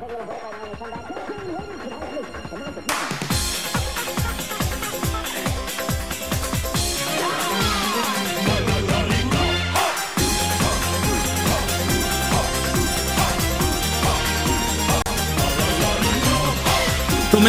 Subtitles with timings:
[0.00, 0.60] Take a break right now.
[0.60, 3.29] When we come back, on, come on, come on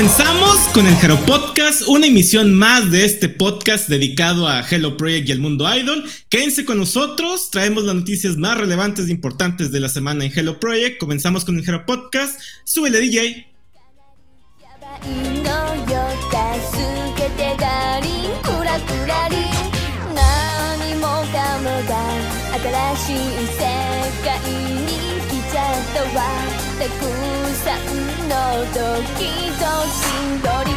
[0.02, 5.29] Comenzamos con el Hero Podcast, una emisión más de este podcast dedicado a Hello Project
[5.29, 6.04] y el mundo idol.
[6.27, 10.59] Quédense con nosotros, traemos las noticias más relevantes e importantes de la semana en Hello
[10.59, 11.00] Project.
[11.00, 12.41] Comenzamos con el Hero Podcast.
[12.64, 13.45] Súbele DJ.
[28.51, 28.57] 到
[29.18, 30.71] 底到底到。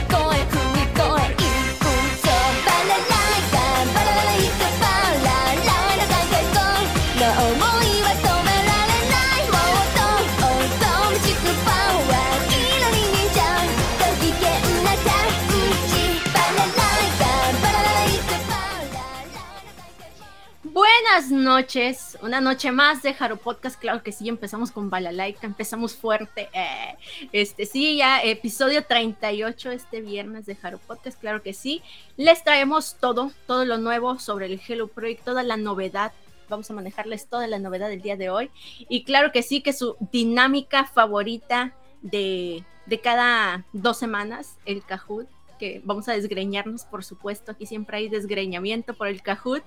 [21.14, 25.94] Buenas noches, una noche más de Jaro Podcast, claro que sí, empezamos con Balalaika, empezamos
[25.94, 26.96] fuerte, eh,
[27.30, 31.82] este sí, ya episodio 38 este viernes de Jaro Podcast, claro que sí,
[32.16, 36.12] les traemos todo, todo lo nuevo sobre el Hello Project, toda la novedad,
[36.48, 38.50] vamos a manejarles toda la novedad del día de hoy,
[38.88, 45.28] y claro que sí, que su dinámica favorita de, de cada dos semanas, el Kahoot,
[45.60, 49.62] que vamos a desgreñarnos, por supuesto, aquí siempre hay desgreñamiento por el Kahoot,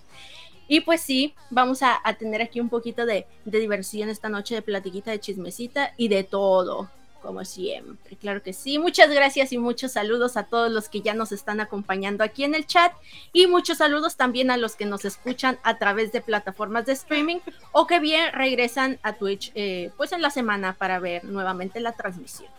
[0.67, 5.11] y pues sí, vamos a, tener aquí un poquito de, diversión esta noche, de platiquita,
[5.11, 6.89] de chismecita y de todo,
[7.21, 8.15] como siempre.
[8.17, 8.77] Claro que sí.
[8.79, 12.55] Muchas gracias y muchos saludos a todos los que ya nos están acompañando aquí en
[12.55, 12.91] el chat
[13.33, 17.37] y muchos saludos también a los que nos escuchan a través de plataformas de streaming
[17.71, 21.93] o que bien regresan a Twitch eh, pues en la semana para ver nuevamente la
[21.93, 22.49] transmisión.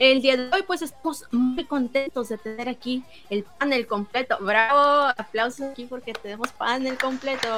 [0.00, 4.38] El día de hoy, pues estamos muy contentos de tener aquí el panel completo.
[4.40, 7.48] Bravo, aplausos aquí porque tenemos panel completo.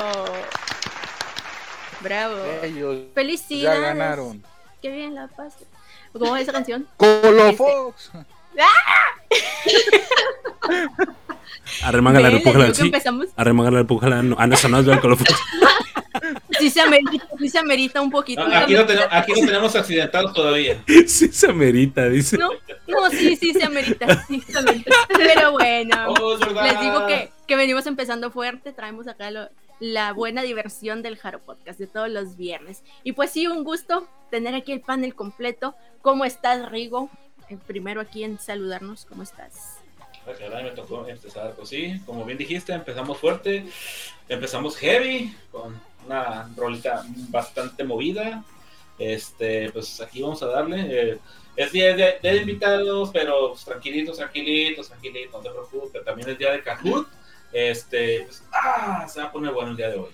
[2.01, 2.35] Bravo.
[3.15, 3.81] Felicidades.
[3.81, 4.43] Ya ganaron.
[4.83, 5.55] Qué bien la paz.
[6.13, 6.89] ¿Cómo es esa canción?
[6.97, 8.11] Colofox.
[9.65, 10.03] Este...
[11.85, 12.75] Arremángala, repújala.
[12.75, 12.91] Sí.
[13.37, 14.19] Arremángala, repújala.
[14.19, 15.31] Ah, no, eso no es el Colofox.
[16.63, 18.43] sí se amerita, sí se amerita un poquito.
[18.43, 20.83] aquí, no tenemos, aquí no tenemos accidentados todavía.
[21.07, 22.39] Sí se amerita, dice.
[22.39, 22.51] No,
[22.87, 24.25] no sí, sí se amerita.
[24.27, 24.43] Sí,
[25.09, 29.49] Pero bueno, oh, les digo que, que, venimos empezando fuerte, traemos acá lo,
[29.81, 32.83] la buena diversión del Jaro Podcast de todos los viernes.
[33.03, 35.75] Y pues sí, un gusto tener aquí el panel completo.
[36.01, 37.11] ¿Cómo estás, Rigo?
[37.49, 39.83] El primero aquí en saludarnos, ¿cómo estás?
[40.25, 43.65] me tocó empezar, pues sí, como bien dijiste, empezamos fuerte,
[44.29, 48.45] empezamos heavy, con una rolita bastante movida.
[48.99, 50.87] Este, pues aquí vamos a darle.
[50.89, 51.19] Eh,
[51.57, 56.05] es día de, invitados, pero pues, tranquilitos, tranquilitos, tranquilitos, no te preocupes.
[56.05, 57.09] También es día de Kahoot.
[57.53, 60.11] Este, pues, ah, se va a poner bueno el día de hoy.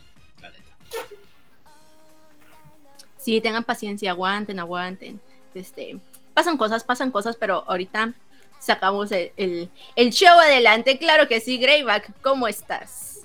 [3.17, 5.21] Sí, tengan paciencia, aguanten, aguanten.
[5.55, 5.99] Este,
[6.35, 8.15] pasan cosas, pasan cosas, pero ahorita
[8.59, 10.99] sacamos el, el show adelante.
[10.99, 13.18] Claro que sí, Greyback, ¿cómo estás?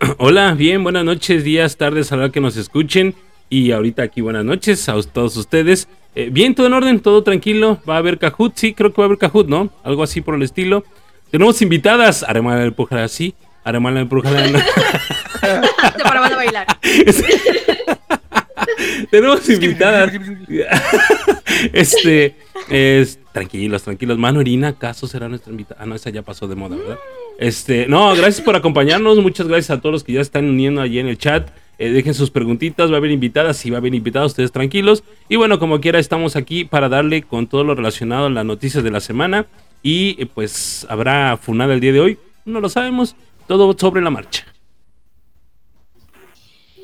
[0.18, 3.14] Hola, bien, buenas noches, días, tardes a la que nos escuchen.
[3.48, 5.88] Y ahorita aquí buenas noches a todos ustedes.
[6.14, 7.80] Eh, bien, todo en orden, todo tranquilo.
[7.88, 9.70] Va a haber Kahoot, sí, creo que va a haber Kahoot, ¿no?
[9.84, 10.84] Algo así por el estilo.
[11.30, 12.22] Tenemos invitadas.
[12.22, 13.34] Aremala empujada sí.
[13.64, 14.58] Aremala empujada no.
[14.58, 16.66] Se para a bailar.
[19.10, 20.12] Tenemos invitadas.
[21.72, 22.36] este,
[22.68, 24.18] es, tranquilos, tranquilos.
[24.18, 25.80] Mano Irina, ¿acaso será nuestra invitada?
[25.82, 26.98] Ah, no, esa ya pasó de moda, ¿verdad?
[27.38, 29.18] Este, no, gracias por acompañarnos.
[29.18, 31.50] Muchas gracias a todos los que ya están uniendo allí en el chat.
[31.78, 35.02] Eh, dejen sus preguntitas, va a haber invitadas, y va a haber invitados, ustedes tranquilos.
[35.28, 38.84] Y bueno, como quiera, estamos aquí para darle con todo lo relacionado a las noticias
[38.84, 39.46] de la semana.
[39.82, 43.16] Y eh, pues habrá funada el día de hoy, no lo sabemos,
[43.48, 44.46] todo sobre la marcha.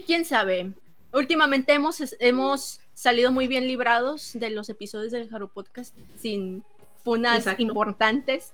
[0.06, 0.72] ¿Quién sabe?
[1.12, 6.62] Últimamente hemos, hemos salido muy bien librados de los episodios del Jaro Podcast sin
[7.02, 8.52] funas importantes.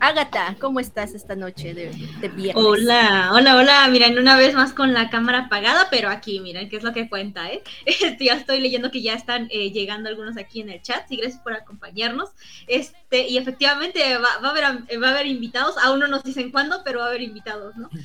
[0.00, 1.88] Agatha, ¿cómo estás esta noche de,
[2.28, 2.54] viernes?
[2.54, 3.88] Hola, hola, hola.
[3.88, 7.08] Miren, una vez más con la cámara apagada, pero aquí, miren, qué es lo que
[7.08, 7.64] cuenta, ¿eh?
[7.84, 11.10] Este, ya estoy leyendo que ya están eh, llegando algunos aquí en el chat.
[11.10, 12.30] Y gracias por acompañarnos.
[12.68, 14.64] Este, y efectivamente va, a haber,
[15.02, 15.76] va a haber invitados.
[15.78, 17.88] Aún no nos dicen cuándo, pero va a haber invitados, ¿no?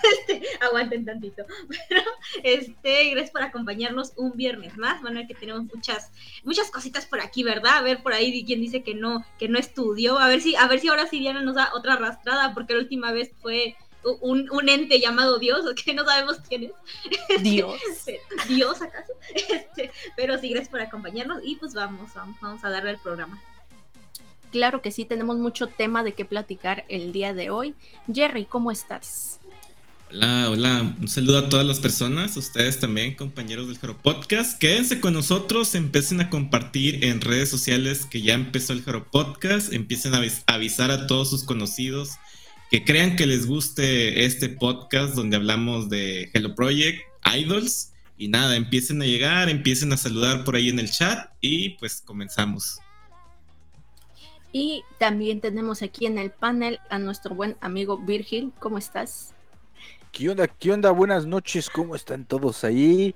[0.00, 1.44] Este, aguanten tantito.
[1.88, 2.02] Pero,
[2.42, 5.02] este, gracias por acompañarnos un viernes más.
[5.02, 6.10] Van a ver que tenemos muchas,
[6.42, 7.76] muchas cositas por aquí, ¿verdad?
[7.76, 10.18] A ver por ahí quién dice que no, que no estudió.
[10.18, 12.80] A ver si, a ver si ahora sí Diana nos da otra arrastrada, porque la
[12.80, 13.76] última vez fue
[14.20, 17.42] un, un ente llamado Dios, que no sabemos quién es.
[17.42, 17.78] Dios.
[18.48, 19.12] Dios, ¿acaso?
[19.34, 23.40] Este, pero sí, gracias por acompañarnos y pues vamos, vamos, vamos a darle el programa.
[24.50, 27.74] Claro que sí, tenemos mucho tema de qué platicar el día de hoy.
[28.12, 29.38] Jerry, ¿cómo estás?
[30.10, 30.96] Hola, hola.
[31.00, 34.58] Un saludo a todas las personas, ustedes también, compañeros del Jaro Podcast.
[34.58, 39.72] Quédense con nosotros, empiecen a compartir en redes sociales que ya empezó el Jaro Podcast,
[39.72, 42.18] empiecen a avisar a todos sus conocidos
[42.70, 47.00] que crean que les guste este podcast donde hablamos de Hello Project,
[47.36, 47.92] Idols.
[48.16, 52.00] Y nada, empiecen a llegar, empiecen a saludar por ahí en el chat y pues
[52.00, 52.78] comenzamos.
[54.52, 58.52] Y también tenemos aquí en el panel a nuestro buen amigo Virgil.
[58.58, 59.34] ¿Cómo estás?
[60.12, 60.48] ¿Qué onda?
[60.48, 60.90] ¿Qué onda?
[60.90, 63.14] Buenas noches, ¿cómo están todos ahí?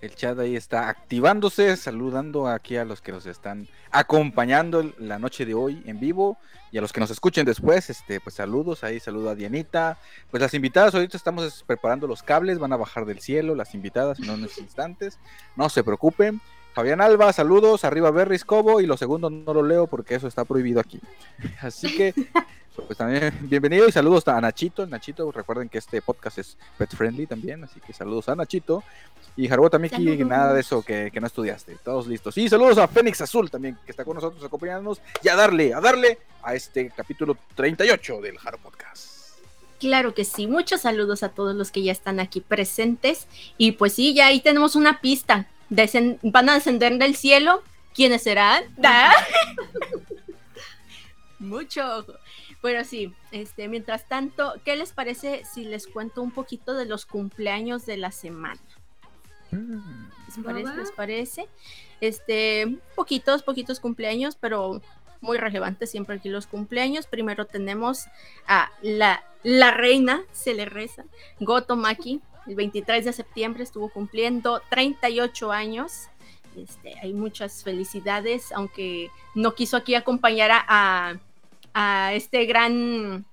[0.00, 5.44] El chat ahí está activándose, saludando aquí a los que nos están acompañando la noche
[5.44, 6.38] de hoy en vivo
[6.70, 9.98] y a los que nos escuchen después, este, pues saludos, ahí saludo a Dianita.
[10.30, 14.20] Pues las invitadas, ahorita estamos preparando los cables, van a bajar del cielo las invitadas
[14.20, 15.18] en unos instantes,
[15.56, 16.40] no se preocupen.
[16.76, 20.44] Fabián Alba, saludos, arriba Berry Cobo y lo segundo no lo leo porque eso está
[20.44, 21.00] prohibido aquí.
[21.62, 22.12] Así que
[22.74, 24.86] pues también bienvenido y saludos a Nachito.
[24.86, 28.84] Nachito, recuerden que este podcast es pet friendly también, así que saludos a Nachito.
[29.38, 31.78] Y Jarbo también que nada de eso que, no estudiaste.
[31.82, 32.36] Todos listos.
[32.36, 35.00] Y saludos a Fénix Azul también, que está con nosotros acompañándonos.
[35.22, 39.38] Y a darle, a darle a este capítulo 38 del Jaro Podcast.
[39.80, 43.28] Claro que sí, muchos saludos a todos los que ya están aquí presentes.
[43.56, 45.48] Y pues sí, ya ahí tenemos una pista.
[45.68, 47.62] Van a descender del cielo.
[47.94, 48.64] ¿Quiénes serán?
[51.38, 52.14] Mucho ojo.
[52.62, 57.06] Bueno, sí, este, mientras tanto, ¿qué les parece si les cuento un poquito de los
[57.06, 58.60] cumpleaños de la semana?
[59.50, 60.08] Mm.
[60.26, 60.74] ¿Les parece?
[60.74, 61.48] ¿Les parece?
[62.00, 64.80] Este, poquitos, poquitos cumpleaños, pero
[65.20, 67.06] muy relevantes siempre aquí los cumpleaños.
[67.06, 68.06] Primero tenemos
[68.46, 71.04] a la, la reina, se le reza,
[71.40, 72.20] Goto Maki.
[72.46, 76.08] El 23 de septiembre estuvo cumpliendo 38 años.
[76.56, 81.20] Este, hay muchas felicidades, aunque no quiso aquí acompañar a
[81.78, 83.26] a este gran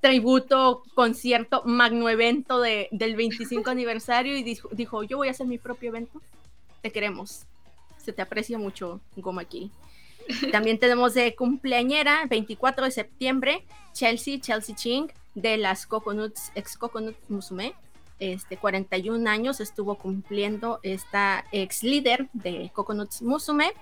[0.00, 5.58] tributo, concierto, magno evento de, del 25 aniversario y dijo, yo voy a hacer mi
[5.58, 6.22] propio evento.
[6.80, 7.42] Te queremos.
[7.96, 9.72] Se te aprecia mucho, Goma aquí.
[10.52, 13.64] También tenemos de cumpleañera, 24 de septiembre,
[13.94, 17.74] Chelsea, Chelsea Ching, de las Coconuts, ex Coconut Musume.
[18.18, 23.72] Este, 41 años estuvo cumpliendo esta ex líder de Coconuts Musume.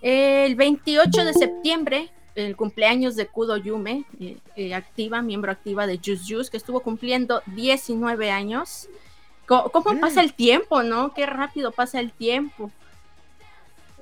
[0.00, 2.10] El 28 de septiembre
[2.46, 6.80] el cumpleaños de Kudo Yume, eh, eh, activa, miembro activa de Juice Juice, que estuvo
[6.80, 8.88] cumpliendo 19 años.
[9.46, 10.00] ¿Cómo, mm.
[10.00, 11.12] pasa el tiempo, no?
[11.14, 12.70] Qué rápido pasa el tiempo.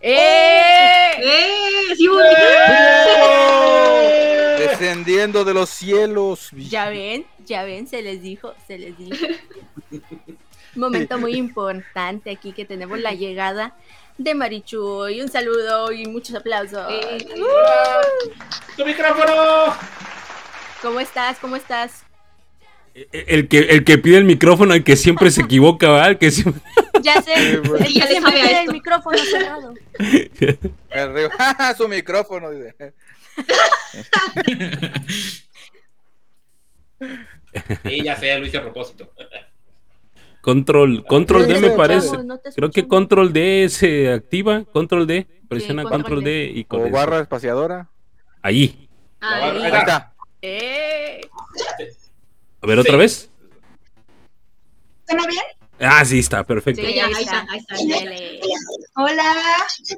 [0.02, 1.12] ¡Eh!
[1.18, 1.94] ¡Eh!
[4.68, 6.50] Descendiendo de los cielos.
[6.52, 9.26] Ya ven, ya ven, se les dijo, se les dijo.
[10.74, 13.74] Momento muy importante aquí que tenemos la llegada
[14.18, 15.08] de Marichu.
[15.08, 16.86] Y un saludo y muchos aplausos.
[18.76, 19.74] ¡Tu micrófono!
[20.82, 21.38] ¿Cómo estás?
[21.38, 22.04] ¿Cómo estás?
[22.94, 26.18] E, e, el que, el que pide el micrófono, el que siempre se equivoca, ¿verdad?
[26.18, 26.62] que siempre...
[27.02, 29.74] Ya sé, el que siempre pide el micrófono cerrado.
[31.76, 32.94] Su micrófono, dice.
[37.84, 39.10] Y ya sé, lo hice a propósito.
[40.40, 42.16] Control, control D me parece.
[42.54, 46.52] Creo que control D se activa, control D, presiona control, D.
[46.54, 47.88] y con O barra espaciadora.
[48.42, 48.88] Ahí.
[49.20, 50.14] Ahí, está.
[50.42, 51.20] Eh.
[52.60, 53.28] A ver otra vez.
[55.08, 55.42] ¿Suena bien?
[55.80, 56.80] Ah, sí, está, perfecto.
[56.80, 57.74] Sí, ahí está, ahí está.
[58.94, 59.34] Hola,
[59.86, 59.96] ¿qué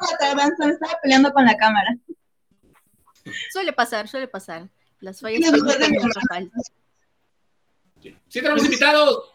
[0.00, 1.96] Estaba peleando con la cámara.
[3.52, 4.68] Suele pasar, suele pasar.
[5.00, 6.50] Las fallas son de
[8.28, 9.32] ¡Sí tenemos invitados!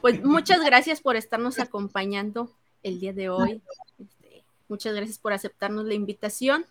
[0.00, 2.50] Pues muchas gracias por estarnos acompañando
[2.82, 3.62] el día de hoy.
[3.98, 6.66] Este, muchas gracias por aceptarnos la invitación.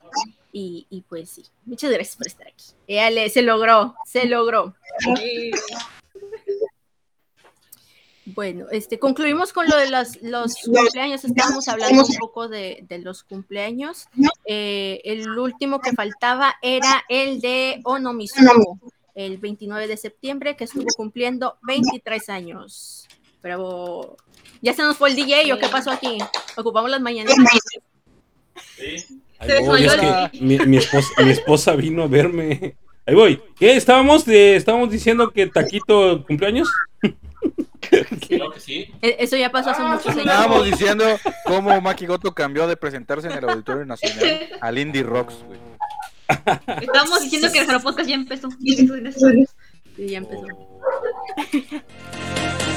[0.52, 3.30] Y, pues sí, muchas gracias por estar aquí.
[3.30, 4.76] se logró, se logró.
[8.36, 11.24] Bueno, este, concluimos con lo de los, los cumpleaños.
[11.24, 14.08] Estábamos hablando un poco de, los cumpleaños.
[14.46, 18.80] Eh, el último que faltaba era el de Onomizuno,
[19.16, 23.08] el 29 de septiembre, que estuvo cumpliendo 23 años.
[23.42, 24.18] Bravo.
[24.62, 26.18] ¿Ya se nos fue el DJ o qué pasó aquí?
[26.58, 27.34] Ocupamos las mañanas.
[28.76, 29.20] Sí.
[30.42, 30.78] mi,
[31.32, 32.76] esposa, vino a verme.
[33.06, 33.42] Ahí voy.
[33.58, 33.76] ¿Qué?
[33.76, 36.70] ¿Estábamos, de, estábamos diciendo que Taquito cumpleaños?
[38.28, 38.94] Creo que sí.
[39.02, 40.26] E-, eso ya pasó hace muchos años.
[40.26, 41.06] Estábamos diciendo
[41.46, 45.60] cómo Maki Goto cambió de presentarse en el Auditorio Nacional al Indie Rocks, güey.
[46.82, 48.50] Estábamos diciendo que el Jaro Podcast ya empezó.
[48.52, 50.46] Sí, ya empezó.
[51.38, 52.68] Estas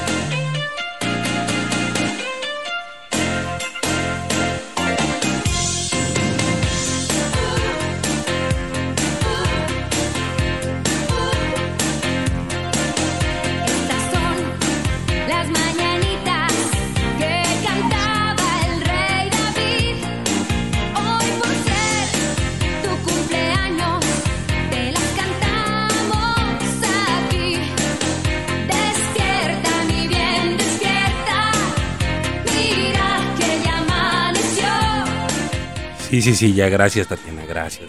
[36.13, 37.89] Sí, sí, sí, ya, gracias, Tatiana, gracias.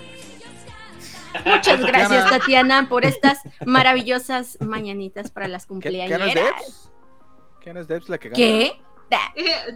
[1.46, 6.34] Muchas gracias, Tatiana, por estas maravillosas mañanitas para las ¿Qué, ¿Qué no es cumpleañeras.
[6.34, 6.92] Debs?
[7.60, 8.38] ¿Qué no es Debs la que gana?
[8.38, 8.72] ¿Qué?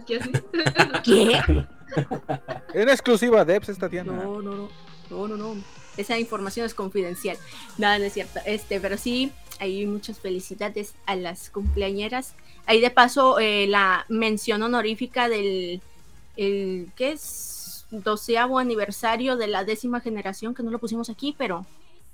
[0.06, 0.20] ¿Qué?
[1.04, 1.42] ¿Qué?
[2.72, 4.14] En exclusiva Debs esta tienda.
[4.14, 4.68] No, no, no.
[5.10, 5.62] No, no, no.
[5.98, 7.36] Esa información es confidencial.
[7.76, 8.40] Nada, no es cierto.
[8.46, 12.34] Este, pero sí, hay muchas felicidades a las cumpleañeras.
[12.64, 15.82] Ahí de paso, eh, la mención honorífica del.
[16.38, 17.57] El, ¿Qué es?
[17.90, 21.64] Doceavo aniversario de la décima generación, que no lo pusimos aquí, pero.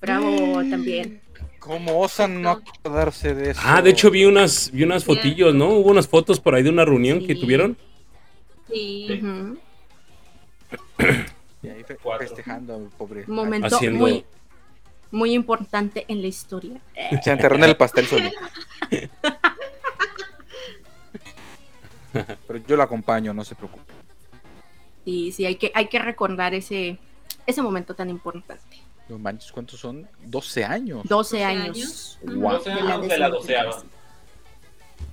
[0.00, 0.28] Bravo
[0.68, 1.20] también.
[1.58, 3.60] ¿Cómo osan no acordarse de eso?
[3.64, 5.70] Ah, de hecho vi unas, vi unas fotillos, ¿no?
[5.70, 7.40] Hubo unas fotos por ahí de una reunión que Sí.
[7.40, 7.76] tuvieron.
[8.68, 9.22] Sí.
[11.62, 12.26] Y ahí fe- Cuatro.
[12.26, 13.24] festejando pobre.
[13.26, 14.24] Momento Haciendo- muy,
[15.10, 16.78] muy importante en la historia.
[17.24, 18.36] Se enterró en el pastel solito.
[22.12, 23.93] Pero yo lo acompaño, no se preocupe.
[25.04, 26.98] Y sí, hay que, hay que recordar ese,
[27.46, 28.78] ese momento tan importante.
[29.08, 30.08] No manches, ¿cuántos son?
[30.24, 31.02] 12 años.
[31.04, 32.18] 12 12 años.
[32.22, 32.56] Guau.
[32.56, 33.82] Doce años de la doceava.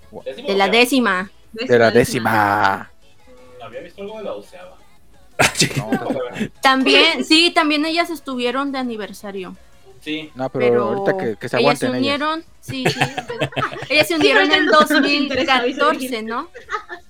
[0.09, 0.23] Guau.
[0.23, 0.71] ¿Décima De la doceava?
[0.71, 1.31] décima.
[1.67, 2.91] De la décima.
[3.61, 4.77] Había visto algo de la doceava.
[5.77, 6.51] No, Vamos a ver.
[6.61, 9.57] También, sí, también ellas estuvieron de aniversario.
[9.99, 11.99] Sí, no, pero, Pero, ahorita que, que se ellas se aguanten ellas.
[11.99, 13.51] unieron, sí, sí, pero-
[13.89, 16.49] ellas se unieron en ahorita no nos interesa, 2014, ¿no?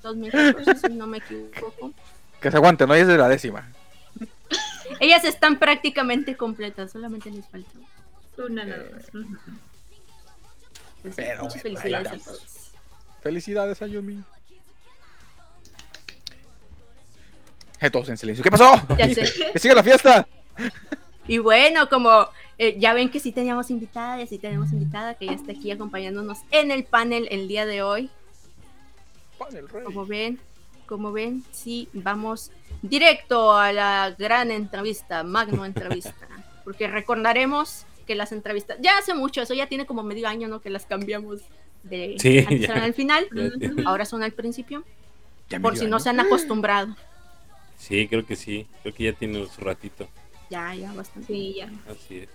[0.01, 1.93] 2014, si no me equivoco.
[2.41, 3.71] Que se aguanten, no es de la décima.
[4.99, 7.71] Ellas están prácticamente completas, solamente les falta.
[8.37, 9.05] Una nada más.
[9.13, 9.37] Ujú.
[11.01, 12.71] Pues Pero, muchas bueno, felicidades a todos.
[13.21, 14.23] Felicidades a Yumi.
[17.79, 18.43] Eh, Todos en silencio.
[18.43, 18.73] ¿Qué pasó?
[18.97, 19.51] Ya sé.
[19.53, 20.27] ¡Que siga la fiesta!
[21.27, 25.25] Y bueno, como eh, ya ven que sí teníamos invitada, y sí tenemos invitada que
[25.25, 28.09] ya está aquí acompañándonos en el panel el día de hoy.
[29.39, 29.83] Pan el rey.
[29.83, 30.39] Como ven,
[30.91, 36.13] como ven, sí, vamos directo a la gran entrevista, magno entrevista.
[36.65, 40.59] Porque recordaremos que las entrevistas, ya hace mucho, eso ya tiene como medio año, ¿no?
[40.59, 41.39] Que las cambiamos
[41.83, 42.65] de Sí, antes ya.
[42.73, 44.83] eran al final, Ya- ahora son al principio,
[45.49, 46.93] Ya por si no se han acostumbrado.
[47.77, 48.67] Sí, creo que sí.
[48.81, 50.09] Creo que ya tiene su ratito.
[50.49, 51.27] Ya, ya, bastante.
[51.33, 51.69] Sí, ya.
[51.89, 52.29] Así es.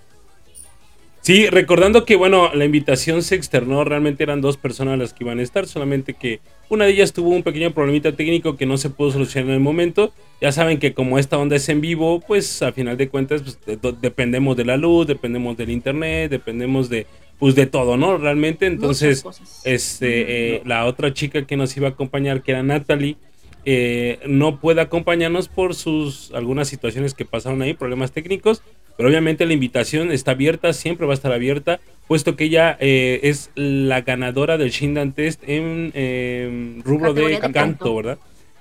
[1.26, 5.40] Sí, recordando que, bueno, la invitación se externó, realmente eran dos personas las que iban
[5.40, 8.90] a estar, solamente que una de ellas tuvo un pequeño problemita técnico que no se
[8.90, 10.12] pudo solucionar en el momento.
[10.40, 13.58] Ya saben que como esta onda es en vivo, pues a final de cuentas pues,
[13.66, 17.08] de- de- dependemos de la luz, dependemos del internet, dependemos de,
[17.40, 18.18] pues, de todo, ¿no?
[18.18, 19.24] Realmente, entonces...
[19.64, 23.16] Este, eh, la otra chica que nos iba a acompañar, que era Natalie,
[23.64, 28.62] eh, no puede acompañarnos por sus algunas situaciones que pasaron ahí, problemas técnicos.
[28.96, 33.20] Pero obviamente la invitación está abierta, siempre va a estar abierta, puesto que ella eh,
[33.24, 37.96] es la ganadora del Shindan Test en eh, rubro de, Categoría de canto, canto.
[37.96, 38.18] ¿verdad?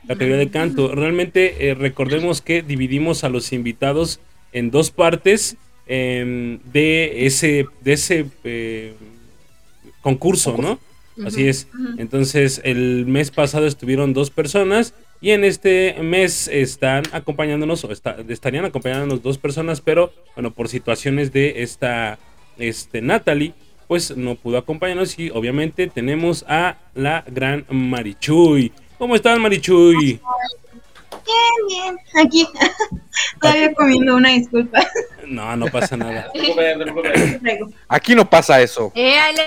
[0.07, 0.93] Categoría de canto.
[0.93, 4.19] Realmente eh, recordemos que dividimos a los invitados
[4.51, 8.93] en dos partes em, de ese, de ese eh,
[10.01, 10.79] concurso, ¿no?
[11.25, 11.67] Así es.
[11.97, 18.17] Entonces, el mes pasado estuvieron dos personas y en este mes están acompañándonos, o está-
[18.29, 22.17] estarían acompañándonos dos personas, pero bueno, por situaciones de esta
[22.57, 23.53] este, Natalie,
[23.87, 28.71] pues no pudo acompañarnos y obviamente tenemos a la gran Marichuy.
[28.97, 30.19] ¿Cómo estás, Marichuy?
[31.67, 32.47] Bien, aquí.
[33.41, 34.79] Todavía comiendo una disculpa.
[35.25, 36.31] No, no pasa nada.
[37.87, 38.91] Aquí no pasa eso.
[38.95, 39.45] ¡Éale!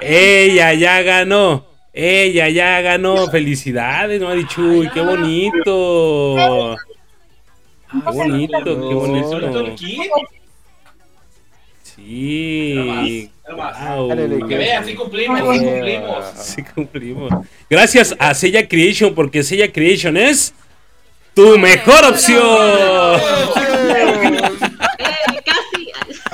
[0.00, 1.66] Ella ya ganó.
[1.92, 3.30] Ella ya ganó.
[3.30, 4.90] Felicidades, Marichuy.
[4.90, 6.76] Qué bonito.
[7.90, 9.76] Qué bonito, qué ¿Solito el bonito.
[11.82, 13.30] Sí.
[13.48, 13.98] Nada más.
[13.98, 14.48] Wow.
[14.48, 16.24] Que vean, sí cumplimos, sí cumplimos.
[16.36, 17.32] Sí cumplimos.
[17.70, 20.52] Gracias a Sella Creation, porque Sella Creation es
[21.34, 23.20] tu mejor opción.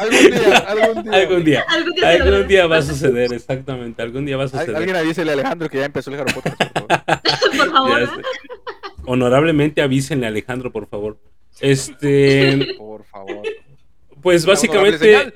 [0.11, 1.13] Algún día, algún día.
[1.21, 1.65] Algún día.
[1.69, 2.47] Algún día se Algún logra.
[2.49, 4.03] día va a suceder, exactamente.
[4.03, 4.75] Algún día va a suceder.
[4.77, 8.09] Alguien avísele a Alejandro que ya empezó el Jaro Podcast, por favor.
[9.05, 11.19] Honorablemente avísenle a Alejandro, por favor.
[11.61, 13.43] Este, Por favor.
[14.23, 15.35] pues básicamente,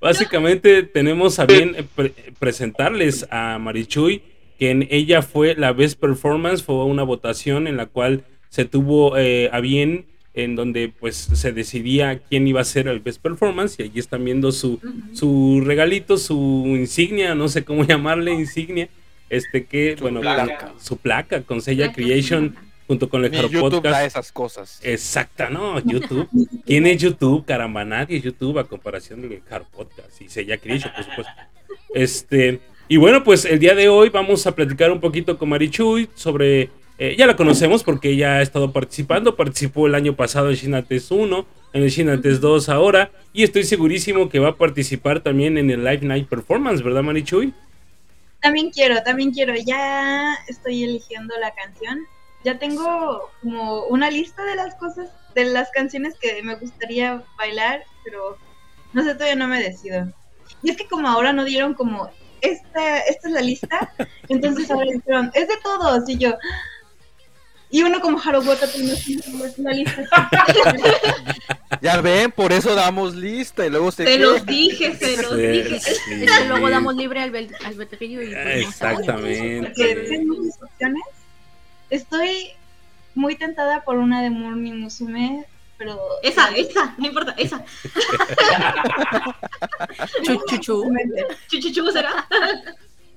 [0.00, 4.22] básicamente tenemos a bien pre- presentarles a Marichuy,
[4.58, 9.16] que en ella fue la best performance, fue una votación en la cual se tuvo
[9.16, 10.06] eh, a bien
[10.36, 14.24] en donde pues se decidía quién iba a ser el best performance y allí están
[14.24, 14.78] viendo su,
[15.12, 18.88] su regalito, su insignia, no sé cómo llamarle insignia,
[19.30, 20.74] este que Su bueno, placa.
[20.78, 22.54] su placa con Sella Creation
[22.86, 24.06] junto con el Ni YouTube da Podcast.
[24.06, 24.80] esas cosas.
[24.84, 26.28] Exacta, no, YouTube.
[26.64, 27.44] ¿Quién es YouTube?
[27.44, 31.32] Caramba, nadie es YouTube a comparación del Hard Podcast y Sella Creation, por supuesto.
[31.94, 36.08] Este, y bueno, pues el día de hoy vamos a platicar un poquito con Marichuy
[36.14, 36.70] sobre.
[36.98, 39.36] Eh, ya la conocemos porque ella ha estado participando.
[39.36, 43.10] Participó el año pasado en Shinates 1, en el Shinates 2 ahora.
[43.32, 47.52] Y estoy segurísimo que va a participar también en el Live Night Performance, ¿verdad, Marichuy?
[48.40, 49.54] También quiero, también quiero.
[49.54, 52.00] Ya estoy eligiendo la canción.
[52.44, 57.82] Ya tengo como una lista de las cosas, de las canciones que me gustaría bailar,
[58.04, 58.38] pero
[58.92, 60.06] no sé, todavía no me decido.
[60.62, 62.08] Y es que como ahora no dieron como,
[62.40, 63.92] esta, esta es la lista,
[64.28, 66.34] entonces ahora dijeron, es de todos, y yo...
[67.70, 68.94] Y uno como tiene
[69.58, 70.04] una lista.
[71.82, 75.46] Ya ven, por eso damos lista y luego se Se los dije, se los Sí,
[75.46, 75.80] dije.
[75.80, 75.92] sí.
[76.22, 78.50] Es que luego damos libre al bel- albedrío y pues, no.
[78.50, 79.72] Exactamente.
[80.62, 81.02] opciones.
[81.90, 82.48] Estoy
[83.14, 85.44] muy tentada por una de Morning Musume,
[85.76, 85.98] pero...
[86.22, 87.64] Esa, esa, no importa, esa.
[90.24, 90.84] Chu, chu, chu.
[91.48, 92.26] Chuchuchu será.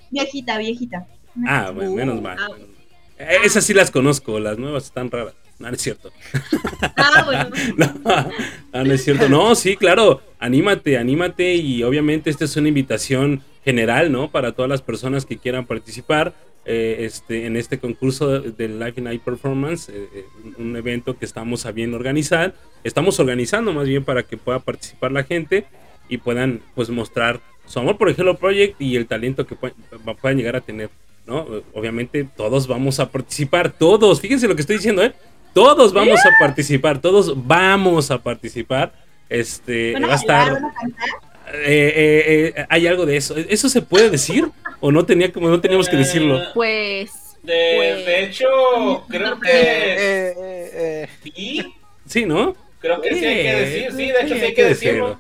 [0.09, 1.05] Viejita, viejita.
[1.47, 2.37] Ah, bueno, menos mal.
[2.39, 2.47] Ah,
[3.19, 5.33] Esas sí las conozco, las nuevas están raras.
[5.59, 6.11] No, no es cierto.
[6.95, 7.49] Ah, bueno.
[7.77, 7.93] No,
[8.73, 9.27] no, no es cierto.
[9.27, 10.21] No, sí, claro.
[10.39, 11.55] Anímate, anímate.
[11.55, 14.31] Y obviamente esta es una invitación general, ¿no?
[14.31, 16.33] Para todas las personas que quieran participar
[16.65, 19.89] eh, este, en este concurso del Life Night Performance.
[19.89, 20.25] eh, eh,
[20.57, 22.55] un un evento que estamos a bien organizar.
[22.85, 25.65] Estamos organizando más bien para que pueda participar la gente
[26.07, 29.75] y puedan pues mostrar su amor por el Hello Project y el talento que pueden,
[30.21, 30.89] puedan llegar a tener.
[31.29, 31.45] ¿No?
[31.73, 35.13] Obviamente todos vamos a participar, todos, fíjense lo que estoy diciendo, ¿eh?
[35.53, 38.91] Todos vamos a participar, todos vamos a participar.
[39.29, 40.53] Este, ¿Van a va a estar.
[41.53, 43.35] eh, eh, eh, hay algo de eso.
[43.37, 44.49] ¿Eso se puede decir?
[44.79, 46.41] ¿O no tenía como no teníamos que decirlo?
[46.53, 47.11] Pues.
[47.43, 48.47] De, Pues- de hecho,
[49.07, 51.07] creo que eh, eh, eh.
[51.23, 51.73] sí.
[52.05, 52.55] Sí, ¿no?
[52.79, 53.91] Creo que sí hay que decir.
[53.91, 55.19] Sí, de hecho sí hay que decirlo.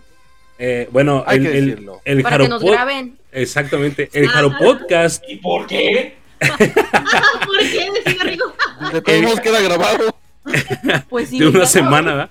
[0.57, 2.01] Eh, bueno, Hay el, que decirlo.
[2.03, 3.17] el Para que nos graben.
[3.31, 4.09] Exactamente.
[4.13, 4.27] El.
[4.27, 5.23] Jaro Podcast.
[5.27, 6.15] ¿Y por qué?
[6.39, 6.57] ¿Por
[7.59, 8.45] qué decía Rigo?
[8.93, 10.15] De todos modos queda grabado.
[11.09, 11.37] Pues sí.
[11.39, 12.29] de una semana, ¿verdad?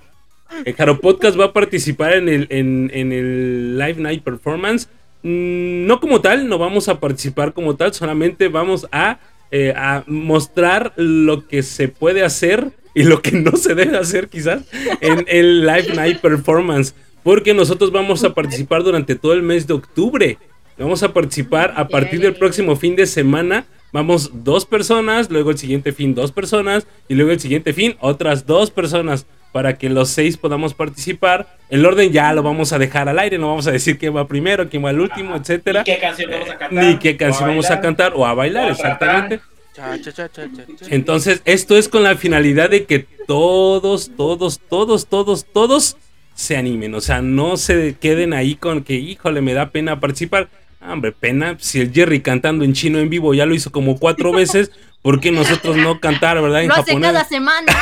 [0.64, 4.88] El Jaro Podcast va a participar en el, en, en el Live Night Performance.
[5.22, 9.18] Mm, No como tal, no vamos a participar como tal, solamente vamos a,
[9.52, 14.28] eh, a mostrar lo que se puede hacer y lo que no se debe hacer
[14.28, 14.62] quizás
[15.00, 16.94] en el Live Night Performance.
[17.22, 20.38] Porque nosotros vamos a participar durante todo el mes de octubre.
[20.78, 23.66] Vamos a participar a partir del próximo fin de semana.
[23.92, 28.46] Vamos dos personas, luego el siguiente fin dos personas y luego el siguiente fin otras
[28.46, 31.56] dos personas para que los seis podamos participar.
[31.70, 34.28] El orden ya lo vamos a dejar al aire, no vamos a decir quién va
[34.28, 35.38] primero, quién va al último, Ajá.
[35.40, 35.80] etcétera.
[35.80, 36.84] ¿Y qué canción vamos a cantar?
[36.84, 39.40] Ni qué canción ¿O vamos a cantar o a bailar, ¿O a exactamente.
[39.74, 40.86] Cha, cha, cha, cha, cha, cha.
[40.94, 45.96] Entonces, esto es con la finalidad de que todos, todos, todos, todos, todos
[46.34, 46.94] se animen.
[46.94, 50.48] O sea, no se queden ahí con que, híjole, me da pena participar.
[50.80, 53.98] Ah, Hombre, pena, si el Jerry cantando en chino en vivo ya lo hizo como
[53.98, 54.70] cuatro veces,
[55.02, 56.62] ¿por qué nosotros no cantar, verdad?
[56.62, 57.12] En Lo hace japonés.
[57.12, 57.72] cada semana.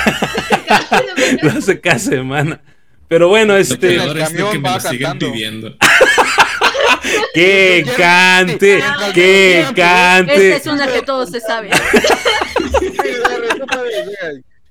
[1.42, 2.60] Lo hace cada semana.
[3.08, 5.76] Pero bueno, Lo este, peor es que me lo siguen pidiendo.
[7.34, 8.82] que cante,
[9.14, 10.54] que cante.
[10.54, 11.70] Esta es una que todos se saben.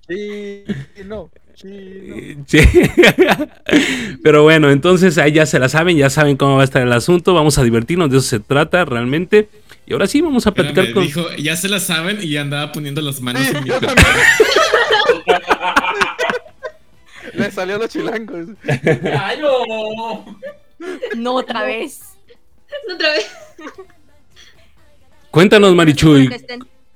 [0.07, 0.63] Sí,
[1.05, 1.67] no, sí,
[2.07, 2.15] no.
[2.47, 2.59] Sí.
[4.23, 6.93] Pero bueno, entonces ahí ya se la saben, ya saben cómo va a estar el
[6.93, 9.49] asunto, vamos a divertirnos, de eso se trata realmente.
[9.87, 11.23] Y ahora sí, vamos a platicar Espérame, con...
[11.23, 13.69] dijo, ya se la saben y andaba poniendo las manos en mi.
[17.33, 18.47] Le salió a los chilangos.
[18.67, 20.39] ¡Ay, no!
[21.15, 22.01] No otra vez.
[22.93, 23.27] Otra vez.
[25.31, 26.29] Cuéntanos, Marichuy.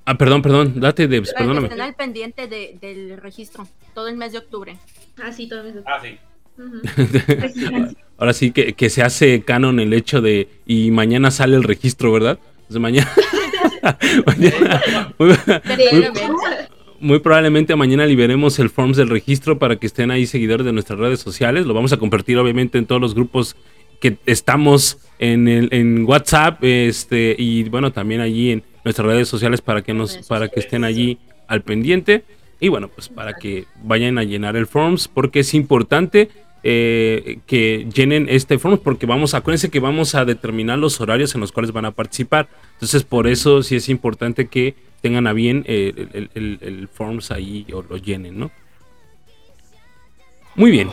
[0.09, 1.67] Ah, perdón, perdón, date, que perdóname.
[1.67, 3.67] estén al pendiente de- del registro.
[3.93, 4.75] Todo el mes de octubre.
[5.21, 5.83] Ah, sí, todo eso.
[5.85, 6.17] Ah, sí.
[8.17, 10.47] Ahora sí que, que se hace canon el hecho de...
[10.65, 12.39] Y mañana sale el registro, ¿verdad?
[12.61, 13.11] Entonces mañana...
[14.25, 14.81] mañana-.
[16.99, 20.97] Muy probablemente mañana liberemos el forms del registro para que estén ahí seguidores de nuestras
[20.97, 21.67] redes sociales.
[21.67, 23.55] Lo vamos a compartir obviamente en todos los grupos
[24.01, 29.61] que estamos en, el, en WhatsApp este y bueno también allí en nuestras redes sociales
[29.61, 32.23] para que nos para que estén allí al pendiente.
[32.59, 36.29] Y bueno, pues para que vayan a llenar el forms, porque es importante
[36.61, 41.41] eh, que llenen este forms, porque vamos, acuérdense que vamos a determinar los horarios en
[41.41, 42.49] los cuales van a participar.
[42.73, 47.31] Entonces, por eso sí es importante que tengan a bien eh, el, el- el forms
[47.31, 48.51] ahí o lo llenen, ¿no?
[50.55, 50.89] Muy bien.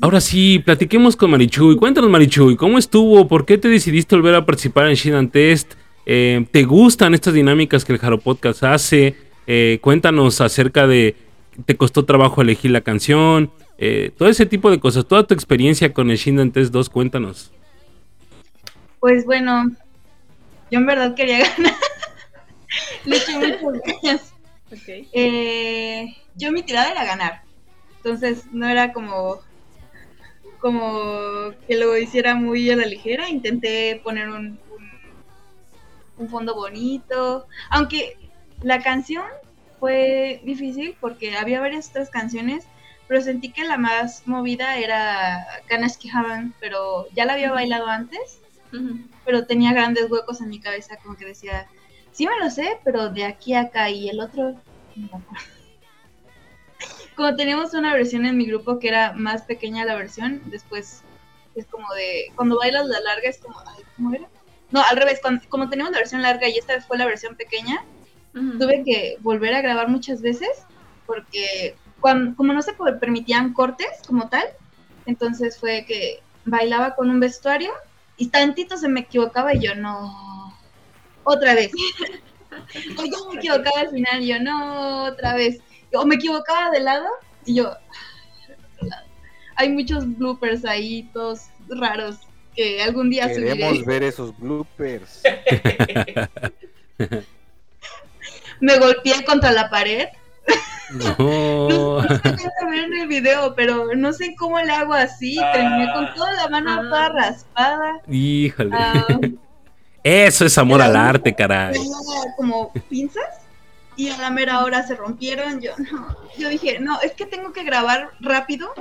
[0.00, 1.76] Ahora sí, platiquemos con Marichuy.
[1.76, 3.28] Cuéntanos, Marichuy, ¿cómo estuvo?
[3.28, 5.74] ¿Por qué te decidiste volver a participar en Shidan Test?
[6.10, 9.14] Eh, ¿Te gustan estas dinámicas que el Jaro Podcast hace?
[9.46, 11.14] Eh, cuéntanos acerca de.
[11.66, 13.50] ¿Te costó trabajo elegir la canción?
[13.76, 15.06] Eh, todo ese tipo de cosas.
[15.06, 17.52] Toda tu experiencia con el Shidan Test 2, cuéntanos.
[19.00, 19.70] Pues bueno,
[20.70, 21.74] yo en verdad quería ganar.
[23.04, 23.60] Le eché muchas
[24.02, 24.34] ganas.
[25.12, 27.42] Eh, yo mi tirada era ganar.
[27.98, 29.40] Entonces no era como
[30.58, 33.28] como que lo hiciera muy a la ligera.
[33.28, 34.58] Intenté poner un,
[36.18, 37.46] un, fondo bonito.
[37.70, 38.16] Aunque
[38.62, 39.24] la canción
[39.78, 42.66] fue difícil porque había varias otras canciones,
[43.06, 48.40] pero sentí que la más movida era Kanaski Haven, pero ya la había bailado antes,
[49.24, 51.66] pero tenía grandes huecos en mi cabeza, como que decía,
[52.12, 54.54] sí me lo sé, pero de aquí a acá y el otro,
[54.96, 55.24] no.
[57.16, 61.02] Como teníamos una versión en mi grupo que era más pequeña la versión, después
[61.56, 64.28] es como de, cuando bailas la larga es como, ay, ¿cómo era?
[64.70, 67.78] No, al revés, cuando, como teníamos la versión larga y esta fue la versión pequeña,
[68.58, 70.48] tuve que volver a grabar muchas veces
[71.06, 74.44] porque cuan- como no se permitían cortes como tal,
[75.06, 77.72] entonces fue que bailaba con un vestuario
[78.16, 80.12] y tantito se me equivocaba y yo no,
[81.24, 81.72] otra vez.
[82.98, 85.60] o yo me equivocaba al final y yo no, otra vez.
[85.94, 87.06] O me equivocaba de lado
[87.44, 89.06] y yo, "Ah, otro lado".
[89.56, 92.27] hay muchos bloopers ahí, todos raros,
[92.58, 93.84] que algún día Queremos subiré.
[93.86, 95.22] ver esos bloopers.
[98.60, 100.06] Me golpeé contra la pared.
[100.90, 102.02] No.
[102.02, 105.36] No se alcanza a ver en el video, pero no sé cómo le hago así.
[105.52, 106.80] Terminé con toda la mano Ah.
[106.82, 108.00] toda raspada.
[108.08, 108.70] Híjole.
[108.72, 109.04] Ah,
[110.02, 111.74] Eso es amor al arte, caray.
[111.74, 111.96] tenía
[112.36, 113.24] como pinzas
[113.96, 115.60] y a la mera hora se rompieron.
[115.60, 118.72] Yo no, yo dije, no, es que tengo que grabar rápido.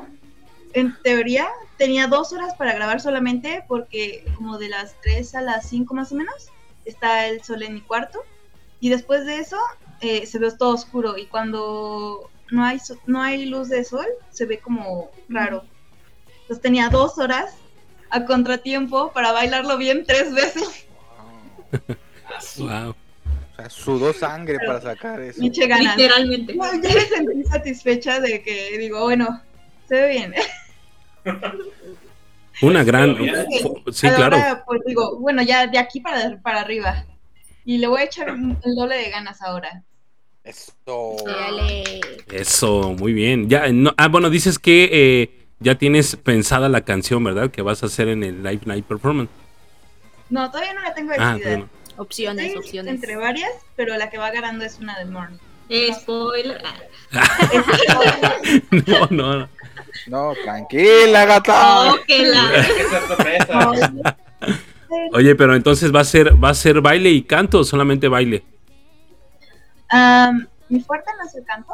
[0.73, 5.67] En teoría tenía dos horas para grabar solamente porque como de las 3 a las
[5.69, 6.49] 5 más o menos
[6.86, 8.19] está el sol en mi cuarto
[8.80, 9.58] y después de eso
[10.01, 14.06] eh, se ve todo oscuro y cuando no hay, so- no hay luz de sol
[14.32, 15.63] se ve como raro.
[16.41, 17.56] Entonces tenía dos horas
[18.10, 20.86] a contratiempo para bailarlo bien tres veces.
[22.58, 22.89] Wow.
[22.89, 25.41] O sea, sudó sangre para sacar eso.
[25.97, 26.53] Literalmente.
[26.53, 29.41] No, ya me sentí satisfecha de que digo, bueno,
[29.88, 30.34] se ve bien.
[32.62, 33.15] Una gran.
[33.91, 34.63] Sí, Ahora, claro.
[34.65, 37.06] pues digo, bueno, ya de aquí para, para arriba.
[37.65, 39.84] Y le voy a echar el doble de ganas ahora.
[40.43, 40.73] Eso.
[41.26, 42.00] Dale.
[42.32, 43.50] Eso, muy bien.
[43.50, 47.52] Ya, no- ah, bueno, dices que eh, ya tienes pensada la canción, ¿verdad?
[47.52, 49.30] Que vas a hacer en el Live Night Performance.
[50.30, 51.50] No, todavía no la tengo Ah, decidida.
[51.58, 51.69] bueno.
[51.97, 52.93] Opciones, Estoy opciones.
[52.95, 55.38] entre varias, pero la que va ganando es una de Morning.
[55.69, 56.62] Eh, spoiler.
[56.63, 56.80] Ah.
[58.88, 59.50] No, no, no.
[60.06, 61.94] No, tranquila, gata.
[61.94, 62.50] Oh, que la.
[62.52, 64.18] Tiene que ser sorpresa.
[65.14, 68.44] Oye, pero entonces va a ser, va a ser baile y canto o solamente baile.
[70.70, 71.74] Mi fuerte no es el canto.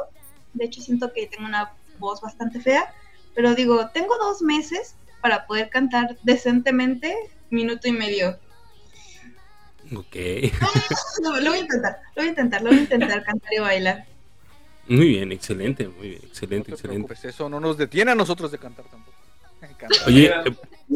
[0.53, 2.93] De hecho, siento que tengo una voz bastante fea.
[3.35, 7.15] Pero digo, tengo dos meses para poder cantar decentemente
[7.49, 8.37] minuto y medio.
[9.95, 10.15] Ok.
[11.23, 13.59] Lo, lo voy a intentar, lo voy a intentar, lo voy a intentar cantar y
[13.59, 14.05] bailar.
[14.87, 17.27] Muy bien, excelente, muy bien, No excelente, te excelente.
[17.27, 19.17] eso no nos detiene a nosotros de cantar tampoco.
[19.77, 20.07] Cantar.
[20.07, 20.53] Oye, eh,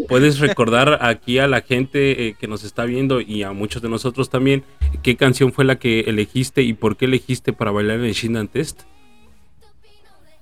[0.10, 3.88] ¿puedes recordar aquí a la gente eh, que nos está viendo y a muchos de
[3.90, 4.66] nosotros también
[5.04, 8.50] qué canción fue la que elegiste y por qué elegiste para bailar en el Shindan
[8.50, 8.82] Test?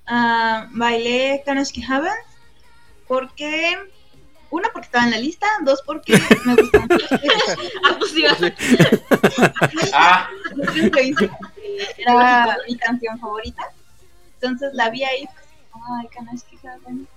[0.06, 2.12] Ah, bailé Kanoski Haven
[3.06, 3.76] porque,
[4.50, 7.06] una, porque estaba en la lista, dos, porque me gusta mucho.
[7.84, 8.36] Ah, pues iba.
[9.92, 10.28] Ah,
[11.98, 13.62] Era mi canción favorita.
[14.34, 15.26] Entonces la vi ahí.
[15.26, 16.08] pues, Ay,
[16.66, 17.08] Haven.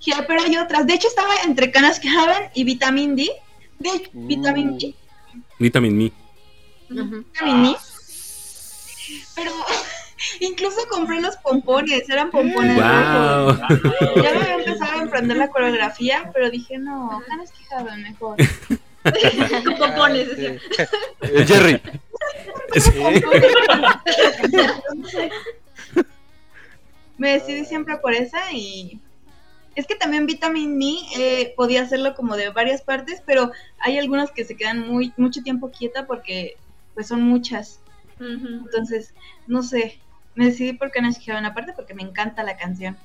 [0.00, 0.86] Ya, pero hay otras.
[0.86, 3.30] De hecho, estaba entre Kanoski Haven y Vitamin D.
[3.78, 4.94] De Vitamin D.
[5.58, 6.12] Vitamin Me.
[6.90, 7.18] Ujú.
[7.18, 7.76] Vitamin D.
[9.34, 9.52] Pero
[10.40, 12.08] incluso compré los pompones.
[12.08, 13.58] Eran pompones rojos.
[13.58, 14.22] Wow.
[14.22, 18.36] Ya me había empezado a emprender la coreografía, pero dije, no, Kanoski Haven mejor.
[19.64, 20.60] Con pompones, decía.
[21.22, 21.80] Eh,
[27.18, 29.00] Me decidí siempre por esa y
[29.74, 34.30] es que también Vitamin Me eh, podía hacerlo como de varias partes, pero hay algunas
[34.30, 36.56] que se quedan muy mucho tiempo quieta porque
[36.94, 37.80] pues son muchas.
[38.18, 39.14] Entonces,
[39.46, 39.98] no sé,
[40.34, 42.96] me decidí por Kanash Heaven aparte porque me encanta la canción.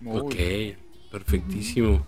[0.00, 0.34] Muy Ok,
[1.10, 2.06] perfectísimo.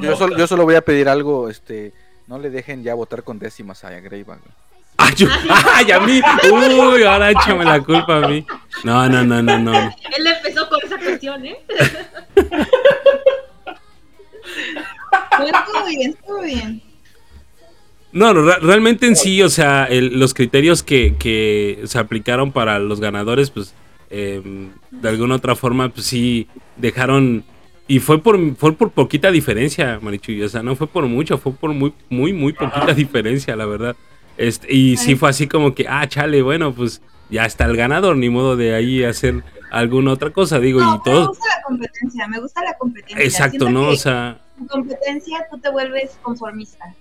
[0.00, 1.92] Yo solo, yo solo voy a pedir algo, este,
[2.26, 4.40] no le dejen ya votar con décimas a Greyback.
[5.02, 5.28] ¡Ay, yo-
[5.74, 6.20] ay, a mí!
[6.50, 7.02] ¡Uy!
[7.04, 8.44] Ahora échame la culpa a mí.
[8.84, 9.72] No, no, no, no, no.
[9.78, 11.56] Él empezó con esa cuestión, ¿eh?
[15.38, 16.82] Pero estuvo bien, estuvo bien.
[18.12, 22.52] No, no, re- realmente en sí, o sea, el- los criterios que, que se aplicaron
[22.52, 23.74] para los ganadores, pues,
[24.10, 24.42] eh,
[24.90, 27.44] de alguna otra forma, pues sí, dejaron...
[27.88, 30.42] Y fue por, fue por poquita diferencia, Marichuy.
[30.42, 32.94] O sea, no fue por mucho, fue por muy, muy, muy poquita Ajá.
[32.94, 33.96] diferencia, la verdad.
[34.36, 35.16] Este, y sí Ay.
[35.16, 38.74] fue así como que, ah, chale, bueno, pues ya está el ganador, ni modo de
[38.74, 41.28] ahí hacer alguna otra cosa, digo, No, y pero me todo.
[41.28, 43.24] gusta la competencia, me gusta la competencia.
[43.24, 43.88] Exacto, Siento ¿no?
[43.88, 46.94] O sea, En competencia tú te vuelves conformista.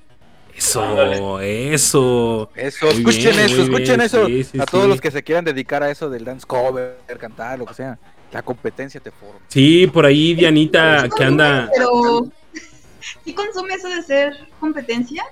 [0.55, 2.49] eso, eso.
[2.55, 4.27] Eso, Muy escuchen bien, eso, escuchen bien, eso.
[4.27, 4.89] sí, sí, a todos sí.
[4.89, 7.97] los que se quieran dedicar a eso del dance cover, cantar, lo que sea.
[8.31, 9.39] La competencia te forma.
[9.49, 11.69] Sí, por ahí Dianita Sí que anda...
[11.75, 12.31] Pero
[13.25, 15.23] sí consume eso de ser competencia,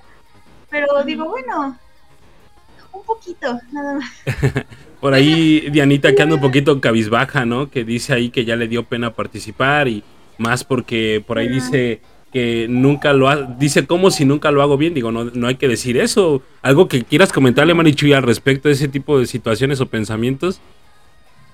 [0.68, 1.78] pero digo, bueno,
[2.92, 4.10] un poquito, nada más.
[5.00, 7.70] Por ahí Dianita que anda un poquito cabizbaja, ¿no?
[7.70, 10.02] Que dice ahí que ya le dio pena participar y
[10.36, 12.00] más porque por ahí dice
[12.32, 13.36] que nunca lo ha...
[13.36, 14.92] Dice como si nunca lo hago bien.
[14.92, 16.42] Digo, no, no hay que decir eso.
[16.60, 20.60] Algo que quieras comentarle, Marichuy, al respecto de ese tipo de situaciones o pensamientos.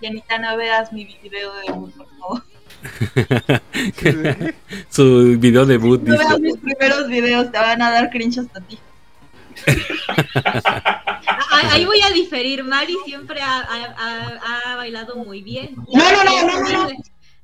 [0.01, 2.42] Yanita, no veas mi video de debut, por favor.
[4.90, 6.25] Su video debut, No dice.
[6.25, 8.79] veas mis primeros videos, te van a dar cringe hasta ti.
[11.50, 12.62] Ah, Ahí voy a diferir.
[12.64, 15.74] Mari siempre ha, ha- ha- ha bailado muy bien.
[15.92, 16.88] No, no, no, no, no.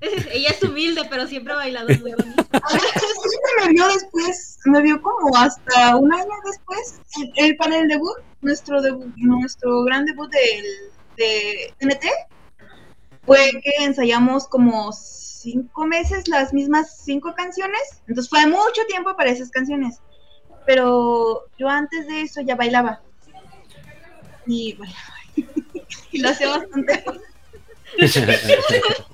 [0.01, 2.45] Ella es humilde, pero siempre ha bailado muy bonito.
[3.63, 7.01] me vio después, me vio como hasta un año después,
[7.37, 10.65] el, para el debut, nuestro debut, nuestro gran debut del,
[11.17, 12.05] de TNT,
[13.25, 19.31] fue que ensayamos como cinco meses las mismas cinco canciones, entonces fue mucho tiempo para
[19.31, 20.01] esas canciones,
[20.66, 23.01] pero yo antes de eso ya bailaba,
[24.46, 25.14] y bailaba,
[26.12, 27.05] y lo hacía bastante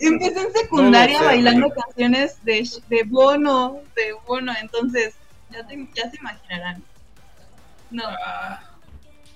[0.00, 5.14] Empecé en secundaria No lo sé, bailando canciones de, de Bono, de Bono, entonces
[5.50, 6.82] ya, te- ya se imaginarán.
[7.90, 8.04] No,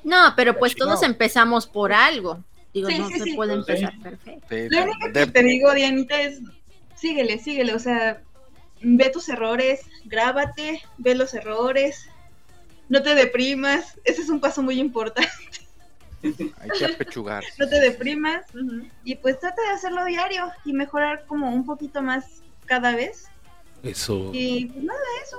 [0.04, 2.42] No, pero pues todos empezamos por algo.
[2.72, 3.34] Digo, Sí, no sí, se sí.
[3.34, 3.58] puede Sí.
[3.60, 4.46] empezar perfecto.
[4.48, 6.40] Sí, lo único que te digo, Dianita, es
[6.96, 8.20] síguele, síguele, o sea,
[8.84, 12.08] ve tus errores, grábate, ve los errores,
[12.88, 15.28] no te deprimas, ese es un paso muy importante,
[16.22, 17.42] hay que apechugar.
[17.58, 18.44] no te deprimas
[19.04, 23.26] y pues trata de hacerlo diario y mejorar como un poquito más cada vez
[23.82, 24.30] Eso.
[24.32, 25.38] y pues nada, eso.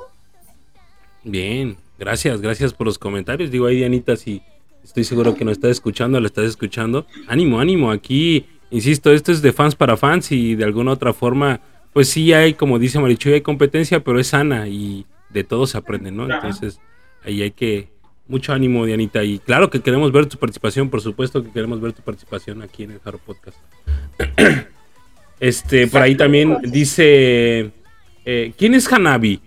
[1.23, 3.49] Bien, gracias, gracias por los comentarios.
[3.49, 4.43] Digo, ahí Dianita, si
[4.84, 7.08] estoy seguro que nos estás escuchando, lo estás escuchando.
[7.27, 11.62] Ánimo, ánimo, aquí, insisto, esto es de fans para fans y de alguna otra forma,
[11.95, 15.77] pues sí hay, como dice Marichuy, hay competencia, pero es sana y de todo se
[15.77, 16.25] aprende, ¿no?
[16.25, 16.81] Entonces,
[17.23, 17.88] ahí hay que,
[18.27, 21.93] mucho ánimo, Dianita, y claro que queremos ver tu participación, por supuesto que queremos ver
[21.93, 23.58] tu participación aquí en el Jaro Podcast.
[25.39, 27.71] Este, por ahí también dice,
[28.25, 29.39] eh, ¿quién es Hanabi?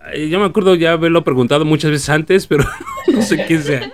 [0.00, 2.64] Ay, Yo me acuerdo ya haberlo preguntado muchas veces antes, pero
[3.12, 3.92] no sé quién sea.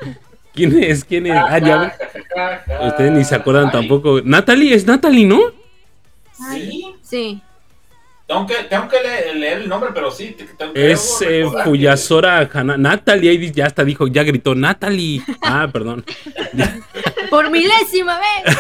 [0.53, 1.05] ¿Quién es?
[1.05, 1.37] ¿Quién es?
[1.37, 1.97] Ah, ya.
[2.87, 4.21] Ustedes ni se acuerdan tampoco.
[4.23, 5.41] Natalie, es Natalie, ¿no?
[6.51, 6.95] Sí.
[7.03, 7.43] Sí.
[8.33, 10.29] Tengo que, tengo que le- leer el nombre, pero sí.
[10.37, 11.45] te- tengo que Es eh.
[11.65, 15.23] Fuyasora Hana- Natalie, ya hasta dijo, ya gritó Natalie.
[15.43, 16.03] Ah, perdón.
[17.31, 18.57] Por milésima vez.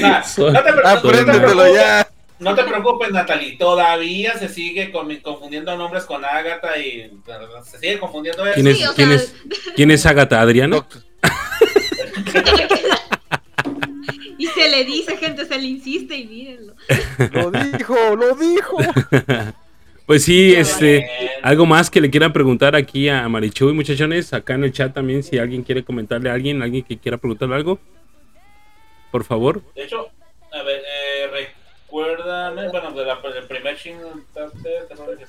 [0.00, 2.08] Nah, Soy- no, te, pre- no te preocupes, ya.
[2.40, 3.56] no te preocupes, Natalie.
[3.56, 7.12] Todavía se sigue con- confundiendo nombres con Agatha y
[7.64, 8.54] se sigue confundiendo eso.
[8.54, 9.34] ¿Quién es, Sí, quién sea- es,
[9.76, 10.84] quién es Agatha Adriana?
[14.42, 16.74] Y se le dice, gente, se le insiste y mírenlo.
[17.30, 18.76] Lo dijo, lo dijo.
[20.04, 21.08] Pues sí, este,
[21.42, 25.22] algo más que le quieran preguntar aquí a Marichuy, muchachones, acá en el chat también,
[25.22, 27.78] si alguien quiere comentarle a alguien, alguien que quiera preguntarle algo,
[29.12, 29.62] por favor.
[29.76, 30.08] De hecho,
[30.52, 31.48] a ver, eh,
[31.86, 33.96] recuérdame, bueno, de la, del primer ching,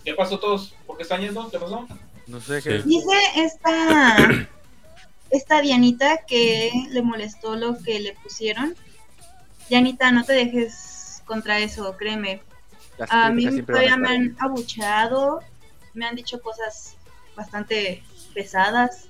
[0.03, 0.73] ¿qué pasó todos?
[0.87, 1.49] ¿Por qué están yendo?
[1.51, 1.87] ¿Qué pasó?
[2.25, 2.81] No sé qué.
[2.81, 2.89] Sí.
[2.89, 4.47] Dice esta,
[5.29, 8.75] esta Dianita que le molestó lo que le pusieron.
[9.73, 12.43] Dianita, no te dejes contra eso, créeme.
[12.99, 15.39] Las A mí todavía me han abucheado,
[15.95, 16.95] me han dicho cosas
[17.35, 18.03] bastante
[18.35, 19.07] pesadas.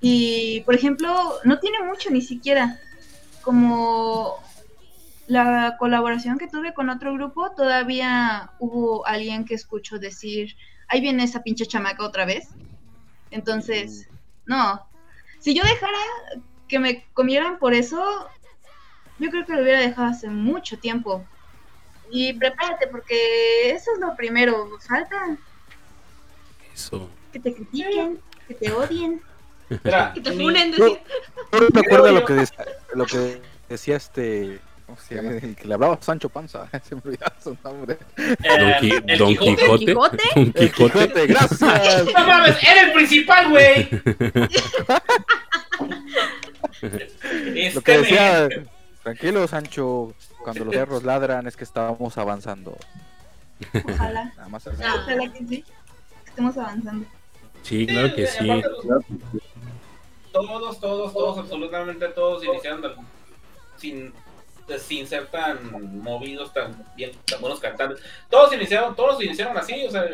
[0.00, 2.80] Y, por ejemplo, no tiene mucho ni siquiera.
[3.42, 4.42] Como
[5.28, 10.56] la colaboración que tuve con otro grupo, todavía hubo alguien que escuchó decir,
[10.88, 12.48] ahí viene esa pinche chamaca otra vez.
[13.30, 14.08] Entonces,
[14.46, 14.84] no,
[15.38, 15.96] Si yo dejara
[16.66, 18.28] que me comieran por eso,
[19.18, 21.24] yo creo que lo hubiera dejado hace mucho tiempo.
[22.10, 24.68] Y prepárate, porque eso es lo primero.
[24.88, 25.36] Falta
[26.74, 27.10] Eso.
[27.32, 29.20] que te critiquen, que te odien.
[29.84, 31.00] Mira, Que te funen, Yo, decir.
[31.52, 34.58] yo me acuerdo lo que, decía, lo que decía este.
[34.86, 35.32] ¿Cómo se llama?
[35.32, 36.66] El que le hablaba a Sancho Panza.
[36.88, 37.98] Se me olvidaba su nombre.
[38.16, 39.84] eh, Don, Qui- el Don Quijote.
[39.84, 39.84] Quijote.
[39.84, 40.22] ¿Quijote?
[40.34, 40.72] Don El Quijote.
[40.72, 42.04] Quijote, gracias.
[42.06, 43.90] No mames, era el principal, güey.
[46.80, 48.68] Lo que Este decía, men.
[49.14, 52.76] Tranquilo Sancho, cuando los perros ladran es que estábamos avanzando.
[53.92, 54.82] Ojalá, Nada más así.
[54.82, 55.62] Ojalá que sí.
[55.62, 55.64] que
[56.26, 57.06] Estemos avanzando.
[57.62, 58.46] Sí, claro que sí.
[58.46, 59.44] pues,
[60.32, 62.94] Todos, todos, todos, absolutamente todos iniciaron de-
[63.76, 64.12] sin,
[64.68, 68.00] de- sin ser tan movidos, tan bien, tan buenos cantantes.
[68.28, 70.04] Todos iniciaron, todos iniciaron así, o sea,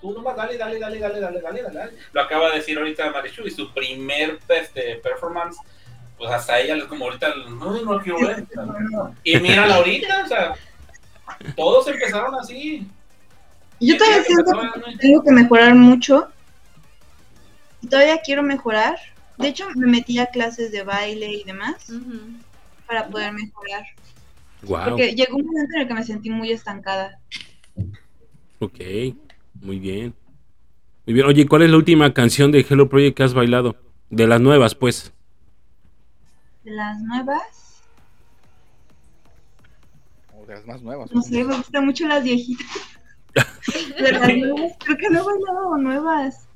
[0.00, 1.92] tú nomás dale, dale, dale, dale, dale, dale, dale, dale.
[2.12, 5.58] Lo acaba de decir ahorita Marichu y su primer este, performance,
[6.18, 8.44] pues hasta ella como ahorita, no, no quiero ver.
[9.24, 10.54] Y mírala ahorita, o sea,
[11.54, 12.86] todos empezaron así.
[13.80, 14.52] Yo todavía siento
[14.84, 16.28] que tengo que mejorar mucho.
[17.82, 18.96] Y todavía quiero mejorar.
[19.36, 21.92] De hecho, me metí a clases de baile y demás
[22.86, 23.84] para poder mejorar.
[24.62, 24.84] Wow.
[24.88, 27.20] Porque llegó un momento en el que me sentí muy estancada.
[28.60, 28.80] Ok.
[29.60, 30.14] Muy bien.
[31.04, 31.26] Muy bien.
[31.26, 33.76] Oye, ¿cuál es la última canción de Hello Project que has bailado?
[34.08, 35.12] De las nuevas, pues.
[36.66, 37.80] De las nuevas,
[40.36, 41.12] O de las más nuevas.
[41.12, 42.66] no sé, me gustan mucho las viejitas.
[44.02, 46.48] De las nuevas, creo que no he bailado nuevas.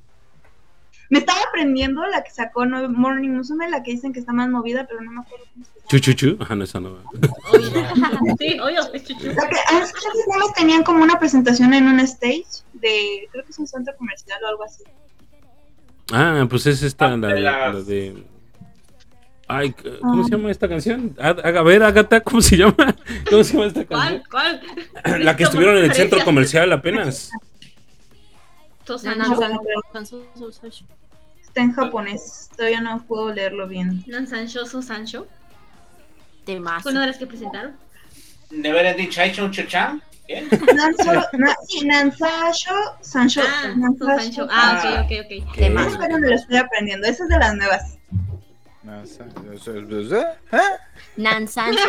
[1.10, 4.48] Me estaba aprendiendo la que sacó no- Morning Musume, la que dicen que está más
[4.48, 5.86] movida, pero no me acuerdo cómo se llama.
[5.88, 6.36] Chuchuchu.
[6.42, 6.98] Ajá, no, esa no.
[8.38, 9.28] Sí, obvio, es chuchu.
[9.30, 9.92] Antes
[10.28, 14.40] más tenían como una presentación en un stage de, creo que es un centro comercial
[14.42, 14.82] o algo así.
[16.12, 18.24] Ah, pues es esta, Ah, la de de, las- la de-
[19.52, 20.24] Ay, ¿cómo Ah.
[20.24, 21.16] se llama esta canción?
[21.20, 22.76] A, a ver, Agatha, ¿cómo se llama?
[23.30, 24.22] ¿Cómo se llama esta canción?
[24.30, 24.60] ¿Cuál?
[25.04, 25.24] ¿Cuál?
[25.24, 27.30] La que estuvieron en el centro comercial apenas.
[31.42, 34.04] Está en japonés, todavía no puedo leerlo bien.
[34.06, 35.26] Nan Sancho, Su Sancho.
[36.44, 36.82] Temazo.
[36.82, 37.76] Fue una de las que presentaron.
[38.50, 40.02] Never Ending Chaichon Chachan.
[40.26, 40.42] ¿Qué?
[40.74, 43.42] Nanzo, na, sí, Nansasho, Sancho.
[43.44, 43.74] Ah.
[44.18, 44.46] Sancho.
[44.50, 45.58] Ah, ok, ok, ok.
[45.58, 47.98] Es donde lo estoy aprendiendo, esa es de las nuevas.
[48.90, 50.24] No, esa- eso es- ¿eh?
[50.52, 50.58] ¿Eh?
[51.16, 51.80] Nan Sancho.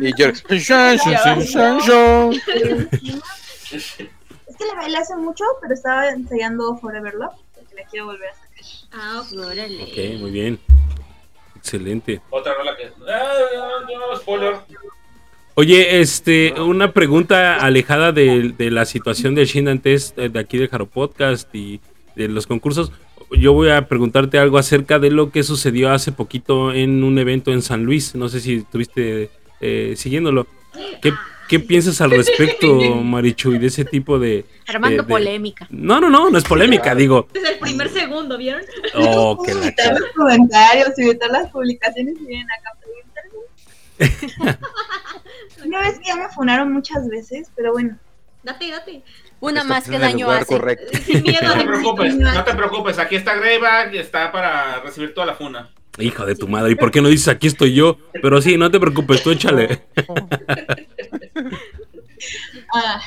[0.00, 2.30] Y yo, Sancho, Sancho.
[3.70, 8.28] Es que la bailé hace mucho, pero estaba ensayando Forever Love, porque la quiero volver
[8.30, 8.48] a sacar.
[8.92, 9.38] Ah, ok.
[9.38, 9.82] Órale.
[9.82, 10.58] Ok, muy bien.
[11.56, 12.20] Excelente.
[12.30, 12.90] Otra rola que.
[13.10, 13.32] Ah,
[13.88, 14.56] no, no, spoiler.
[15.54, 20.56] Oye, este, una pregunta alejada de, de la situación del Shindan Test eh, de aquí
[20.56, 21.80] de Jaro Podcast y
[22.18, 22.92] de los concursos.
[23.30, 27.52] Yo voy a preguntarte algo acerca de lo que sucedió hace poquito en un evento
[27.52, 28.14] en San Luis.
[28.14, 30.46] No sé si estuviste eh, siguiéndolo.
[31.02, 31.12] ¿Qué,
[31.48, 34.44] qué piensas al respecto, Marichuy, de ese tipo de...
[34.66, 35.66] Armando de- de- polémica.
[35.70, 37.28] No, no, no, no es polémica, digo.
[37.34, 38.62] Es el primer segundo, ¿vieron?
[38.94, 39.60] Oh, que la
[39.92, 42.72] los comentarios, evitar las publicaciones y vienen acá.
[45.66, 47.98] Una vez que ya me funaron muchas veces, pero bueno.
[48.44, 49.02] Date, date.
[49.40, 50.46] Una más que daño hace.
[50.46, 50.98] correcto.
[51.04, 52.98] Sin miedo No te preocupes, no te preocupes.
[52.98, 55.70] Aquí está Greyback y está para recibir toda la funa.
[55.98, 57.98] Hijo de tu madre, ¿y por qué no dices aquí estoy yo?
[58.22, 59.86] Pero sí, no te preocupes, tú échale.
[62.74, 63.00] Ah.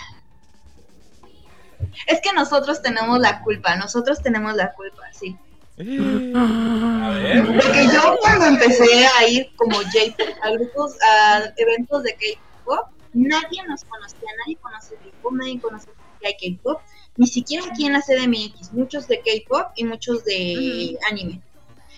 [2.08, 5.38] Es que nosotros tenemos la culpa, nosotros tenemos la culpa, sí.
[5.78, 7.46] A ver.
[7.46, 13.64] Porque yo cuando empecé a ir como J a grupos, a eventos de K-pop, nadie
[13.68, 15.88] nos conocía, nadie conoce K-pop, nadie conoce
[16.22, 16.82] que hay K-pop,
[17.18, 21.42] ni siquiera aquí en la CDMX, muchos de K-pop y muchos de anime.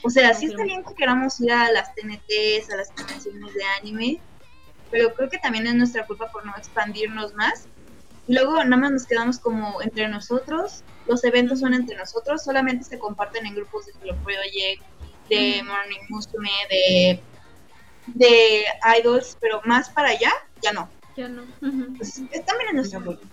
[0.03, 3.63] O sea, sí está bien que queramos ir a las TNTs, a las convenciones de
[3.79, 4.19] anime,
[4.91, 7.67] pero creo que también es nuestra culpa por no expandirnos más.
[8.27, 12.85] Y luego nada más nos quedamos como entre nosotros, los eventos son entre nosotros, solamente
[12.85, 14.83] se comparten en grupos de Hello Project,
[15.29, 17.19] de Morning Musume, de,
[18.07, 18.65] de
[18.99, 20.89] Idols, pero más para allá, ya no.
[21.15, 21.43] Yo no.
[21.97, 23.25] Pues, es también es nuestra culpa.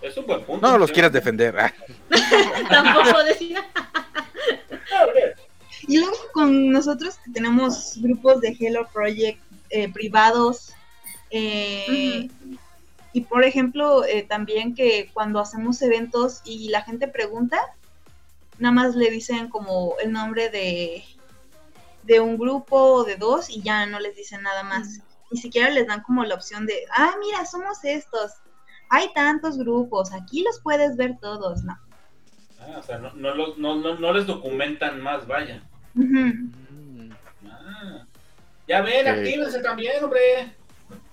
[0.00, 0.04] Ok.
[0.04, 0.66] Es un buen punto.
[0.66, 1.58] No los quieras defender.
[1.58, 1.72] ah.
[2.70, 3.66] Tampoco decía.
[5.86, 9.40] Y luego con nosotros que tenemos grupos de Hello Project
[9.70, 10.72] eh, privados,
[11.30, 12.28] eh,
[13.12, 17.58] y por ejemplo, eh, también que cuando hacemos eventos y la gente pregunta,
[18.58, 21.04] nada más le dicen como el nombre de,
[22.04, 25.00] de un grupo o de dos y ya no les dicen nada más.
[25.30, 28.32] Ni siquiera les dan como la opción de, ah, mira, somos estos.
[28.90, 31.78] Hay tantos grupos, aquí los puedes ver todos, ¿no?
[32.60, 35.62] Ah, o sea, no, no, los- no, no, no les documentan más, vaya.
[37.46, 38.04] Ah.
[38.68, 39.12] Ya ven, Ok.
[39.18, 40.54] actívense también, hombre.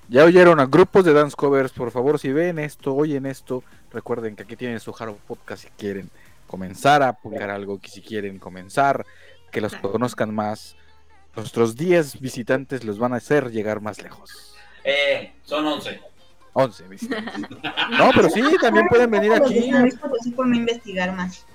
[0.09, 4.36] Ya oyeron a grupos de dance covers, por favor, si ven esto, oyen esto, recuerden
[4.36, 6.09] que aquí tienen su Haro Podcast si quieren
[6.47, 9.05] comenzar a publicar algo, que si quieren comenzar,
[9.51, 10.75] que los conozcan más.
[11.36, 14.55] Nuestros 10 visitantes los van a hacer llegar más lejos.
[14.84, 15.99] Eh, son 11.
[16.54, 17.58] 11 visitantes.
[17.98, 19.70] No, pero sí, también pueden venir aquí.
[20.36, 21.45] Por no investigar más.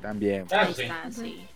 [0.00, 0.46] También.
[0.50, 1.46] Ah, Ahí está, sí.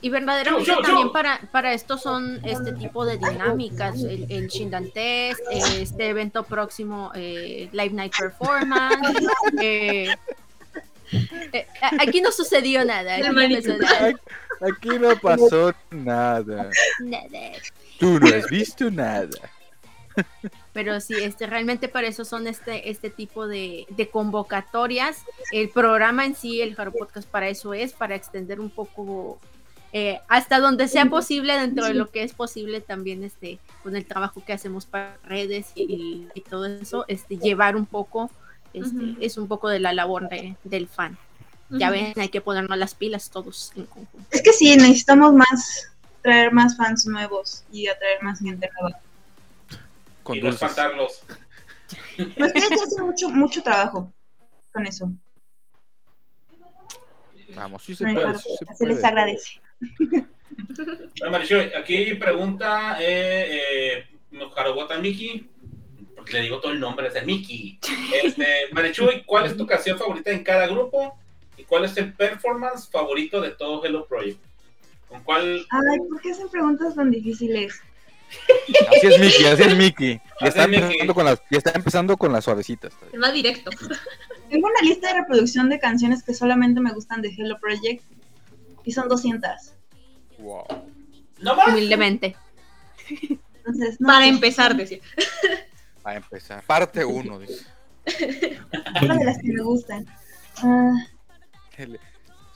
[0.00, 0.86] Y verdaderamente Yo, yo, yo.
[0.86, 6.42] también para, para esto son este tipo de dinámicas, el, el Shindan Test, este evento
[6.42, 9.18] próximo, eh, Live Night Performance.
[9.62, 10.14] eh,
[11.52, 11.66] eh,
[11.98, 13.14] aquí no sucedió nada.
[13.16, 14.14] Aquí no pasó nada.
[14.60, 16.70] Aquí no pasó nada.
[17.00, 17.52] Nada.
[17.98, 19.28] Tú no has visto nada.
[20.72, 25.18] Pero sí, este, realmente para eso son este, este tipo de, de convocatorias.
[25.52, 29.38] El programa en sí, el Jaro Podcast, para eso es, para extender un poco
[29.92, 34.04] eh, hasta donde sea posible, dentro de lo que es posible también este, con el
[34.04, 38.30] trabajo que hacemos para redes y, y todo eso, este, llevar un poco,
[38.72, 41.16] este, es un poco de la labor de- del fan.
[41.70, 44.28] Ya ven, hay que ponernos las pilas todos en conjunto.
[44.30, 45.88] Es que sí, necesitamos más,
[46.22, 48.98] traer más fans nuevos y atraer más gente nueva.
[50.24, 51.22] Con y no espantarlos.
[52.16, 54.12] Pues ya hacen mucho, mucho trabajo
[54.72, 55.12] con eso.
[57.54, 58.38] Vamos, sí se puede.
[58.38, 59.06] sí se se les puede.
[59.06, 59.60] agradece.
[61.18, 65.48] Bueno, Marichuy, aquí pregunta eh, eh, Harobota Miki.
[66.14, 67.78] Porque le digo todo el nombre, es de Miki.
[68.22, 71.18] Este, Marichuy, ¿cuál es tu canción favorita en cada grupo?
[71.56, 74.40] ¿Y cuál es el performance favorito de todo Hello Project?
[75.08, 75.66] ¿Con cuál?
[75.70, 77.80] Ay, ¿por qué hacen preguntas tan difíciles?
[78.90, 80.20] Así es Mickey, así es Mickey.
[80.40, 80.84] Y está, Mickey.
[80.84, 82.92] empezando con las, y está empezando con las suavecitas.
[83.12, 83.70] Es más directo.
[84.50, 88.02] Tengo una lista de reproducción de canciones que solamente me gustan de Hello Project
[88.84, 89.50] y son 200.
[90.38, 90.64] Wow.
[91.40, 91.68] No más.
[91.68, 92.36] Humildemente.
[93.10, 94.98] Entonces, no Para empezar, decía.
[96.04, 96.62] A empezar.
[96.64, 97.66] Parte 1, dice.
[99.02, 100.06] una de las que me gustan.
[100.58, 100.92] Ah,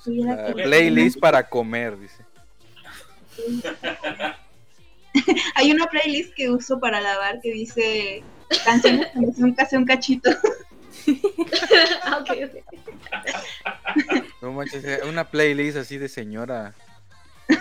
[0.04, 2.24] la playlist para comer, dice.
[5.54, 8.22] Hay una playlist que uso para lavar que dice
[8.64, 10.30] canciones que me son casi un cachito.
[12.04, 12.54] Ah, ok, ok.
[14.42, 16.74] No manches, eh, una playlist así de señora.
[17.48, 17.56] De,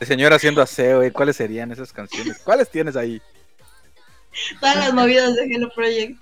[0.00, 1.12] de señora haciendo aseo, ¿eh?
[1.12, 2.38] ¿Cuáles serían esas canciones?
[2.38, 3.20] ¿Cuáles tienes ahí?
[4.60, 6.18] Todas las movidas de Hello Project.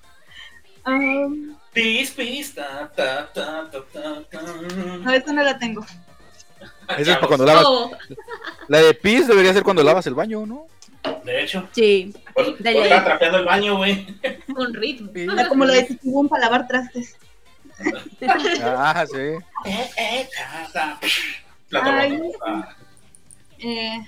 [0.86, 4.42] Um, Pis, pis, ta, ta, ta, ta, ta, ta.
[4.42, 5.84] no, esta no la tengo.
[6.98, 7.66] Esa es para cuando lavas.
[8.68, 10.66] La de pis debería ser cuando lavas el baño, ¿no?
[11.24, 12.82] De hecho, Sí, pues, De ley.
[12.82, 14.06] estaba trapeando el baño, güey.
[14.54, 15.10] con ritmo.
[15.38, 17.16] Ah, Como lo de Titibum para lavar trastes.
[18.62, 19.16] Ah, sí.
[19.18, 21.00] Eh, eh, ta, ta.
[21.68, 22.20] Plato Ay.
[22.44, 22.74] Ah.
[23.58, 23.98] Eh,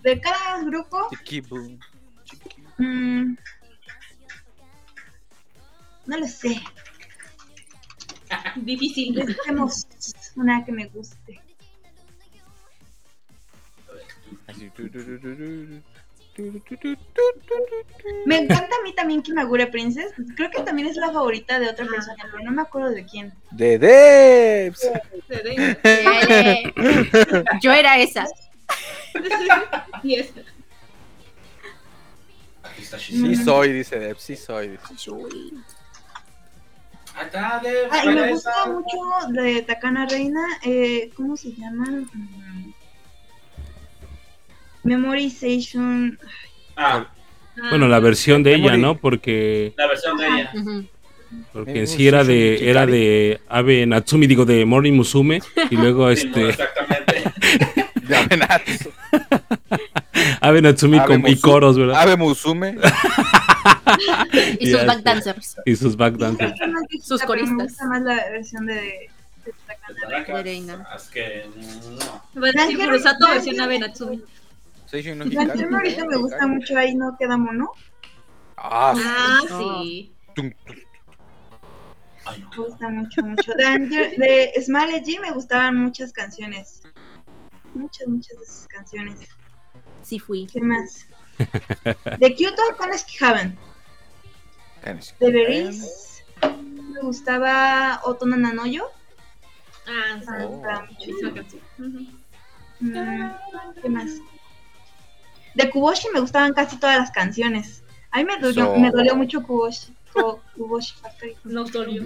[0.00, 1.78] de cada grupo, Chiqui boom,
[2.24, 2.62] chiqui.
[2.78, 3.36] mm,
[6.06, 6.60] no lo sé.
[8.56, 9.14] Difícil.
[9.24, 9.86] Busquemos
[10.36, 11.40] una que me guste.
[18.24, 20.12] Me encanta a mí también Kimagure Princess.
[20.36, 23.32] Creo que también es la favorita de otra persona, pero no me acuerdo de quién.
[23.50, 24.88] De Debs.
[27.60, 28.26] Yo era esa.
[30.02, 30.22] y.
[32.96, 34.68] Sí soy, dice Debs, sí soy.
[34.68, 35.10] Dice.
[38.06, 38.98] Me gusta mucho
[39.30, 40.46] de Takana Reina,
[41.16, 41.84] ¿cómo se llama?
[44.82, 46.18] Memorization.
[46.76, 47.06] Ah,
[47.70, 48.76] Bueno, la versión de ella.
[48.76, 48.96] ¿no?
[48.96, 50.52] Porque, la versión de ella.
[51.52, 56.14] Porque en sí era de, era de Abe Natsumi, digo, de Mori Musume, y luego
[56.14, 57.22] Sí, no, este, exactamente.
[58.08, 58.16] De.
[60.40, 62.00] Abe Natsumi Abe con y coros, ¿verdad?
[62.00, 62.76] Ave Musume.
[64.60, 65.56] Y sus backdancers.
[65.64, 66.52] Y sus backdancers.
[67.02, 67.68] Sus pero Me coristas.
[67.68, 70.86] gusta más la versión de, de Takana Reina.
[70.96, 71.44] Es que
[72.34, 72.84] no.
[72.84, 74.22] Furusato versión Abe Natsumi.
[74.90, 77.72] Seishun no La ahorita me gusta mucho, ahí no queda mono.
[78.56, 79.02] Ah, sí.
[79.04, 79.82] Ah, No.
[79.82, 80.12] sí.
[80.34, 80.50] Tum,
[82.24, 82.50] Ay, no.
[82.50, 83.52] Me gusta mucho, mucho.
[83.54, 86.82] De, de Smile G me gustaban muchas canciones.
[87.74, 89.20] Muchas, muchas de sus canciones.
[90.02, 90.46] Sí fui.
[90.46, 91.06] ¿Qué más?
[92.18, 92.88] De Kyoto con
[93.20, 93.58] Haven.
[94.82, 95.14] Canis.
[95.20, 98.86] De Beris me gustaba Otono Nanoyo.
[99.86, 100.30] Ah, sí.
[100.30, 100.48] Me Oh.
[100.48, 101.56] gustaba mucho.
[101.78, 102.06] Ujú.
[102.80, 103.30] Mm,
[103.82, 104.10] ¿Qué más?
[105.58, 107.82] De Kuboshi me gustaban casi todas las canciones.
[108.12, 111.36] A mí me dolió, So- me dolió mucho Kuboshi, Ku- Kuboshi Factory.
[111.42, 112.04] Nos dolió.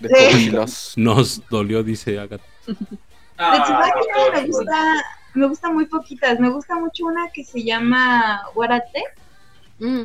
[0.00, 0.52] De Sí.
[0.96, 2.44] Nos dolió, dice Agatha.
[2.66, 2.74] De
[3.38, 5.04] Ah, Tsubaki no, me gusta,
[5.34, 6.40] me gusta muy poquitas.
[6.40, 9.04] Me gusta mucho una que se llama Warate.
[9.78, 10.04] Mm.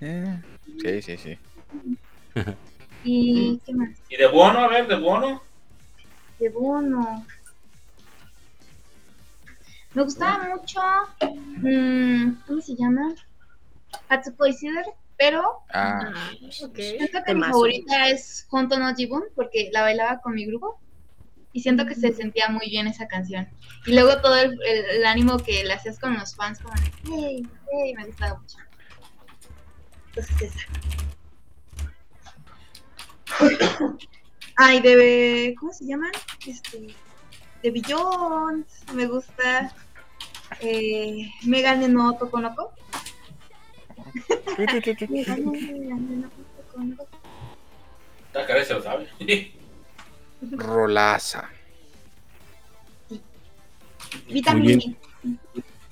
[0.00, 0.42] Eh,
[0.82, 1.38] Sí, sí, sí.
[3.04, 3.90] ¿Y qué más?
[4.08, 4.58] ¿Y de Bono?
[4.58, 5.40] A ver, de Bono.
[6.38, 7.24] De Bono.
[9.96, 10.78] Me gustaba mucho.
[11.62, 13.14] mm, ¿Cómo se llama?
[14.10, 14.54] Hatsukoi
[15.16, 15.40] pero
[15.72, 16.30] Ah, Ah,
[16.64, 16.74] ok.
[16.76, 20.78] siento que mi favorita es Honto no Jibun porque la bailaba con mi grupo
[21.54, 23.48] y siento que se sentía muy bien esa canción.
[23.86, 26.90] Y luego todo el, el- el ánimo que le hacías con los fans, como de,
[27.08, 28.58] hey, hey, me gustaba mucho.
[30.08, 30.60] Entonces esa.
[34.56, 35.54] Ay, de.
[35.58, 36.12] ¿Cómo se llaman?
[36.46, 36.94] Este.
[37.62, 38.66] De Billions.
[38.92, 39.72] Me gusta.
[40.60, 42.72] Eh, Megane no Tokonoko.
[48.46, 49.08] Cara se lo sabe.
[50.52, 51.48] rolaza.
[54.28, 54.96] Vitamini.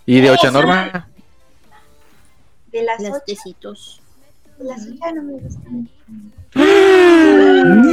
[0.06, 0.52] ¿Y de Oh, Ocha sí.
[0.54, 1.08] Norma?
[2.70, 3.22] De las Las ocho.
[3.26, 4.00] tecitos.
[4.58, 5.88] De las ocho no me gustan.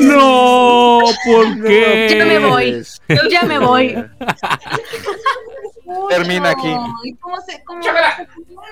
[0.07, 2.15] No, ¿por qué?
[2.17, 2.83] Ya me voy.
[3.31, 3.95] Ya me voy.
[6.09, 6.73] Termina aquí.
[7.03, 8.03] Y como se, pusieron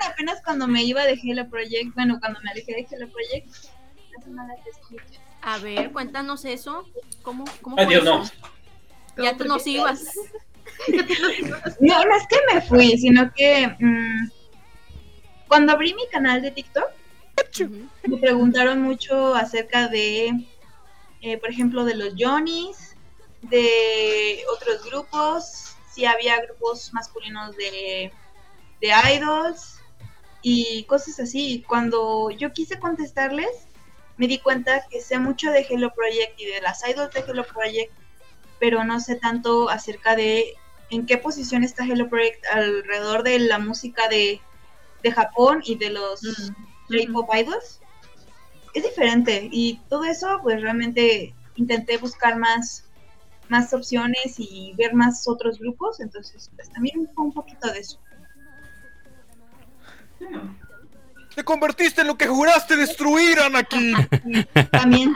[0.04, 3.70] apenas cuando me iba de Hello Project, bueno, cuando me alejé de Hello Project.
[5.42, 6.86] A ver, cuéntanos eso.
[7.22, 8.22] ¿Cómo, cómo Dios, no.
[9.16, 10.04] Ya tú nos ibas.
[11.80, 14.30] No, no es que me fui, sino que mm,
[15.46, 16.90] cuando abrí mi canal de TikTok,
[18.06, 20.46] me preguntaron mucho acerca de,
[21.20, 22.96] eh, por ejemplo, de los Johnnies,
[23.42, 25.69] de otros grupos,
[26.04, 28.12] había grupos masculinos de,
[28.80, 29.80] de idols
[30.42, 31.64] y cosas así.
[31.66, 33.66] Cuando yo quise contestarles,
[34.16, 37.44] me di cuenta que sé mucho de Hello Project y de las idols de Hello
[37.44, 37.92] Project,
[38.58, 40.54] pero no sé tanto acerca de
[40.90, 44.40] en qué posición está Hello Project alrededor de la música de,
[45.02, 46.20] de Japón y de los
[46.90, 47.80] K-pop idols.
[48.74, 52.84] Es diferente y todo eso, pues realmente intenté buscar más,
[53.50, 57.98] más opciones y ver más otros grupos, entonces pues también fue un poquito de eso.
[61.34, 63.94] Te convertiste en lo que juraste destruir, Anakin.
[64.70, 65.14] También.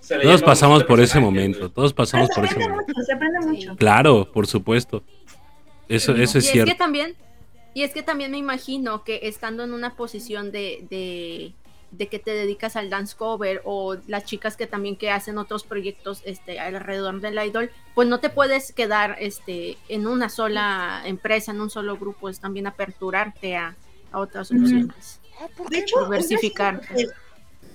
[0.00, 1.70] Se le Todos pasamos por ese momento.
[1.70, 2.84] Todos pasamos por ese momento.
[2.86, 3.76] mucho, se aprende mucho.
[3.76, 5.02] Claro, por supuesto.
[5.88, 6.72] Eso, eso y es es cierto.
[6.72, 7.16] que también,
[7.74, 11.54] y es que también me imagino que estando en una posición de, de,
[11.92, 15.62] de que te dedicas al dance cover o las chicas que también que hacen otros
[15.64, 21.52] proyectos este, alrededor del idol, pues no te puedes quedar este, en una sola empresa,
[21.52, 23.76] en un solo grupo, es también aperturarte a,
[24.10, 24.62] a otras Ujú.
[24.62, 25.20] opciones.
[25.68, 26.80] De hecho, Diversificar.
[26.94, 27.12] El,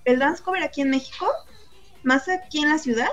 [0.06, 1.28] el dance cover aquí en México,
[2.02, 3.10] más aquí en la ciudad,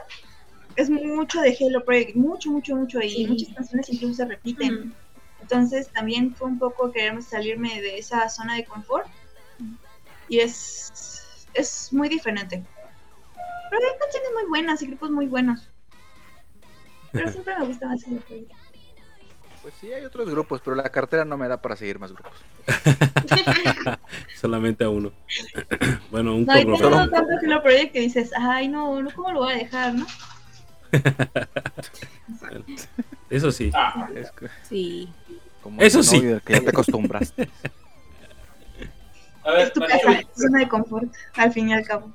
[0.76, 3.26] es mucho de Hello Project, mucho, mucho, mucho, y Sí.
[3.26, 4.74] muchas canciones incluso se repiten.
[4.74, 4.94] Mm.
[5.42, 9.07] Entonces también fue un poco quererme salirme de esa zona de confort
[10.26, 10.90] y es,
[11.55, 12.62] es muy diferente.
[13.70, 15.68] Pero hay canciones muy buenas y grupos muy buenos.
[17.12, 18.55] Pero siempre me gusta más el proyecto.
[19.62, 22.32] Pues sí, hay otros grupos, pero la cartera no me da para seguir más grupos.
[24.38, 25.11] Solamente a uno.
[26.11, 26.76] bueno, un No, y cobro.
[26.78, 30.07] tengo tanto Hello Project que dices, ay no, no, ¿cómo lo voy a dejar, no?
[33.30, 33.70] Eso sí.
[33.74, 35.09] Ah, Es que- Sí.
[35.62, 36.20] como Eso sí.
[36.44, 37.48] Que ya te acostumbraste.
[39.45, 41.05] A ver, Es tu casa, tu zona de confort,
[41.36, 42.11] al fin y al cabo.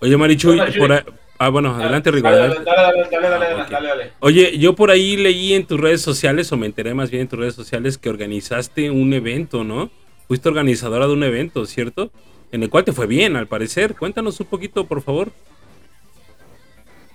[0.00, 1.04] Oye, Marichuy, por ahí-
[1.36, 2.30] Ah, bueno, adelante, Rigo.
[2.30, 4.12] Dale, dale, dale, dale, dale, Ah, dale, dale.
[4.20, 7.28] Oye, yo por ahí leí en tus redes sociales, o me enteré más bien en
[7.28, 9.90] tus redes sociales, que organizaste un evento, ¿no?
[10.28, 12.12] Fuiste organizadora de un evento, ¿cierto?
[12.52, 13.96] En el cual te fue bien, al parecer.
[13.96, 15.32] Cuéntanos un poquito, por favor.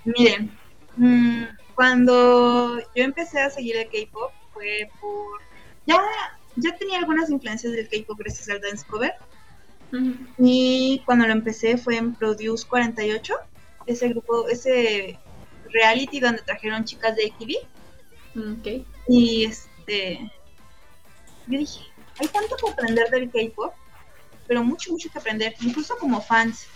[0.05, 0.51] Miren,
[0.97, 1.43] mm,
[1.75, 5.39] cuando yo empecé a seguir el K-pop fue por.
[5.85, 6.01] Ya,
[6.61, 9.13] ya tenía algunas influencias del K-pop gracias al dance cover.
[10.37, 13.33] Y cuando lo empecé fue en Produce 48,
[13.87, 15.17] ese grupo, ese
[15.71, 18.59] reality donde trajeron chicas de AKB.
[18.59, 18.85] Ok.
[19.07, 20.31] Y este.
[21.47, 21.81] Yo dije,
[22.19, 23.73] hay tanto que aprender del K-pop,
[24.47, 26.67] pero mucho, mucho que aprender, incluso como fans.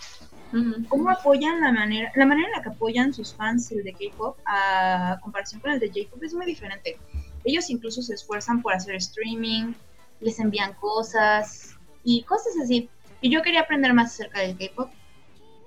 [0.88, 4.38] Cómo apoyan la manera, la manera en la que apoyan sus fans el de K-pop
[4.46, 7.00] a comparación con el de J-pop es muy diferente.
[7.44, 9.74] Ellos incluso se esfuerzan por hacer streaming,
[10.20, 12.90] les envían cosas y cosas así.
[13.22, 14.92] Y yo quería aprender más acerca del K-pop.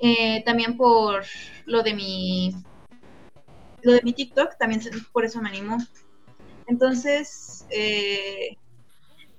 [0.00, 1.24] Eh, también por
[1.64, 2.54] lo de mi
[3.82, 5.78] lo de mi TikTok, también por eso me animó.
[6.66, 8.56] Entonces, eh,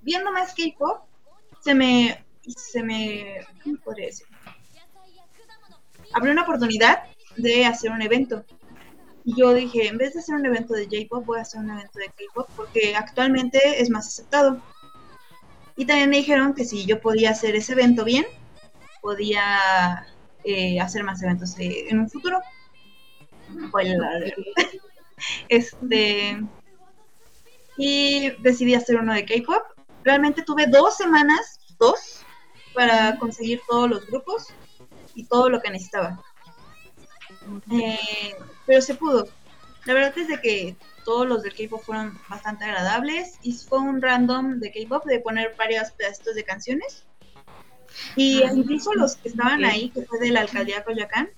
[0.01, 1.01] viendo más K-pop,
[1.59, 2.25] se me,
[2.55, 4.27] se me, ¿cómo podría decir?
[6.13, 7.03] Abrió una oportunidad
[7.35, 8.45] de hacer un evento.
[9.27, 11.69] Y yo dije, en vez de hacer un evento de J-pop, voy a hacer un
[11.69, 14.61] evento de K-pop porque actualmente es más aceptado.
[15.75, 18.25] Y también me dijeron que si yo podía hacer ese evento bien,
[19.01, 20.07] podía
[20.45, 22.39] eh, hacer más eventos eh, en un futuro.
[25.49, 26.41] Este.
[27.77, 29.61] Y decidí hacer uno de K-pop.
[30.05, 32.23] Realmente tuve dos semanas, dos,
[32.73, 34.53] para conseguir todos los grupos
[35.15, 36.23] y todo lo que necesitaba.
[37.71, 37.99] Eh,
[38.67, 39.27] pero se pudo.
[39.85, 44.01] La verdad es de que todos los del K-pop fueron bastante agradables y fue un
[44.01, 47.05] random de K-pop de poner varios pedacitos de canciones.
[48.17, 51.29] Y incluso los que estaban ahí, que fue de la alcaldía Coyoacán,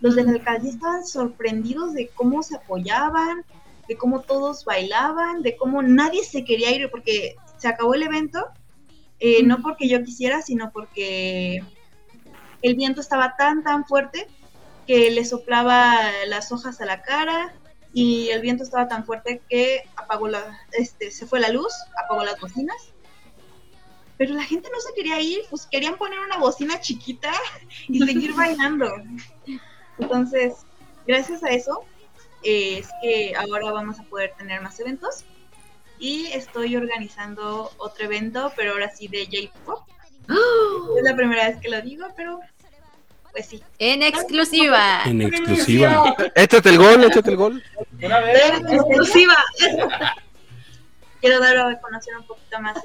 [0.00, 3.44] los de la alcaldía estaban sorprendidos de cómo se apoyaban,
[3.88, 8.46] de cómo todos bailaban, de cómo nadie se quería ir, porque se acabó el evento,
[9.18, 11.64] eh, no porque yo quisiera, sino porque
[12.62, 14.28] el viento estaba tan, tan fuerte
[14.86, 17.54] que le soplaba las hojas a la cara
[17.92, 21.72] y el viento estaba tan fuerte que apagó la, este, se fue la luz,
[22.04, 22.92] apagó las bocinas.
[24.18, 27.32] Pero la gente no se quería ir, pues querían poner una bocina chiquita
[27.88, 28.86] y seguir bailando.
[29.98, 30.54] Entonces,
[31.06, 31.84] gracias a eso,
[32.42, 35.24] eh, es que ahora vamos a poder tener más eventos.
[35.98, 39.88] Y estoy organizando otro evento, pero ahora sí de J-Pop.
[40.98, 42.40] Es la primera vez que lo digo, pero
[43.36, 43.62] pues sí.
[43.78, 45.02] En exclusiva.
[45.04, 46.14] En exclusiva.
[46.34, 47.62] Échate el gol, échate el gol.
[48.02, 48.52] Una vez.
[48.70, 49.34] Exclusiva.
[51.20, 52.80] Quiero dar a conocer un poquito más de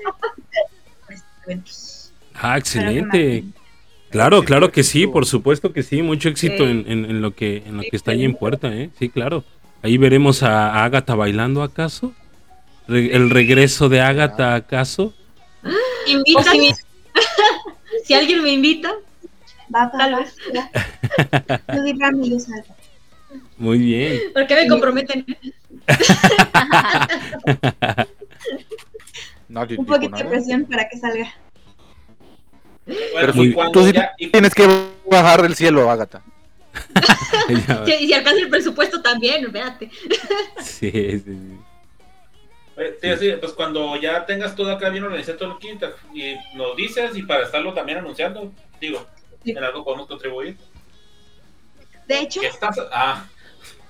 [1.16, 2.12] estos eventos.
[2.34, 3.44] Ah, excelente.
[4.10, 6.02] Claro, claro que sí, por supuesto que sí.
[6.02, 6.72] Mucho éxito Sí.
[6.72, 8.90] en, en- en lo que en lo que está ahí en puerta, ¿eh?
[9.00, 9.44] Sí, claro.
[9.84, 12.14] Ahí veremos a, a Agatha bailando, ¿acaso?
[12.88, 15.14] Re- el regreso de Agatha, ¿acaso?
[16.08, 16.74] Invítame.
[18.06, 18.94] si alguien me invita,
[19.74, 20.36] Va, va, Tal vez.
[20.56, 21.76] va.
[21.76, 22.76] Yo diría amigos, algo.
[23.58, 24.20] Muy bien.
[24.34, 25.26] ¿por qué me comprometen?
[29.48, 31.34] No, yo Un poquito de presión para que salga.
[32.86, 33.42] Pero tú-
[33.86, 34.68] sí ya- tienes que
[35.10, 36.22] bajar del cielo, Ágata.
[37.50, 37.56] Y
[38.08, 39.90] si alcanza el presupuesto también, véate.
[40.64, 41.58] sí, sí, sí.
[43.40, 47.24] pues cuando ya tengas todo acá bien organizado todo el kit y nos dices y
[47.24, 49.06] para estarlo también anunciando, digo.
[49.46, 50.58] En algo podemos contribuir.
[52.08, 52.78] De hecho, ¿Qué estás?
[52.92, 53.26] Ah,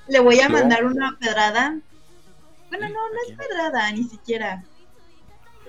[0.08, 1.78] le voy a mandar una pedrada.
[2.70, 4.64] Bueno, no, no es pedrada, ni siquiera.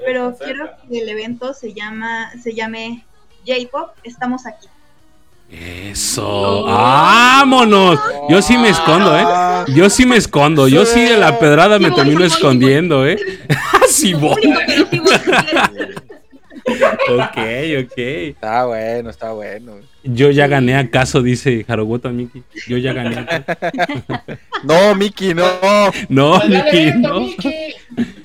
[0.05, 3.05] Pero quiero que el evento se llama, se llame
[3.47, 4.69] J-Pop, estamos aquí.
[5.51, 6.65] Eso.
[6.65, 8.01] ¡Vámonos!
[8.29, 9.23] Yo sí me escondo, ¿eh?
[9.25, 10.67] Ah, Yo sí me escondo.
[10.67, 13.19] Yo sí de la pedrada me termino escondiendo, ¿eh?
[13.89, 14.41] sí voy.
[16.65, 17.39] Ok,
[17.85, 17.99] ok.
[17.99, 19.81] Está bueno, está bueno.
[20.05, 22.43] Yo ya gané acaso, dice Harogota Miki.
[22.67, 23.19] Yo ya gané.
[23.19, 23.45] acaso.
[24.65, 25.45] No, Miki, no.
[26.09, 27.27] No, Pues Miki, no.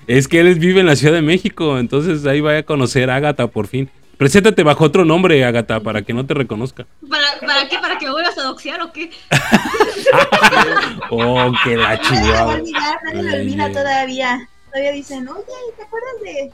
[0.05, 3.15] Es que él vive en la Ciudad de México, entonces ahí vaya a conocer a
[3.15, 3.89] Agatha por fin.
[4.17, 6.87] Preséntate bajo otro nombre, Agatha, para que no te reconozca.
[7.07, 7.77] ¿Para, ¿Para qué?
[7.77, 9.11] ¿Para que me vuelvas a doxear o qué?
[11.09, 14.49] Oh, que la a olvidar, nadie Ay, olvida todavía.
[14.71, 15.43] Todavía dicen, oye,
[15.75, 16.51] ¿te acuerdas de...?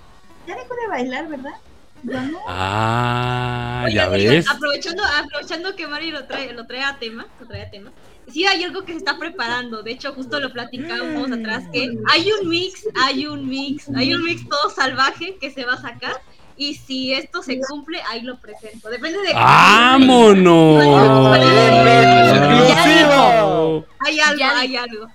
[0.47, 1.53] Ya dejó de bailar, ¿verdad?
[2.03, 2.39] No.
[2.47, 4.49] Ah, Oye, ya ves.
[4.49, 7.91] Aprovechando, aprovechando que Mari lo trae, lo trae a tema, lo trae a tema.
[8.31, 9.83] Sí, hay algo que se está preparando.
[9.83, 14.23] De hecho, justo lo platicábamos atrás que hay un mix, hay un mix, hay un
[14.23, 16.21] mix todo salvaje que se va a sacar.
[16.55, 18.89] Y si esto se cumple, ahí lo presento.
[18.89, 19.33] Depende de.
[19.33, 20.83] ¡Vámonos!
[22.29, 23.85] ¡Exclusivo!
[23.99, 25.07] Hay algo, hay algo.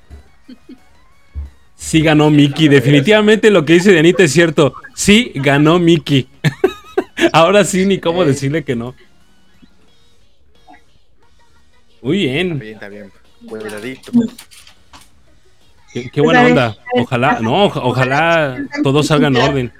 [1.77, 2.69] Sí ganó Mickey.
[2.69, 4.75] Definitivamente lo que dice Dianita es cierto.
[4.95, 6.29] Sí ganó Mickey.
[7.33, 8.95] Ahora sí, ni cómo decirle que no.
[12.01, 12.59] Muy Está bien.
[12.59, 13.13] bien, está bien.
[13.47, 14.13] Cuidadito.
[15.93, 16.77] Qué, qué buena onda.
[16.95, 19.73] Ojalá, no, oja- ojalá todo salga en orden.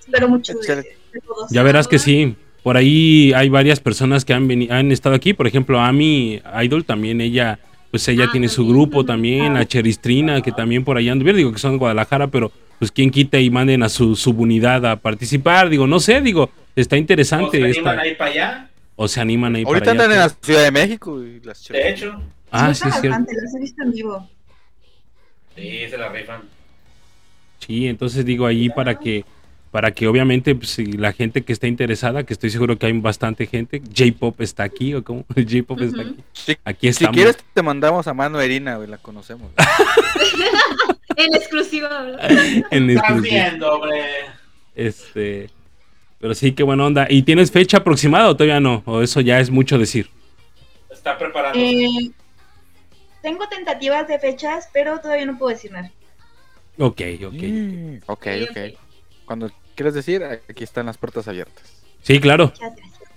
[0.00, 0.96] Espero mucho de,
[1.26, 1.50] todos.
[1.50, 2.36] Ya verás que sí.
[2.62, 5.34] Por ahí hay varias personas que han, veni- han estado aquí.
[5.34, 9.54] Por ejemplo, Ami Idol también, ella, pues ella Ah, tiene su grupo también.
[9.54, 11.36] La Cheristrina, que también por ahí anduviera.
[11.36, 14.96] Digo que son de Guadalajara, pero pues quien quita y manden a su subunidad a
[14.96, 15.68] participar.
[15.68, 17.58] Digo, no sé, digo, está ¿O interesante.
[17.60, 18.70] se esta- animan a ir para allá?
[18.98, 20.28] o se animan ahí Ahorita para andan en allá.
[20.28, 22.20] la Ciudad de México y las De hecho,
[22.50, 23.18] Ah, sí, es cierto.
[23.20, 24.30] los he visto en vivo.
[25.54, 26.42] sí, se la rifan.
[27.58, 29.24] Sí, entonces digo ahí para que,
[29.70, 32.92] para que obviamente pues, si la gente que está interesada, que estoy seguro que hay
[32.98, 36.16] bastante gente, J-Pop está aquí o cómo, J-Pop está aquí.
[36.32, 37.14] Si, Aquí si estamos.
[37.16, 39.50] quieres, te mandamos a Mano Erina, güey, la conocemos.
[41.18, 41.88] En exclusiva.
[42.70, 43.52] En Estás exclusiva.
[44.74, 45.48] Este.
[46.20, 47.06] Pero sí, qué buena onda.
[47.08, 48.82] ¿Y tienes fecha aproximada o todavía no?
[48.84, 50.10] ¿O eso ya es mucho decir?
[50.90, 51.58] Está preparando.
[51.58, 52.10] Eh,
[53.22, 55.90] tengo tentativas de fechas, pero todavía no puedo decir nada.
[56.78, 57.32] Ok, ok.
[57.34, 58.50] Mm, Ok, ok.
[58.50, 58.78] ok.
[59.26, 61.62] Cuando quieras decir, aquí están las puertas abiertas.
[62.02, 62.52] Sí, claro.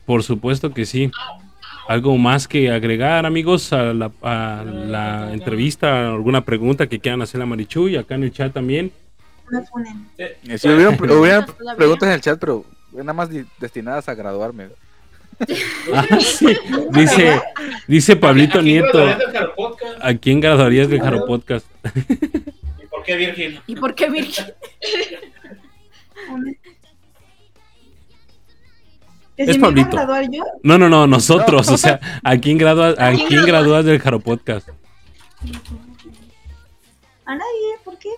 [0.06, 1.12] Por supuesto que sí.
[1.88, 6.10] ¿Algo más que agregar, amigos, a la, a la entrevista?
[6.10, 7.88] ¿Alguna pregunta que quieran hacer a Marichu?
[7.88, 8.92] Y acá en el chat también.
[9.50, 9.62] No.
[9.62, 10.24] Sí.
[10.48, 11.76] Eh, Si hubieran, hubieran Todavía.
[11.78, 13.30] preguntas en el chat, pero nada más
[13.60, 14.68] destinadas a graduarme.
[15.94, 16.48] Ah, sí.
[16.92, 17.42] Dice,
[17.88, 19.06] dice Pablito ¿A quién Nieto?
[20.02, 21.66] ¿a quién graduarías del Jaro Podcast?
[22.84, 23.62] ¿Y por qué Virgil?
[23.66, 24.46] ¿Y por qué Virgin?
[29.36, 29.98] ¿Que Es si a Pablito.
[30.32, 30.44] yo?
[30.64, 31.70] No, no, no, nosotros.
[31.70, 34.68] O sea, ¿a quién, gradúas, a quién quién gradúas del Jaro Podcast?
[37.26, 38.10] A nadie, ¿por qué?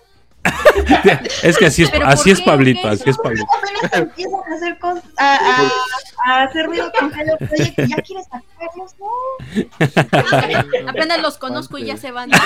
[1.44, 2.40] Es que así es, ¿Pero así es?
[2.40, 3.46] Pablito, ¿Qué así es Pablito.
[3.56, 5.70] Apenas empiezan a hacer cosas, a, a-
[6.24, 9.06] a hacer ruido con Hello Project y ya quieres sacarlos, ¿no?
[10.90, 12.30] Apenas los conozco y ya se van.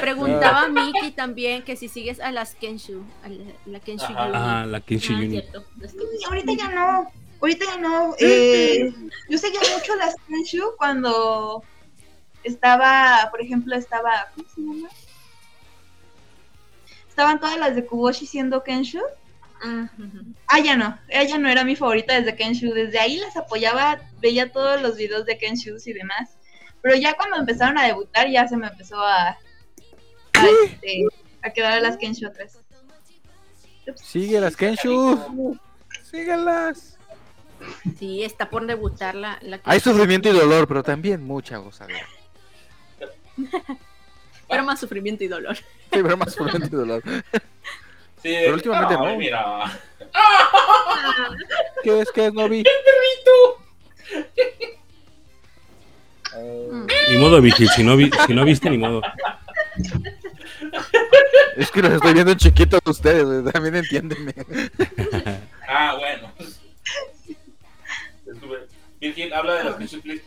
[0.00, 4.62] Preguntaba Miki también que si sigues a las Kenshu, a la, la Kenshu Ajá.
[4.62, 8.14] Ah, la Kenshi Ah, ahorita ya no, ahorita ya no.
[8.18, 8.92] Eh,
[9.28, 11.62] yo seguía mucho las Kenshu cuando
[12.44, 14.88] estaba, por ejemplo, estaba, ¿cómo se llama?
[17.08, 19.00] Estaban todas las de Kuboshi siendo Kenshu.
[19.62, 19.90] Ah.
[20.48, 22.72] Ah, ya no, ella no era mi favorita desde Kenshu.
[22.74, 26.36] Desde ahí las apoyaba, veía todos los videos de Kenshu y demás.
[26.82, 29.36] Pero ya cuando empezaron a debutar, ya se me empezó a,
[30.38, 31.04] a, este,
[31.42, 32.58] a quedar a las Kenshu atrás.
[33.96, 35.58] Sigue las Kenshu.
[36.10, 36.98] Síguelas.
[37.98, 42.06] Sí, está por debutar la, la Hay sufrimiento y dolor, pero también mucha gozadera.
[44.48, 45.56] Pero más sufrimiento y dolor.
[45.56, 47.02] Sí, pero más sufrimiento y dolor.
[48.22, 49.18] Sí, Pero últimamente ay, no.
[49.18, 49.80] Mira.
[51.82, 52.10] ¿Qué es?
[52.12, 52.64] ¿Qué es, Novi?
[56.34, 56.86] Mm.
[57.10, 59.02] Ni modo, Vigil, si no, vi- si no viste, ni modo.
[61.56, 64.34] Es que los estoy viendo en chiquitos ustedes, güey, también entiéndenme.
[65.68, 66.32] Ah, bueno.
[69.00, 70.22] Virgil, habla de las please.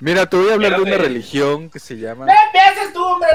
[0.00, 3.28] Mira, te voy a hablar de una religión que se llama No empieces tú, hombre.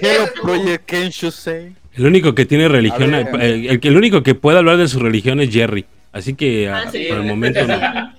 [0.00, 0.42] No.
[0.42, 1.76] Project Kenshusei.
[1.94, 3.28] El único que tiene religión, ver.
[3.42, 5.86] el, el, que- el único que puede hablar de su religión es Jerry.
[6.12, 7.06] Así que a- Ah, sí.
[7.08, 8.14] por el momento no.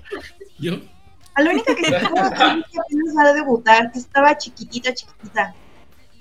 [0.59, 0.77] Yo.
[1.35, 2.63] A la única que es que apenas
[3.17, 5.53] va a debutar, que estaba chiquitita, chiquitita.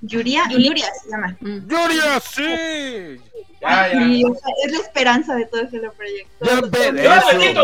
[0.07, 0.43] Yuria.
[0.51, 1.37] Yuria se llama.
[1.41, 1.67] Mm.
[1.67, 3.21] ¡Gloria, sí!
[3.61, 4.01] Ya, ya.
[4.07, 6.29] Y o sea, es la esperanza de todo el Hello Project.
[6.43, 7.55] Ya ven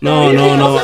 [0.00, 0.56] ¡No, no!
[0.56, 0.56] ¡No.
[0.56, 0.80] No,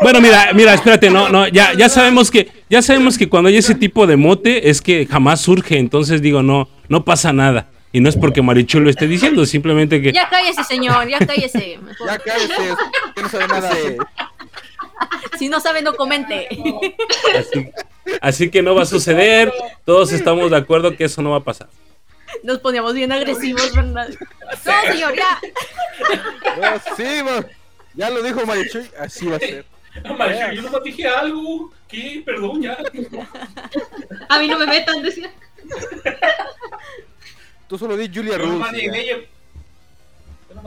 [0.00, 3.56] Bueno, mira, mira, espérate, no, no, ya, ya sabemos que, ya sabemos que cuando hay
[3.58, 7.68] ese tipo de mote es que jamás surge, entonces digo, no, no pasa nada.
[7.90, 11.78] Y no es porque Marichu lo esté diciendo, simplemente que Ya cállese, señor, ya cállese.
[11.82, 12.06] mejor.
[12.08, 12.54] Ya cállese,
[13.14, 13.98] que no sabe nada de...
[15.38, 16.48] Si no sabe, no comente.
[17.38, 17.70] así,
[18.20, 19.52] así que no va a suceder.
[19.84, 21.68] Todos estamos de acuerdo que eso no va a pasar.
[22.42, 24.08] Nos poníamos bien agresivos, ¿verdad?
[24.08, 25.40] No, señor, ya.
[26.60, 27.46] No, sí, ma.
[27.94, 29.64] ya lo dijo Marichuy, así va a ser.
[30.16, 31.72] Marichu, yo nomás dije algo.
[31.88, 32.22] ¿Qué?
[32.24, 32.76] Perdón, ya.
[34.28, 35.32] A mí no me metan, decía.
[37.66, 38.38] Tú solo di Julia.
[38.38, 38.72] Yo nomás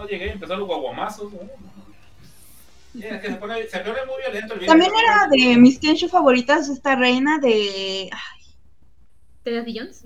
[0.09, 1.31] llegué y empezaron los guaguamazos.
[1.33, 1.39] ¿no?
[2.93, 4.71] Ya, que se pone, se pone muy violento el video.
[4.73, 8.09] También era de mis Kenshu favoritas esta reina de,
[9.43, 10.03] ¿Te das Jones?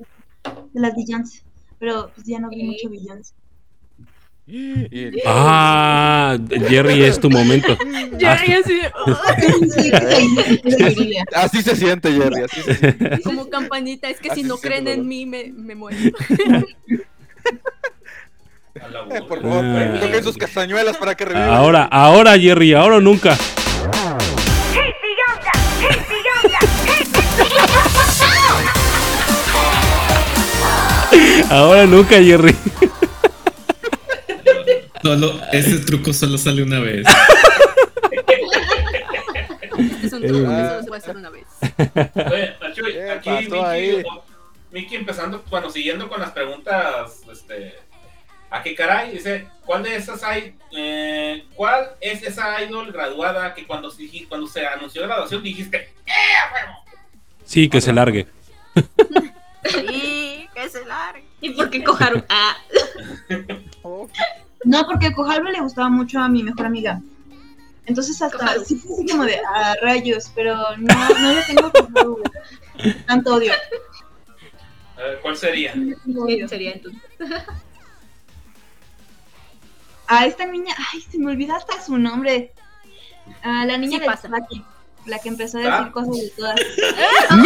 [0.74, 1.42] de las Beyoncé.
[1.80, 2.90] Pero pues ya no vi mucho.
[4.48, 7.76] Y- Ah, Jerry, es tu momento.
[8.20, 8.80] Jerry así,
[9.74, 9.92] Sí,
[10.64, 11.16] sí, sí, sí.
[11.34, 13.22] Así se siente, Jerry, así se siente.
[13.24, 14.08] como campanita.
[14.10, 15.98] Es que Así si no creen en mí, me, me muero.
[18.76, 20.00] Eh, Por favor, Ah.
[20.02, 21.50] toquen sus castañuelas para que revivan.
[21.50, 23.38] Ahora, ahora, Jerry, ahora o nunca.
[31.50, 32.56] Ahora nunca, Jerry.
[35.02, 37.06] Solo, ese truco solo sale una vez.
[39.78, 41.46] Este es un truco que solo se puede hacer una vez.
[41.62, 43.30] Oye, Marichu, ¿Qué aquí
[43.64, 44.04] ahí?
[44.72, 47.76] Miki empezando, bueno, siguiendo con las preguntas, este,
[48.56, 49.12] ¿a qué caray?
[49.12, 53.92] Dice, ¿cuál de esas hay, eh, cuál es esa idol graduada que cuando,
[54.30, 56.12] cuando se anunció graduación dijiste, ¡eh,
[56.54, 56.78] huevo!
[57.44, 58.28] Sí, que se largue.
[59.66, 61.26] Sí, que se largue.
[61.42, 62.26] ¿Y por qué cojaron?
[62.30, 62.56] Ah,
[64.64, 67.00] No, porque Kohalve le gustaba mucho a mi mejor amiga.
[67.86, 68.66] Entonces hasta Koharu.
[68.66, 72.18] sí fue así como de a rayos, pero no, no le tengo tanto,
[73.06, 73.54] tanto odio.
[74.98, 75.76] A ver, ¿cuál sería?
[75.76, 76.48] No le tengo ¿Quién odio.
[76.48, 77.02] sería entonces?
[80.08, 82.54] A esta niña, ay, se me olvida hasta su nombre.
[83.42, 84.64] A la niña Sí de
[85.06, 85.78] la que empezó a ¿Ah?
[85.78, 86.56] decir cosas de todas.
[87.32, 87.46] ¡No!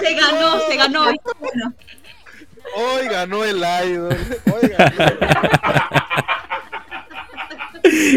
[0.00, 1.04] Se ganó, se ganó.
[1.38, 1.74] Bueno,
[2.74, 4.16] Hoy ganó el idol.
[4.52, 4.96] Hoy ganó.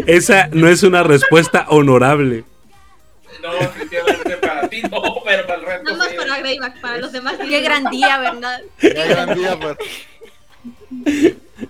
[0.08, 2.44] Esa no es una respuesta honorable.
[3.42, 3.52] No,
[4.42, 5.96] para ti no, pero para el resto
[6.54, 6.60] Sí.
[6.82, 7.36] para los demás.
[7.38, 8.62] Qué gran día, ¿verdad?
[8.80, 9.78] Qué gran día, pues.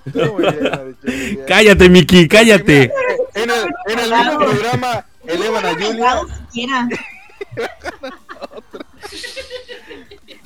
[0.05, 1.39] Estuvo muy bien.
[1.47, 2.91] Cállate, Miki, cállate.
[3.33, 6.21] En el, en el mismo programa elevan a Julia.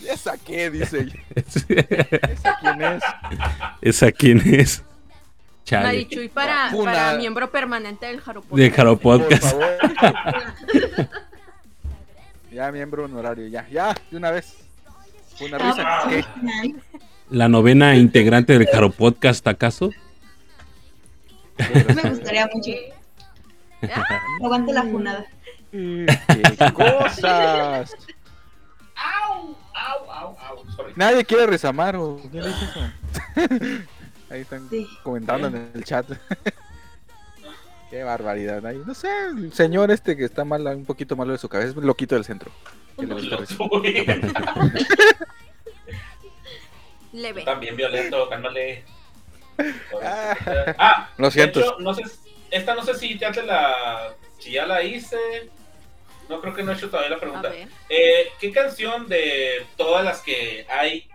[0.07, 0.69] ¿Esa qué?
[0.69, 1.15] Dice ella.
[1.35, 3.03] ¿Esa quién es?
[3.81, 4.83] ¿Esa quién es?
[5.65, 5.85] Chale.
[5.85, 9.43] Marichuy para, para miembro permanente del Jaro De Jaro Por Podcast.
[9.43, 9.77] favor.
[12.53, 14.55] Ya, miembro honorario, ya, ya, de una vez.
[15.41, 16.03] Una risa.
[16.09, 16.23] ¿Qué?
[17.29, 19.89] La novena integrante del Jaro Podcast, ¿acaso?
[21.57, 22.71] Me gustaría mucho.
[24.43, 25.25] Aguante la funada.
[25.71, 27.95] ¿Qué cosas?
[28.95, 30.71] Au, au, au, au.
[30.75, 30.93] Sorry.
[30.95, 32.79] Nadie quiere resamar o eso.
[34.29, 34.87] Ahí están Sí.
[35.01, 36.05] comentando en el chat.
[37.93, 38.65] Qué barbaridad.
[38.65, 41.69] Ay, no sé, el señor este que está mal, un poquito malo de su cabeza,
[41.69, 42.51] es un loquito del centro.
[47.13, 47.43] Leve.
[47.43, 48.83] También violento, cálmale.
[50.03, 50.35] Ah.
[50.79, 51.59] Ah, Lo siento.
[51.59, 52.01] hecho, no sé,
[52.49, 55.51] esta no sé si ya te la, si ya la hice.
[56.29, 57.51] No creo que no he hecho todavía la pregunta.
[57.89, 61.07] Eh, ¿Qué canción de todas las que hay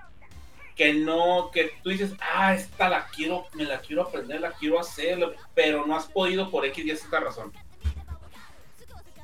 [0.78, 4.80] que no, que tú dices, ah, esta la quiero, me la quiero aprender, la quiero
[4.80, 5.18] hacer,
[5.54, 7.52] pero no has podido por X y Z razón?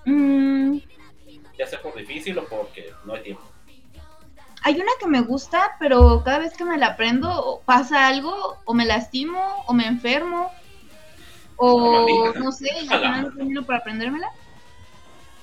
[0.04, 0.78] Mm,
[1.58, 3.42] Ya sea por difícil o porque no hay tiempo.
[4.62, 8.74] hay una que me gusta, pero cada vez que me la aprendo pasa algo, o
[8.74, 10.50] me lastimo, o me enfermo,
[11.56, 14.28] o no sé, y al final no termino por aprendérmela.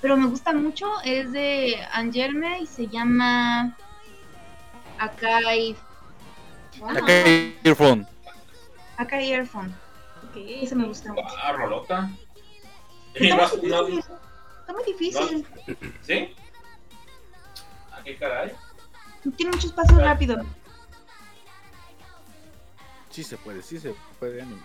[0.02, 3.78] Pero me gusta mucho, es de Angerme y se llama
[4.98, 5.78] Akai.
[6.88, 8.08] Acá hay earphone.
[8.98, 9.74] Akai Earphone.
[10.36, 11.28] Ese me gusta mucho.
[11.44, 12.10] Ah, rolota.
[13.14, 14.14] Está no muy no- difícil.
[14.62, 15.48] Está muy difícil.
[16.02, 16.36] ¿Sí?
[17.92, 18.52] ¿A qué caray?
[19.36, 20.46] Tiene muchos pasos rápidos.
[23.10, 24.42] Sí se puede, sí se puede.
[24.42, 24.62] anime.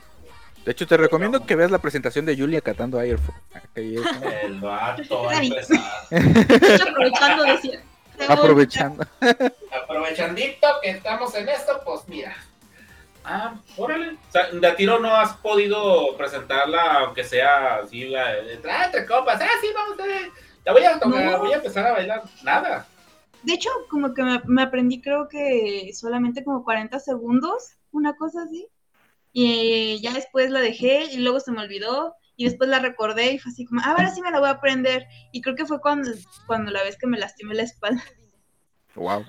[0.65, 3.37] De hecho, te recomiendo que veas la presentación de Julia cantando Airphone.
[3.75, 5.79] El vato va a empezar.
[6.89, 7.83] Aprovechando decía.
[8.29, 9.05] Aprovechando.
[9.85, 12.37] Aprovechandito que estamos en esto, pues mira.
[13.25, 14.13] Ah, órale.
[14.13, 19.07] O sea, de a tiro no has podido presentarla, aunque sea así, la, ah, entre
[19.07, 19.41] copas.
[19.41, 20.31] Ah, sí, vamos a ver.
[20.65, 21.39] La voy a tocar, No.
[21.39, 22.23] voy a empezar a bailar.
[22.43, 22.87] Nada.
[23.43, 28.43] De hecho, como que me, me aprendí creo que solamente como 40 segundos, una cosa
[28.43, 28.69] así.
[29.33, 33.39] Y ya después la dejé y luego se me olvidó y después la recordé y
[33.39, 35.07] fue así como, "Ah, ahora sí me la voy a aprender.
[35.33, 36.11] Y creo que fue cuando,
[36.47, 38.03] cuando la vez que me lastimé la espalda.
[38.95, 39.25] Wow.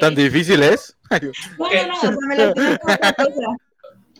[0.00, 0.96] ¿Tan difícil es?
[1.58, 3.56] No, no, no, o sea, me lastimé por otra cosa.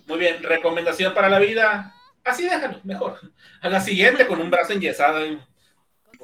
[0.06, 1.92] Muy bien, recomendación para la vida.
[2.24, 3.18] Así déjalo, mejor.
[3.60, 5.24] A la siguiente con un brazo enyesado.
[5.26, 5.40] y-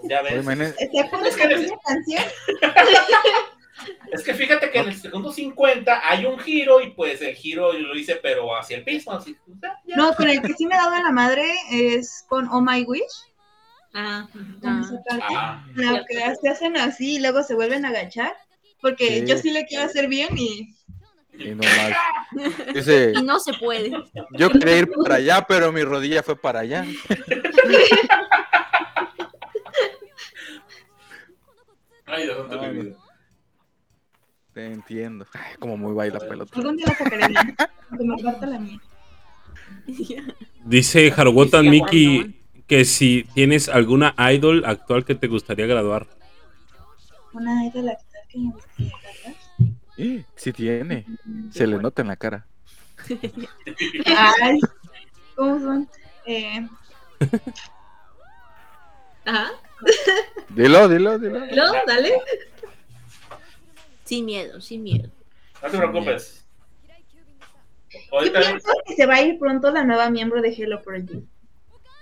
[0.04, 0.44] Ya Oye, ves.
[0.44, 2.24] mané, ¿Te acuerdas Es que de canción?
[4.12, 7.72] Es que fíjate que en el segundo 50 hay un giro y pues el giro
[7.72, 9.12] yo lo hice pero hacia el piso.
[9.12, 9.96] Así, ya, ya.
[9.96, 12.82] No, con el que sí me he dado en la madre es con Oh My
[12.84, 13.02] Wish.
[13.94, 14.26] Ah,
[14.64, 14.82] Ah.
[15.30, 18.34] Ah, la que se hacen así y luego se vuelven a agachar.
[18.80, 19.26] Porque Sí.
[19.26, 20.74] yo sí le quiero hacer bien y
[21.34, 22.74] y no más.
[22.74, 23.90] Dice, Y no se puede.
[24.32, 26.84] yo quería ir para allá, pero mi rodilla fue para allá.
[32.06, 32.96] ay, Dios mi vida.
[34.52, 35.26] Te entiendo.
[35.32, 36.52] Ay, como muy baila pelota.
[36.56, 38.80] algún día la sacaré me la mía.
[40.64, 42.36] Dice Harogotan Sí, Miki
[42.66, 46.06] que si tienes alguna idol actual que te gustaría graduar.
[47.32, 47.96] Una de la
[48.28, 48.92] que me gustaría
[49.22, 49.36] grabar.
[49.98, 51.06] Eh, Sí tiene.
[51.50, 52.46] Se le nota en la cara.
[54.40, 54.60] Ay,
[55.34, 55.88] ¿cómo son?
[56.26, 56.66] Eh,
[59.24, 59.50] Ajá.
[60.50, 61.40] Dilo, dilo, dilo.
[61.46, 61.72] ¿Lo?
[61.86, 62.12] Dale.
[64.12, 65.08] Sin miedo, sin miedo.
[65.62, 66.44] No te preocupes.
[67.90, 71.24] yo pienso que se va a ir pronto la nueva miembro de Hello Project.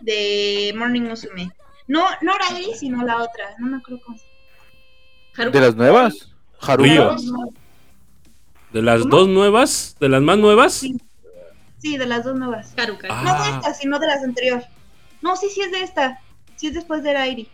[0.01, 1.53] De Morning Musume.
[1.87, 3.55] No, no Riley, sino la otra.
[3.59, 5.51] No me acuerdo cómo se.
[5.51, 6.35] ¿De las nuevas?
[6.61, 7.15] Haruyo.
[8.73, 10.97] De las dos nuevas, de las más nuevas, Sí.
[11.79, 12.75] Sí, de las dos nuevas.
[12.77, 13.07] Haruka.
[13.09, 13.23] Ah.
[13.23, 14.67] No de esta, sino de las anteriores.
[15.23, 16.21] No, sí, sí es de esta.
[16.57, 17.49] Sí es después de Airi.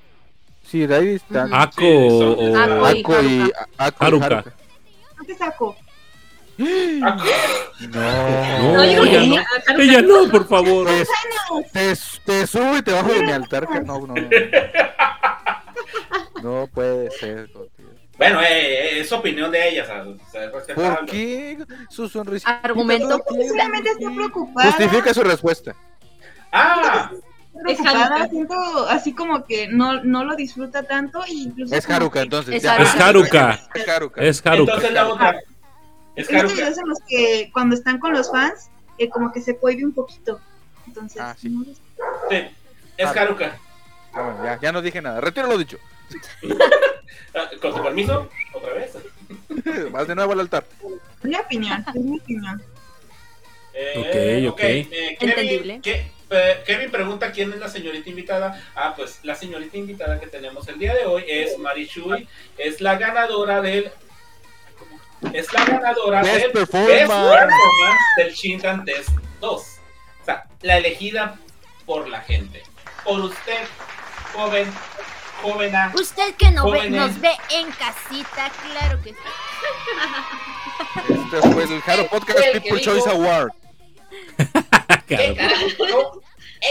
[0.71, 1.53] Sí, ahí están.
[1.55, 4.27] Ako Sí, son- o Ako y Ako y Haruka.
[4.39, 4.47] Ako
[5.29, 5.41] y Haruka.
[5.41, 5.77] Haruka.
[6.59, 7.17] ¿No
[7.89, 8.73] No.
[8.73, 9.83] Creo ella que no.
[9.83, 10.87] Ella no, por favor.
[10.89, 11.05] Te,
[11.73, 13.69] te, te subo y te bajo de mi altar.
[13.69, 14.15] que No, no.
[16.43, 17.51] No puede ser.
[18.17, 18.47] Bueno, eh,
[18.97, 19.87] eh, es opinión de ella, o
[20.33, 21.59] sea, ¿Por qué?
[21.91, 22.61] Su sonrisa.
[22.63, 23.23] Argumento.
[23.49, 24.73] Solamente estoy preocupada.
[24.73, 25.77] Justifica su respuesta.
[26.51, 27.11] Ah,
[27.69, 27.81] Es.
[27.81, 28.29] Haruka.
[28.29, 28.55] Siento
[28.89, 31.23] así como que no, no lo disfruta tanto.
[31.27, 32.55] Y incluso Es Haruka, que- entonces.
[32.57, 32.65] Es.
[32.65, 32.85] Haruka.
[32.95, 33.61] Es Haruka.
[33.75, 34.23] Es Haruka.
[34.23, 34.73] Es Haruka.
[34.73, 35.41] entonces la otra.
[36.15, 36.55] Es Haruka.
[36.55, 39.93] videos en los que cuando están con los fans, eh, como que se cohibe un
[39.93, 40.41] poquito.
[40.87, 41.49] Entonces, Ah, sí.
[41.49, 41.65] no-
[42.31, 42.37] Sí,
[42.97, 43.59] es Haruka.
[44.13, 45.21] Ah, bueno, ya, ya no dije nada.
[45.21, 45.79] Retiro lo dicho.
[47.35, 48.93] Ah, Con tu permiso, otra vez.
[49.93, 50.65] Vas de nuevo al altar.
[51.23, 52.63] es mi opinión, es mi opinión.
[53.75, 54.61] Eh, Ok, ok.
[54.63, 54.87] eh,
[55.19, 55.81] Kevin, Entendible.
[55.83, 58.63] Ke- eh, Kevin pregunta quién es la señorita invitada.
[58.75, 62.29] Ah, pues la señorita invitada que tenemos el día de hoy es Marichui.
[62.59, 63.91] Es la ganadora del.
[65.33, 66.93] Es la ganadora Best del performance.
[66.93, 69.09] Best Performance del Shinran Test
[69.41, 69.63] 2.
[70.23, 71.37] O sea, la elegida
[71.85, 72.63] por la gente.
[73.05, 73.65] Por usted,
[74.35, 74.71] joven,
[75.43, 75.93] jovena.
[75.95, 79.19] Usted que no ve- nos ve en casita, claro que sí.
[81.09, 83.51] Este fue el Haro Podcast el People Choice Award.
[85.07, 85.67] ¿Qué carajo?
[85.89, 86.21] No,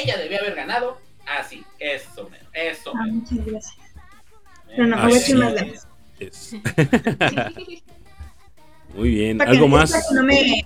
[0.01, 0.99] ella debió haber ganado.
[1.25, 2.91] Ah, sí, eso, mero, eso.
[2.95, 3.13] Ah, mero.
[3.15, 3.75] muchas gracias.
[4.67, 5.31] Pero no, me voy a sí.
[5.31, 5.87] echar más ganas.
[6.19, 6.53] Es.
[8.95, 9.37] Muy bien.
[9.37, 10.11] Para ¿Algo más?
[10.11, 10.63] No me,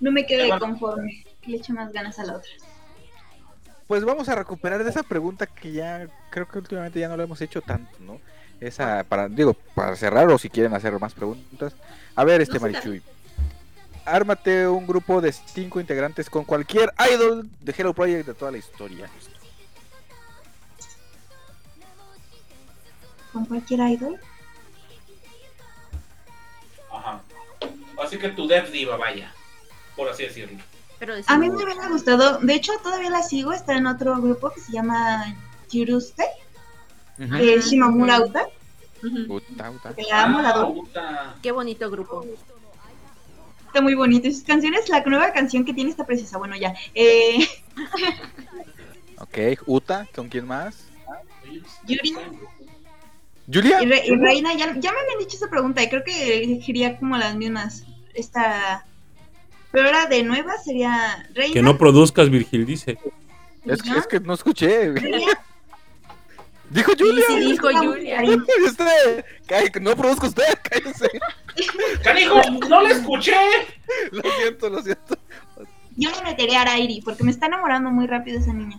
[0.00, 0.60] no me quede Bueno.
[0.60, 1.24] conforme.
[1.40, 2.50] Que le eche más ganas a la otra.
[3.86, 7.24] Pues vamos a recuperar de esa pregunta que ya creo que últimamente ya no lo
[7.24, 8.20] hemos hecho tanto, ¿no?
[8.60, 11.74] Esa, para, digo, para cerrar o si quieren hacer más preguntas.
[12.14, 12.68] A ver, este No.
[14.04, 18.58] Ármate un grupo de cinco integrantes con cualquier idol de Hello Project de toda la
[18.58, 19.08] historia.
[23.32, 24.20] Con cualquier idol.
[26.92, 27.20] Ajá.
[28.02, 29.32] Así que tu Dev Diva, vaya.
[29.96, 30.58] Por así decirlo.
[30.98, 32.38] Pero A mí me hubiera gustado.
[32.38, 33.52] De hecho, todavía la sigo.
[33.52, 35.34] Está en otro grupo que se llama
[35.70, 36.24] Yuruste.
[37.18, 37.34] Ujú.
[37.34, 38.46] De Shimamura Uta.
[39.02, 39.34] Ujú.
[39.34, 39.94] Uta, uta.
[39.94, 40.84] Que la amo, la adoro.
[41.42, 42.24] Qué bonito grupo.
[43.72, 44.28] Está muy bonito.
[44.28, 46.36] Y sus canciones, la nueva canción que tiene está preciosa.
[46.36, 46.74] Bueno, ya.
[46.94, 47.48] Eh,
[49.18, 50.84] Ok, Uta, ¿con quién más?
[51.86, 52.12] Yuri
[53.46, 53.82] ¿Julia?
[53.82, 55.82] y, Re- y Reina, ya, ya me habían dicho esa pregunta.
[55.82, 57.84] Y creo que elegiría como las mismas.
[58.12, 58.84] Esta.
[59.70, 61.54] Pero ahora de nueva sería Reina.
[61.54, 62.98] Que no produzcas, Virgil, dice.
[63.64, 64.00] Es que, Ajá.
[64.00, 64.90] es que no escuché.
[64.92, 65.32] Reina,
[66.72, 67.24] Dijo Julia.
[67.28, 68.22] sí, dijo Julia.
[69.46, 71.08] Cállate, no produzca usted, cállese.
[72.02, 72.40] ¡Canijo!
[72.68, 73.36] ¡No la escuché!
[74.10, 75.18] Lo siento, lo siento.
[75.96, 78.78] Yo le metería a Rairi porque me está enamorando muy rápido esa niña.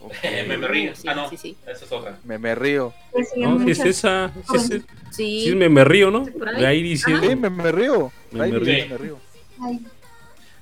[0.00, 0.94] Ok, Eh, me, me río.
[0.94, 1.28] Sí, ah, no.
[1.28, 1.56] sí, sí.
[1.66, 2.18] Esa es otra.
[2.24, 2.94] me, me río.
[3.10, 4.30] Pues, No, si es esa.
[4.48, 5.48] Si es, sí.
[5.48, 6.24] Es me, me río, ¿no?
[6.64, 7.04] Ahí sí.
[7.20, 8.12] Sí, me, me río.
[8.30, 8.86] Me- Rairi, me río.
[8.88, 9.18] me río.
[9.60, 9.80] Ay,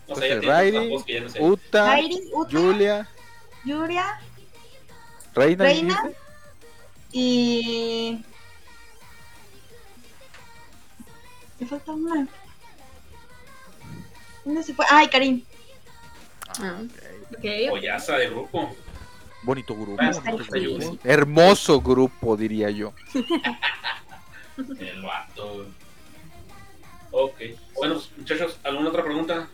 [0.08, 1.40] No sé, ya Entonces, tiene Rairi.
[1.40, 3.08] Uta, Rairi, Uta, Julia,
[3.64, 4.20] Yuria,
[5.38, 6.10] Reina.
[7.12, 8.24] Y.
[11.60, 12.28] Me falta una.
[14.44, 14.84] ¿Dónde se fue?
[14.90, 15.42] Ay, Karim.
[16.60, 16.80] Ah.
[17.30, 17.70] Ok.
[17.70, 18.74] Pollaza de grupo.
[19.42, 19.96] Bonito grupo.
[20.00, 20.98] Ah, bonito.
[21.04, 22.92] Hermoso grupo, diría yo.
[24.56, 25.66] El vato.
[27.12, 27.40] Ok.
[27.74, 29.48] Bueno, pues, muchachos, ¿alguna otra pregunta?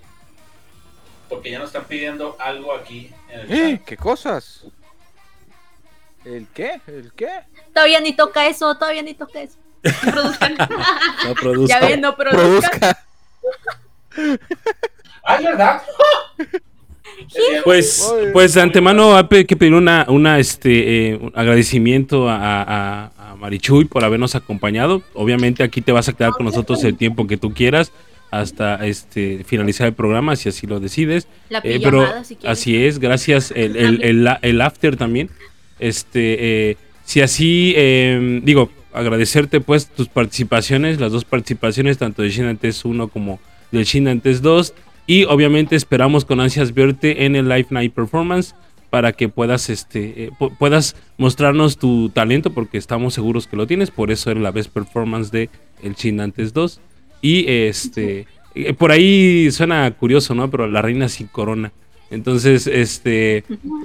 [1.28, 3.76] Porque ya nos están pidiendo algo aquí en el ¿Eh?
[3.76, 3.84] chat.
[3.86, 4.66] ¿Qué cosas?
[6.24, 6.80] ¿El qué?
[6.86, 7.28] ¿El qué?
[7.74, 9.56] Todavía ni toca eso, todavía ni toca eso.
[9.82, 10.56] No produzcan.
[11.26, 11.80] No produzca.
[11.80, 12.70] Ya ven, no produzca.
[12.70, 12.98] Produzca.
[15.26, 15.82] ¡Ah, es verdad!
[17.64, 23.30] Pues, pues de antemano hay que pedir una, una este eh, un agradecimiento a, a-
[23.32, 25.02] a Marichuy por habernos acompañado.
[25.14, 27.92] Obviamente aquí te vas a quedar con nosotros el tiempo que tú quieras
[28.30, 31.26] hasta este finalizar el programa si así lo decides.
[31.48, 32.58] La Eh, pero si quieres.
[32.58, 35.30] así es, gracias el, el, el, el after también.
[35.88, 42.30] Este, eh, si así, eh, digo, agradecerte pues tus participaciones, las dos participaciones, tanto de
[42.30, 43.40] Shin Antes 1 como
[43.72, 44.72] del Shin Antes 2.
[45.06, 48.54] Y obviamente esperamos con ansias verte en el Live Night Performance
[48.88, 53.66] para que puedas, este, eh, pu- puedas mostrarnos tu talento porque estamos seguros que lo
[53.66, 53.90] tienes.
[53.90, 55.50] Por eso eres la best performance de
[55.82, 56.80] el Shin Antes 2.
[57.20, 60.50] Y este, eh, por ahí suena curioso, ¿no?
[60.50, 61.72] Pero la reina sin corona.
[62.14, 63.38] Entonces, este,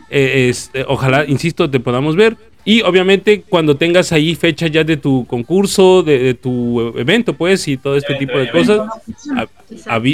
[0.09, 2.37] eh, este, ojalá, insisto, te podamos ver.
[2.65, 7.67] Y obviamente cuando tengas ahí fecha ya de tu concurso, de, de tu evento, pues,
[7.67, 8.87] y todo este Evento, tipo de cosas,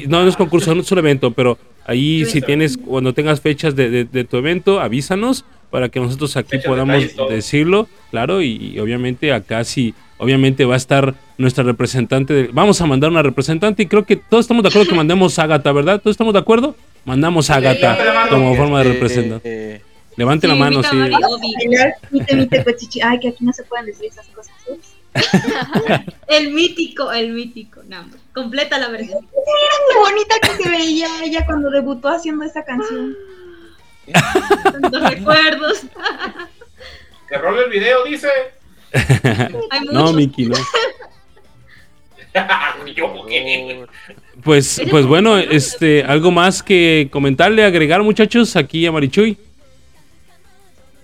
[0.07, 2.45] no, no es concurso, no es un evento, pero ahí si Evento.
[2.47, 7.03] tienes, cuando tengas fechas de, de- de tu evento, avísanos para que nosotros aquí podamos
[7.30, 12.80] decirlo, claro, y, y obviamente acá sí, obviamente va a estar nuestra representante, de- vamos
[12.80, 15.72] a mandar una representante y creo que todos estamos de acuerdo que mandemos a Agatha,
[15.74, 15.99] ¿verdad?
[16.01, 16.76] ¿Todos estamos de acuerdo?
[17.06, 18.30] Mandamos a mano.
[18.30, 19.76] como forma de Eh, representante.
[19.76, 19.82] eh,
[20.18, 20.97] Levante la mano, sí.
[23.03, 24.53] Ay, que aquí no se pueden decir esas cosas.
[26.28, 27.82] El mítico, el mítico.
[27.88, 29.26] No, completa la versión.
[29.32, 33.16] Qué bonita que se veía ella cuando debutó haciendo esa canción.
[34.64, 35.82] Tantos recuerdos.
[37.28, 38.30] Que role el video, dice.
[39.72, 40.14] Hay No.
[40.14, 40.56] Miki, no.
[44.46, 49.38] Pues, pues bueno, este, algo más que comentarle, agregar, muchachos, aquí a Marichuy.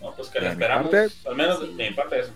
[0.02, 0.90] No, pues que mi esperamos.
[0.92, 1.14] parte.
[1.28, 2.30] Al menos de mi parte, eso.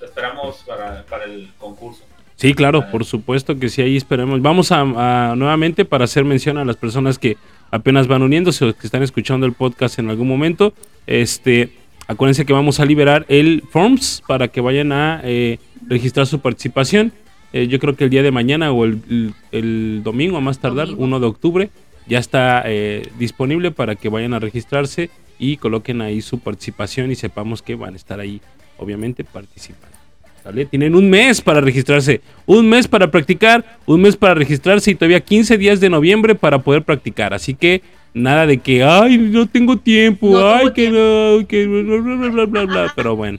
[0.00, 2.02] La esperamos para, para el concurso.
[2.36, 4.40] Sí, claro, por supuesto que sí, ahí esperemos.
[4.42, 7.36] Vamos a, a- nuevamente para hacer mención a las personas que
[7.70, 10.72] apenas van uniéndose o que están escuchando el podcast en algún momento.
[11.06, 11.70] Este,
[12.06, 17.12] acuérdense que vamos a liberar el Forms para que vayan a eh, registrar su participación.
[17.52, 20.58] Eh, yo creo que el día de mañana o el, el- el domingo a más
[20.60, 21.04] tardar, Domingo.
[21.04, 21.70] 1 de octubre,
[22.06, 27.14] ya está eh, disponible para que vayan a registrarse y coloquen ahí su participación y
[27.16, 28.40] sepamos que van a estar ahí,
[28.78, 29.96] obviamente, participando.
[30.42, 30.64] ¿Sale?
[30.64, 35.20] Tienen un mes para registrarse, un mes para practicar, un mes para registrarse y todavía
[35.20, 37.34] 15 días de noviembre para poder practicar.
[37.34, 37.82] Así que
[38.14, 42.28] nada de que, ay, no tengo tiempo, No ay, tengo que no, que bla, bla,
[42.30, 42.92] bla, bla, bla.
[42.96, 43.38] Pero bueno,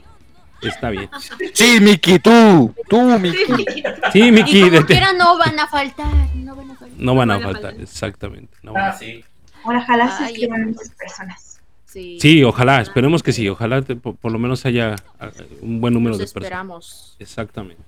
[0.67, 1.09] está bien.
[1.53, 3.37] Sí, Miki, tú, tú, Miki.
[4.13, 6.97] Sí, Miki, quiera no van a faltar, no van a faltar.
[6.99, 7.81] no van a van a faltar, faltar.
[7.83, 8.57] exactamente.
[8.63, 9.23] no van a- Ah, sí.
[9.63, 11.59] Ahora, ojalá se Ay, escriban muchas personas.
[11.85, 15.29] Sí, Sí, ojalá, esperemos que sí, ojalá te- por, por lo menos haya ah,
[15.61, 16.43] un buen número de personas.
[16.43, 17.15] esperamos.
[17.19, 17.83] Exactamente.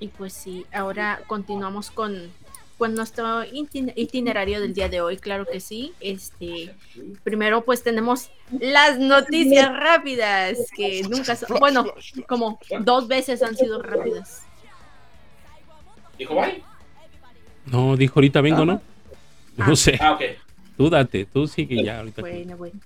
[0.00, 2.30] Y pues sí, ahora continuamos con,
[2.78, 5.92] con nuestro itin- itinerario del día de hoy, claro que sí.
[6.00, 6.74] Este,
[7.22, 11.86] primero pues tenemos las noticias rápidas, que nunca son, bueno,
[12.26, 14.42] como dos veces han sido rápidas.
[16.18, 16.62] ¿Dijo bye?
[17.66, 18.80] No, dijo ahorita vengo, ¿no?
[19.56, 20.22] No sé, Ah, ok.
[20.76, 22.20] tú date, tú sigue ya ahorita.
[22.20, 22.78] Bueno, bueno.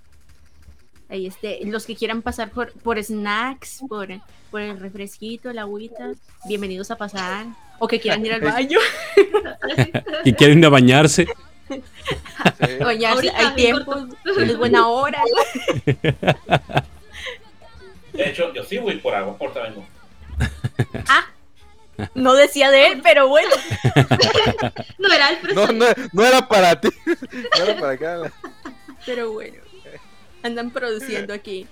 [1.11, 4.09] Ahí este, los que quieran pasar por, por snacks, por,
[4.51, 6.12] por el refresquito, el agüita,
[6.47, 7.47] bienvenidos a pasar.
[7.79, 8.79] O que quieran ir al baño,
[10.24, 11.26] Que quieren ir a bañarse.
[12.81, 15.22] bañarse, Ahorita, hay tiempo, es buena hora.
[18.12, 19.37] De hecho, yo sí voy por agua.
[19.39, 19.87] Ahorita vengo.
[22.14, 23.51] No decía de él, pero bueno.
[24.99, 26.89] No era el No, no, no era para ti.
[27.07, 28.33] No era para acá.
[29.07, 29.59] Pero bueno,
[30.43, 31.66] andan produciendo aquí.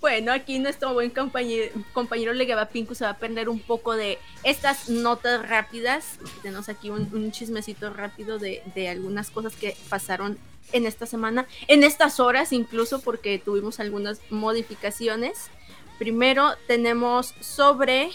[0.00, 4.18] Bueno, aquí nuestro buen compañero, compañero Legaba Pinku se va a aprender un poco de
[4.42, 6.18] estas notas rápidas.
[6.42, 10.38] Tenemos aquí un, chismecito rápido de, de algunas cosas que pasaron
[10.72, 15.50] en esta semana, en estas horas incluso, porque tuvimos algunas modificaciones.
[15.98, 18.10] Primero tenemos sobre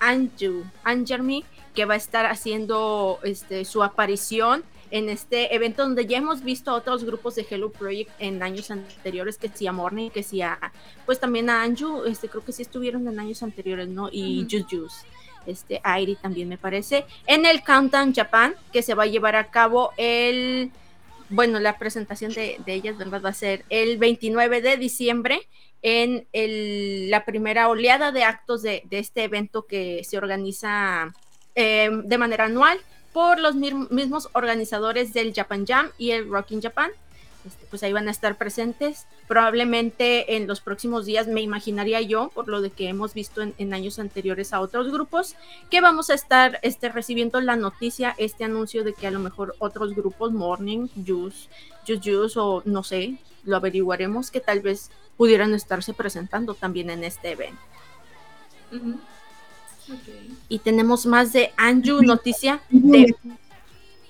[0.00, 1.44] Anju, Anjarmi,
[1.74, 6.70] que va a estar haciendo este, su aparición en este evento donde ya hemos visto
[6.70, 10.40] a otros grupos de Hello Project en años anteriores, que sí a Morning, que sí
[10.42, 10.58] a,
[11.06, 14.08] pues también a Anju, este, creo que sí estuvieron en años anteriores, ¿no?
[14.10, 14.46] Y.
[14.50, 15.06] Juice Juice,
[15.46, 19.50] este, Airi también me parece, en el Countdown Japan, que se va a llevar a
[19.50, 20.70] cabo el,
[21.30, 23.22] bueno, la presentación de, de ellas, ¿verdad?
[23.24, 25.40] Va a ser el 29 de diciembre
[25.82, 31.14] en el- la primera oleada de actos de, de este evento que se organiza
[31.54, 32.78] eh, de manera anual
[33.12, 36.90] por los mismos organizadores del Japan Jam y el Rocking Japan.
[37.46, 39.06] Este, pues ahí van a estar presentes.
[39.26, 43.54] Probablemente en los próximos días, me imaginaría yo, por lo de que hemos visto en,
[43.58, 45.34] en años anteriores a otros grupos,
[45.70, 49.54] que vamos a estar este, recibiendo la noticia, este anuncio de que a lo mejor
[49.60, 51.48] otros grupos, Morning, Juice,
[51.86, 57.04] Juice Juice o no sé, lo averiguaremos, que tal vez pudieran estarse presentando también en
[57.04, 57.62] este evento.
[58.72, 58.98] Ujú.
[60.48, 63.14] Y tenemos más de Anju, noticia de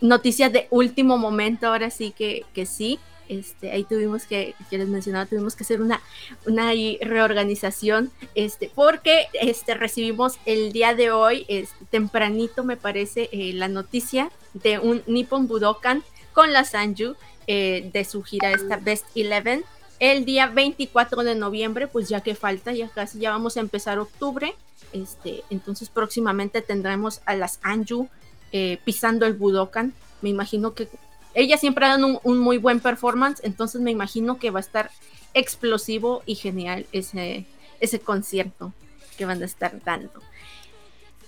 [0.00, 2.98] noticia de último momento, ahora sí que, que sí.
[3.28, 6.00] Este, ahí tuvimos que, que les mencionaba, tuvimos que hacer una,
[6.46, 6.72] una
[7.02, 13.68] reorganización, este, porque este, recibimos el día de hoy, este, tempranito me parece, eh, la
[13.68, 16.02] noticia de un Nippon Budokan
[16.32, 19.62] con la Sanju eh, de su gira esta Best Eleven
[20.00, 23.98] el día 24 de noviembre, pues ya que falta, ya casi ya vamos a empezar
[23.98, 24.54] octubre,
[24.92, 28.08] este, entonces próximamente tendremos a las Anju
[28.52, 29.92] eh, pisando el Budokan.
[30.22, 30.88] Me imagino que
[31.34, 34.90] ella siempre dan un, un muy buen performance, entonces me imagino que va a estar
[35.34, 37.46] explosivo y genial ese,
[37.80, 38.72] ese concierto
[39.16, 40.22] que van a estar dando.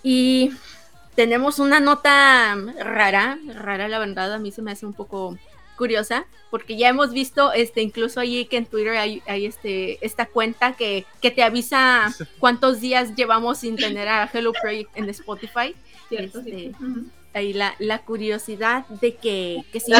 [0.03, 0.53] Y
[1.15, 5.37] tenemos una nota rara, rara la verdad, a mí se me hace un poco
[5.81, 10.27] curiosa, porque ya hemos visto este incluso allí que en Twitter hay, hay este esta
[10.27, 15.75] cuenta que, que te avisa cuántos días llevamos sin tener a Hello Project en Spotify.
[16.11, 16.51] Cierto, sí.
[16.51, 16.73] Este,
[17.33, 19.91] ahí la, la curiosidad de que, que sí.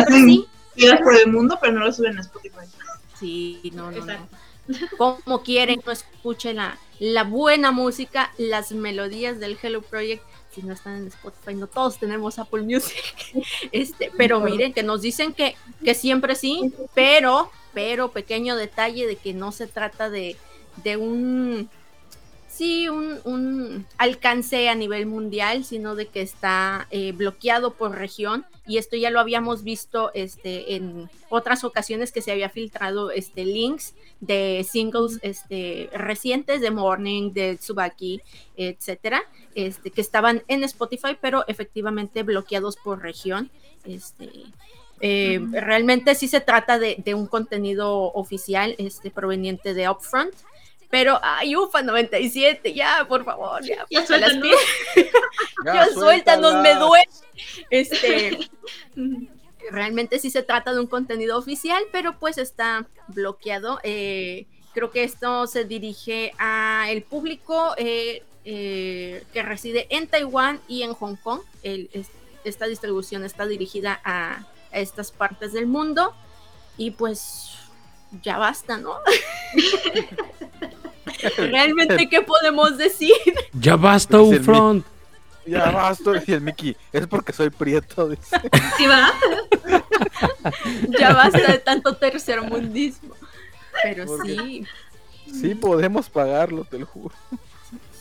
[0.77, 2.67] giras por el mundo, pero no lo suben a Spotify.
[3.19, 4.29] Sí, no, no, no.
[4.99, 10.23] Como quieren, no escuchen la, la buena música, las melodías del Hello Project.
[10.53, 13.05] Si no están en Spotify, no todos tenemos Apple Music.
[13.73, 15.55] Este, pero miren que nos dicen que,
[15.85, 20.37] que siempre sí, pero, pero pequeño detalle de que no se trata de,
[20.83, 21.71] de un
[22.61, 28.45] sí, un, un alcance a nivel mundial, sino de que está eh, bloqueado por región.
[28.67, 33.47] Y esto ya lo habíamos visto este, en otras ocasiones que se había filtrado este,
[33.47, 38.21] links de singles este, recientes de Morning, de Tsubaki,
[38.59, 39.23] etcétera,
[39.55, 43.51] este, que estaban en Spotify, pero efectivamente bloqueados por región.
[43.87, 44.29] Este,
[45.01, 45.41] eh.
[45.51, 50.35] Realmente sí se trata de, de un contenido oficial este, proveniente de Upfront.
[50.91, 53.87] Pero, ay, UFA 97, ya, por favor, ya.
[53.91, 54.33] Ya ponte las.
[55.65, 57.05] Ya, suéltanos, me duele.
[57.71, 58.39] Este,
[59.71, 63.79] realmente sí se trata de un contenido oficial, pero pues está bloqueado.
[63.83, 70.61] Eh, creo que esto se dirige a el público eh, eh, que reside en Taiwán
[70.67, 71.41] y en Hong Kong.
[71.63, 72.09] El- es-
[72.45, 76.15] esta distribución está dirigida a, a estas partes del mundo
[76.79, 77.51] y pues
[78.23, 78.95] ya basta, ¿no?
[81.37, 83.13] Realmente, ¿qué podemos decir?
[83.53, 84.85] Ya basta, Es el Ufront.
[85.47, 86.77] Ya basta, decía el Mickey.
[86.93, 88.09] Es porque soy prieto.
[88.09, 88.37] dice.
[88.77, 89.11] Sí, va.
[90.99, 93.15] Ya basta de tanto tercermundismo.
[93.83, 94.65] Pero sí,
[95.33, 97.15] Sí, podemos pagarlo, te lo juro.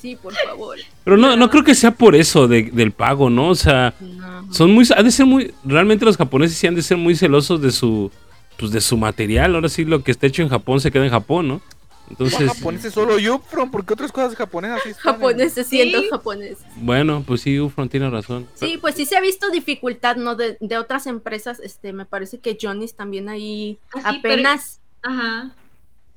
[0.02, 0.78] sí, por favor.
[1.04, 3.50] Pero no, no creo que sea por eso de- del pago, ¿no?
[3.50, 4.52] O sea, No.
[4.52, 7.62] son muy, ha de ser muy, realmente los japoneses sí han de ser muy celosos
[7.62, 8.12] de su,
[8.58, 9.56] pues de su material.
[9.56, 11.62] Ahora sí lo que está hecho en Japón se queda en Japón, ¿no?
[12.10, 16.08] Entonces, No, japoneses solo Upfront, porque otras cosas japonesas sí Japoneses, siento Sí.
[16.10, 16.66] japoneses.
[16.78, 18.48] bueno, pues sí, Ufront tiene razón.
[18.56, 20.36] Sí, pues sí se ha visto dificultad, ¿no?
[20.36, 24.80] De, de otras empresas, este, me parece que Johnny's también ahí Ah, sí, pero- apenas,
[25.04, 25.54] Ajá.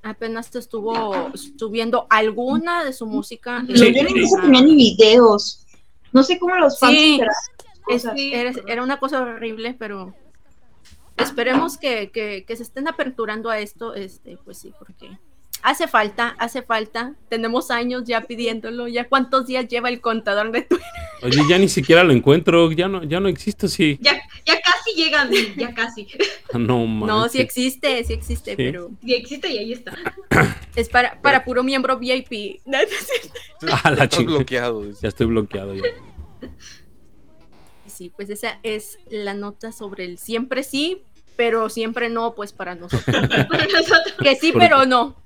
[0.03, 3.63] apenas estuvo subiendo alguna de su música.
[3.67, 3.95] Pero Sí.
[3.95, 5.67] yo tenía ni videos.
[6.13, 7.21] No sé cómo los fans Sí.
[7.89, 10.15] Es- era, era una cosa horrible, pero
[11.19, 15.19] esperemos que, que- que se estén aperturando a esto, este, pues sí, porque
[15.63, 17.15] hace falta, hace falta.
[17.29, 20.87] Tenemos años ya pidiéndolo, ya cuántos días lleva el contador de Twitter.
[21.23, 23.99] Oye, ya ni siquiera lo encuentro, ya no, ya no existe, sí.
[24.01, 26.09] Ya, ya casi llega a mí, ya casi.
[26.53, 27.09] No, manches.
[27.09, 29.97] No, sí existe, sí existe, pero Y existe y ahí está.
[30.77, 32.61] es para, para puro miembro VIP.
[33.71, 34.85] Ah, la Estás bloqueado.
[35.01, 35.83] Ya estoy bloqueado ya.
[37.87, 41.03] Sí, pues esa es la nota sobre el siempre sí,
[41.37, 43.29] pero siempre no, pues para nosotros.
[43.49, 44.15] Para nosotros.
[44.21, 45.22] Que sí, pero no.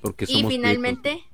[0.00, 1.24] Porque Y somos finalmente,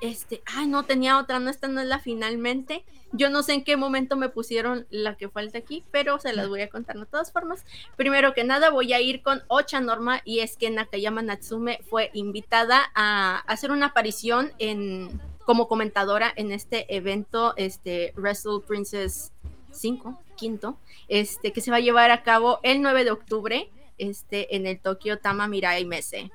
[0.00, 2.84] este, ay, no tenía otra, no, esta no es la finalmente.
[3.12, 6.48] Yo no sé en qué momento me pusieron la que falta aquí, pero se las
[6.48, 7.64] voy a contar de todas formas.
[7.96, 12.10] Primero que nada, voy a ir con Ocha Norma y es que Nakayama Natsume fue
[12.12, 19.32] invitada a hacer una aparición en, como comentadora en este evento, este Wrestle Princess
[19.72, 20.78] 5, quinto,
[21.08, 24.80] este, que se va a llevar a cabo el 9 de octubre este, en el
[24.80, 26.30] Tokyo Tama Mirai Mese.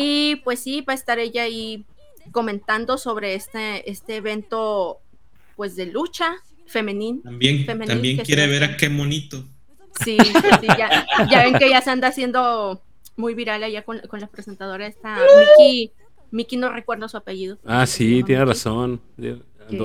[0.00, 1.84] Y pues sí, va a estar ella ahí
[2.30, 4.98] comentando sobre este, este evento
[5.56, 7.20] pues de lucha femenil.
[7.24, 9.42] También, Femenil también quiere ver a qué monito.
[10.04, 12.80] Sí, sí, ya, ya ven que ya se anda haciendo
[13.16, 15.18] muy viral allá con, con la presentadora esta
[15.58, 15.90] Miki,
[16.30, 17.58] Miki no recuerdo su apellido.
[17.64, 19.00] Ah, sí, tiene razón.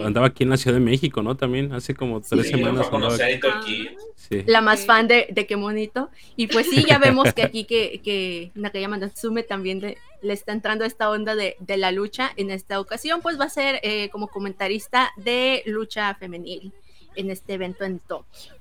[0.06, 1.36] Andaba aquí en la Ciudad de México, ¿no?
[1.36, 2.88] También hace como tres Sí, semanas.
[3.58, 3.90] aquí.
[4.16, 4.44] Sí.
[4.48, 6.10] la más fan de, de qué monito.
[6.36, 10.52] Y pues sí, ya vemos que aquí que, que Nakayama Natsume también le, le está
[10.54, 12.32] entrando esta onda de, de la lucha.
[12.38, 16.72] En esta ocasión, pues va a ser eh, como comentarista de lucha femenil
[17.16, 18.54] en este evento en Tokio.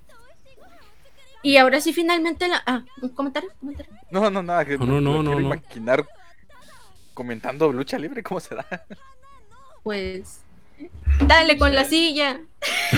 [1.44, 2.62] Y ahora sí, finalmente, la...
[2.66, 3.93] ah, un comentario, un comentario.
[4.11, 4.65] No, no, nada.
[4.65, 5.40] Que No, no, no, no, no.
[5.40, 6.07] imaginar
[7.15, 8.66] comentando lucha libre, ¿cómo se da?
[9.82, 10.41] Pues
[11.26, 12.40] dale con la silla.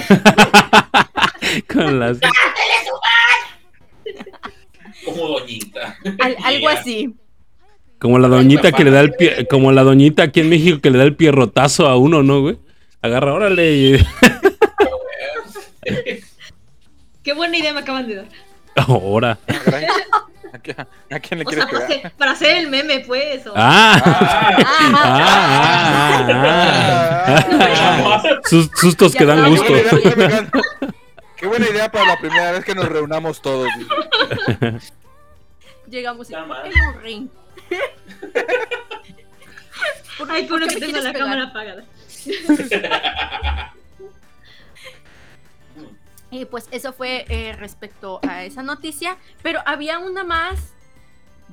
[1.72, 2.18] Con las...
[5.04, 5.96] Como doñita.
[6.20, 7.14] Al- algo así.
[7.98, 10.90] Como la doñita que le da el pie, como la doñita aquí en México que
[10.90, 12.58] le da el pierrotazo a uno, ¿no, güey?
[13.02, 13.72] Agarra, órale.
[13.76, 13.98] y-
[17.22, 18.26] Qué buena idea me acaban de dar.
[18.76, 19.38] Ahora.
[20.54, 21.98] ¿A, qué- a quién le O quieres sea, para pegar?
[22.06, 23.44] hacer, para hacer el meme, pues.
[23.46, 24.00] o- Ah.
[24.04, 24.64] Ah,
[25.04, 28.40] Ah, ah, ah, ah.
[28.44, 29.72] Sus- sustos que dan Ya Qué gusto.
[30.14, 30.50] buena.
[31.36, 33.68] Qué buena idea para la primera vez que nos reunamos todos.
[35.88, 37.28] Llegamos y un ring.
[40.18, 41.18] ¿Por- Ay, por qué que tengo la pegar?
[41.28, 41.84] cámara apagada.
[46.34, 50.72] Y pues eso fue eh, respecto a esa noticia, pero había una más,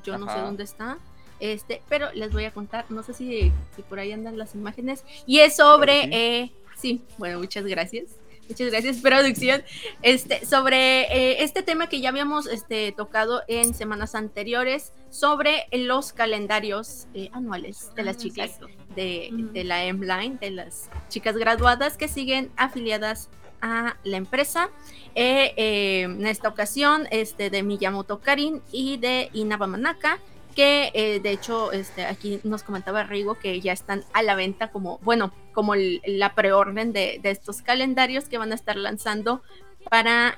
[0.03, 0.97] yo no sé dónde está,
[1.39, 5.03] este, pero les voy a contar, no sé si, si por ahí andan las imágenes,
[5.27, 8.05] y es sobre, eh, sí, bueno, muchas gracias.
[8.49, 9.63] Muchas gracias, producción.
[10.01, 16.11] Este, sobre eh, este tema que ya habíamos este, tocado en semanas anteriores, sobre los
[16.11, 18.59] calendarios eh, anuales de las Ah, chicas
[18.95, 23.29] de, de la M-Line, de las chicas graduadas que siguen afiliadas
[23.61, 24.69] a la empresa.
[25.15, 30.19] Eh, eh, en esta ocasión, este, de Miyamoto Karin y de Inaba Manaka,
[30.55, 34.69] que eh, de hecho este, aquí nos comentaba Rigo que ya están a la venta
[34.69, 39.41] como, bueno, como la preorden de, estos calendarios que van a estar lanzando
[39.89, 40.38] para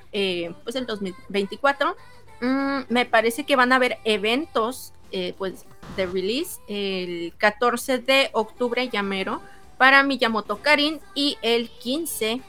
[0.64, 1.95] pues el 2024.
[2.41, 4.94] Mm, me parece que van a haber eventos
[5.38, 9.41] pues de release el 14 de octubre llamero
[9.78, 12.41] para Miyamoto Karin y el 15 de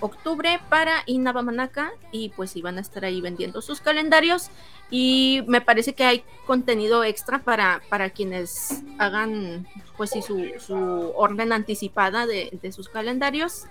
[0.00, 4.50] octubre para Inaba Manaka y pues iban a estar ahí vendiendo sus calendarios
[4.90, 9.66] y me parece que hay contenido extra para, para quienes hagan
[9.96, 13.64] pues sí su, su orden anticipada de, de sus calendarios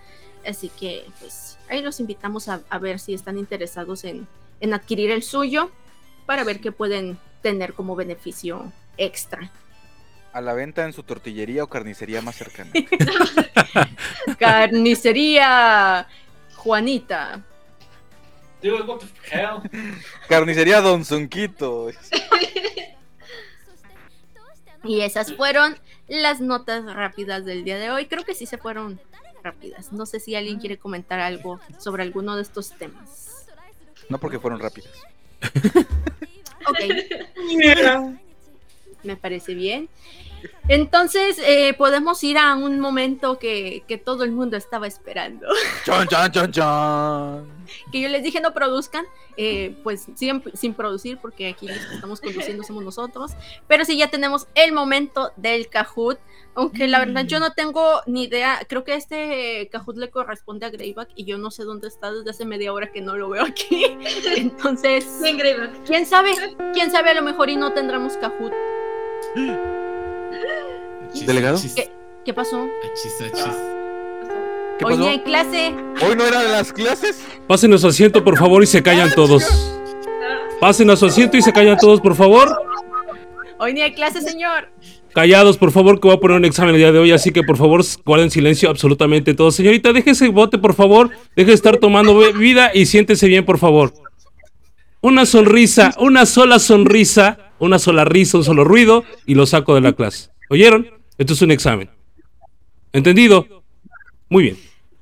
[0.45, 4.27] así que pues ahí los invitamos a, a ver si están interesados en,
[4.59, 5.71] en adquirir el suyo
[6.25, 9.51] para ver qué pueden tener como beneficio extra.
[10.33, 12.71] A la venta en su tortillería o carnicería más cercana.
[14.39, 16.07] Carnicería
[16.55, 17.41] Juanita.
[18.61, 19.61] Dude, what the hell?
[20.29, 21.89] Carnicería Don Zonquito.
[24.83, 25.77] Y esas fueron
[26.07, 28.05] las notas rápidas del día de hoy.
[28.05, 29.01] Creo que sí se fueron
[29.43, 29.91] rápidas.
[29.91, 33.47] No sé si alguien quiere comentar algo sobre alguno de estos temas.
[34.09, 34.91] No porque fueron rápidas.
[36.67, 36.79] Ok.
[39.03, 39.89] Me parece bien.
[40.67, 45.47] Entonces, eh, podemos ir a un momento que, que todo el mundo estaba esperando.
[45.85, 47.47] Chon, chon, chon, chon.
[47.91, 49.05] que yo les dije no produzcan,
[49.37, 53.31] eh, pues siguen sin producir porque aquí los que estamos conduciendo somos nosotros.
[53.67, 56.19] Pero sí ya tenemos el momento del Kahoot,
[56.55, 60.69] aunque la verdad yo no tengo ni idea, creo que este Kahoot le corresponde a
[60.69, 63.43] Greyback y yo no sé dónde está desde hace media hora que no lo veo
[63.43, 63.85] aquí.
[64.37, 65.07] Entonces,
[65.85, 66.33] quién sabe,
[66.73, 68.53] quién sabe a lo mejor y no tendremos Kahoot.
[71.09, 71.59] Achis, ¿Delegado?
[71.75, 71.91] ¿Qué,
[72.25, 72.67] ¿Qué pasó?
[72.91, 73.53] achis, achis.
[74.79, 75.09] ¿Qué Hoy ni pasó?
[75.09, 75.75] hay clase.
[76.07, 77.23] ¿Hoy no era de las clases?
[77.47, 79.43] Pasen a su asiento, por favor, y se callan todos.
[80.59, 82.49] Pasen a su asiento y se callan todos, por favor.
[83.59, 84.69] Hoy ni hay clase, señor.
[85.13, 87.43] Callados, por favor, que voy a poner un examen el día de hoy, así que
[87.43, 89.55] por favor guarden silencio absolutamente todos.
[89.55, 91.09] Señorita, déjese bote, por favor.
[91.35, 93.93] Deje de estar tomando bebida y siéntese bien, por favor.
[95.01, 99.81] Una sonrisa, una sola sonrisa, una sola risa, un solo ruido y lo saco de
[99.81, 100.29] la clase.
[100.49, 100.87] ¿Oyeron?
[101.17, 101.89] Esto es un examen.
[102.91, 103.63] ¿Entendido?
[104.29, 104.57] Muy bien.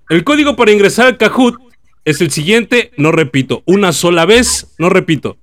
[0.09, 1.55] El código para ingresar al Kahoot
[2.05, 5.37] es el siguiente, no repito, una sola vez, no repito.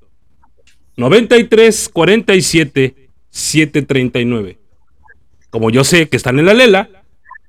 [0.97, 4.59] 93 47 739.
[5.51, 6.88] Como yo sé que están en la lela,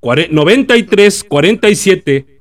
[0.01, 2.39] cuare- 93 47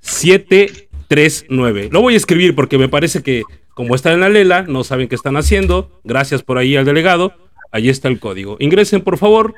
[0.00, 1.88] 739.
[1.92, 3.42] Lo voy a escribir porque me parece que
[3.78, 6.00] como están en la lela, no saben qué están haciendo.
[6.02, 7.32] Gracias por ahí al delegado.
[7.70, 8.56] Ahí está el código.
[8.58, 9.54] Ingresen, por favor.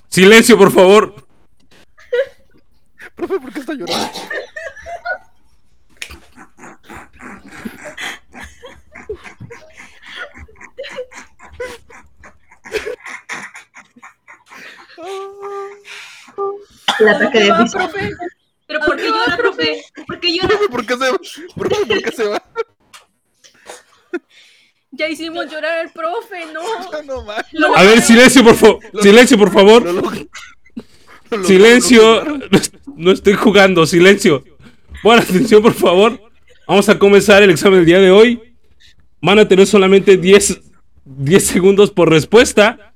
[0.09, 1.27] Silencio, por favor.
[3.15, 4.11] Profe, ¿por qué está llorando?
[16.99, 18.11] El ataque de ¿Por va, profe?
[18.67, 19.83] ¿Pero por qué llora, profe?
[20.07, 20.59] ¿Por qué llora?
[20.71, 21.19] ¿por qué se va?
[21.57, 22.43] ¿por qué se va?
[24.95, 26.61] Ya hicimos llorar al profe, no.
[27.55, 27.75] No.
[27.75, 28.79] A ver, silencio, por favor.
[29.01, 29.83] Silencio, por favor.
[31.31, 32.25] Lo Silencio.
[32.25, 32.49] lo.
[32.95, 34.45] No estoy jugando, silencio.
[35.03, 36.21] Buena atención, por favor.
[36.69, 38.55] Vamos a comenzar el examen del día de hoy.
[39.23, 40.61] Van a tener solamente 10,
[41.07, 42.92] 10 segundos por respuesta.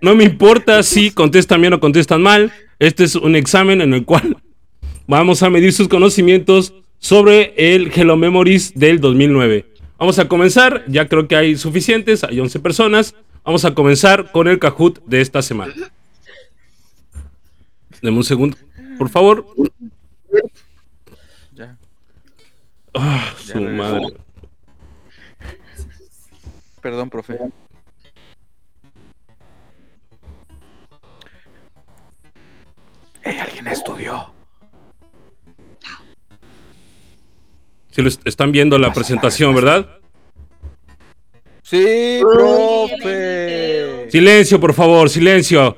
[0.00, 2.52] No me importa si contestan bien o contestan mal.
[2.78, 4.36] Este es un examen en el cual
[5.06, 9.66] vamos a medir sus conocimientos sobre el Hello Memories del 2009.
[9.98, 13.14] Vamos a comenzar, ya creo que hay suficientes, hay 11 personas.
[13.44, 15.74] Vamos a comenzar con el Kahoot de esta semana.
[18.00, 18.56] Deme un segundo,
[18.96, 19.46] por favor.
[21.54, 21.76] Ya.
[22.94, 24.14] Ah, su madre.
[26.80, 27.38] Perdón, profe.
[33.38, 34.32] Alguien estudió.
[37.90, 39.98] Si lo est- están viendo la presentación, ¿verdad?
[41.62, 44.08] Sí, profe.
[44.10, 45.76] Silencio, por favor, silencio.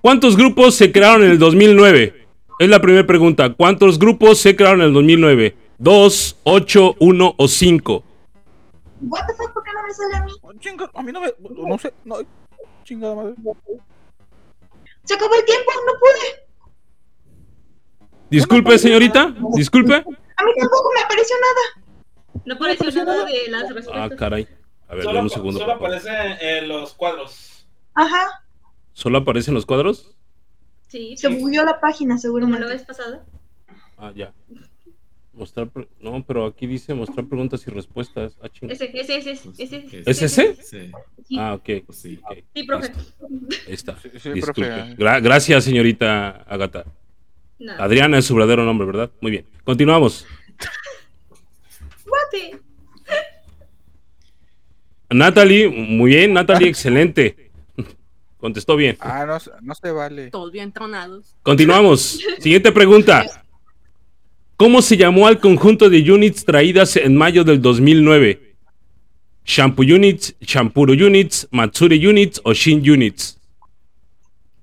[0.00, 2.26] ¿Cuántos grupos se crearon en el 2009?
[2.58, 3.52] Es la primera pregunta.
[3.54, 5.56] ¿Cuántos grupos se crearon en el 2009?
[5.78, 8.02] ¿Dos, ocho, uno o cinco?
[9.02, 10.32] What the fuck, ¿por qué no me sale a mí?
[10.42, 11.28] Oh, chinga, a mí no me.
[11.66, 11.92] No sé.
[12.04, 12.16] No,
[12.84, 13.34] chingada madre.
[15.04, 16.49] Se acabó el tiempo, no pude.
[18.30, 19.34] Disculpe, señorita.
[19.54, 19.94] Disculpe.
[19.94, 22.42] A mí tampoco me apareció nada.
[22.44, 24.10] No apareció nada de las respuestas.
[24.12, 24.48] Ah, caray.
[24.88, 25.58] A ver, Solo, dame un segundo.
[25.60, 25.96] solo por favor.
[25.96, 27.66] aparece en los cuadros.
[27.94, 28.44] Ajá.
[28.92, 30.16] ¿Solo aparecen los cuadros?
[30.88, 32.66] Sí, Se bugueó la página, como la seguramente.
[32.66, 33.24] vez pasada.
[33.96, 34.32] Ah, ya.
[35.32, 35.68] Mostrar.
[35.68, 38.36] pre- No, pero aquí dice mostrar preguntas y respuestas.
[38.42, 38.48] Ah.
[38.62, 40.02] Ese, ese, ese, ese.
[40.04, 40.54] ¿Es ese?
[40.56, 40.90] Sí,
[41.28, 41.84] Sí, Ah, ok.
[41.86, 42.18] pues sí.
[42.24, 42.38] ok.
[42.54, 42.92] sí, profe.
[43.68, 43.96] Ahí está.
[44.00, 44.68] Sí, sí, Disculpe.
[44.68, 44.96] profe.
[44.96, 46.84] Gra- gracias, señorita Agata.
[47.60, 47.72] No.
[47.78, 49.10] Adriana es su verdadero nombre, ¿verdad?
[49.20, 49.46] Muy bien.
[49.64, 50.26] Continuamos.
[55.10, 57.50] Natalie, muy bien, Natalie, excelente.
[58.38, 58.96] Contestó bien.
[59.00, 60.30] Ah, no, se- no se vale.
[60.30, 61.34] Todos bien tronados.
[61.42, 62.20] Continuamos.
[62.38, 63.44] Siguiente pregunta.
[64.56, 68.54] ¿Cómo se llamó al conjunto de units traídas en mayo del 2009?
[69.44, 73.38] ¿Shampoo Units, Shampuro Units, Matsuri Units o Shin Units?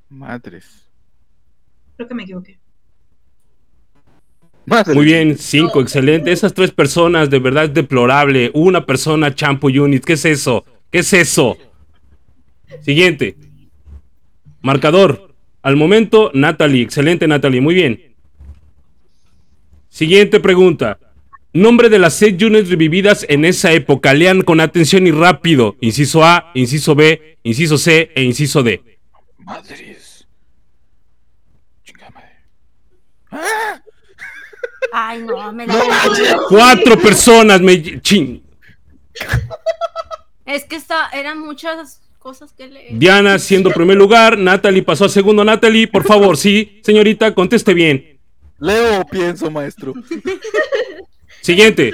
[0.10, 0.88] Madres.
[1.98, 2.57] Creo que me equivoqué.
[4.94, 6.31] Muy bien, cinco, excelente.
[6.31, 8.52] Esas tres personas, de verdad es deplorable.
[8.53, 10.06] Una persona, Shampoo Units.
[10.06, 10.65] ¿Qué es eso?
[10.91, 11.57] ¿Qué es eso?
[12.81, 13.38] Siguiente.
[14.61, 15.34] Marcador.
[15.61, 16.81] Al momento, Natalie.
[16.81, 17.61] Excelente, Natalie.
[17.61, 18.14] Muy bien.
[19.88, 20.99] Siguiente pregunta.
[21.53, 24.14] Nombre de las seis units revividas en esa época.
[24.14, 25.77] Lean con atención y rápido.
[25.80, 28.84] Inciso A, inciso B, inciso C e inciso D.
[29.38, 30.27] Madres.
[31.85, 33.87] Chingada madre.
[34.92, 35.74] Ay, no, me la.
[36.50, 38.02] Cuatro personas me...
[38.02, 38.44] Chin.
[40.46, 42.98] Es que está, eran muchas cosas que leer.
[42.98, 44.38] Diana siendo primer lugar.
[44.38, 45.44] Natalie pasó a segundo.
[45.44, 48.18] Natalie, por favor, sí, señorita, conteste bien.
[48.60, 49.94] Leo, pienso, maestro.
[51.42, 51.94] Siguiente.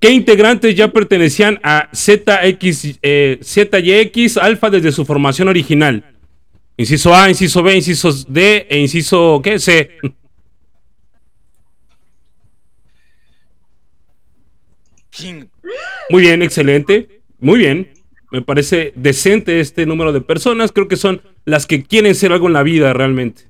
[0.00, 6.04] ¿Qué integrantes ya pertenecían a ZX, eh, ZYX Alpha desde su formación original?
[6.76, 9.58] Inciso A, inciso B, inciso D e inciso ¿qué?
[9.58, 9.98] C.
[16.10, 17.22] Muy bien, excelente.
[17.38, 17.92] Muy bien.
[18.30, 20.72] Me parece decente este número de personas.
[20.72, 23.48] Creo que son las que quieren ser algo en la vida realmente.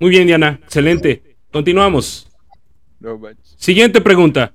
[0.00, 0.60] Muy bien, Diana.
[0.62, 1.36] Excelente.
[1.50, 2.28] Continuamos.
[3.56, 4.52] Siguiente pregunta.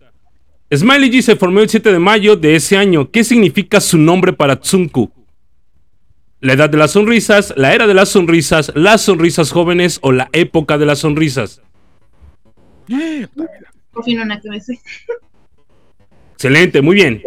[0.73, 3.11] Smiley G se formó el 7 de mayo de ese año.
[3.11, 5.11] ¿Qué significa su nombre para Tsunku?
[6.39, 10.29] ¿La edad de las sonrisas, la era de las sonrisas, las sonrisas jóvenes o la
[10.31, 11.61] época de las sonrisas?
[13.91, 14.79] Por fin una que me sé.
[16.33, 17.21] Excelente, muy bien.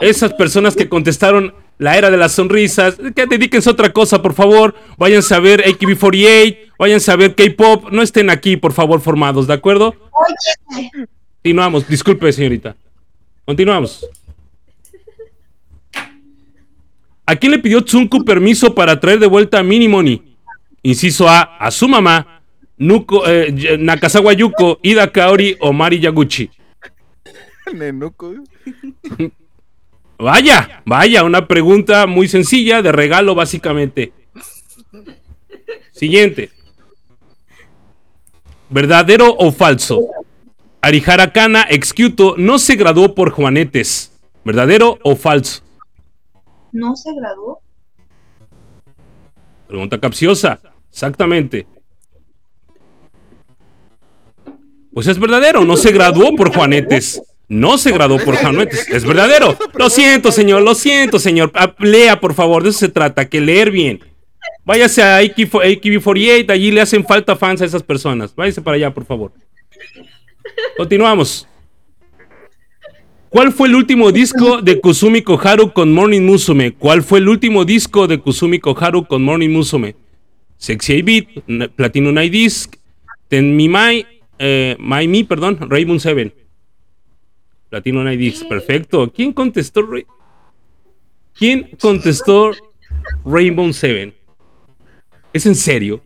[0.00, 4.32] Esas personas que contestaron la era de las sonrisas, que dedíquense a otra cosa, por
[4.32, 4.74] favor.
[4.96, 7.90] Váyanse a ver AKB48, váyanse a ver K-pop.
[7.92, 9.94] No estén aquí, por favor, formados, ¿de acuerdo?
[11.42, 12.74] Continuamos, disculpe, señorita.
[13.44, 14.08] Continuamos.
[17.26, 20.36] ¿A quién le pidió Tsunku permiso para traer de vuelta a Minimoni?
[20.82, 22.35] Inciso A, a su mamá,
[22.78, 26.50] Nuko, eh, Y- Nakazawa Yuko, Ida Kaori o Mari Yaguchi.
[27.74, 28.34] Nenuco.
[30.18, 34.12] Vaya, vaya, una pregunta muy sencilla, de regalo básicamente.
[35.92, 36.50] Siguiente.
[38.70, 40.00] ¿Verdadero o falso?
[40.80, 44.12] Arihara Kana Excuto no se graduó por Juanetes.
[44.44, 45.62] ¿Verdadero o falso?
[46.72, 47.60] ¿No se graduó?
[49.66, 50.60] Pregunta capciosa.
[50.90, 51.66] Exactamente.
[54.96, 57.20] Pues es verdadero, no se graduó por Juanetes.
[57.50, 58.88] No se graduó por Juanetes.
[58.88, 59.54] Es verdadero.
[59.74, 61.50] Lo siento, señor, lo siento, señor.
[61.54, 64.00] Ah, Lea, por favor, de eso se trata, que leer bien.
[64.64, 68.34] Váyase a AKB48, allí le hacen falta fans a esas personas.
[68.34, 69.32] Váyase para allá, por favor.
[70.78, 71.46] Continuamos.
[73.28, 76.72] ¿Cuál fue el último disco de Kusumi Koharu con Morning Musume?
[76.72, 79.94] ¿Cuál fue el último disco de Kusumi Koharu con Morning Musume?
[80.56, 82.76] Sexy 8 Beat, N- Platinum Night Disc,
[83.28, 84.06] Ten Me My,
[84.38, 86.34] eh, Me, perdón, Rainbow 7.
[87.68, 89.10] Platinum Night Disc, perfecto.
[89.12, 89.82] ¿Quién contestó?
[91.34, 92.52] ¿Quién contestó
[93.24, 94.14] Rainbow 7?
[95.32, 96.00] ¿Es en serio?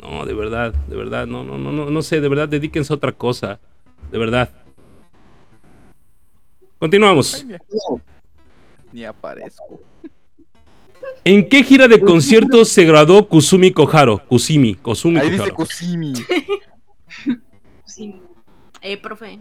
[0.00, 2.96] No, de verdad, de verdad, no, no, no, no, no sé, de verdad, dedíquense a
[2.96, 3.60] otra cosa,
[4.10, 4.50] de verdad.
[6.78, 7.44] Continuamos.
[8.92, 9.80] Ni aparezco.
[11.24, 14.20] ¿En qué gira de conciertos se graduó Kusumi Koharu?
[14.26, 15.70] Kusumi, Kusumi Ahí dice Koharu.
[17.90, 18.14] Sí.
[18.82, 19.40] Eh, profe.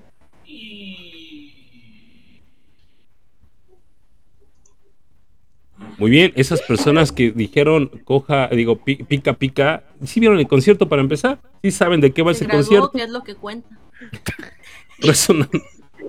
[5.98, 10.90] Muy bien, esas personas que dijeron coja, digo, pi- pica, pica, ¿sí vieron el concierto
[10.90, 11.40] para empezar?
[11.62, 12.92] ¿Sí saben de qué va Se ese graduó, concierto?
[12.92, 13.70] que es lo que cuenta.
[15.00, 15.52] Resonant,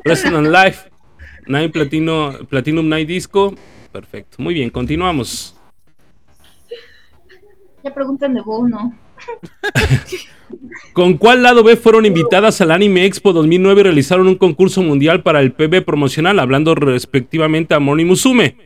[0.05, 0.77] Resonant Live,
[1.47, 3.55] Nine Platino, Platinum Night Disco.
[3.93, 5.55] Perfecto, muy bien, continuamos.
[7.85, 8.93] Ya preguntan de Bo, ¿no?
[10.93, 15.23] ¿Con cuál lado B fueron invitadas al Anime Expo 2009 y realizaron un concurso mundial
[15.23, 18.57] para el PB promocional, hablando respectivamente a Moni Musume?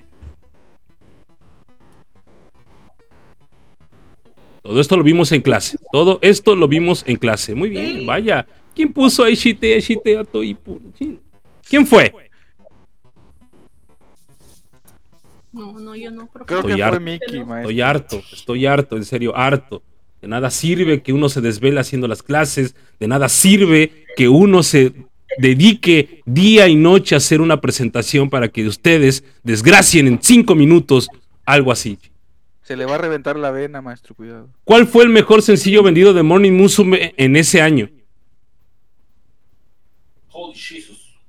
[4.63, 5.77] Todo esto lo vimos en clase.
[5.93, 7.55] Todo esto lo vimos en clase.
[7.55, 8.47] Muy bien, vaya.
[8.75, 10.57] ¿Quién puso a Ishite, Ishite, Ato y
[10.97, 11.21] ¿Quién-
[11.69, 12.13] ¿Quién fue?
[15.53, 16.27] No, no, yo no.
[16.29, 17.01] Creo que Estoy fue harto.
[17.01, 17.61] Mickey, maestro.
[17.61, 19.83] Estoy harto, estoy harto, en serio, harto.
[20.25, 24.63] De nada sirve que uno se desvela haciendo las clases, de nada sirve que uno
[24.63, 24.95] se
[25.37, 31.11] dedique día y noche a hacer una presentación para que ustedes desgracien en cinco minutos
[31.45, 31.99] algo así.
[32.63, 34.49] Se le va a reventar la vena, maestro, cuidado.
[34.65, 37.91] ¿Cuál fue el mejor sencillo vendido de Morning Musume en ese año?
[40.31, 41.21] Holy Jesus.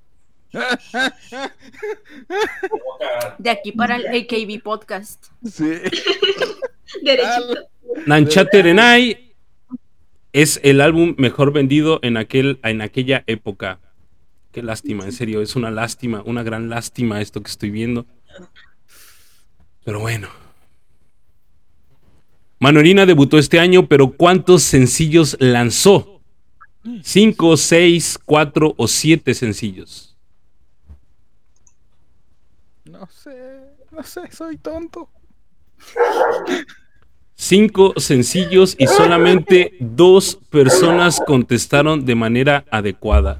[3.40, 5.26] De aquí para el AKB podcast.
[5.44, 5.66] Sí.
[7.04, 7.70] Derechito.
[8.06, 9.34] Nanchate Renai
[10.34, 13.80] es el álbum mejor vendido en, aquel, en aquella época.
[14.52, 18.06] Qué lástima, en serio, es una lástima, una gran lástima esto que estoy viendo.
[19.86, 20.28] Pero bueno.
[22.60, 26.22] Manorina debutó este año, pero ¿cuántos sencillos lanzó?
[27.02, 30.18] ¿Cinco, seis, cuatro o siete sencillos?
[32.84, 33.62] No sé,
[33.92, 35.10] no sé, soy tonto.
[37.38, 43.40] Cinco sencillos y solamente dos personas contestaron de manera adecuada.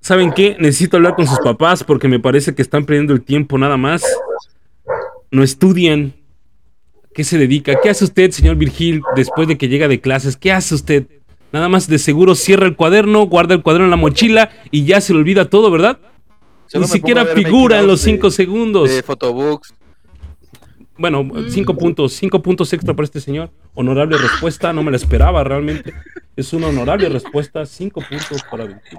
[0.00, 0.56] ¿Saben qué?
[0.58, 4.02] Necesito hablar con sus papás porque me parece que están perdiendo el tiempo nada más.
[5.30, 6.14] No estudian.
[7.14, 7.78] ¿Qué se dedica?
[7.82, 10.36] ¿Qué hace usted, señor Virgil, después de que llega de clases?
[10.38, 11.06] ¿Qué hace usted?
[11.52, 15.02] Nada más de seguro cierra el cuaderno, guarda el cuaderno en la mochila y ya
[15.02, 15.98] se le olvida todo, ¿verdad?
[16.68, 18.88] Solo Ni siquiera figura en los de- cinco segundos.
[18.88, 19.74] De photobooks.
[20.98, 23.50] Bueno, cinco puntos, cinco puntos extra para este señor.
[23.74, 25.92] Honorable respuesta, no me la esperaba realmente.
[26.36, 28.98] Es una honorable respuesta, cinco puntos para Virgil.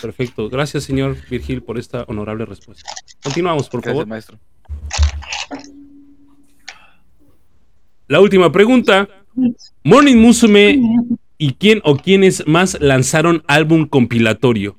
[0.00, 2.90] Perfecto, gracias señor Virgil por esta honorable respuesta.
[3.22, 4.06] Continuamos, por Gracias, favor.
[4.08, 4.38] maestro.
[8.08, 9.08] La última pregunta.
[9.82, 10.80] Morning Musume
[11.38, 14.76] y quién o quiénes más lanzaron álbum compilatorio.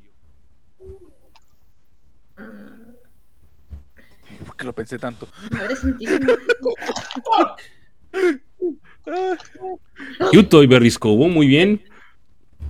[4.56, 5.28] ¿Por qué lo pensé tanto?
[10.32, 11.84] Yuto y Berriscobo, muy bien.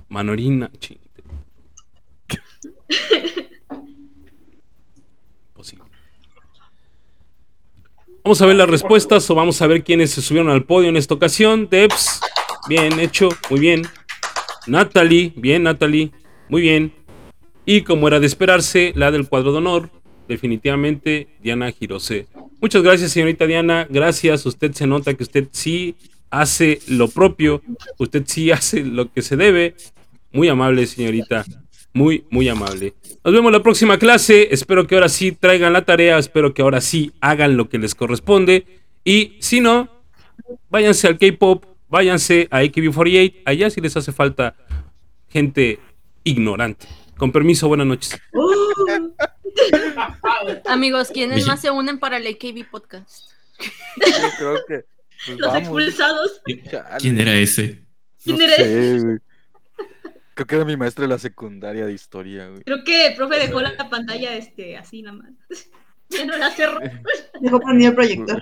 [0.08, 0.68] Manorina.
[0.80, 0.98] ching.
[5.54, 5.84] Posible.
[8.24, 10.96] Vamos a ver las respuestas o vamos a ver quiénes se subieron al podio en
[10.96, 11.68] esta ocasión.
[11.70, 12.20] Debs,
[12.68, 13.82] bien hecho, muy bien.
[14.66, 16.10] Natalie, bien Natalie,
[16.48, 16.92] muy bien.
[17.64, 19.90] Y como era de esperarse, la del cuadro de honor,
[20.28, 22.26] definitivamente Diana Girose.
[22.60, 23.86] Muchas gracias, señorita Diana.
[23.88, 24.46] Gracias.
[24.46, 25.94] Usted se nota que usted sí
[26.30, 27.62] hace lo propio.
[27.98, 29.74] Usted sí hace lo que se debe.
[30.32, 31.44] Muy amable, señorita.
[31.92, 32.94] Muy, muy amable.
[33.24, 34.48] Nos vemos la próxima clase.
[34.50, 36.18] Espero que ahora sí traigan la tarea.
[36.18, 38.66] Espero que ahora sí hagan lo que les corresponde.
[39.04, 39.88] Y si no,
[40.68, 41.64] váyanse al K-pop.
[41.88, 43.42] Váyanse a AKB48.
[43.44, 44.56] Allá si les hace falta
[45.28, 45.78] gente
[46.24, 46.86] ignorante.
[47.16, 48.20] Con permiso, buenas noches.
[50.66, 53.30] Amigos, ¿quiénes más se unen para el AKB podcast?
[53.58, 54.84] Yo creo que.
[55.26, 55.62] pues, los vamos.
[55.62, 56.42] expulsados.
[56.98, 57.82] ¿Quién era ese?
[58.24, 59.18] No ¿Quién sé, güey.
[60.34, 62.62] Creo que era mi maestro de la secundaria de historia, güey.
[62.62, 65.30] Creo que el profe dejó la pantalla este, así nada más.
[66.08, 66.78] Ya no la cerró.
[67.40, 68.40] Dejó prendido el proyector.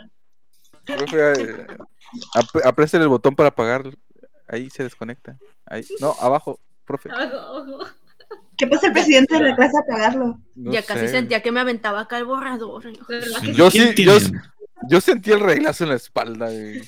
[0.85, 3.85] Profe, eh, el botón para apagar.
[4.47, 5.39] Ahí se desconecta.
[5.65, 5.83] Ahí.
[5.99, 7.11] No, abajo, profe.
[7.11, 7.87] Abajo, abajo.
[8.57, 10.39] ¿Qué pasa el presidente de la clase a apagarlo?
[10.55, 11.09] No ya casi sé.
[11.09, 12.85] sentía que me aventaba acá el borrador.
[13.09, 14.13] ¿Verdad que Yo ¿Quién sí, tiene?
[14.21, 14.29] yo,
[14.91, 16.83] yo sentí el reglazo en la espalda, güey.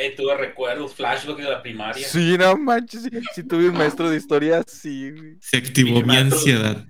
[0.00, 2.06] Ey, tuve recuerdos, flashbacks de la primaria.
[2.08, 3.02] Sí, no manches.
[3.02, 5.36] Si, si tuve un maestro de historia, sí, güey.
[5.40, 6.38] Se activó mi Maestro.
[6.38, 6.84] ansiedad.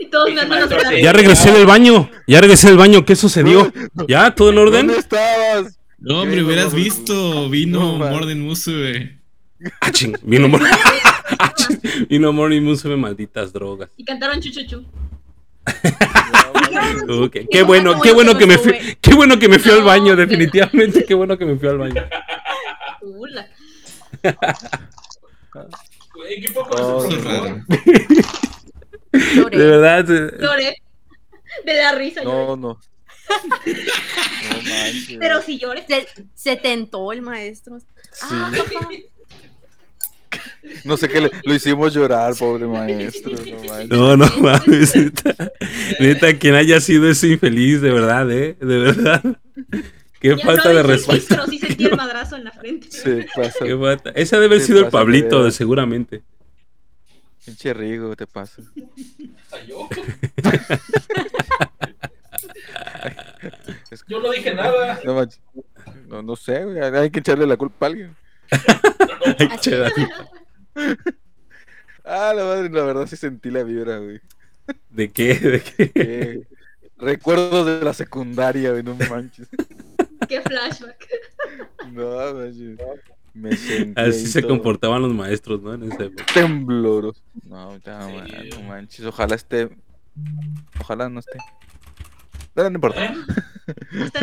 [0.00, 2.10] Y todos de de- Ya regresé del baño.
[2.26, 3.04] Ya regresé del baño.
[3.04, 3.70] ¿Qué sucedió?
[4.08, 4.34] ¿Ya?
[4.34, 4.86] ¿Todo en orden?
[4.86, 5.78] ¿Dónde estabas?
[5.98, 7.48] No, hombre, hubieras visto.
[7.50, 7.98] Vino.
[7.98, 9.20] Morden Musume.
[9.82, 10.16] Ah, ching.
[10.22, 10.62] Vino, Mor-
[11.42, 11.80] Ah, ching.
[12.08, 13.88] Vino Morning Musume, malditas drogas.
[13.96, 14.84] Y cantaron chuchuchu.
[17.50, 21.04] Qué, bueno, qué bueno que me fui, qué bueno que me fui al baño, definitivamente,
[21.04, 21.94] qué bueno que me fui al baño.
[26.40, 27.02] Qué poco Oh.
[29.12, 30.08] De verdad.
[30.10, 30.76] eh, Lloré.
[31.64, 32.46] De la risa No, lloré.
[32.46, 32.56] no.
[32.56, 32.80] No.
[35.18, 35.84] Pero si lloré.
[35.88, 37.78] Se, se tentó el maestro.
[38.22, 38.88] Ah, papá.
[40.84, 43.32] No sé qué le, lo hicimos llorar, pobre maestro.
[43.88, 44.16] No.
[44.16, 45.52] No, no mames, neta,
[45.98, 49.22] neta, quien haya sido ese infeliz, de verdad, eh, de verdad.
[50.20, 51.24] Qué Ya falta no de respeto.
[51.28, 52.90] Pero sí sentí el madrazo en la frente.
[52.90, 53.64] Se pasa.
[53.64, 54.10] Qué falta.
[54.10, 56.22] Ese debe haber sido el Pablito, de- seguramente.
[57.44, 58.62] Pinche Rigo, te pasa.
[59.66, 59.88] Yo.
[64.08, 65.00] No dije nada.
[65.04, 65.26] No,
[66.08, 66.78] no, no sé, güey.
[66.80, 68.16] Hay que echarle la culpa a alguien.
[68.50, 70.08] Ay.
[72.04, 74.20] Ah, la madre, la verdad sí sentí la vibra, güey.
[74.88, 75.34] ¿De qué?
[75.34, 75.92] ¿De qué?
[75.94, 76.42] Eh,
[77.00, 79.48] Recuerdos de la secundaria, güey, no manches.
[80.28, 81.08] Qué flashback.
[81.92, 82.78] No, manches.
[83.32, 85.72] Me sentí Así se todo comportaban los maestros, ¿no?
[85.74, 86.26] En esa época.
[86.34, 87.22] Tembloroso.
[87.46, 89.06] No, ya, Sí, man, no manches.
[89.06, 89.70] Ojalá esté.
[90.80, 91.38] Ojalá no esté.
[92.54, 93.04] Pero no importa.
[93.04, 93.14] ¿Eh?
[94.02, 94.20] Hasta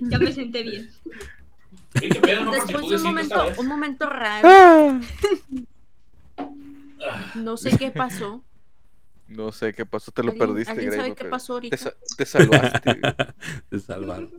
[0.00, 0.90] Ya me senté bien.
[1.94, 4.48] Después un momento, un momento raro.
[4.48, 5.00] Ah.
[7.34, 8.42] No sé qué pasó.
[9.28, 11.52] No sé qué pasó, te lo ¿Alguien- perdiste, alguien Grey, sabe no qué te- pasó
[11.54, 11.76] ahorita?
[11.76, 13.12] Te, sa- te salvaste, güey.
[13.70, 14.30] Se salvaron.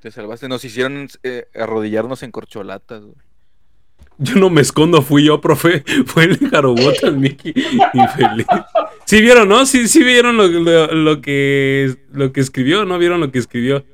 [0.00, 0.48] Te salvaste.
[0.48, 3.14] Nos hicieron eh, arrodillarnos en corcholatas, güey.
[4.18, 5.84] Yo no me escondo, fui yo, profe.
[6.06, 7.52] Fue el Jarobota, el Mickey.
[7.92, 8.46] Infeliz.
[9.04, 9.66] Sí vieron, ¿no?
[9.66, 12.98] Sí, sí vieron lo, lo- lo que, lo que escribió, ¿no?
[12.98, 13.84] ¿Vieron lo que escribió?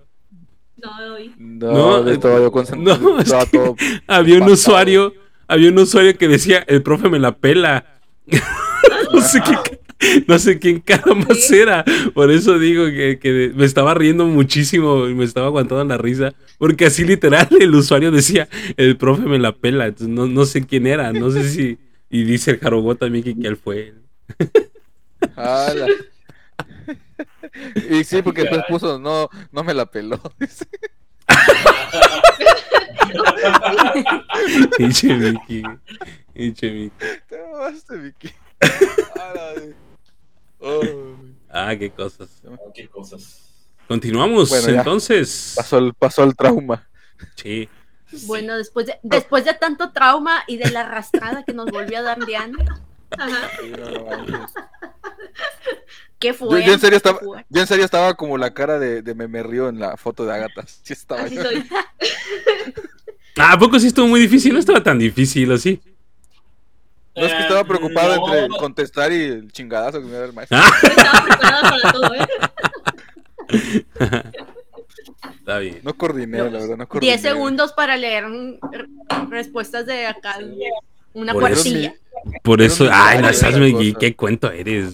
[0.82, 1.32] No, no vi.
[1.38, 3.00] No, No, no estaba yo concentrado.
[3.00, 3.76] no, es estaba que- todo.
[4.06, 5.14] Había un usuario,
[5.48, 8.00] había un usuario que decía, el profe me la pela.
[9.12, 11.56] no sé qué, no sé quién caramba Sí.
[11.58, 11.84] era.
[12.14, 16.32] Por eso digo que, que me estaba riendo muchísimo y me estaba aguantando la risa.
[16.58, 19.86] Porque así literal el usuario decía, el profe me la pela.
[19.86, 21.78] Entonces no, no sé quién era, no sé si.
[22.10, 23.94] Y dice el Jarobot también que, que él fue.
[25.36, 25.86] Ala.
[27.90, 30.20] Y sí, porque después puso, no, no me la peló.
[34.76, 35.62] Pinche Mickey.
[36.32, 37.08] Pinche Mickey.
[37.28, 38.14] Te mamaste.
[40.60, 40.80] Oh,
[41.54, 42.30] Ah, qué cosas.
[42.46, 43.42] Oh, qué cosas.
[43.86, 45.52] Continuamos, Bueno, entonces.
[45.56, 46.88] pasó, el, pasó el trauma.
[47.36, 47.68] Sí.
[48.26, 52.02] Bueno, después de, después de tanto trauma y de la arrastrada que nos volvió a
[52.02, 53.50] dar Diana, Ajá.
[53.60, 54.54] Sí, no, no manches.
[56.22, 56.64] ¿Qué Yo, fue?
[56.64, 57.44] yo en serio ¿Qué estaba, fue?
[57.50, 60.32] yo en serio estaba como la cara de, de Meme Río en la foto de
[60.32, 60.64] Agatha.
[60.82, 61.22] Sí estaba.
[61.22, 61.64] Así soy.
[63.38, 64.52] Ah, ¿A poco sí estuvo muy difícil?
[64.52, 65.80] No estaba tan difícil, ¿o sí?
[67.16, 70.26] No es que estaba Eh, preocupado no, entre contestar y el chingadazo que me era
[70.26, 70.58] el maestro.
[70.60, 72.26] Ah, Estaba preparada para todo, ¿eh?
[75.38, 75.80] está bien.
[75.82, 77.12] No coordiné, la verdad, no coordiné.
[77.12, 78.26] 10 segundos para leer
[79.30, 80.36] respuestas de acá.
[81.14, 81.94] Una Por eso- cuartilla.
[82.42, 83.98] Por eso, ay, no cosa.
[83.98, 84.92] qué cuento eres.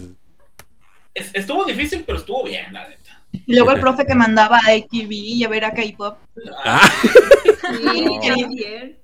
[1.18, 3.22] Es- estuvo difícil, pero estuvo bien, la neta.
[3.32, 6.16] Y luego el profe que mandaba a AKB y a ver a K-pop.
[6.64, 8.20] Ah, Sí, No.
[8.20, 8.98] qué bien.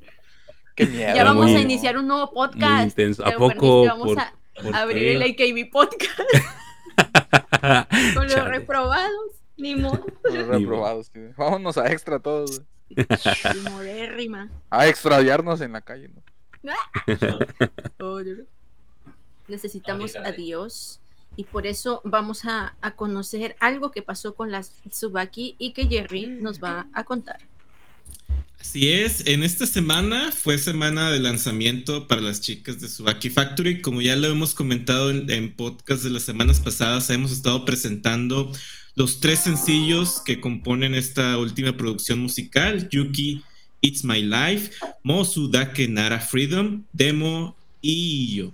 [0.75, 1.15] Qué mierda.
[1.15, 2.99] Ya vamos muy- a iniciar un nuevo podcast.
[3.25, 3.85] ¿A poco?
[3.87, 5.13] vamos Por- a, ¿Por Abrir qué?
[5.15, 5.23] el
[5.63, 6.19] AKB podcast
[8.15, 8.49] con los Chale.
[8.51, 9.31] reprobados.
[9.57, 10.05] Ni modo.
[10.25, 11.13] Los reprobados.
[11.37, 12.63] Vámonos a extra todos.
[14.71, 16.11] A extraviarnos en la calle.
[16.63, 16.73] ¿no?
[18.01, 18.45] Oh, no.
[19.49, 20.33] Necesitamos a.
[20.33, 21.01] Dios.
[21.37, 26.27] Y por eso vamos a, conocer algo que pasó con las Tsubaki y que Jerry
[26.27, 27.39] nos va a contar.
[28.61, 33.83] Así es, en esta semana fue semana de lanzamiento para las chicas de Subaki Factory.
[33.83, 38.51] Como ya lo hemos comentado en, en podcast de las semanas pasadas, hemos estado presentando
[38.95, 43.43] los tres sencillos que componen esta última producción musical: Yuki,
[43.83, 44.71] It's My Life,
[45.03, 48.53] Mosu Dake Nara Freedom, Demo y yo.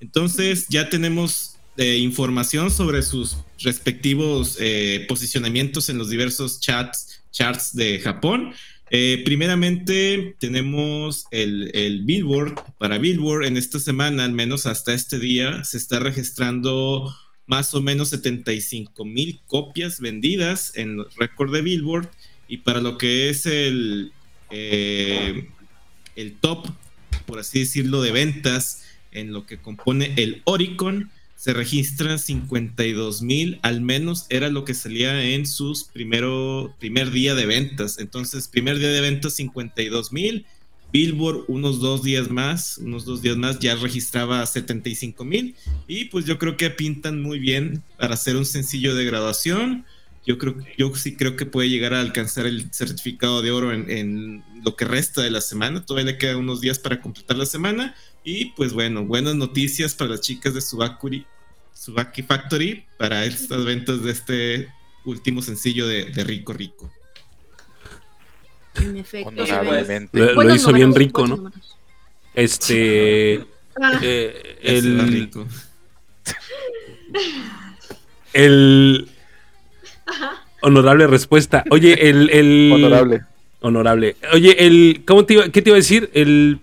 [0.00, 7.74] Entonces ya tenemos eh, información sobre sus respectivos eh, posicionamientos en los diversos chats, charts
[7.74, 8.54] de Japón.
[8.90, 12.54] Eh, primeramente tenemos el, el Billboard.
[12.76, 17.10] Para Billboard en esta semana, al menos hasta este día, se está registrando
[17.46, 22.08] más o menos 75 mil copias vendidas en el récord de Billboard.
[22.48, 24.12] Y para lo que es el,
[24.50, 25.48] eh,
[26.16, 26.68] el top,
[27.24, 31.10] por así decirlo, de ventas en lo que compone el Oricon,
[31.42, 37.34] se registran 52 mil, al menos era lo que salía en sus primero, primer día
[37.34, 37.98] de ventas.
[37.98, 40.46] Entonces, primer día de ventas 52 mil,
[40.92, 45.56] Billboard unos dos días más, unos dos días más ya registraba 75 mil
[45.88, 49.84] y pues yo creo que pintan muy bien para hacer un sencillo de graduación.
[50.24, 53.90] Yo creo, yo sí creo que puede llegar a alcanzar el certificado de oro en,
[53.90, 55.84] en lo que resta de la semana.
[55.84, 57.94] Todavía le quedan unos días para completar la semana.
[58.24, 61.26] Y pues bueno, buenas noticias para las chicas de Subakuri,
[61.74, 64.68] Subaki Factory para estas ventas de este
[65.04, 66.92] último sencillo de, de Rico Rico.
[68.74, 69.32] En efecto.
[70.12, 71.36] Lo, hizo bien rico, ¿no?
[71.36, 71.76] números.
[72.34, 73.44] Este.
[73.80, 75.46] Ah, eh, el, rico.
[78.32, 79.10] el.
[80.06, 80.42] Ajá.
[80.62, 81.64] Honorable respuesta.
[81.70, 82.30] Oye, el.
[82.30, 83.22] el Honorable.
[83.60, 84.16] Honorable.
[84.32, 85.02] Oye, el.
[85.04, 86.08] ¿Cómo te iba, ¿Qué te iba a decir?
[86.14, 86.60] El.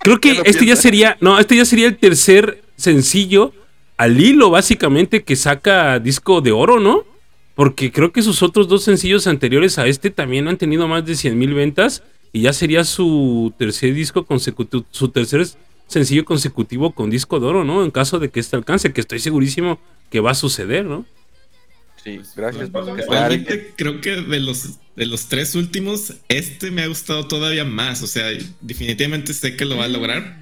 [0.00, 1.16] Creo que este ya sería.
[1.20, 3.52] No, este ya sería el tercer sencillo
[3.98, 7.04] al hilo, básicamente, que saca disco de oro, ¿no?
[7.54, 11.14] Porque creo que sus otros dos sencillos anteriores a este también han tenido más de
[11.14, 12.02] 100 mil ventas.
[12.32, 14.84] Y ya sería su tercer disco consecutivo.
[14.90, 15.46] Su tercer
[15.86, 17.84] sencillo consecutivo con disco de oro, ¿no?
[17.84, 19.78] En caso de que este alcance, que estoy segurísimo
[20.10, 21.04] que va a suceder, ¿no?
[22.06, 23.06] Sí, gracias por Pues.
[23.08, 28.00] Realmente creo que de los, de los tres últimos, este me ha gustado todavía más.
[28.04, 28.26] O sea,
[28.60, 30.40] definitivamente sé que lo va a lograr.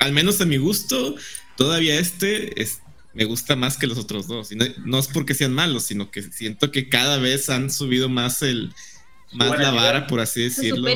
[0.00, 1.14] Al menos a mi gusto,
[1.56, 2.80] todavía este es,
[3.12, 4.50] me gusta más que los otros dos.
[4.50, 8.08] Y no, no es porque sean malos, sino que siento que cada vez han subido
[8.08, 8.72] más el
[9.34, 10.88] más la vara, por así Se decirlo.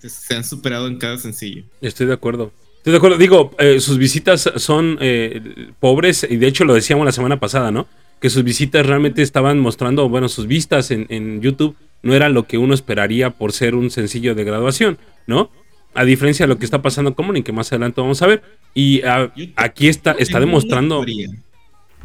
[0.00, 1.64] se han superado en cada sencillo.
[1.82, 2.52] Estoy de acuerdo.
[2.78, 3.18] Estoy de acuerdo.
[3.18, 7.70] Digo, eh, sus visitas son eh, pobres y de hecho lo decíamos la semana pasada,
[7.70, 7.86] ¿no?
[8.20, 12.46] Que sus visitas realmente estaban mostrando, bueno, sus vistas en, en YouTube no eran lo
[12.46, 15.50] que uno esperaría por ser un sencillo de graduación, ¿no?
[15.94, 18.42] A diferencia de lo que está pasando con Money, que más adelante vamos a ver.
[18.74, 20.96] Y ah, aquí está, está Tengo una demostrando.
[21.04, 21.28] teoría.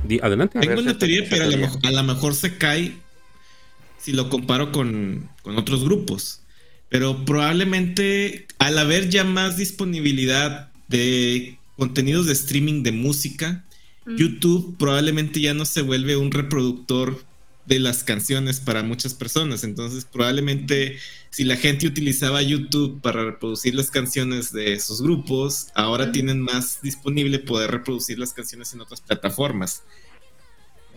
[0.03, 0.57] Di- adelante.
[0.57, 1.67] A Tengo una teoría, pero a lo, teoría.
[1.67, 2.93] mejor, a lo mejor se cae
[3.97, 6.41] si lo comparo con, con otros grupos.
[6.89, 13.63] Pero probablemente al haber ya más disponibilidad de contenidos de streaming de música,
[14.05, 14.15] Mm.
[14.15, 17.23] YouTube probablemente ya no se vuelve un reproductor
[17.65, 19.63] de las canciones para muchas personas.
[19.63, 20.97] Entonces, probablemente
[21.29, 26.13] si la gente utilizaba YouTube para reproducir las canciones de sus grupos, ahora Ujú.
[26.13, 29.83] tienen más disponible poder reproducir las canciones en otras plataformas.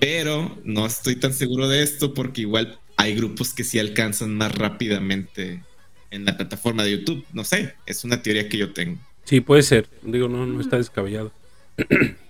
[0.01, 4.55] Pero no estoy tan seguro de esto porque igual hay grupos que sí alcanzan más
[4.55, 5.63] rápidamente
[6.11, 7.25] en la plataforma de YouTube.
[7.33, 8.99] No sé, es una teoría que yo tengo.
[9.25, 9.89] Sí, puede ser.
[10.03, 11.33] Digo, no, no está descabellado.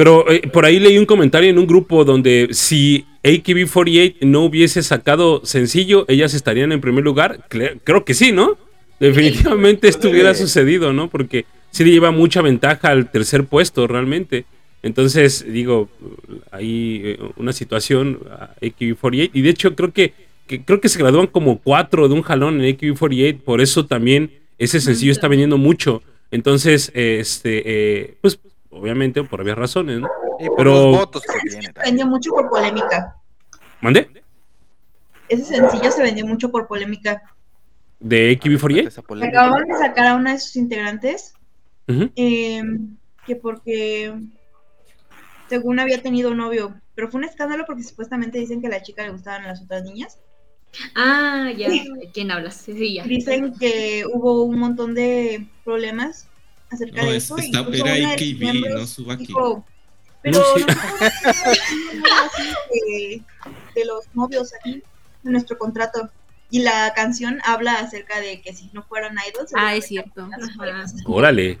[0.00, 4.82] Pero eh, por ahí leí un comentario en un grupo donde si AKB48 no hubiese
[4.82, 7.44] sacado sencillo, ellas estarían en primer lugar.
[7.84, 8.56] Creo que sí, ¿no?
[8.98, 11.10] Definitivamente esto hubiera sucedido, ¿no?
[11.10, 14.46] Porque sí le lleva mucha ventaja al tercer puesto realmente.
[14.82, 15.90] Entonces, digo,
[16.50, 20.14] hay eh, una situación a AKB48 y de hecho creo que,
[20.46, 24.30] que- creo que se gradúan como cuatro de un jalón en AKB48, por eso también
[24.58, 26.02] ese sencillo está vendiendo mucho.
[26.30, 28.38] Entonces, este, eh, pues
[28.70, 30.08] obviamente por obvias razones, ¿no?
[30.38, 31.66] Y por Pero- los votos que tiene.
[31.66, 33.16] Se vendió mucho por polémica.
[33.80, 34.22] ¿Mande?
[35.28, 37.22] Ese sencillo se vendió mucho por polémica.
[37.98, 38.86] ¿De AKB48?
[38.88, 39.40] Esa polémica.
[39.40, 41.34] Acababan de sacar a una de sus integrantes
[42.16, 42.62] eh,
[43.26, 44.14] que porque
[45.48, 49.02] según había tenido novio, pero fue un escándalo porque supuestamente dicen que a la chica
[49.02, 50.18] le gustaban las otras niñas.
[50.94, 51.68] Ah, ya.
[51.68, 52.54] ¿De quién hablas?
[52.54, 53.04] Sí, sí, ya.
[53.04, 56.28] Dicen que hubo un montón de problemas
[56.70, 57.36] acerca No, de es- eso.
[57.38, 59.26] está- era miembros no Tsubaki.
[59.26, 59.64] dijo,
[60.22, 60.64] Pero No, sí.
[62.72, 63.22] de,
[63.74, 64.82] de los novios aquí
[65.24, 66.10] en nuestro contrato.
[66.50, 69.52] Y la canción habla acerca de que si no fueran idols.
[69.54, 70.28] Ah, es cierto.
[71.06, 71.58] Órale.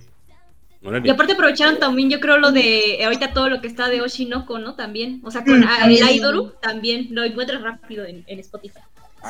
[0.82, 1.06] Órale.
[1.06, 4.58] Y aparte aprovecharon también, yo creo, lo de ahorita todo lo que está de Oshinoko,
[4.58, 4.74] ¿no?
[4.74, 5.20] También.
[5.24, 6.02] O sea, con Mm, también.
[6.02, 8.80] el Aidoru también lo encuentras rápido en, en Spotify.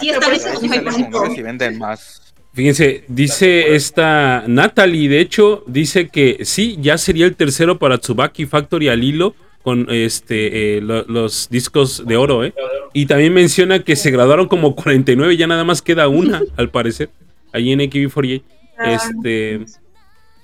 [0.00, 0.90] Sí, Ah, está sí, bonito.
[0.90, 2.29] rumores y venden más.
[2.52, 8.44] Fíjense, dice esta Natalie, de hecho, dice que sí, ya sería el tercero para Tsubaki
[8.46, 12.52] Factory al hilo con este eh, lo- los discos de oro, ¿eh?
[12.92, 17.10] Y también menciona que se graduaron como 49, ya nada más queda una, al parecer,
[17.52, 18.42] ahí en AKB48.
[18.78, 19.60] Ah, Este,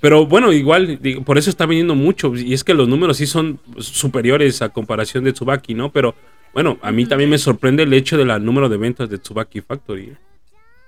[0.01, 2.33] pero bueno, igual, digo, por eso está vendiendo mucho.
[2.37, 5.91] Y es que los números sí son superiores a comparación de Tsubaki, ¿no?
[5.91, 6.15] Pero
[6.53, 10.03] bueno, a mí también me sorprende el hecho del número de ventas de Tsubaki Factory,
[10.11, 10.17] ¿eh?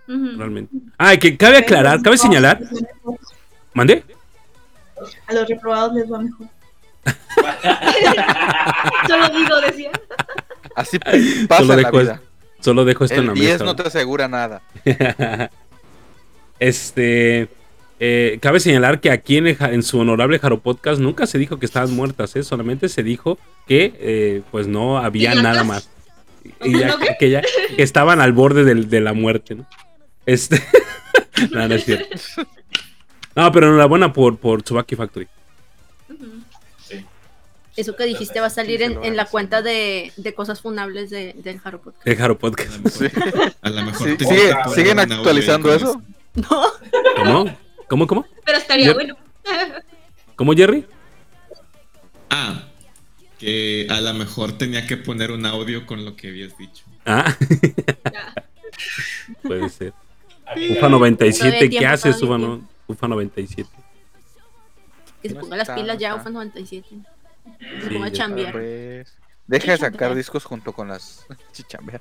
[0.09, 0.75] Realmente.
[0.97, 2.61] Ah, que cabe aclarar, cabe señalar.
[3.75, 4.03] ¿Mandé?
[5.27, 6.47] A los reprobados les va mejor.
[9.07, 9.91] Solo digo, decía.
[10.75, 12.21] Así pasa Solo en la dejo, vida.
[12.61, 13.65] solo dejo esto en la El 10 mesa.
[13.65, 14.63] no te asegura nada.
[16.61, 17.49] este.
[18.01, 21.39] eh, cabe señalar que aquí en, el ja- en su honorable Jaro Podcast nunca se
[21.39, 22.43] dijo que estaban muertas, ¿eh?
[22.43, 25.89] solamente se dijo que eh, pues no había ¿Y ya nada más.
[26.65, 29.67] Y ya- que ya que estaban al borde del- de la muerte, ¿no?
[30.29, 30.63] Este.
[31.53, 32.19] no, no es cierto.
[33.35, 35.27] No, pero enhorabuena por, por Tsubaki Factory.
[36.87, 37.03] Sí.
[37.77, 41.33] Eso que dijiste va a salir en, en la cuenta de, de cosas funables de,
[41.39, 42.07] del Jaro Podcast.
[42.07, 42.77] El Jaro A Podcast.
[42.77, 43.07] lo mejor, Sí.
[43.63, 46.03] a lo mejor Sí, te- sigue- te ponen ¿Siguen actualizando eso?
[46.35, 46.63] No,
[47.17, 47.59] ¿Cómo?
[47.89, 48.27] ¿Cómo, cómo?
[48.45, 49.17] Pero estaría bueno.
[50.37, 50.85] ¿Cómo, Jerry?
[52.31, 52.65] Ah,
[53.39, 56.85] que a lo mejor tenía que poner un audio con lo que habías dicho.
[57.07, 57.35] Ah,
[59.43, 59.95] puede ser.
[60.71, 63.69] Ufa 97, Todavía ¿qué haces, Ufa, no- Ufa 97?
[65.23, 66.15] que se ponga las pilas ya.
[66.15, 66.87] UFA 97.
[66.89, 68.55] Se Sí, ponga a chambear.
[69.47, 72.01] Deja de sacar discos junto con las chichambeas.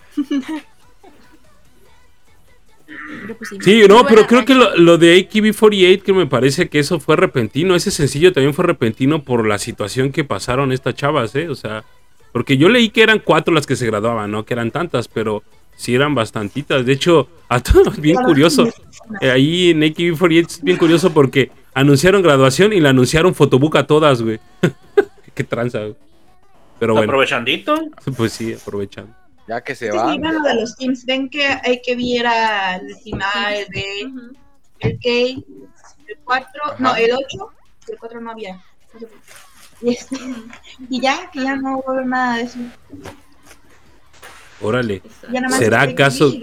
[2.85, 6.79] Pero pues sí, no, pero creo que lo, lo de AKB48, que me parece que
[6.79, 11.35] eso fue repentino, ese sencillo también fue repentino por la situación que pasaron estas chavas,
[11.35, 11.49] ¿eh?
[11.49, 11.83] O sea,
[12.31, 14.45] porque yo leí que eran cuatro las que se graduaban, ¿no?
[14.45, 15.43] Que eran tantas, pero
[15.77, 16.85] sí eran bastantitas.
[16.85, 18.67] De hecho, a todos, bien curioso.
[19.21, 23.87] eh, ahí en AKB48 es bien curioso porque anunciaron graduación y le anunciaron fotobook a
[23.87, 24.39] todas, güey.
[25.33, 25.95] Qué tranza, güey.
[26.79, 27.75] Pero bueno, Aprovechandito.
[28.17, 29.13] pues sí, aprovechando.
[29.47, 30.11] Ya que se Sí, va.
[30.11, 31.05] sí, bueno, de los teams.
[31.05, 34.35] Ven que hay que viera el team A, el B, Ujú.
[34.81, 36.75] el K, el 4, Ajá.
[36.79, 37.49] no, el 8,
[37.87, 38.61] el 4 no había.
[39.81, 40.17] Y, este,
[40.89, 42.59] y ya, que ya no va a haber nada de eso.
[44.61, 45.01] Órale.
[45.31, 46.35] Ya ¿Será hermanos.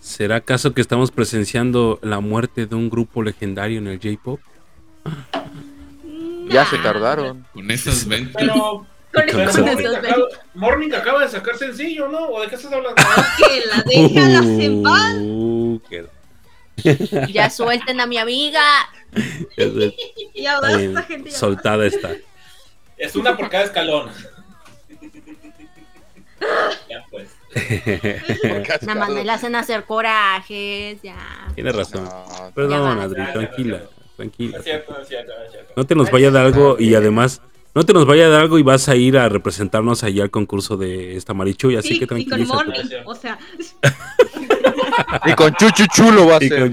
[0.00, 4.40] ¿Será acaso que estamos presenciando la muerte de un grupo legendario en el J-Pop?
[6.48, 7.46] Ya se tardaron.
[7.52, 8.34] Con esas ventas.
[8.38, 8.54] Pero,
[9.12, 10.24] Con pero Con Morning, esos acaba,
[10.54, 12.28] Morning acaba de sacar sencillo, ¿no?
[12.28, 12.94] ¿O de qué estás hablando?
[13.38, 15.14] Que la déjalas en paz.
[15.18, 16.06] Uh, qué-
[17.32, 18.62] Ya suelten a mi amiga.
[19.56, 19.94] eso es-
[20.34, 22.10] Y ahora está bien, esta gente ya soltada está.
[22.96, 24.10] Es una por cada escalón.
[26.88, 27.28] Ya pues.
[28.82, 31.16] Nada más me la hacen hacer corajes, ya.
[31.54, 32.04] Tienes razón.
[32.04, 33.32] No, Perdón, Ya Adri, va.
[33.32, 33.82] tranquila,
[34.16, 34.58] tranquila.
[34.58, 35.72] Es cierto, es cierto, es cierto.
[35.76, 37.40] No te nos vaya a dar algo y además,
[37.74, 40.30] no te nos vaya a dar algo y vas a ir a representarnos allá al
[40.30, 42.54] concurso de esta Marichuy, así Sí, que y con tranquilízate.
[42.54, 43.38] Morning, o sea,
[45.26, 46.70] Y con Chuchu Chulo va a Y con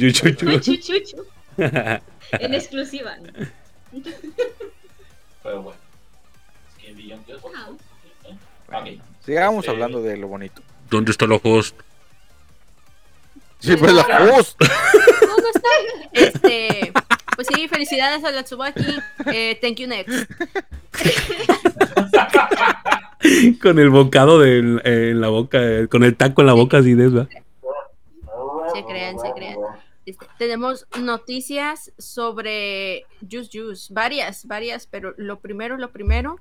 [2.32, 3.16] en exclusiva.
[5.44, 5.80] Pero bueno.
[6.80, 6.94] Es
[8.84, 9.05] que.
[9.26, 10.62] Sigamos hablando de lo bonito.
[10.90, 11.76] ¿Dónde está la host?
[13.60, 14.62] Sí, pues la host.
[14.62, 15.70] ¿Dónde está?
[16.12, 16.94] Este,
[17.36, 18.86] pues sí, felicidades a la Tsubaki.
[19.26, 20.12] Eh, thank you next.
[23.62, 26.78] Con el bocado de, eh, en la boca, eh, con el taco en la boca,
[26.78, 27.28] así de eso.
[28.74, 29.58] Se crean, se crean.
[30.06, 36.40] Este, tenemos noticias sobre Juice Juice, varias, varias, pero lo primero, lo primero,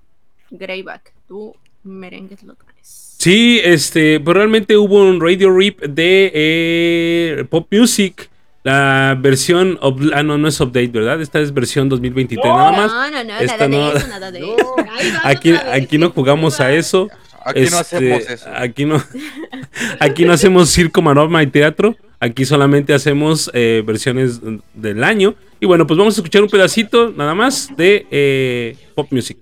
[0.50, 3.14] Greyback, tú merengues lo traes.
[3.18, 8.28] Sí, este, pues realmente hubo un radio rip de eh, Pop Music.
[8.64, 9.78] La versión,
[10.14, 11.20] ah, no, no es update, ¿verdad?
[11.20, 12.90] Esta es versión 2023 nada más.
[12.90, 14.74] No, no, no, esta nada de no- eso, nada de eso.
[15.22, 17.10] Aquí, aquí no jugamos a eso.
[17.44, 18.48] Aquí no Este, hacemos eso.
[18.54, 19.04] Aquí no,
[20.00, 21.94] aquí no hacemos circo, maroma y teatro.
[22.20, 24.40] Aquí solamente hacemos eh, versiones
[24.72, 25.34] del año.
[25.60, 29.36] Y bueno, pues vamos a escuchar un pedacito nada más de eh, Pop Music.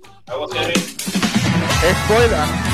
[1.83, 2.72] Spoiler.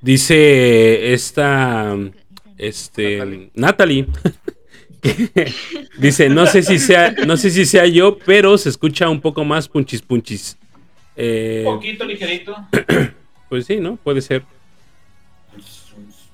[0.00, 1.96] Dice esta,
[2.58, 4.06] este, Natalie.
[5.02, 5.52] que
[5.98, 9.44] dice, no sé si sea, no sé si sea yo, pero se escucha un poco
[9.44, 10.58] más punchis punchis.
[11.16, 12.54] Eh, Un poquito ligerito.
[13.48, 13.96] pues sí, ¿no?
[13.96, 14.44] Puede ser.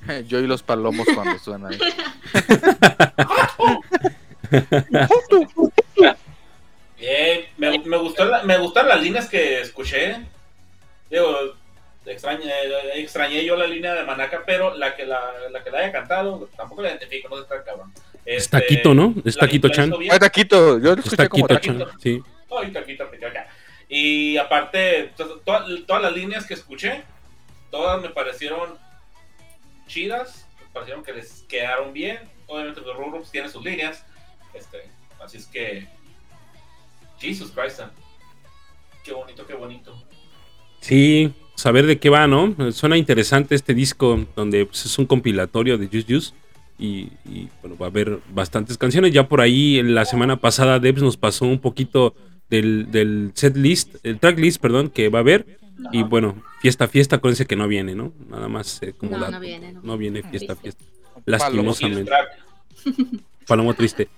[0.28, 1.76] Yo y los palomos cuando suenan.
[6.98, 10.16] Bien, me, me, gustó la- me gustaron las líneas que escuché.
[11.10, 11.54] Digo,
[12.06, 12.50] extrañé,
[12.94, 15.20] extrañé yo la línea de Manaka, pero la que la,
[15.50, 17.92] la que la haya cantado, tampoco la identifico, no sé está cabrón.
[18.24, 19.14] Es Este, Taquito, ¿no?
[19.24, 19.92] Es Taquito Chan.
[20.10, 21.90] Ay, Taquito, yo lo Es escuché como Taquito Taquito.
[21.90, 22.22] Chan, sí.
[22.50, 23.48] Ay, taquito, taquito, acá.
[23.88, 27.02] Y aparte, to- to- todas las líneas que escuché,
[27.70, 28.78] todas me parecieron
[29.86, 32.18] chidas, me parecieron que les quedaron bien.
[32.46, 34.04] Obviamente, los Rugrats tienen sus líneas,
[34.54, 34.88] este,
[35.22, 35.86] así es que.
[37.18, 37.80] Jesus Christ,
[39.02, 40.04] qué bonito, qué bonito.
[40.80, 42.54] Sí, saber de qué va, ¿no?
[42.72, 46.32] Suena interesante este disco donde pues, es un compilatorio de Juice Juice.
[46.78, 49.12] Y, y, bueno, va a haber bastantes canciones.
[49.12, 52.14] Ya por ahí en la semana pasada Debs nos pasó un poquito
[52.50, 55.58] del, del set list, el track list, perdón, que va a haber.
[55.92, 58.12] Y bueno, fiesta, fiesta, acuérdense que no viene, ¿no?
[58.30, 59.32] Nada más eh, como No, dato.
[59.32, 59.80] no viene, no.
[59.82, 60.84] No viene fiesta, fiesta.
[61.24, 62.10] Lastimosamente.
[63.46, 64.08] Palomo triste.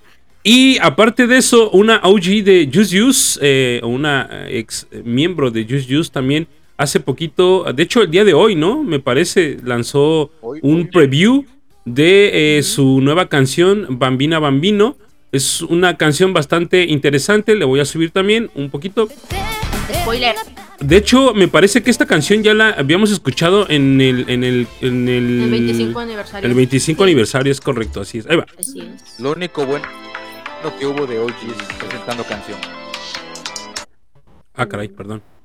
[0.42, 5.64] Y aparte de eso, una OG de Juice Juice, eh, una eh, ex miembro de
[5.64, 6.46] Juice Juice también,
[6.78, 8.82] hace poquito, de hecho el día de hoy, ¿no?
[8.82, 10.84] Me parece, lanzó Hoy, un hoy.
[10.84, 11.44] preview
[11.84, 14.96] de eh, su nueva canción, Bambina Bambino.
[15.30, 19.08] Es una canción bastante interesante, le voy a subir también un poquito.
[20.02, 20.34] Spoiler.
[20.80, 24.24] De hecho, me parece que esta canción ya la habíamos escuchado en el...
[24.30, 26.48] En el, en el, El 25 aniversario.
[26.48, 28.26] el 25 Sí, aniversario, es correcto, así es.
[28.26, 28.46] Ahí va.
[28.58, 29.18] Así es.
[29.20, 29.86] Lo único bueno
[30.62, 31.34] lo que hubo de OGs
[31.78, 32.58] presentando canción.
[34.54, 35.37] Ah, caray, perdón.「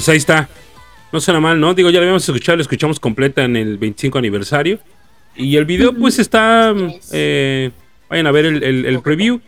[0.00, 0.48] Pues ahí está.
[1.12, 1.74] No suena mal, ¿no?
[1.74, 4.78] Digo, ya la habíamos escuchado, la escuchamos completa en el 25 aniversario.
[5.36, 6.72] Y el video, pues está.
[7.12, 7.70] eh,
[8.08, 9.42] vayan a ver el, el- el preview.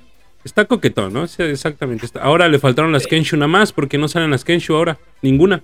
[0.45, 1.27] Está coquetón, ¿no?
[1.27, 2.05] Sí, exactamente.
[2.05, 2.21] Está.
[2.21, 4.99] Ahora le faltaron las Kenshu nada más, porque no salen las Kenshu ahora.
[5.23, 5.63] Ninguna.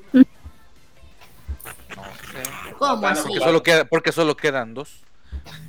[2.79, 3.25] ¿Cómo Bueno, así?
[3.29, 5.01] Porque solo, queda, porque solo quedan dos.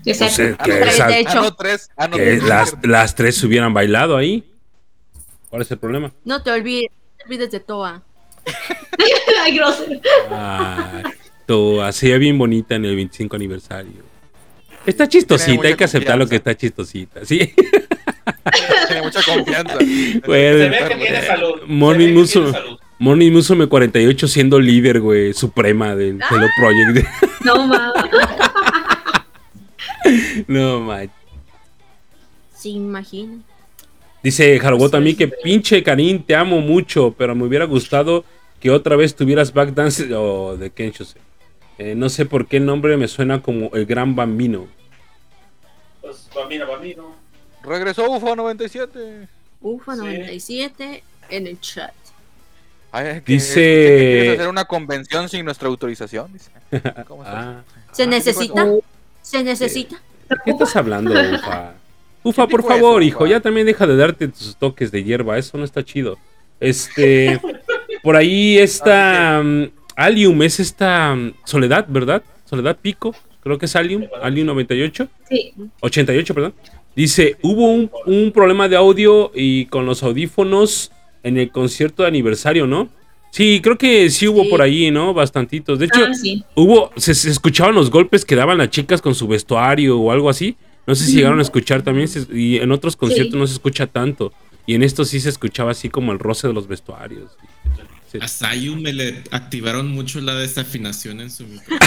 [0.05, 0.33] Exacto.
[0.35, 1.29] sé, Ah, que no, Tres, de hecho.
[1.39, 1.89] Ah, no, tres.
[1.97, 2.43] Ah, no, que tres.
[2.43, 4.49] las, las tres hubieran bailado ahí.
[5.49, 6.13] ¿Cuál es el problema?
[6.23, 8.03] No te olvides, no te olvides de Toa.
[9.43, 9.99] Ay, grosero.
[10.31, 11.03] Ay,
[11.45, 14.09] tú, así bien bonita en el 25 aniversario.
[14.85, 17.25] Está chistosita, hay que aceptar lo que está chistosita.
[17.25, 17.53] Sí.
[18.87, 19.77] Tiene mucha confianza.
[20.25, 21.61] Puede- Se ve que tiene salud.
[21.67, 22.77] Morning salud.
[22.97, 27.07] Morning Musume 48 siendo líder, güey, suprema del Hello Project.
[27.45, 28.03] No, mames.
[30.47, 31.09] no, man.
[32.53, 33.37] Se imagina.
[34.21, 38.25] Dice Harbot a mí que pinche Karin, te amo mucho, pero me hubiera gustado
[38.59, 41.05] que otra vez tuvieras backdance o de Kensho.
[41.77, 44.67] Eh, no sé por qué el nombre me suena como el gran bambino.
[46.01, 47.15] Pues, bambino, bambino.
[47.63, 49.27] Regresó UFO 97.
[49.61, 49.99] UFA Sí.
[50.01, 51.91] 97 en el chat.
[52.91, 56.31] Ay, que- Dice- escuché que quieres hacer una convención sin nuestra autorización.
[56.33, 56.51] dice.
[57.07, 57.37] ¿Cómo estás?
[57.45, 58.65] Ah, ¿Se Ah, necesita?
[58.65, 58.79] ¿qué
[59.21, 60.01] ¿Se necesita?
[60.29, 61.73] ¿de qué estás hablando, Ufa?
[62.23, 63.29] Ufa, por eso, favor, hijo, Ufa?
[63.31, 66.17] ya también deja de darte tus toques de hierba, eso no está chido.
[66.59, 67.39] Este,
[68.03, 69.63] por ahí está mm,
[69.95, 72.23] Alium, es esta mm, Soledad, ¿verdad?
[72.45, 75.53] Soledad Pico, creo que es Alium, Alium 98, Sí.
[75.81, 76.53] 88, perdón.
[76.95, 80.91] Dice, hubo un, un problema de audio y con los audífonos
[81.23, 82.89] en el concierto de aniversario, ¿no?
[83.31, 84.49] Sí, creo que sí hubo Sí.
[84.49, 85.13] por ahí, ¿no?
[85.13, 85.77] Bastantitos.
[85.77, 86.43] De hecho, Ah, sí.
[86.55, 90.29] hubo, se, se escuchaban los golpes que daban las chicas con su vestuario o algo
[90.29, 90.55] así.
[90.87, 92.07] No sé si llegaron a escuchar también.
[92.07, 94.33] se- y en otros conciertos no se escucha tanto.
[94.65, 97.37] Y en esto sí se escuchaba así como el roce de los vestuarios.
[98.11, 98.17] Sí.
[98.21, 101.77] A Sayu me le activaron mucho la desafinación en su micro.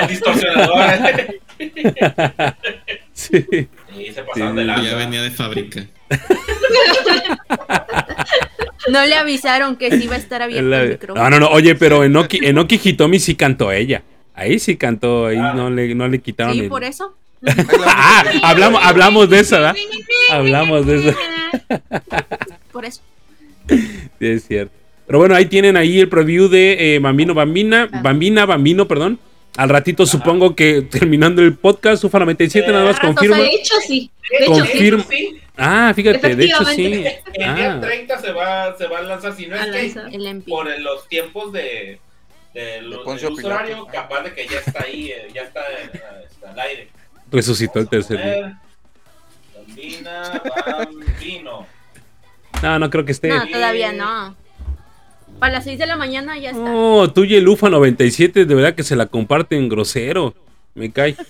[0.00, 1.36] El distorsionador.
[3.12, 3.46] Sí.
[3.96, 5.84] y se pasaron Sí, de Ya venía de fábrica.
[8.88, 11.22] No le avisaron que sí iba a estar abierto La- el micrófono.
[11.22, 11.48] No, no, no.
[11.50, 14.02] Oye, pero en Oki, en Oki Hitomi sí cantó ella.
[14.34, 15.26] Ahí sí cantó.
[15.26, 17.16] Ahí no, le, no le quitaron Sí, el- por eso.
[17.86, 19.76] Ah, hablamos, hablamos de eso, ¿verdad?
[20.30, 21.18] Hablamos de eso.
[22.74, 23.00] Por eso.
[23.68, 24.74] Sí, es cierto.
[25.06, 28.00] Pero bueno, ahí tienen ahí el preview de eh, Bambino Bambina, Ah.
[28.02, 29.18] Bambina Bambino, perdón.
[29.56, 33.36] Al ratito supongo que terminando el podcast, Ufa 97 nada más confirma.
[33.36, 34.10] sale- de hecho, sí.
[34.38, 35.04] De hecho, Confirma.
[35.08, 36.84] Sí, Ah, fíjate, de hecho sí.
[36.86, 37.22] Efectivamente.
[37.34, 40.00] el día Ah, 30 se va, se va a lanzar, si no A es que.
[40.16, 42.00] El por el- los tiempos de,
[42.54, 45.90] de los, del horario, capaz de que ya está ahí, eh, ya está, eh,
[46.28, 46.88] está al aire.
[47.30, 48.60] resucitó el tercer día.
[49.56, 51.66] Bambina, Bambino.
[52.64, 53.28] No, no creo que esté.
[53.28, 54.34] No, todavía no.
[55.38, 56.62] Para las 6 de la mañana ya está.
[56.62, 60.34] No, tú y el Ufa 97, de verdad que se la comparten grosero.
[60.74, 61.14] Me cae.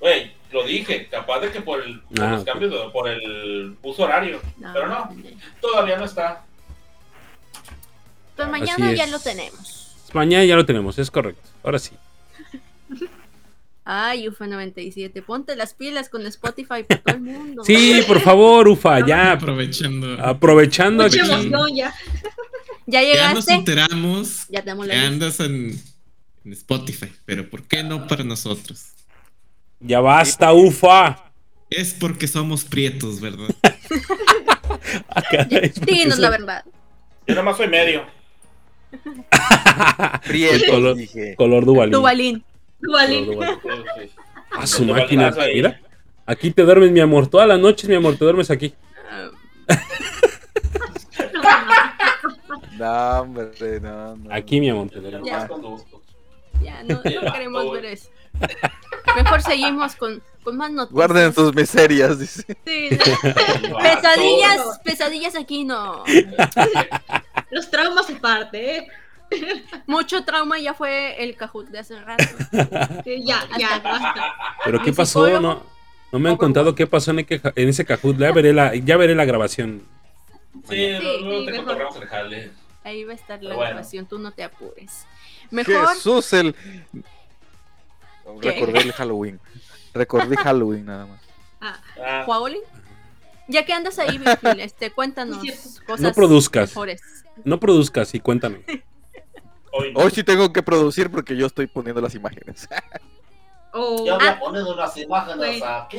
[0.00, 2.46] Güey, lo dije, capaz de que por, el, por Ah, los ok.
[2.46, 4.40] cambios, de- por el uso horario.
[4.56, 5.10] No, Pero no,
[5.60, 6.44] todavía no está.
[8.36, 9.96] Pues mañana ya lo tenemos.
[10.12, 11.42] Mañana ya lo tenemos, es correcto.
[11.64, 11.90] Ahora sí.
[13.90, 15.22] Ay, UFA 97.
[15.22, 17.64] Ponte las pilas con Spotify para todo el mundo.
[17.64, 19.32] Sí, por favor, Ufa, ya.
[19.32, 20.12] Aprovechando.
[20.22, 21.30] Aprovechando Mucha aquí.
[21.32, 21.94] emoción ya.
[22.90, 23.52] Ya Ya nos llegaste.
[23.54, 25.78] enteramos Ya tenemos que andas en,
[26.44, 28.86] en Spotify, pero ¿por qué no para nosotros?
[29.80, 31.30] Ya basta, Ufa.
[31.70, 33.48] Es porque somos prietos, ¿verdad?
[35.10, 35.22] Ah,
[35.86, 36.64] Dinos la verdad.
[37.26, 38.04] Yo nomás soy medio.
[40.26, 41.34] Prietos, color, dije.
[41.36, 41.92] color Duvalín.
[41.92, 42.32] Dubalín.
[42.34, 42.44] Duvalín.
[44.52, 45.30] A su Duvalín máquina.
[45.52, 45.80] Mira.
[46.26, 47.26] Aquí te duermes, mi amor.
[47.26, 48.74] Todas las noches, mi amor, te duermes aquí.
[49.10, 49.30] Ah,
[52.78, 54.32] No, hombre, no, no.
[54.34, 55.24] Aquí, mi amor, te duermes.
[56.60, 56.82] Ya.
[56.84, 57.02] no, no
[57.32, 58.08] queremos ver eso.
[59.16, 60.94] Mejor seguimos con, con más noticias.
[60.94, 62.44] Guarden sus miserias, dice.
[62.64, 62.88] Sí,
[63.72, 66.04] Va, pesadillas, pesadillas aquí no.
[67.50, 68.88] Los traumas aparte, ¿eh?
[69.86, 72.24] Mucho trauma ya fue el Kahoot de hace rato.
[73.04, 74.34] Sí, Ya, ya, basta.
[74.64, 75.28] Pero ¿qué pasó?
[75.40, 75.62] No,
[76.12, 78.16] no me han contado qué pasó en, el- en ese Kahoot.
[78.18, 79.82] Ya veré la, ya veré la grabación.
[80.68, 80.92] Sí,
[81.22, 82.50] luego te el jale.
[82.84, 83.70] Ahí va a estar la bueno.
[83.70, 85.06] grabación, tú no te apures.
[85.50, 86.54] Mejor, Jesús, el.
[88.40, 88.52] ¿Qué?
[88.52, 89.40] Recordé el Halloween.
[89.94, 91.20] Recordé Halloween nada más.
[91.60, 92.60] Ah, Ah, Juaoli,
[93.48, 95.38] ya que andas ahí, Virgil, este, cuéntanos
[95.86, 96.70] cosas No produzcas.
[96.70, 97.00] mejores.
[97.44, 98.60] No produzcas y cuéntame.
[99.72, 100.00] hoy no.
[100.00, 102.68] Hoy sí tengo que producir porque yo estoy poniendo las imágenes.
[103.72, 105.66] oh, Ya voy ah, a poner unas imágenes Bueno.
[105.66, 105.98] aquí.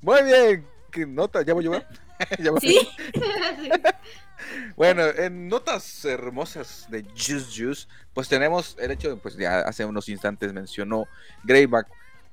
[0.00, 0.66] Muy bien.
[0.90, 1.42] ¿Qué nota?
[1.42, 1.88] ¿Ya voy a llevar?
[2.38, 2.60] ¿Ya voy?
[2.60, 2.78] Sí,
[3.14, 3.70] sí.
[4.76, 9.84] Bueno, en notas hermosas de Juice Juice, pues tenemos el hecho de, pues ya hace
[9.84, 11.06] unos instantes mencionó
[11.42, 11.86] Greyback,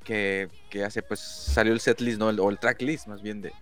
[0.04, 2.30] que, que hace, pues salió el setlist, ¿no?
[2.30, 3.54] El- o el tracklist más bien de,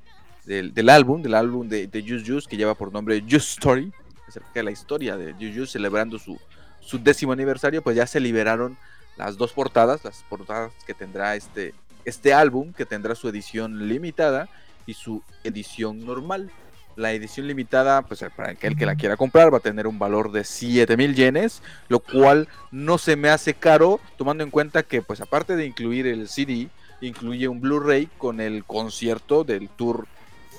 [0.45, 3.93] del, del álbum, del álbum de, de Juice Juice, que lleva por nombre Juice Story,
[4.31, 6.39] acerca de la historia de Juice celebrando su,
[6.79, 8.77] su décimo aniversario, pues ya se liberaron
[9.17, 11.73] las dos portadas, las portadas que tendrá este,
[12.05, 14.49] este álbum, que tendrá su edición limitada
[14.85, 16.49] y su edición normal.
[16.97, 20.31] La edición limitada, pues para aquel que la quiera comprar, va a tener un valor
[20.31, 25.21] de 7000 yenes, lo cual no se me hace caro, tomando en cuenta que, pues
[25.21, 30.07] aparte de incluir el CD, incluye un Blu-ray con el concierto del tour.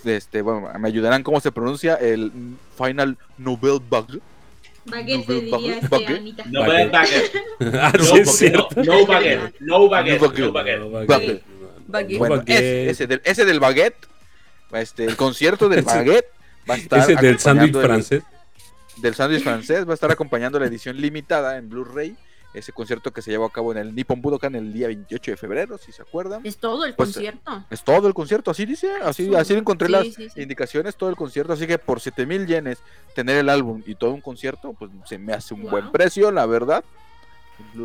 [0.05, 2.33] Este, bueno, me ayudarán cómo se pronuncia el
[2.77, 4.21] Final Nobel Bug.
[4.85, 6.17] Baguette.
[6.19, 6.45] Anita.
[6.49, 7.33] No Baguette.
[9.09, 9.63] baguette.
[9.71, 11.45] No baguette.
[11.61, 11.69] No.
[11.89, 12.19] No.
[12.19, 14.07] Bueno, ese, ese del, ese del baguette,
[14.73, 16.27] este, el concierto del baguette
[16.69, 18.23] va a estar Ese del sándwich el- francés.
[18.97, 22.17] del sándwich francés va a estar acompañando la edición limitada en Blu-ray.
[22.55, 25.37] Ese concierto que se llevó a cabo en el Nippon Budokan el día 28 de
[25.39, 26.43] febrero, si se acuerdan.
[26.45, 27.65] es todo el Pues, concierto.
[27.71, 29.35] Es todo el concierto, así dice, así, Sí.
[29.35, 30.43] así encontré Sí, las sí, sí.
[30.43, 32.79] indicaciones, todo el concierto, así que por 7000 yenes
[33.15, 36.45] tener el álbum y todo un concierto, pues se me hace un buen precio, la
[36.47, 36.85] verdad.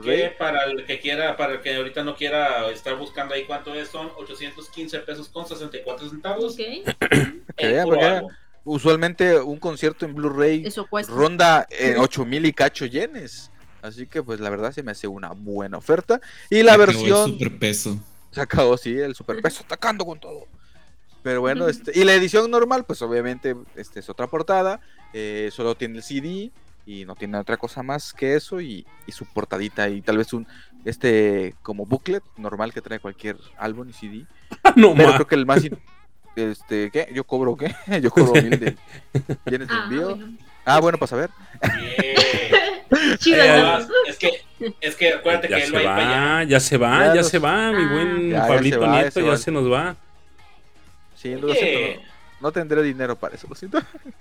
[0.04, 3.74] Que para el que quiera, para el que ahorita no quiera estar buscando ahí cuánto
[3.76, 6.54] es, son 815 pesos con 64 centavos.
[6.54, 6.60] Ok.
[7.58, 8.32] el vean, puro para que álbum.
[8.64, 10.68] Usualmente un concierto en Blu-ray
[11.08, 13.50] ronda en 8000 y cacho yenes.
[13.82, 16.20] Así que pues la verdad se me hace una buena oferta.
[16.50, 18.00] Y la Se acabó el versión superpeso.
[18.32, 20.46] se acabó, sí, el superpeso atacando con todo.
[21.24, 24.80] Pero bueno, este, y la edición normal, pues obviamente este es otra portada,
[25.14, 26.52] eh, solo tiene el CD
[26.86, 30.32] y no tiene otra cosa más que eso y, y su portadita y tal vez
[30.32, 30.48] un
[30.86, 34.26] este como booklet normal que trae cualquier álbum y CD.
[34.78, 35.78] no Pero creo que el más in-
[36.38, 37.10] este, ¿qué?
[37.14, 37.76] Yo cobro qué?
[38.02, 38.78] Yo cobro mil de
[39.46, 40.16] bienes de Ah, envío.
[40.16, 40.38] bueno.
[40.66, 41.30] Ah, bueno, para saber.
[41.78, 42.67] Bien.
[43.20, 43.44] Chido, ¿no?
[43.52, 44.32] Además, es que,
[44.82, 46.50] es que acuérdate Ya que él se va para allá.
[46.50, 47.90] ya se va, Ya ya los- se va, mi Ah.
[47.92, 49.96] buen Ya, ya Pablito va, Nieto, se ya se nos va.
[51.16, 52.08] Sí, lo siento, no,
[52.42, 53.80] no tendré dinero para eso, lo siento.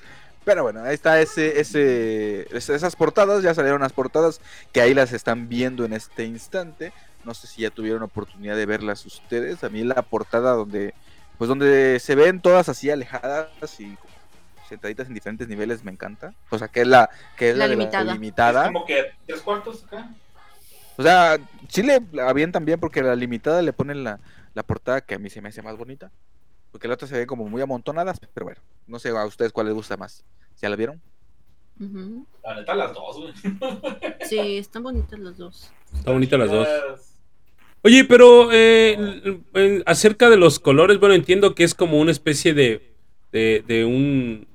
[0.45, 4.41] Pero bueno, ahí está ese, ese, es- esas portadas, ya salieron las portadas
[4.73, 6.93] que ahí las están viendo en este instante.
[7.25, 9.65] No sé si ya tuvieron oportunidad de verlas ustedes.
[9.65, 10.95] A mí la portada donde,
[11.39, 13.49] pues donde se ven todas así alejadas
[13.81, 13.97] y
[14.69, 16.35] sentaditas en diferentes niveles me encanta.
[16.51, 18.05] O sea, que es la, que es La la, de limitada.
[18.05, 18.67] la Es limitada.
[18.67, 20.11] como que tres cuartos acá.
[20.97, 21.39] O sea,
[21.69, 24.19] sí le avientan bien porque la limitada le ponen la,
[24.55, 26.11] la portada que a mí se me hace más bonita.
[26.73, 29.67] Porque la otra se ve como muy amontonadas, pero bueno, no sé a ustedes cuál
[29.67, 30.25] les gusta más.
[30.61, 31.01] ¿Ya la vieron?
[31.81, 32.27] Ujú.
[32.43, 33.33] La neta, las dos, güey.
[34.29, 35.71] Sí, están bonitas las dos.
[35.95, 36.67] Está bonita las dos.
[37.83, 38.95] Oye, pero eh,
[39.55, 42.95] l- acerca de los colores, bueno, entiendo que es como una especie de,
[43.33, 44.49] de, de un,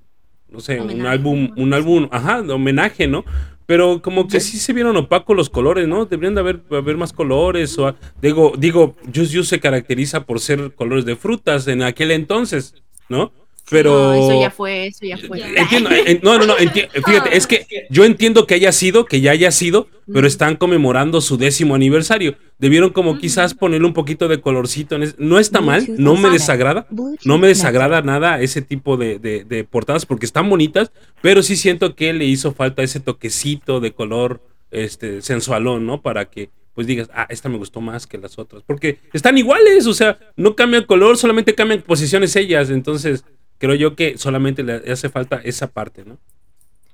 [0.52, 3.24] no sé, un álbum, un álbum, ajá, de homenaje, ¿no?
[3.66, 6.06] Pero como que sí, se vieron opacos los colores, ¿no?
[6.06, 7.80] Deberían de haber, haber más colores.
[7.80, 12.76] O, digo, digo, Just You se caracteriza por ser colores de frutas en aquel entonces,
[13.08, 13.32] ¿no?
[13.72, 14.14] Pero...
[14.14, 15.42] No, eso ya fue, eso ya fue.
[15.56, 19.22] Entiendo, en- no, no, no, enti- fíjate, es que yo entiendo que haya sido, que
[19.22, 22.36] ya haya sido, pero están conmemorando su décimo aniversario.
[22.60, 24.96] Debieron como quizás ponerle un poquito de colorcito.
[24.96, 26.86] en es- no está mal, no me desagrada,
[27.26, 30.92] no me desagrada nada ese tipo de, de- de portadas porque están bonitas,
[31.22, 36.02] pero sí siento que le hizo falta ese toquecito de color este, sensualón, ¿no?
[36.02, 38.64] Para que pues digas, ah, esta me gustó más que las otras.
[38.66, 42.70] Porque están iguales, o sea, no cambian color, solamente cambian posiciones ellas.
[42.70, 43.26] Entonces,
[43.62, 46.18] creo yo que solamente le hace falta esa parte, ¿no?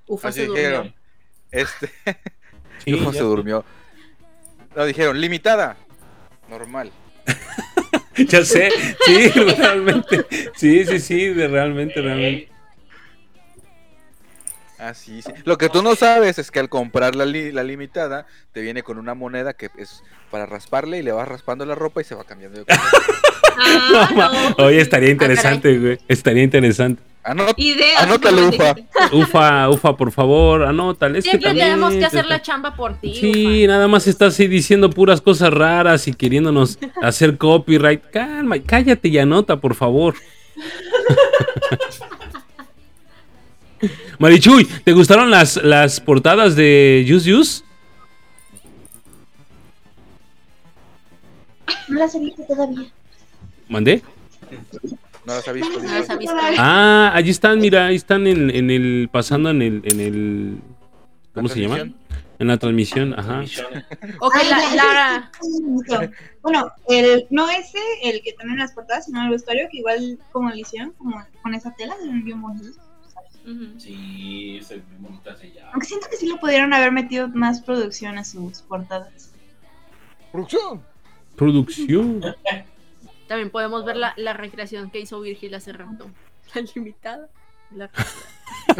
[0.05, 0.63] Ufa, Así se durmió.
[0.67, 0.95] dijeron.
[1.49, 1.89] Este,
[2.85, 3.65] Sí, Ufo se durmió.
[4.75, 5.77] No, dijeron, limitada.
[6.49, 6.91] Normal.
[8.29, 8.71] Ya sé,
[9.05, 10.25] sí, realmente.
[10.55, 12.49] Sí, sí, sí, de realmente, realmente.
[14.79, 15.31] Así, sí.
[15.45, 18.81] Lo que tú no sabes es que al comprar la, li- la limitada, te viene
[18.81, 22.15] con una moneda que es para rasparle y le vas raspando la ropa y se
[22.15, 22.81] va cambiando de color.
[23.59, 24.65] Ah, No, ma- no.
[24.65, 25.97] Oye, estaría interesante, güey.
[26.07, 27.01] Estaría interesante.
[27.23, 28.03] Anot- Ideas.
[28.03, 28.75] Anótalo, Ufa.
[29.11, 31.19] Ufa, Ufa, por favor, anótale.
[31.19, 33.13] Es que Siempre también tenemos que hacer está- la chamba por ti.
[33.15, 33.73] Sí, Ufa.
[33.73, 38.01] nada más estás así diciendo puras cosas raras y queriéndonos hacer copyright.
[38.11, 40.15] Calma, cállate y anota, por favor.
[44.19, 47.63] Marichuy, ¿te gustaron las, las portadas de Use Use?
[51.87, 52.91] No las he visto todavía.
[53.69, 54.01] ¿Mandé?
[55.25, 55.79] No las ha visto.
[55.79, 56.35] No las ha visto.
[56.57, 60.57] Ah, allí están, mira, ahí están en, en el, pasando en el, en el,
[61.33, 61.91] ¿cómo ¿La se llama?
[62.39, 63.43] En la transmisión, ajá.
[64.19, 66.11] Ok, la, ya.
[66.43, 70.19] Bueno, el, no ese, el que también en las portadas, sino el vestuario, que igual
[70.31, 72.77] como lo hicieron, como con esa tela, se ven bien bonitos.
[73.77, 75.69] Sí, se ve muy bonita así ya.
[75.71, 79.31] Aunque siento que sí le pudieron haber metido más producción a sus portadas.
[80.31, 80.83] ¡Producción!
[81.35, 82.21] Producción.
[83.27, 86.09] También podemos ver la, la recreación que hizo Virgil hace rato.
[86.55, 87.27] La limitada.
[87.75, 87.89] La-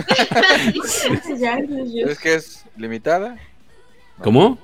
[2.07, 3.37] ¿Es que es limitada?
[4.23, 4.57] ¿Cómo?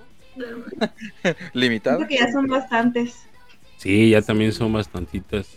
[1.54, 1.98] ¿Limitada?
[1.98, 3.24] siento que ya son bastantes.
[3.78, 5.48] Sí, ya también son bastantitas.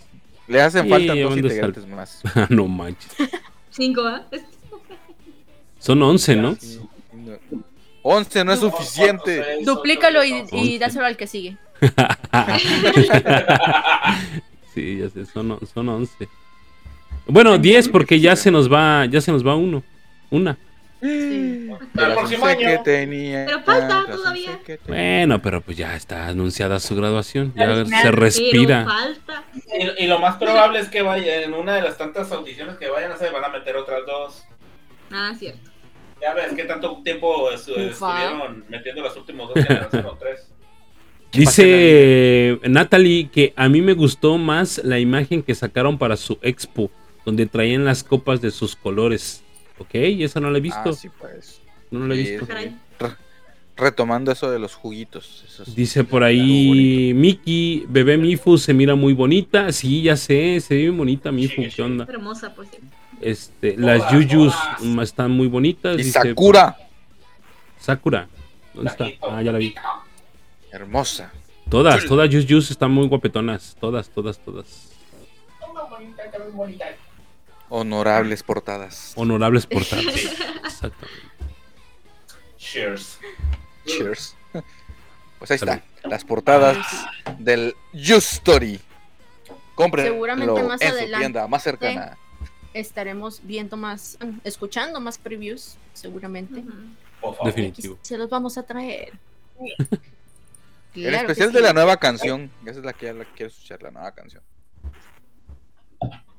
[0.49, 2.23] Le hacen Sí, falta dos integrantes más.
[2.51, 3.11] no manches.
[3.71, 4.25] Cinco, ¿ah?
[5.79, 6.57] Son 11, ¿no?
[6.57, 6.81] Sí,
[7.13, 7.39] no.
[8.03, 9.59] 11 no es suficiente.
[9.63, 10.79] Duplícalo y, y Once.
[10.79, 11.57] dáselo al que sigue.
[14.75, 16.29] sí, ya sé, son, son 11.
[17.27, 19.83] Bueno, 10 porque ya se nos va, ya se nos va uno.
[20.31, 20.57] Una.
[21.03, 21.69] Sí.
[21.95, 22.83] Para el Las próximo 11 que año.
[22.83, 23.45] tenía.
[23.47, 24.51] Pero falta todavía.
[24.53, 25.19] 11 que tenía.
[25.19, 27.53] Bueno, pero pues ya está anunciada su graduación.
[27.55, 28.85] Ya se respira.
[28.85, 29.45] falta.
[29.79, 32.89] Y, y lo más probable es que vaya en una de las tantas audiciones que
[32.89, 34.45] vayan a hacer, van a meter otras dos.
[35.13, 35.71] Ah, cierto.
[36.21, 40.51] Ya ves qué tanto tiempo estuvieron metiendo las últimas dos generaciones o tres.
[41.37, 46.91] Dice Natalie que a mí me gustó más la imagen que sacaron para su expo,
[47.25, 49.43] donde traían las copas de sus colores.
[49.79, 50.81] Ok, esa no la he visto.
[50.85, 51.61] Ah, sí, pues.
[51.91, 52.47] No la he visto.
[53.79, 55.45] Retomando eso de los juguitos.
[55.47, 59.71] esos- Dice por ahí Miki, bebé Mifu se mira muy bonita.
[59.71, 61.69] Sí, ya sé, se ve bien bonita Mifu, Sí.
[61.77, 62.07] ¿qué onda?
[62.09, 62.87] Hermosa, por cierto.
[63.21, 64.55] Este, las Yuyus
[65.03, 65.95] están muy bonitas.
[65.95, 66.77] Y dice Sakura.
[67.79, 68.29] Sakura.
[68.73, 69.09] ¿Dónde está?
[69.31, 69.75] Ah, ya la vi.
[70.77, 71.33] Hermosa.
[71.71, 73.77] Todas, todas Just Juice están muy guapetonas.
[73.81, 74.91] Todas, todas, todas.
[77.71, 79.13] Honorables portadas.
[79.17, 80.05] Honorables portadas.
[80.65, 81.23] Exactamente.
[82.59, 83.19] Cheers.
[83.87, 84.37] Cheers.
[85.39, 85.83] Pues ahí están.
[86.05, 86.77] Las portadas
[87.39, 88.79] del Just Story.
[89.75, 91.19] Compren Seguramente más en su adelante.
[91.19, 92.19] tienda más cercana.
[92.75, 96.63] Estaremos viendo más, escuchando más previews, seguramente.
[97.21, 97.47] Por favor.
[97.47, 97.99] Definitivo.
[98.03, 99.15] se los vamos a traer.
[100.97, 102.51] En Claro que especial sí, de la nueva canción.
[102.65, 104.43] Esa es la que ya la quiero escuchar, la nueva canción.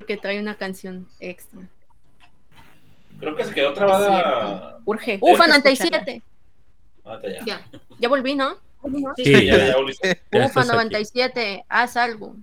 [0.06, 1.60] Que trae una canción extra.
[3.20, 4.78] Creo que se quedó trabada.
[4.84, 5.18] Urge.
[5.20, 5.58] Urge Ufa escucharla.
[5.58, 6.22] 97.
[7.04, 7.44] Ah, ya.
[7.44, 7.68] Ya.
[7.98, 8.56] Ya volví, ¿no?
[9.16, 9.76] Sí, Sí, ya, ya, ya
[10.32, 10.68] Ufa estás aquí.
[10.68, 11.64] 97.
[11.68, 12.36] Haz algo.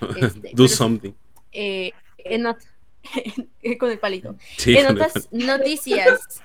[0.20, 1.12] Este, Do something.
[1.52, 2.58] Eh, en not-
[3.78, 4.36] con el palito.
[4.56, 6.42] Sí, en el- otras noticias,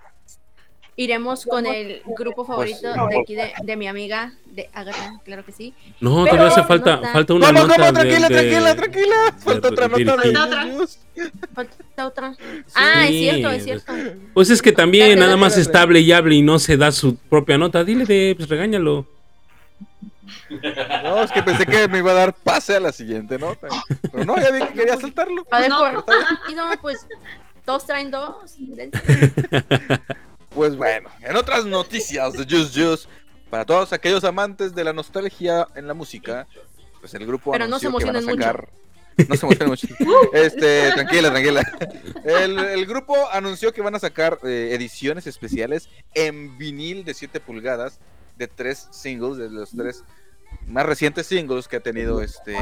[1.03, 5.45] iremos con el grupo favorito Pues, de aquí de, de mi amiga, de Agatha, claro
[5.45, 5.73] que sí.
[6.01, 7.85] No, Pero todavía hace falta, nota- falta una ¿Cómo, nota cómo?
[7.85, 9.15] de- Tranquila, de- tranquila, tranquila.
[9.39, 10.33] Falta de- otra nota de.
[10.33, 10.67] Falta otra.
[11.53, 12.35] Falta otra.
[12.75, 13.93] Ah, es cierto, es cierto.
[14.33, 15.79] Pues es que también Dale, nada más dale.
[15.79, 17.83] hable y hable y no se da su propia nota.
[17.85, 19.07] Dile de, pues regáñalo.
[20.49, 23.67] No, es que pensé que me iba a dar pase a la siguiente nota.
[24.11, 25.45] Pero no, ya vi que quería saltarlo.
[25.49, 25.71] A ver,
[26.49, 27.07] y no, pues
[27.63, 28.35] todos traen dos.
[30.49, 33.09] Pues bueno, en otras noticias de Just Just,
[33.49, 36.47] para todos aquellos amantes de la nostalgia en la música,
[36.99, 38.69] pues el grupo Pero no se anunció que van a sacar.
[39.27, 39.87] No se emocionen mucho.
[40.33, 41.61] Este, tranquila, tranquila.
[42.23, 47.39] El, el grupo anunció que van a sacar eh, ediciones especiales en vinil de 7
[47.41, 47.99] pulgadas
[48.37, 50.03] de tres singles, de los tres
[50.69, 52.55] más recientes singles que ha tenido este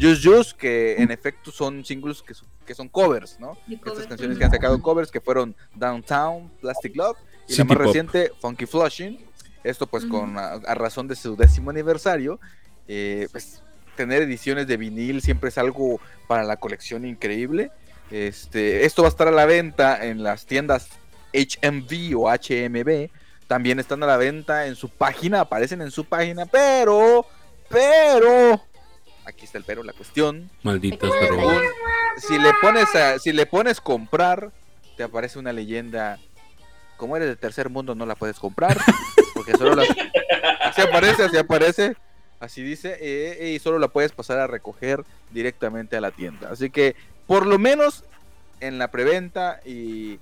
[0.00, 3.56] Just Just, que en efecto son singles que, son- que son covers, ¿no?
[3.68, 7.16] Estas canciones que han sacado covers que fueron Downtown, Plastic Love
[7.46, 7.86] y la City más Pop.
[7.86, 9.24] reciente, Funky Flushing.
[9.62, 12.40] Esto pues con a, a razón de su décimo aniversario.
[12.88, 13.62] eh, pues
[13.96, 17.70] tener ediciones de vinil siempre es algo para la colección increíble.
[18.10, 20.88] Este, esto va a estar a la venta en las tiendas
[21.32, 23.08] HMV o HMB.
[23.46, 27.26] También están a la venta en su página, aparecen en su página, pero,
[27.68, 28.60] pero,
[29.24, 30.50] aquí está el pero, la cuestión,
[31.28, 31.62] según-
[32.18, 34.50] si le pones a, si le pones comprar,
[34.96, 36.18] te aparece una leyenda.
[36.96, 38.76] Como eres de tercer mundo, no la puedes comprar.
[39.34, 39.82] Porque solo la.
[40.60, 41.96] Así aparece, así aparece.
[42.38, 42.96] Así dice.
[43.00, 46.50] eh, y solo la puedes pasar a recoger directamente a la tienda.
[46.52, 46.94] Así que,
[47.26, 48.04] por lo menos
[48.60, 50.20] en la preventa y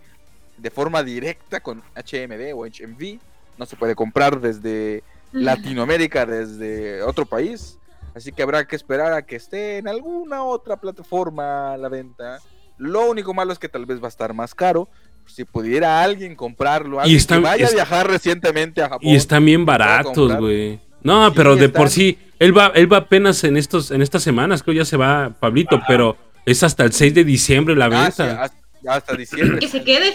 [0.56, 3.18] de forma directa con HMD o HMV,
[3.58, 5.02] no se puede comprar desde
[5.32, 7.78] Latinoamérica, desde otro país.
[8.14, 12.38] Así que habrá que esperar a que esté en alguna otra plataforma a la venta.
[12.78, 14.88] Lo único malo es que tal vez va a estar más caro.
[15.26, 19.08] Si pudiera alguien comprarlo, alguien están- que vaya a viajar recientemente a Japón.
[19.08, 20.80] Y están bien baratos, güey.
[21.02, 24.02] No, Sí, pero de están- por sí, él va, él va apenas en estos, en
[24.02, 27.86] estas semanas, creo ya se va Pablito, pero es hasta el 6 de diciembre la
[27.86, 28.42] Ah, sí, venta.
[28.42, 28.56] hasta,
[28.88, 29.58] hasta diciembre.
[29.58, 30.14] Que se quede.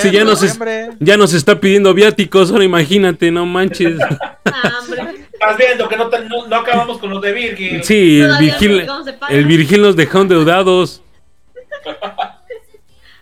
[0.00, 0.58] Sí, ya nos es-.
[1.00, 3.96] Ya nos está pidiendo viáticos, ahora imagínate, no manches.
[4.46, 4.80] Ah.
[5.32, 7.82] Estás viendo que no, te- no, no acabamos con los de Virgil.
[7.82, 8.86] Sí, el Virgil,
[9.30, 11.02] el Virgil nos dejó endeudados.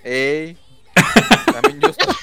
[0.04, 0.56] Ey.
[1.52, 2.14] También yo estoy,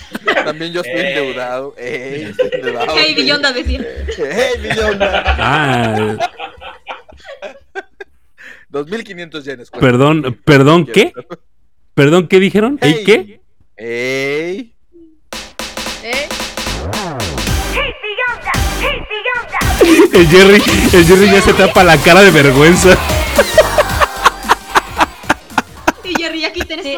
[0.45, 1.07] también yo estoy Ey.
[1.17, 1.73] endeudado.
[1.77, 2.91] Ey, endeudado.
[2.95, 3.85] Hey, Billonda decía.
[4.17, 5.23] Hey, Billonda.
[5.37, 6.17] Ah,
[8.69, 9.71] 2500 yenes.
[9.71, 11.11] perdón, perdón, ¿qué?
[11.99, 12.79] Perdón, ¿qué dijeron?
[12.79, 13.03] ¿Ey, Hey.
[13.05, 13.41] qué?
[13.75, 14.73] Ey.
[16.01, 16.29] ¿Eh?
[20.13, 20.63] El Jerry,
[20.93, 22.97] el Jerry ya se tapa la cara de vergüenza.
[26.05, 26.97] Y Jerry, ya quiten Sí.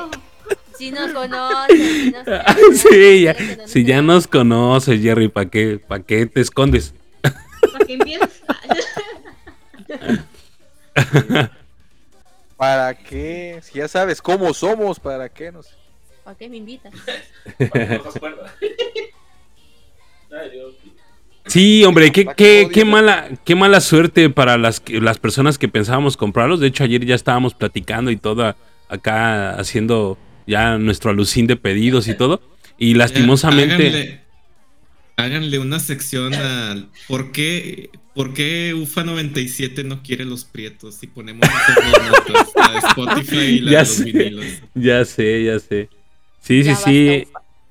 [0.78, 5.80] Si nos conocen, si nos conocen, Sí, ya, si ya nos conoces, Jerry, ¿para qué,
[5.80, 6.94] pa' qué te escondes?
[7.24, 8.44] Para que empieces.
[12.62, 13.60] ¿Para qué?
[13.64, 15.52] Si ya sabes cómo somos, ¿para qué?
[15.52, 15.72] No sé.
[16.24, 16.94] ¿Para qué me invitas?
[17.58, 18.52] Para que no te acuerdas.
[20.32, 20.76] Ay, Dios.
[21.48, 25.58] Sí, hombre, qué, ¿Para qué qué, mala, qué mala suerte para las, que- las personas
[25.58, 26.60] que pensábamos comprarlos.
[26.60, 28.56] De hecho, ayer ya estábamos platicando y todo
[28.90, 32.44] acá haciendo ya nuestro alucín de pedidos y todo.
[32.78, 34.21] Y lastimosamente...
[35.18, 41.08] Háganle, una sección al por qué, por qué UFA 97 no quiere los prietos y
[41.08, 44.04] ponemos notas, la de Spotify y la Ya de los sé.
[44.06, 44.46] vinilos.
[44.74, 45.90] Ya sé, ya sé.
[46.42, 47.28] Sí, Ya sí, sí.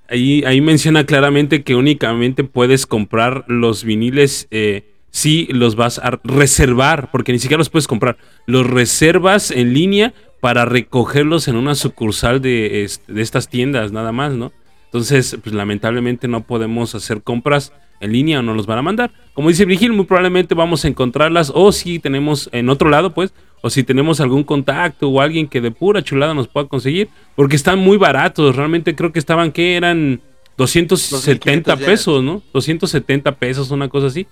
[0.08, 6.20] Ahí, ahí menciona claramente que únicamente puedes comprar los viniles eh, si los vas a
[6.24, 8.16] reservar, porque ni siquiera los puedes comprar.
[8.46, 14.10] Los reservas en línea para recogerlos en una sucursal de, este- de estas tiendas, nada
[14.10, 14.52] más, ¿no?
[14.90, 19.12] Entonces, pues lamentablemente no podemos hacer compras en línea o no los van a mandar.
[19.34, 23.32] Como dice Virgil, muy probablemente vamos a encontrarlas o si tenemos en otro lado, pues,
[23.62, 27.54] o si tenemos algún contacto o alguien que de pura chulada nos pueda conseguir, porque
[27.54, 28.56] están muy baratos.
[28.56, 30.20] Realmente creo que estaban, que eran
[30.56, 32.42] 270 2.500 pesos, ¿no?
[32.52, 34.26] 270 pesos, una cosa así.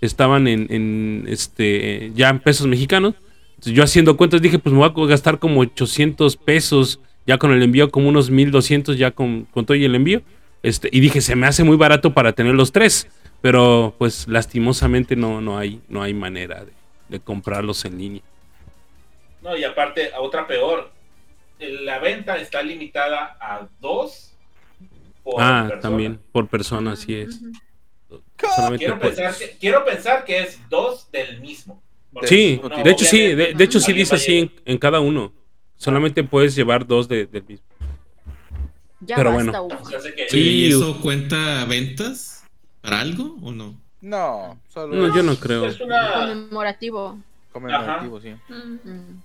[0.00, 3.14] Estaban en, en, este ya en pesos mexicanos.
[3.50, 7.52] Entonces, yo haciendo cuentas dije, pues me voy a gastar como 800 pesos ya con
[7.52, 10.22] el envío, como unos 1200 ya con, con todo y el envío.
[10.62, 13.06] Este, y dije, se me hace muy barato para tener los tres.
[13.42, 16.72] Pero pues lastimosamente no, no, hay, no hay manera de,
[17.10, 18.22] de comprarlos en línea.
[19.42, 20.90] No, y aparte, a otra peor,
[21.60, 24.32] la venta está limitada a dos
[25.22, 25.82] por ah, persona.
[25.82, 27.40] también, por persona, así es.
[28.78, 31.82] Quiero pensar, que, quiero pensar que es dos del mismo.
[32.22, 35.34] Sí, no, de hecho sí, de, hecho sí dice así en cada uno.
[35.78, 37.64] Solamente puedes llevar dos de- del mismo.
[39.00, 39.80] Ya Pero basta, bueno.
[40.32, 42.44] ¿Y eso cuenta ventas
[42.82, 43.74] para algo o no?
[44.00, 45.66] No, solo No, yo no creo.
[45.66, 46.26] Es una...
[46.28, 47.18] Conmemorativo.
[47.52, 48.30] conmemorativo, sí.
[48.48, 49.20] Mm.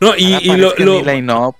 [0.00, 1.54] No, y, y lo, lo-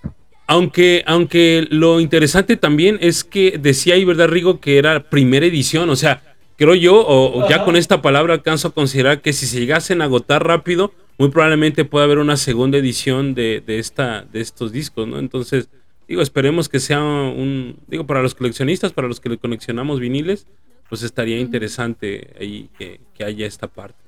[0.47, 4.61] aunque, aunque lo interesante también es que decía ahí, ¿verdad, Rigo?
[4.61, 5.89] Que era primera edición.
[5.90, 6.23] O sea,
[6.59, 10.02] creo yo, o, o ya con esta palabra alcanzo a considerar que si se llegasen
[10.02, 14.73] a agotar rápido, muy probablemente pueda haber una segunda edición de, de esta, de estos
[14.73, 15.19] discos, ¿no?
[15.19, 15.69] Entonces,
[16.09, 17.78] digo, esperemos que sea un.
[17.86, 20.47] Digo, para los coleccionistas, para los que le coleccionamos viniles,
[20.89, 23.99] pues estaría interesante ahí que, que haya esta parte.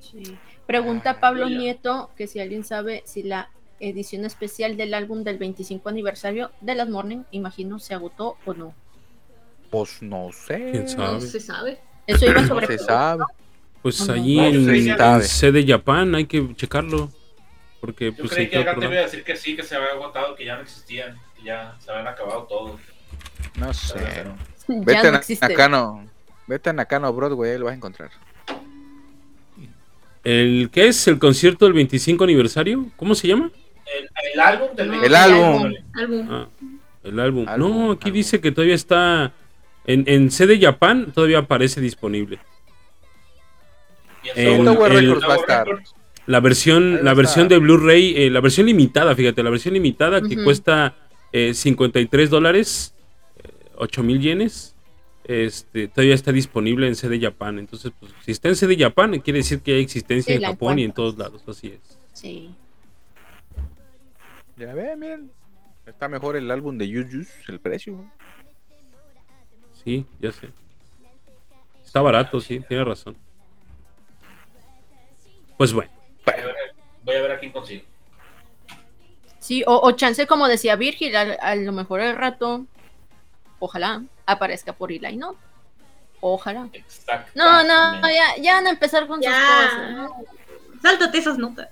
[0.00, 0.36] Sí.
[0.66, 1.48] Pregunta Pablo.
[1.48, 6.74] Nieto que si alguien sabe si la edición especial del álbum del 25 aniversario de
[6.74, 8.74] las Morning, imagino, se agotó o no.
[9.70, 10.70] Pues no sé.
[10.70, 11.12] ¿Quién sabe?
[11.14, 11.80] No se sabe.
[12.06, 13.24] Eso iba No sobre se sabe.
[13.82, 17.10] Pues allí No, yo en, en sede Japan hay que checarlo.
[17.80, 19.74] Porque Yo pues creí que acá otro te iba a decir que sí, que se
[19.74, 22.80] había agotado, que ya no existían, que ya se habían acabado todos.
[23.56, 23.94] No sé.
[23.98, 24.36] Pero-
[24.68, 25.48] Vete no a.
[25.48, 26.06] Nakano.
[26.46, 28.10] Vete a Nakano Broadway, lo vas a encontrar.
[30.24, 31.08] ¿El qué es?
[31.08, 32.86] ¿El concierto del 25 aniversario?
[32.96, 33.50] ¿Cómo se llama?
[33.86, 35.74] El, el álbum del No, 25 El álbum.
[35.94, 36.28] Álbum.
[36.30, 36.46] Ah,
[37.02, 37.48] el álbum.
[37.48, 38.16] Álbum, no, aquí álbum.
[38.16, 39.32] dice que todavía está
[39.84, 42.38] en, en sede Japan, todavía aparece disponible.
[44.34, 45.66] En El- va a estar.
[46.26, 50.42] La versión, la versión de Blu-ray, eh, la versión limitada, fíjate, la versión limitada que
[50.44, 50.94] cuesta
[51.32, 52.94] eh, 53 dólares,
[53.76, 54.76] 8 mil yenes,
[55.24, 57.58] este, todavía está disponible en CD Japan.
[57.58, 60.78] Entonces, pues, si está en CD Japan, quiere decir que hay existencia Sí, en Japón
[60.78, 61.98] y en todos lados, así es.
[62.12, 62.50] Sí.
[64.56, 65.30] Ya ven, miren.
[65.86, 68.04] Está mejor el álbum de Yuyus, el precio.
[69.82, 70.48] Sí, ya sé.
[71.84, 73.16] Está barato, sí, tiene razón.
[75.62, 75.92] Pues bueno.
[76.26, 76.56] voy, a ver,
[77.04, 77.84] voy a ver a quién consigo.
[79.38, 82.66] Sí, o, o chance, como decía Virgil, a, a lo mejor el rato,
[83.60, 85.36] ojalá aparezca por Eli, ¿no?
[86.20, 86.68] Ojalá.
[86.72, 87.30] Exacto.
[87.36, 89.90] No, no, ya, ya van a empezar con sus cosas.
[89.92, 90.16] ¿no?
[90.82, 91.68] Sáltate esas notas.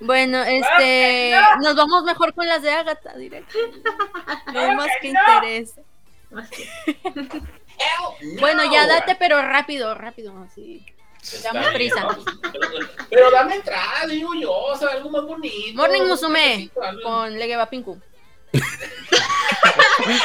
[0.00, 3.56] Bueno, este, nos vamos mejor con las de Agatha, directo.
[4.52, 5.74] No hay más que interés.
[6.30, 6.68] Más que-
[8.38, 10.84] Bueno, ya date, pero rápido, rápido, así.
[11.42, 12.00] Dame bien, prisa.
[12.00, 12.24] ¿no?
[12.52, 12.68] Pero,
[13.10, 15.74] pero dame entrada, digo yo, o sea, algo más bonito.
[15.76, 16.70] Morning Musume
[17.02, 18.00] con Legeba Pinku.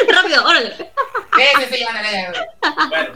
[0.10, 0.76] Rápido, órale.
[0.78, 1.84] Sí, sí.
[2.90, 3.14] Bueno,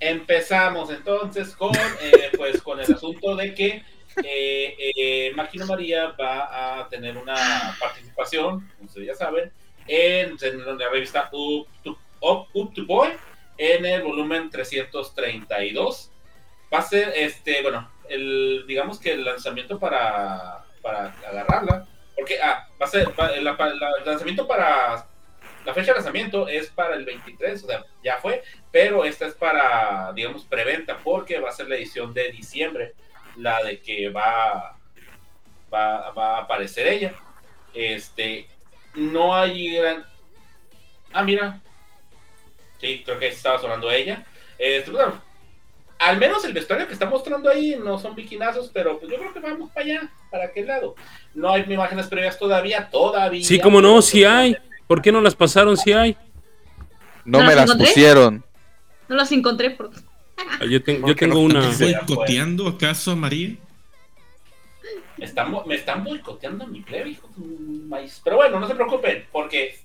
[0.00, 3.82] empezamos entonces con, eh, pues, con el asunto de que
[4.22, 9.52] eh, eh, Máquina María va a tener una participación, como ustedes ya saben,
[9.86, 13.10] en, en la revista Up to, Up- Up to Boy,
[13.58, 16.10] en el volumen 332.
[16.72, 22.68] Va a ser, este, bueno, el, digamos que el lanzamiento para, para agarrarla, porque, ah,
[22.80, 25.06] va a ser, va- la- la- el lanzamiento para
[25.64, 29.34] la fecha de lanzamiento es para el 23, o sea, ya fue, pero esta es
[29.34, 32.94] para, digamos, preventa, porque va a ser la edición de diciembre,
[33.36, 34.76] la de que va,
[35.72, 37.14] va, va a aparecer ella.
[37.74, 38.48] Este,
[38.94, 40.06] no hay gran...
[41.12, 41.60] Ah, mira.
[42.80, 44.24] Sí, creo que estaba sonando ella.
[44.58, 45.20] Este, bueno,
[45.98, 49.32] al menos el vestuario que está mostrando ahí no son biquinazos, pero pues yo creo
[49.32, 50.94] que vamos para allá, para aquel lado.
[51.34, 53.44] No hay imágenes previas todavía, todavía.
[53.44, 54.56] Sí, como no, sí hay.
[54.86, 55.76] ¿Por qué no las pasaron?
[55.76, 56.16] Sí hay.
[57.24, 57.86] No ¿No me las las encontré?
[57.88, 58.44] pusieron.
[59.08, 59.90] No las encontré por...
[60.38, 61.40] Ah, Yo, ten- yo ¿Por qué tengo no?
[61.40, 61.72] una.
[61.72, 61.84] Sí.
[62.06, 63.56] ¿Boicoteando acaso a María?
[65.16, 68.20] Me están, me están boicoteando mi plebe, hijo de un maíz.
[68.22, 69.78] Pero bueno, no se preocupen, porque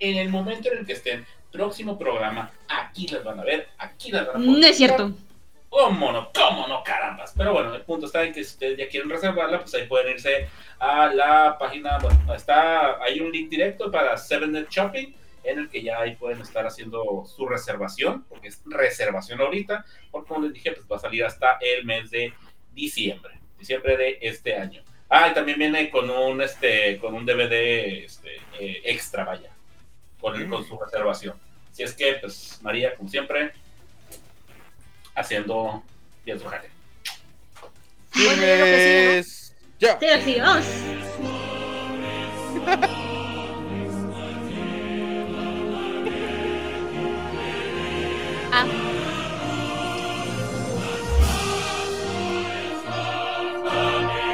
[0.00, 4.10] en el momento en el que estén, próximo programa, aquí las van a ver, aquí
[4.10, 5.12] las van a No es cierto.
[5.68, 6.30] ¿Cómo no?
[6.32, 7.34] ¿Cómo no, carambas?
[7.36, 10.12] Pero bueno, el punto está en que si ustedes ya quieren reservarla, pues ahí pueden
[10.14, 11.98] irse a la página.
[11.98, 15.14] Bueno, está, hay un link directo para 7net Shopping
[15.44, 20.28] en el que ya ahí pueden estar haciendo su reservación, porque es reservación ahorita, porque
[20.28, 22.32] como les dije, pues va a salir hasta el mes de
[22.72, 24.82] diciembre, diciembre de este año.
[25.10, 29.50] Ah, y también viene con un este con un DVD este, eh, extra, vaya,
[30.20, 31.38] con, el- con su reservación.
[31.72, 33.52] Si es que, pues, María, como siempre,
[35.18, 35.82] haciendo
[36.24, 36.68] bien su jale.
[38.10, 39.54] Firmes.
[39.78, 39.98] Ya.
[40.24, 40.64] Sí, vamos.
[48.50, 48.64] Ah,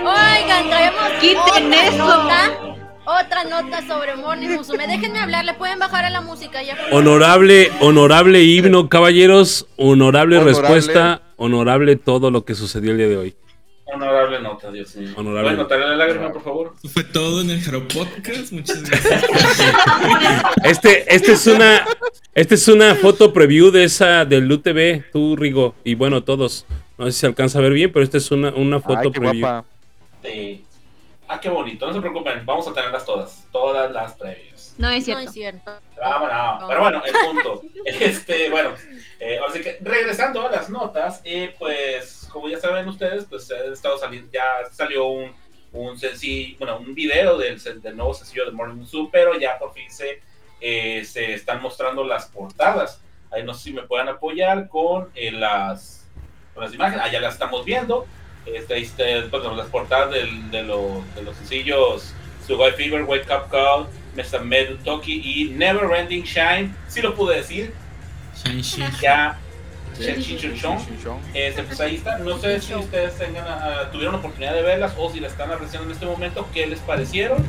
[0.03, 1.97] Oigan, traemos Quiten eso.
[1.97, 2.74] nota,
[3.07, 4.87] otra nota sobre Morning Musume.
[4.87, 6.77] Déjenme hablar, le pueden bajar a la música ya.
[6.93, 9.67] Honorable, honorable himno, caballeros.
[9.77, 10.61] Honorable, Honorable.
[10.69, 11.23] respuesta.
[11.37, 13.37] Honorable todo lo que sucedió el día de hoy.
[13.87, 15.11] Honorable nota, Dios mío.
[15.17, 15.43] Honorable.
[15.43, 16.75] ¿Pueden notarle la lágrima, por favor?
[16.93, 18.51] Fue todo en el Jaro Podcast.
[18.53, 19.25] Muchas gracias.
[20.65, 21.85] Este, este es una,
[22.35, 26.67] este es una foto preview de esa del UTV, tú, Rigo, y bueno, todos.
[26.99, 29.11] No sé si se alcanza a ver bien, pero esta es una, una foto Ay,
[29.13, 29.41] qué preview.
[29.41, 29.65] guapa.
[30.25, 30.65] Sí.
[31.35, 34.75] Ah, qué bonito, no se preocupen, vamos a tenerlas todas, todas las previas.
[34.79, 35.23] No es No cierto.
[35.25, 35.81] es cierto.
[36.01, 36.31] Vamos,
[36.61, 36.69] no.
[36.69, 37.63] Pero bueno, el punto.
[37.85, 38.71] este, bueno,
[39.19, 43.51] eh, ahora sí que regresando a las notas, eh, pues, como ya saben ustedes, pues
[43.51, 45.35] ha estado saliendo, ya salió un,
[45.73, 49.73] un sencillo, bueno, un video del, del nuevo sencillo de Morning Musume, pero ya por
[49.73, 50.23] fin se,
[50.61, 53.01] eh, se están mostrando las portadas.
[53.33, 56.09] Ahí no sé si me puedan apoyar con eh, las,
[56.55, 57.05] con las imágenes.
[57.05, 58.07] Allá las estamos viendo.
[58.47, 62.13] Este, este, bueno, las portadas del- de, lo- de los sencillos
[62.47, 66.75] Sugoi Fever, Wake Up Call, Mesamedu Toki y Never Ending Shine.
[66.89, 67.73] Sí lo pude decir,
[68.45, 68.63] Shine,
[69.01, 69.39] ya.
[71.33, 72.19] Este, pues ahí está.
[72.19, 75.87] No sé si ustedes tengan, ah, tuvieron oportunidad de verlas o si las están apreciando
[75.89, 77.45] en este momento, qué les parecieron.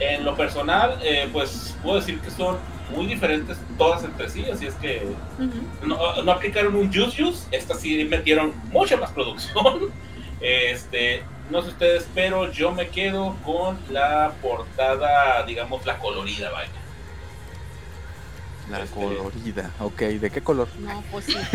[0.00, 2.56] En lo personal, eh, pues puedo decir que son
[2.90, 5.02] muy diferentes todas entre sí, así es que
[5.38, 5.86] Ujú.
[5.86, 9.90] no, no aplicaron un Juice Juice, estas sí metieron mucha más producción.
[10.40, 16.70] Este, no sé ustedes, pero yo me quedo con la portada, digamos, la colorida, vaya.
[18.70, 19.70] La Este- colorida.
[19.80, 20.68] Ok, ¿de qué color?
[20.78, 21.34] No, pues sí.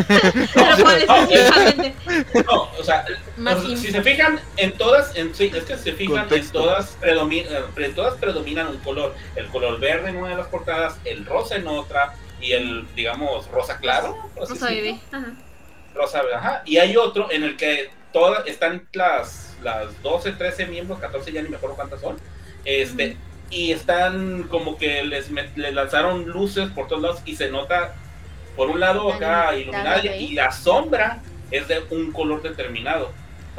[0.53, 1.95] Pero cuál específicamente.
[2.45, 3.06] No, o sea,
[3.38, 3.91] Más o sea, si simple.
[3.91, 7.64] se fijan en todas, en, sí, es que si se fijan en todas, predomi- eh,
[7.74, 9.16] pre- todas predominan un color.
[9.38, 13.48] El color verde en una de las portadas, el rosa en otra y el, digamos,
[13.49, 14.18] rosa claro.
[14.36, 14.99] Rosa bebé.
[15.14, 15.28] Ajá.
[15.94, 16.64] Rosa, ajá.
[16.66, 21.42] Y hay otro en el que todas están las, las 12, 13 miembros, 14, ya
[21.42, 22.16] ni me acuerdo cuántas son.
[22.64, 23.18] Este,
[23.50, 27.94] y están como que les, met- les lanzaron luces por todos lados y se nota
[28.56, 31.20] por un lado La acá iluminada y la sombra
[31.52, 33.12] es de un color determinado.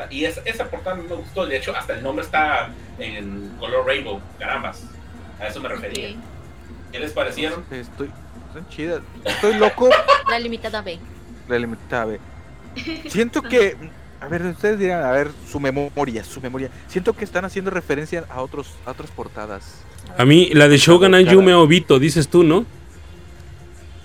[0.09, 4.23] Y esa, esa portada me gustó, de hecho hasta el nombre está en color rainbow,
[4.39, 4.85] carambas.
[5.39, 6.09] A eso me refería.
[6.12, 6.16] Ok.
[6.93, 7.62] ¿Qué les parecieron?
[7.70, 8.11] Estoy.
[8.49, 9.01] Están chidas.
[9.23, 9.91] Estoy loco.
[10.31, 10.99] La limitada B.
[11.47, 12.20] La limitada B.
[13.11, 13.77] Siento que.
[14.27, 16.69] A ver, ustedes dirán, a ver, su memoria, su memoria.
[16.89, 19.82] Siento que están haciendo referencia a otros, a otras portadas.
[20.19, 22.66] A mí, la de Shogun Ayume Obito, dices tú, ¿no?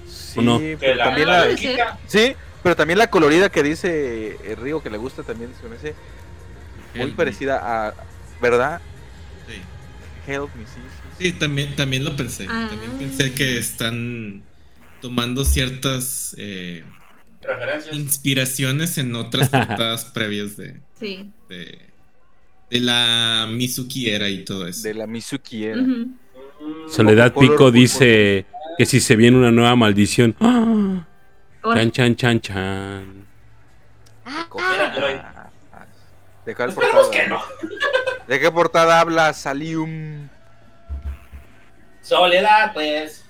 [0.08, 0.60] Sí, ¿O no?
[0.80, 4.98] Pero la, también la sí, pero también la colorida que dice el Río que le
[4.98, 5.96] gusta también se me hace
[6.94, 7.18] muy Help me.
[7.18, 7.94] parecida a,
[8.42, 8.80] ¿verdad?
[9.48, 10.32] Sí.
[10.32, 10.72] Help me, sí,
[11.18, 12.46] sí, Sí, también, también lo pensé.
[12.50, 12.68] Ah.
[12.70, 14.44] También pensé que están
[15.02, 16.84] tomando ciertas eh,
[17.42, 17.96] referencias.
[17.96, 21.32] inspiraciones en otras portadas previas de, Sí.
[21.50, 21.80] de,
[22.70, 24.84] de la Mizuki era y todo eso.
[24.84, 25.82] De la Mizuki era.
[25.82, 26.18] Mm,
[26.90, 28.46] Soledad Pico dice
[28.78, 30.36] que si se viene una nueva maldición.
[30.40, 31.06] ¡Ah!
[31.64, 33.26] Chan, chan, chan, chan.
[34.26, 34.48] Ah,
[36.46, 37.24] ¿De cuál Esperemos portada?
[37.24, 37.42] que no.
[38.28, 40.28] ¿De qué portada habla Salium?
[42.02, 43.26] Soledad, pues.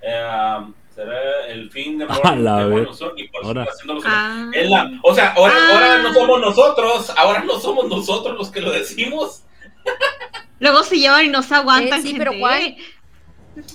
[0.00, 0.60] eh,
[0.98, 2.06] será el fin de
[2.40, 2.66] la.
[2.66, 3.66] Morning y por Ahora.
[4.04, 5.70] ah, Es la- o sea, ahora, Ah.
[5.74, 9.44] ahora no somos nosotros, ahora no somos nosotros los que lo decimos.
[10.60, 12.00] Luego se llevan y no se aguantan.
[12.00, 12.50] Eh, sí, gente, pero.
[12.50, 12.76] ¿eh?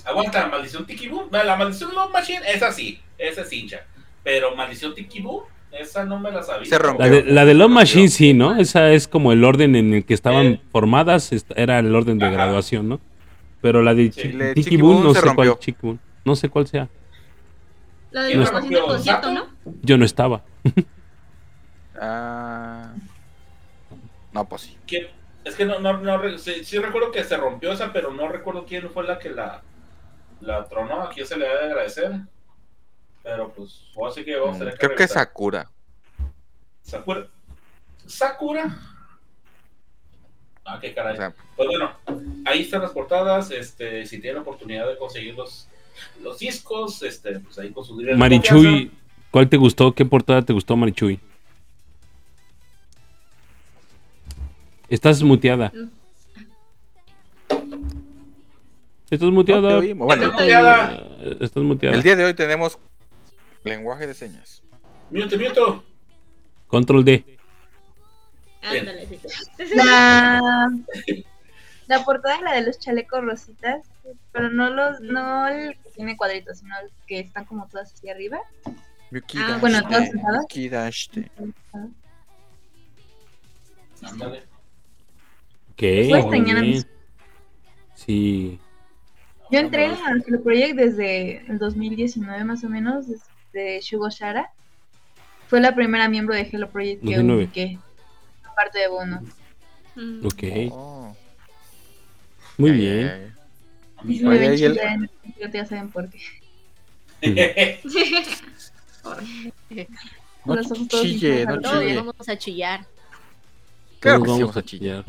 [0.04, 1.28] Aguanta, la maldición Tiki Boom.
[1.30, 3.80] La maldición Love Machine, esa sí, esa es hincha.
[4.22, 6.66] Pero maldición Tiki Boom, esa no me la sabía.
[6.68, 7.06] Se rompió.
[7.06, 8.56] La de, la de Love Machine, sí, ¿no?
[8.56, 10.60] Esa es como el orden en el que estaban Eh.
[10.72, 12.34] formadas, era el orden de Ajá.
[12.34, 13.00] graduación, ¿no?
[13.62, 14.34] Pero la de Sí.
[14.54, 15.58] Tiki Boom, no sé cuál rompió.
[15.58, 15.98] Chicky Boom.
[16.24, 16.88] No sé cuál sea.
[18.14, 19.34] La de ¿Quién la la grabación del concierto, ¿Sato?
[19.34, 19.74] ¿no?
[19.82, 20.42] Yo no estaba.
[22.00, 22.92] Ah.
[24.32, 24.76] No, pues sí.
[25.44, 28.66] Es que no, no, no sí, sí recuerdo que se rompió esa, pero no recuerdo
[28.66, 29.62] quién fue la que la,
[30.40, 31.02] la tronó.
[31.02, 32.12] Aquí se le debe agradecer.
[33.22, 35.06] Pero pues, o así que vamos a tener Mm, Creo que.
[35.06, 35.70] Sakura.
[36.82, 37.28] Sakura.
[38.06, 38.76] Sakura.
[40.64, 41.14] Ah, qué caray.
[41.14, 41.92] O sea, Pues bueno,
[42.44, 43.52] ahí están las portadas.
[43.52, 45.36] Este, si tienen la oportunidad de conseguir
[46.22, 48.90] los, discos, este, pues ahí con de Marichuy.
[49.30, 49.94] ¿cuál te gustó?
[49.94, 51.20] ¿Qué portada te gustó, Marichuy?
[54.88, 55.72] Estás muteada.
[59.10, 59.80] Estás no muteada.
[59.94, 61.06] Bueno, Estás muteada.
[61.20, 61.96] Eh, Estás muteada.
[61.96, 62.78] el día de hoy tenemos
[63.64, 64.62] lenguaje de señas.
[65.10, 65.84] Miento, miento.
[66.66, 67.38] Control D.
[68.62, 69.18] Ándale, sí.
[69.74, 70.70] La,
[71.86, 73.86] la portada es la de los chalecos rositas,
[74.32, 76.74] pero no los, no el tiene cuadritos, sino
[77.06, 78.38] que están como todas hacia arriba.
[79.36, 80.42] Ah, bueno, todas sentadas.
[80.42, 81.30] Yuki Dashite.
[84.02, 84.38] Ándale.
[85.72, 85.76] Ok.
[85.76, 86.86] Pues.
[87.94, 88.58] Sí.
[89.50, 89.96] Yo entré a
[90.26, 93.06] Hello Project desde el 2019 más o menos,
[93.52, 94.50] desde Shugo Shara.
[95.48, 97.44] Fue la primera miembro de Hello Project que 2009.
[97.44, 97.78] ubiqué,
[98.42, 99.22] aparte de Bono.
[99.94, 100.26] Mm.
[100.26, 100.42] Ok.
[100.72, 101.16] Oh.
[102.58, 103.08] Muy Ay, bien.
[103.08, 103.33] ay, ay.
[104.06, 105.10] Y se me Oye, ven y el- chida en-
[105.52, 106.20] ya saben por qué.
[110.44, 110.56] No
[110.88, 111.96] chille, no Todos chille.
[111.96, 112.86] vamos a chillar.
[114.00, 115.04] Claro Todos que sí, vamos a chillar.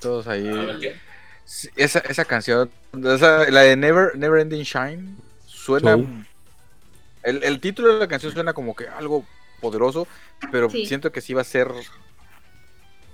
[0.00, 0.50] Todos ahí.
[1.76, 5.16] Esa, esa canción, esa- la de Never, Never Ending Shine,
[5.46, 5.96] suena.
[7.22, 9.24] El, el título de la canción suena como que algo
[9.60, 10.06] poderoso,
[10.52, 10.84] pero Sí.
[10.86, 11.68] siento que sí va a ser.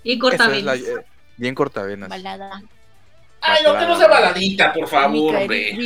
[0.03, 1.07] Y esa corta es la- eh,
[1.37, 2.09] bien cortavenas.
[2.09, 2.61] Balada.
[3.53, 5.77] Ay, no, que no sea baladita, por favor, hombre.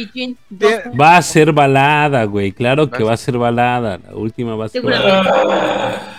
[1.01, 2.53] Va a ser balada, güey.
[2.53, 3.99] Claro que va a ser balada.
[3.99, 5.33] La última va a ser balada.
[5.35, 6.13] Ah,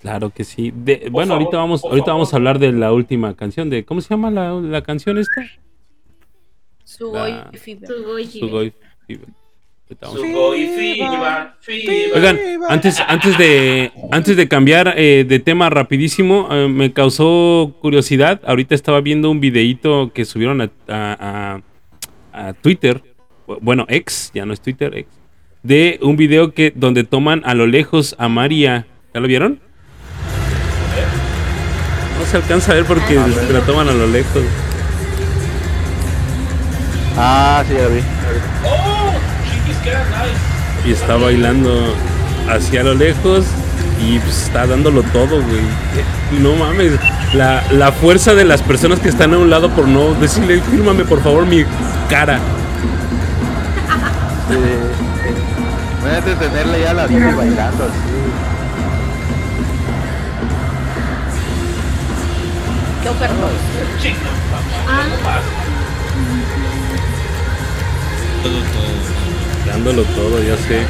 [0.00, 0.70] Claro que sí.
[0.74, 2.18] De- bueno, favor, ahorita vamos, por ahorita favor.
[2.18, 5.42] vamos a hablar de la última canción de ¿cómo se llama la, la canción esta?
[6.84, 7.88] Sugoi Fever.
[7.88, 8.40] Sugoi Hime.
[8.48, 8.72] Sugoi
[9.06, 9.28] Fever.
[9.88, 12.14] Fiba, Fiba.
[12.16, 12.38] Oigan,
[12.70, 18.40] antes, antes de antes de cambiar eh, de tema rapidísimo, eh, me causó curiosidad.
[18.46, 21.60] Ahorita estaba viendo un videíto que subieron a, a-
[22.32, 23.02] a- a Twitter,
[23.60, 25.08] bueno, ex, ya no es Twitter, ex,
[25.62, 28.86] de un video que donde toman a lo lejos a María.
[29.12, 29.60] ¿Ya lo vieron?
[32.18, 33.52] No se alcanza a ver porque Ah, sí.
[33.52, 34.42] la toman a lo lejos.
[37.16, 38.00] Ah, sí, ya vi.
[38.66, 39.03] Oh.
[40.86, 41.94] Y está bailando
[42.48, 43.44] hacia lo lejos
[44.00, 46.40] y pues, está dándolo todo, güey.
[46.40, 46.92] No mames.
[47.32, 51.04] La, la fuerza de las personas que están a un lado por no decirle, fírmame
[51.04, 51.64] por favor mi
[52.08, 52.38] cara.
[54.48, 54.56] Sí.
[56.02, 57.98] Imagínate tenerle ya la tele bailando así.
[63.02, 63.50] Qué ofertón.
[64.00, 64.16] Chica,
[64.86, 65.40] Ah,
[68.42, 69.13] Todo, todo.
[69.74, 70.80] Dándolo todo, ya sé.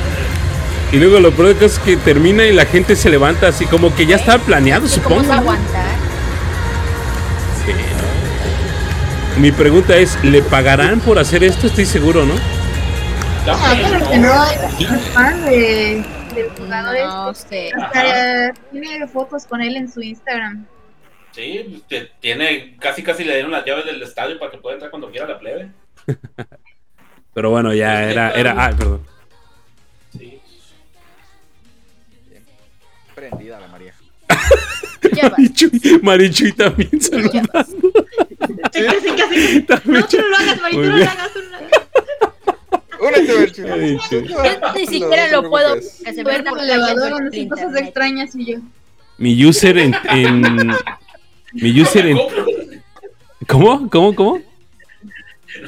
[0.93, 4.07] Y luego lo peor es que termina y la gente se levanta así como que
[4.07, 5.21] ya estaba planeado, ¿Y ¿Cómo supongo.
[5.23, 5.35] se ¿no?
[5.35, 5.87] aguantar?
[7.65, 9.41] Sí, no.
[9.41, 11.67] Mi pregunta es, ¿le pagarán por hacer esto?
[11.67, 12.35] Estoy seguro, ¿no?
[13.49, 16.05] Ah, pena, pero que no es fan de,
[16.35, 17.71] del jugador No este.
[17.71, 17.73] sé.
[17.83, 20.67] Hasta tiene fotos con él en su Instagram.
[21.33, 24.75] Sí, pues, te- tiene, casi casi le dieron las llaves del estadio para que pueda
[24.75, 25.71] entrar cuando quiera la plebe.
[27.35, 29.03] Pero bueno, ya era, era, ah, perdón.
[30.17, 30.41] Sí.
[33.15, 33.95] Prendida la María.
[35.31, 35.71] Marichuy,
[36.03, 37.49] Marichuy también saludando.
[38.73, 39.63] casi, casi.
[39.63, 41.57] También No, tú no lo hagas, Mari, tú Muy no lo hagas, tú no lo
[41.57, 41.71] hagas.
[43.27, 47.77] Yo ni siquiera lo puedo que se Ver vea por el la elevador hacen cosas
[47.77, 48.59] extrañas y yo.
[49.19, 50.75] Mi user en, en-
[51.53, 52.19] mi user en,
[53.49, 53.89] ¿cómo?
[53.91, 54.15] ¿Cómo?
[54.15, 54.41] ¿Cómo?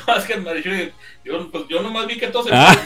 [0.08, 0.92] No, es que Marichuy,
[1.26, 2.76] yo, pues, yo nomás vi que se Ah.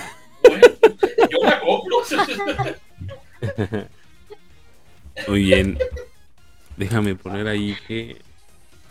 [0.42, 0.66] Bueno,
[1.30, 1.96] yo me acoplo.
[5.28, 5.78] Muy bien.
[6.76, 8.16] Déjame poner ahí que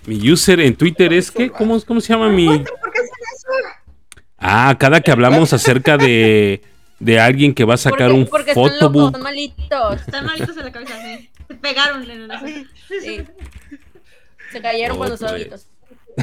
[0.05, 2.45] mi user en Twitter es que ¿cómo, cómo se llama mi?
[2.45, 3.47] ¿Por qué hacen eso?
[4.37, 6.61] Ah, cada que hablamos acerca de
[6.99, 9.07] de alguien que va a sacar Porque- un porque están locos, photobook.
[9.07, 10.01] están malitos.
[10.01, 11.29] Están malitos en la cabeza, sí.
[11.47, 12.39] Se pegaron en la
[12.87, 13.23] Sí.
[14.51, 15.67] Se cayeron Oh, cuando pues.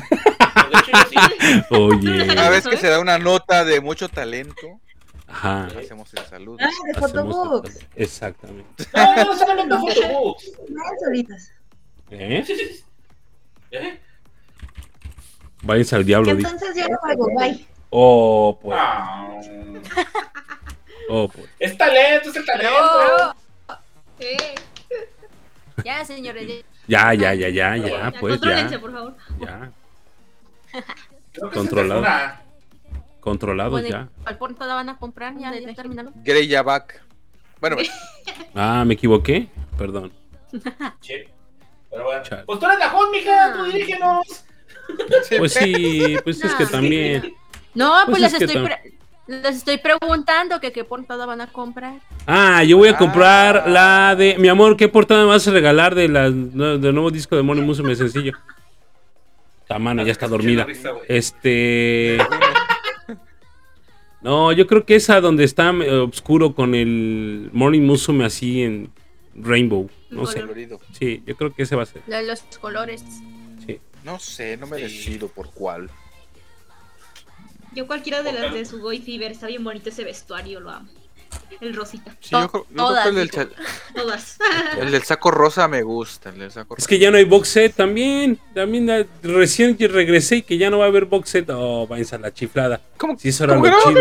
[0.00, 1.62] De hecho, yo sí.
[1.70, 4.80] Oye, Una vez que se da una nota de mucho talento,
[5.26, 5.66] ajá.
[5.78, 6.58] hacemos el saludo.
[6.60, 7.78] Ah, de photobooks.
[7.94, 8.84] Exactamente.
[8.94, 10.50] No, no photobooks.
[10.68, 11.50] No, solitas.
[12.10, 12.44] ¿Eh?
[13.72, 14.00] ¿Eh?
[15.62, 16.34] Váyanse al diablo.
[16.34, 17.66] di- Entonces yo no hago, bye.
[17.90, 18.78] Oh, pues.
[18.80, 19.28] Ah,
[21.08, 21.46] Oh, pues.
[21.60, 22.72] es talento, es el talento.
[22.72, 23.34] Bravo.
[24.18, 24.36] Sí.
[25.84, 26.48] Ya, señores.
[26.88, 27.14] ya.
[27.14, 28.80] Ya, ya, ya, ya, ya, pues contrólense, ya.
[28.80, 29.16] por favor.
[29.40, 29.70] Ya.
[33.20, 33.70] Controlado.
[33.72, 34.08] Bueno, ya.
[34.24, 35.36] ¿Al la van a comprar?
[35.38, 36.12] Ya, ya terminaron.
[36.24, 37.02] Grey ya back.
[37.60, 37.76] Bueno,
[38.54, 39.48] Ah, me equivoqué.
[39.76, 40.12] Perdón.
[41.00, 41.14] Sí.
[41.90, 42.22] Pero bueno.
[42.22, 42.44] Chale.
[42.44, 44.44] Pues tú eres la hot, mija, tú dirígenos.
[45.38, 47.34] Pues sí, pues es que también.
[47.74, 48.92] No, pues, Pues les, es que estoy pre-
[49.26, 51.94] les estoy preguntando que qué portada van a comprar.
[52.28, 53.68] Ah, yo voy a comprar Ah.
[53.68, 54.36] la de.
[54.38, 57.64] Mi amor, ¿qué portada me vas a regalar de la, del nuevo disco de Money
[57.64, 58.34] Musume sencillo?
[59.66, 60.66] Tamana, ya está dormida.
[61.08, 62.18] Este.
[64.22, 68.90] No, yo creo que esa donde está eh, oscuro con el Morning Musume así en
[69.34, 69.88] Rainbow.
[70.10, 70.42] No sé.
[70.92, 72.02] Sí, yo creo que ese va a ser.
[72.06, 73.04] La de los colores.
[73.66, 73.78] Sí.
[74.04, 74.82] No sé, no me Sí.
[74.84, 75.90] decido por cuál.
[77.74, 80.88] Yo cualquiera de las de Sugoi Fever, está bien bonito ese vestuario, lo amo.
[81.60, 83.44] El rosita, Sí, To- yo, creo- yo creo todas, que el del, dijo.
[83.44, 83.48] cha-
[83.94, 84.38] todas.
[84.80, 86.28] el del saco rosa me gusta.
[86.30, 86.88] El del saco Es rosa.
[86.88, 88.38] que ya no hay box set también.
[88.54, 91.48] También recién que regresé y que ya no va a haber box set.
[91.50, 92.80] Oh, váyanse a la chiflada.
[92.98, 94.00] ¿Cómo, Sí, eso era cómo lo que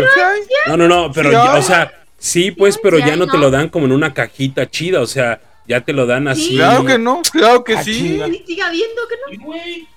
[0.66, 3.50] No, no, no, pero Sí ya, o sea, sí, pues, pero ya no te lo
[3.50, 6.56] dan como en una cajita chida, o sea, ya te lo dan así.
[6.56, 8.20] Claro que no, claro que Ah, sí.
[8.46, 9.30] siga viendo que no.
[9.30, 9.88] Sí, güey.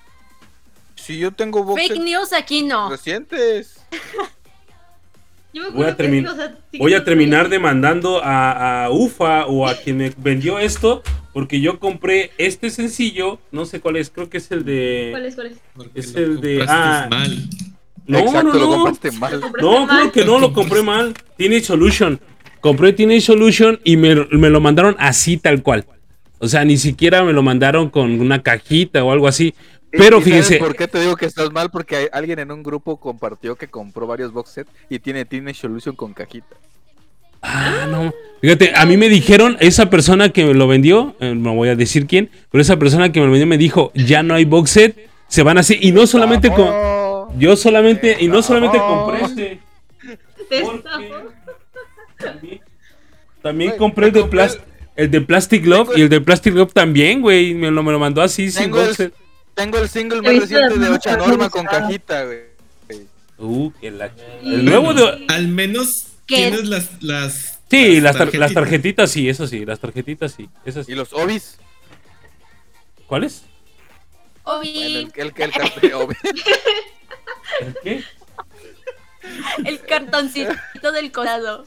[0.96, 2.88] Si yo tengo box Fake news aquí no.
[2.88, 3.76] recientes.
[5.52, 7.48] Yo me Voy a, acuerdo que termin- sí, o sea, sí voy a no terminar
[7.48, 13.38] demandando a, a UFA o a quien me vendió esto, porque yo compré este sencillo,
[13.50, 15.08] no sé cuál es, creo que es el de...
[15.10, 15.34] ¿Cuál es?
[15.34, 15.58] ¿Cuál es?
[15.74, 17.06] Porque Es el de- ah.
[17.10, 17.36] mal.
[18.06, 18.72] No, Exacto, no, lo no.
[18.84, 19.32] compraste mal.
[19.34, 19.98] ¿Lo compraste No, mal?
[20.00, 21.14] creo que no, lo compré mal.
[21.36, 22.20] Teenage Solution.
[22.60, 25.84] Compré Teenage Solution y me, me lo mandaron así tal cual.
[26.38, 29.54] O sea, ni siquiera me lo mandaron con una cajita o algo así.
[29.90, 31.70] Pero ¿Y sabes fíjense, ¿Por qué te digo que estás mal?
[31.70, 35.60] Porque hay- alguien en un grupo compartió que compró varios box sets y tiene Teenage
[35.60, 36.56] Solution con cajita.
[37.42, 38.12] Ah, no.
[38.42, 41.76] Fíjate, a mí me dijeron, esa persona que me lo vendió, eh, no voy a
[41.76, 44.70] decir quién, pero esa persona que me lo vendió me dijo, ya no hay box
[44.70, 45.78] set, se van así.
[45.80, 46.68] Y no solamente con.
[47.38, 49.60] Yo solamente, y no solamente compré este.
[53.42, 54.58] También, compré el de, plas-
[54.96, 57.54] el de Plastic Love Tengo- y el de Plastic Love también, güey.
[57.54, 59.14] Me lo, me lo mandó así sin box el- set.
[59.60, 62.40] Tengo el single más reciente de Ocha Norma con cajita, güey.
[63.36, 64.10] Uh, que la-
[64.42, 65.26] El nuevo de.
[65.28, 66.36] Al menos ¿Qué?
[66.36, 67.58] tienes las, las.
[67.70, 69.10] Sí, las, tar- las tarjetitas.
[69.10, 70.48] sí, eso sí, las tarjetitas sí.
[70.64, 71.58] Esas Y los Obis.
[73.06, 73.42] ¿Cuáles?
[74.44, 76.14] Obi, Bueno, el, el, el, cartel Obi.
[77.60, 78.04] ¿El qué?
[79.66, 81.66] el cartoncito del colado.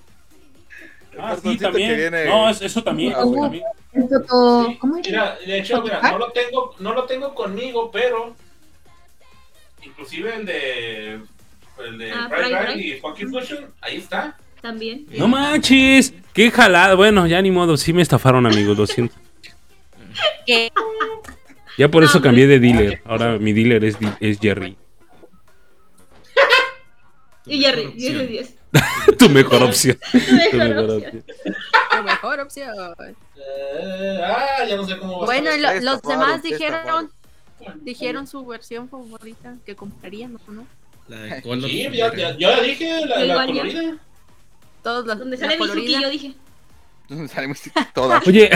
[1.19, 1.95] Ah, sí, también.
[1.95, 3.14] viene- No, es- eso también.
[3.16, 4.95] Ah, Sí, ¿Cómo?
[5.06, 8.35] Mira, de hecho, mira, no lo tengo, no lo tengo conmigo, pero
[9.83, 11.19] inclusive el de
[11.85, 12.88] el de Ah, Pride Pride Ride Ride.
[12.98, 14.38] y Funky Fusion, ahí está.
[14.61, 15.06] También.
[15.11, 16.95] No manches, qué jalada.
[16.95, 19.14] Bueno, ya ni modo, sí me estafaron, amigos, lo siento.
[20.45, 20.72] ¿Qué?
[21.77, 23.01] Ya por eso cambié de dealer.
[23.06, 24.75] Ahora mi dealer es, es Jerry.
[27.45, 28.32] Y Jerry, Mejor 10 de opción.
[28.32, 28.56] 10.
[29.19, 29.97] tu mejor opción.
[30.11, 31.17] Tu Tu mejor opción.
[31.19, 31.23] opción.
[31.91, 32.69] La mejor opción.
[33.37, 37.09] Eh, ah, ya no sé cómo Bueno, lo- los demás dijeron,
[37.81, 40.65] dijeron su versión favorita que comprarían, ¿o ¿no?
[41.07, 41.69] La de color.
[41.69, 43.97] Sí, ya, ya, ya dije la, la colorida.
[44.81, 46.01] Todos los Donde sale Mizuki, colorida.
[46.01, 46.33] yo dije.
[47.27, 47.59] Salimos
[47.93, 48.25] todas.
[48.27, 48.49] Oye,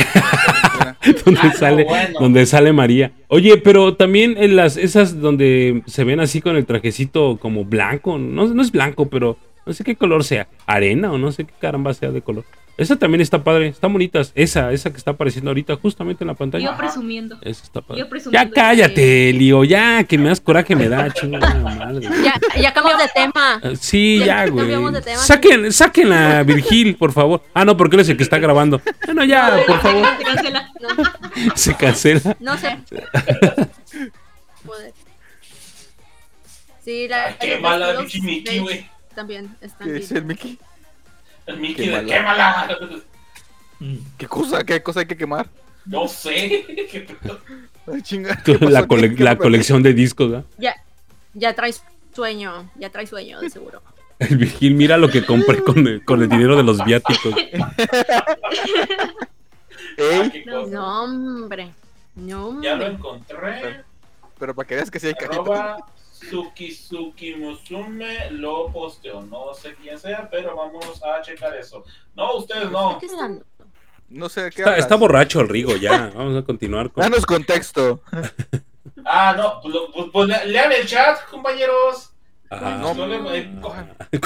[1.25, 2.19] donde Ah, sale, bueno.
[2.19, 3.11] donde sale María.
[3.27, 8.17] Oye, pero también en las esas donde se ven así con el trajecito como blanco,
[8.17, 9.37] no, no es blanco, pero
[9.67, 12.45] no sé qué color sea, arena o no sé qué caramba sea de color.
[12.77, 14.31] Esa también está padre, están bonitas.
[14.35, 16.63] Esa, esa que está apareciendo ahorita justamente en la pantalla.
[16.71, 17.35] Yo presumiendo.
[17.41, 18.01] Esa está padre.
[18.01, 18.49] Yo presumiendo.
[18.49, 22.07] Ya cállate, Lío, ya, que me das coraje me da, chingada madre.
[22.23, 23.59] Ya, ya cambiamos de tema.
[23.63, 24.57] Eh, Sí, Ya ya, güey.
[24.59, 25.17] cambiamos de tema.
[25.17, 27.41] Saquen, saquen a Virgil, por favor.
[27.55, 28.79] Ah, no, porque él es el que está grabando.
[29.05, 30.05] Bueno, ya, por favor.
[30.15, 30.71] Se cancela.
[30.79, 32.37] No, Se cancela.
[32.39, 32.77] no sé.
[34.65, 34.93] Joder.
[36.85, 37.25] Sí, la.
[37.25, 37.93] Ay, qué mala
[38.61, 38.96] güey.
[39.17, 40.17] También están ¿Qué es bien.
[40.21, 40.59] el Mickey?
[41.47, 42.07] El Mickey Qué de mala.
[42.07, 42.77] qué mala.
[44.15, 44.63] ¿Qué cosa?
[44.63, 45.47] ¿Qué cosa hay que quemar?
[45.85, 46.67] No sé.
[47.91, 48.43] Ay, chinga.
[48.43, 50.45] ¿qué pasó La, cole- ¿Qué la colección de discos, ¿verdad?
[50.59, 50.75] Ya,
[51.33, 51.81] ya traes
[52.13, 52.69] sueño.
[52.75, 53.81] Ya traes sueño, de seguro.
[54.19, 57.33] El Virgil, mira lo que compré con el, con el dinero de los viáticos.
[59.95, 60.71] Qué No, cosa.
[60.75, 61.73] No, hombre.
[62.15, 62.85] Ya lo hombre.
[62.87, 63.83] encontré.
[64.39, 65.13] pero para que veas que sí hay.
[65.23, 65.77] Arroba
[66.29, 69.21] Sukizuki Musume lo posteó.
[69.21, 71.83] No sé quién sea, pero vamos a checar eso.
[72.15, 72.99] No, ustedes no.
[74.09, 76.11] No sé qué Está, está borracho el Rigo, ya.
[76.15, 77.01] Vamos a continuar con.
[77.03, 78.01] Danos contexto.
[79.09, 79.61] Ah, no.
[79.61, 82.11] Pues, lo- pues- pues le- lean el chat, compañeros.
[82.49, 82.77] Ajá.
[82.77, 83.73] No, Solo, eh, co-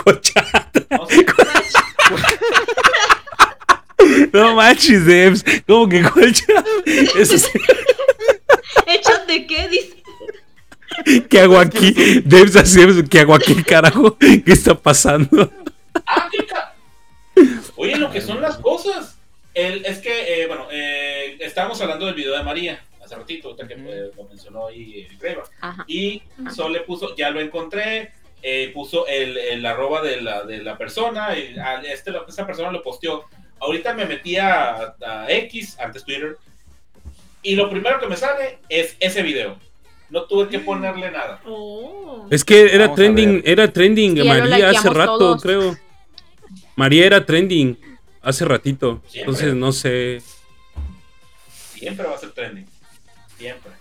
[0.04, 0.44] Cocha.
[0.90, 1.26] no sé.
[4.34, 5.44] No manches, Debs.
[5.68, 6.46] ¿Cómo que colcha?
[7.16, 7.60] Eso sí.
[8.88, 9.70] ¿Hechos de qué?
[9.70, 10.01] Dice.
[11.30, 11.94] ¿Qué hago aquí?
[12.26, 12.80] Debs así,
[13.10, 14.18] ¿qué hago aquí, carajo?
[14.20, 15.52] ¿Qué está pasando?
[16.06, 16.76] Ah, qué ca-
[17.76, 19.18] Oye, lo que son las cosas.
[19.54, 23.68] El, es que, eh, bueno, eh, estábamos hablando del video de María hace ratito, ahorita
[23.68, 25.44] que pues, lo mencionó ahí Greva.
[25.88, 26.22] Y.
[26.56, 28.12] Sol le puso, ya lo encontré,
[28.42, 32.72] eh, puso el, el arroba de la, de la persona, y a este, esa persona
[32.72, 33.26] lo posteó.
[33.60, 36.38] Ahorita me metí a, a X, antes Twitter,
[37.44, 39.58] y lo primero que me sale es ese video.
[40.12, 41.42] No tuve que ponerle nada.
[41.46, 42.28] Oh.
[42.30, 45.42] Es que era Vamos trending, era trending Sí, María hace rato, todos.
[45.42, 45.76] creo.
[46.76, 47.78] María era trending
[48.22, 49.02] hace ratito.
[49.08, 49.20] Siempre.
[49.22, 50.22] Entonces no sé.
[51.74, 52.68] Siempre va a ser trending.
[53.38, 53.72] Siempre.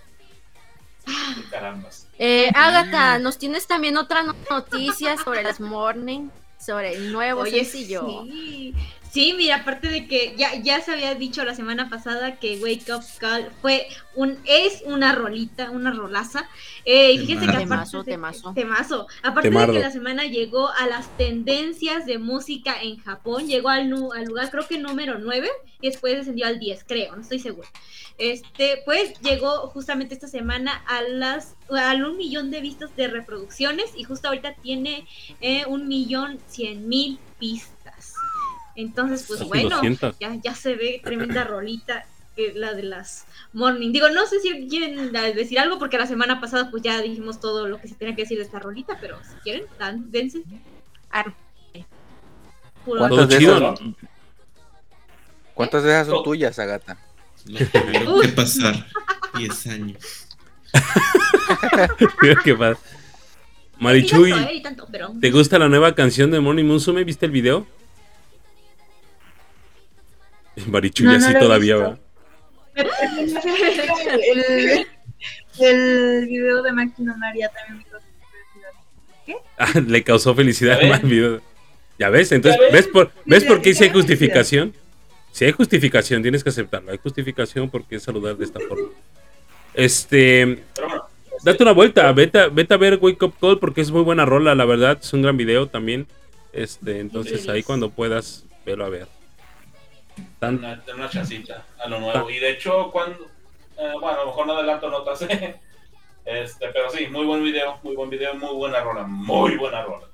[1.05, 2.07] Qué carambas.
[2.19, 6.29] Eh, Agatha, nos tienes también otra no- noticia sobre las morning,
[6.65, 8.07] sobre el nuevo Oye, sencillo.
[8.25, 8.75] sí.
[9.13, 12.93] Sí, mira, aparte de que ya, ya se había dicho la semana pasada que Wake
[12.95, 16.49] Up Call fue un, es una rolita, una rolaza.
[16.85, 18.53] Eh, y fíjense que aparte Temazo, de- temazo.
[18.55, 19.07] temazo.
[19.25, 19.73] Aparte Temardo.
[19.73, 24.25] de que la semana llegó a las tendencias de música en Japón, llegó al, al
[24.27, 25.49] lugar creo que número 9
[25.81, 27.69] y después descendió al 10, creo, no estoy segura.
[28.17, 33.87] Este, pues llegó justamente esta semana a las a un millón de vistas de reproducciones
[33.97, 35.07] y justo ahorita tiene
[35.41, 37.80] eh, un millón cien mil vistas.
[38.77, 40.19] Entonces, pues bueno, 200.
[40.19, 42.05] ya, ya se ve tremenda rolita
[42.37, 43.93] que la de las morning.
[43.93, 47.67] Digo, no sé si quieren decir algo porque la semana pasada pues ya dijimos todo
[47.67, 50.43] lo que se tenía que decir de esta rolita, pero si quieren, dan, dense.
[51.11, 51.35] Ar-
[52.85, 53.95] ¿Cuántas de chido, esas, ¿no?
[55.55, 56.25] ¿Cuántas de esas son Todo.
[56.25, 56.99] tuyas, Agata?
[57.47, 58.87] Lo que pasar
[59.37, 60.27] 10 años.
[62.23, 62.81] Mira qué pasa.
[63.79, 64.63] Marichuy, eh.
[65.21, 67.03] ¿te gusta la nueva canción de Morning Musume?
[67.05, 67.67] ¿Viste el video?
[70.67, 71.99] Marichuy No, no así todavía va.
[72.77, 74.87] el,
[75.59, 78.07] el video de Máquina María también me causó
[79.27, 79.45] curiosidad.
[79.59, 81.41] Ah, le causó felicidad más video.
[81.99, 82.61] Ya ves, entonces.
[82.73, 84.75] ¿ves por, ¿ves Sí, por qué si hay justificación?
[85.33, 86.91] Si hay justificación, tienes que aceptarlo.
[86.91, 88.89] Hay justificación porque es saludar de esta forma.
[89.75, 90.63] Este,
[91.45, 94.25] date una vuelta, vete, a- vete a ver Wake Up Call porque es muy buena
[94.25, 96.07] rola, la verdad, es un gran video también.
[96.53, 99.07] Este, entonces ahí cuando puedas, velo a ver.
[100.41, 102.29] Tan- una, una chancita a lo nuevo.
[102.31, 103.27] Y de hecho, cuando.
[103.79, 105.23] eh, bueno, a lo mejor no adelanto notas.
[106.25, 110.07] este, pero sí, muy buen video, muy buen video, muy buena rola, muy buena rola.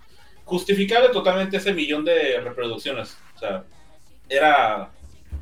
[0.44, 3.16] Justificable totalmente ese millón de reproducciones.
[3.34, 3.64] O sea,
[4.28, 4.90] era.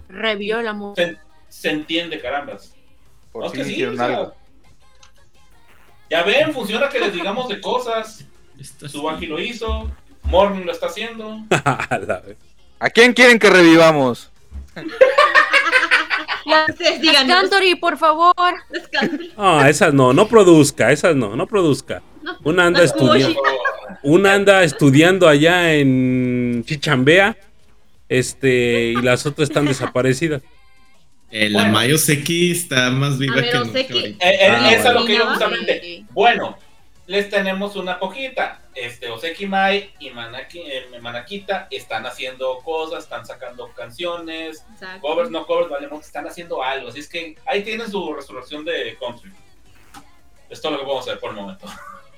[0.08, 1.08] Revió la música.
[1.08, 2.74] Se, se entiende, carambas.
[3.32, 4.34] Por No, es fin que sí, hicieron o sea, algo.
[6.10, 8.24] Ya ven, funciona que les digamos de cosas.
[8.86, 9.90] Subaki lo hizo,
[10.24, 11.38] Morning lo está haciendo.
[11.64, 12.36] A la vez.
[12.78, 14.30] ¿A quién quieren que revivamos?
[16.68, 17.40] Ustedes díganos.
[17.40, 18.34] Cantory, por favor.
[18.92, 19.10] Las.
[19.36, 22.02] Ah, esas no, no produzca, esas no, no produzca.
[22.22, 23.40] No, Una anda las estudiando,
[24.02, 27.36] una anda estudiando allá en Chichambea,
[28.08, 30.42] este, y las otras están desaparecidas.
[31.30, 31.72] Eh, la Bueno.
[31.72, 33.92] Mayo Seki está más viva que Oseki.
[33.98, 34.28] ahorita.
[34.28, 36.04] Eh, eh, Ah, esa es lo que yo justamente.
[36.12, 36.56] Bueno,
[37.06, 38.60] les tenemos una poquita.
[38.74, 45.00] Este, Oseki Mai y Manaki, eh, Manakita están haciendo cosas, están sacando canciones, Exacto.
[45.06, 46.88] covers, no covers, vale, no, están haciendo algo.
[46.88, 49.30] Así es que ahí tienen su resurrección de country.
[50.50, 51.66] Es todo lo que podemos hacer por el momento.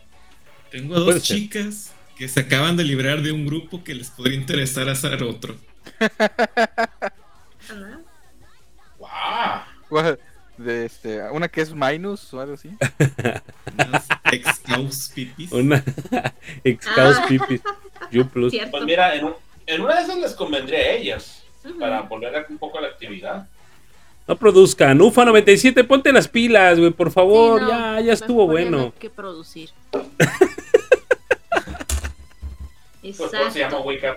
[0.71, 1.37] Tengo Puede dos ser.
[1.37, 5.57] chicas que se acaban de librar de un grupo que les podría interesar hacer otro.
[7.69, 8.01] Ajá.
[8.99, 10.17] ¡Wow!
[10.59, 12.71] De este, una que es Minus o algo así.
[13.75, 15.53] Unas ex caus pipis.
[15.53, 15.85] Una
[16.65, 17.27] ex caos Ah.
[17.29, 17.61] pipis.
[18.11, 18.51] You plus.
[18.53, 18.71] Cierto.
[18.71, 19.29] Pues mira, en,
[19.67, 21.43] en una de esas les convendría a ellas
[21.79, 23.49] para volver un poco a la actividad.
[24.29, 25.01] No produzcan.
[25.03, 27.61] Ufa 97, ponte las pilas, güey, por favor.
[27.61, 28.93] Sí, no, ya, ya estuvo mejor ya no bueno.
[28.95, 29.71] hay que producir.
[33.03, 33.81] Pues por eso se llama Exacto.
[33.83, 34.17] Wake Up.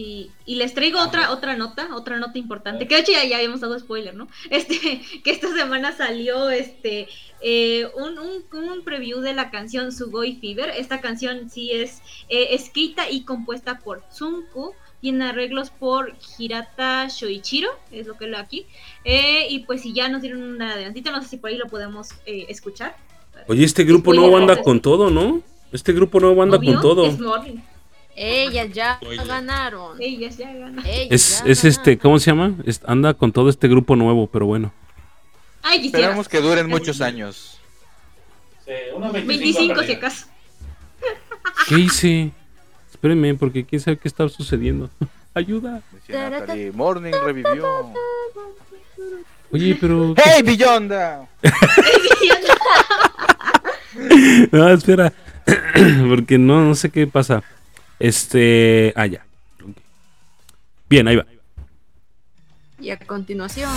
[0.00, 3.36] Y, y les traigo otra, otra nota, otra nota importante, que de hecho ya, ya
[3.36, 4.28] habíamos dado spoiler, ¿no?
[4.50, 7.06] Este, que esta semana salió este
[7.42, 10.70] eh, un, un, un preview de la canción Sugoi Fever.
[10.70, 14.72] Esta canción sí es eh, escrita y compuesta por Tsunku,
[15.02, 18.64] tiene arreglos por Hirata Shoichiro, es lo que leo aquí.
[19.04, 21.66] Eh, y pues si ya nos dieron una adelantita, no sé si por ahí lo
[21.66, 22.96] podemos eh, escuchar.
[23.48, 25.42] Oye, este grupo nuevo anda con todo, ¿no?
[25.72, 27.04] Este grupo nuevo anda Obvio, con todo.
[27.04, 27.18] Es.
[28.22, 29.96] Ellas ya ganaron.
[30.00, 30.50] Ellas ya.
[30.50, 31.98] Ellas Es, ya es este, ganaron.
[32.02, 32.52] ¿cómo se llama?
[32.66, 34.72] Es- anda con todo este grupo nuevo, pero bueno.
[35.62, 35.98] Ay, quisiera.
[36.00, 37.58] Esperamos que duren muchos años.
[38.66, 40.26] Sí, unos 25, 25 si acaso.
[41.68, 42.30] ¿Qué hice?
[42.90, 44.90] Espérenme, porque quién sabe qué está sucediendo.
[45.34, 45.80] Ayuda.
[45.92, 47.92] Decía Natalie, Morning revivió.
[49.52, 50.14] Oye, pero.
[50.24, 51.26] ¡Hey, Billonda!
[54.52, 55.12] No, espera.
[56.08, 57.42] Porque no, no sé qué pasa.
[58.00, 58.92] Este.
[58.96, 59.24] Ah, ya.
[60.88, 61.26] Bien, ahí va.
[62.80, 63.70] Y a continuación.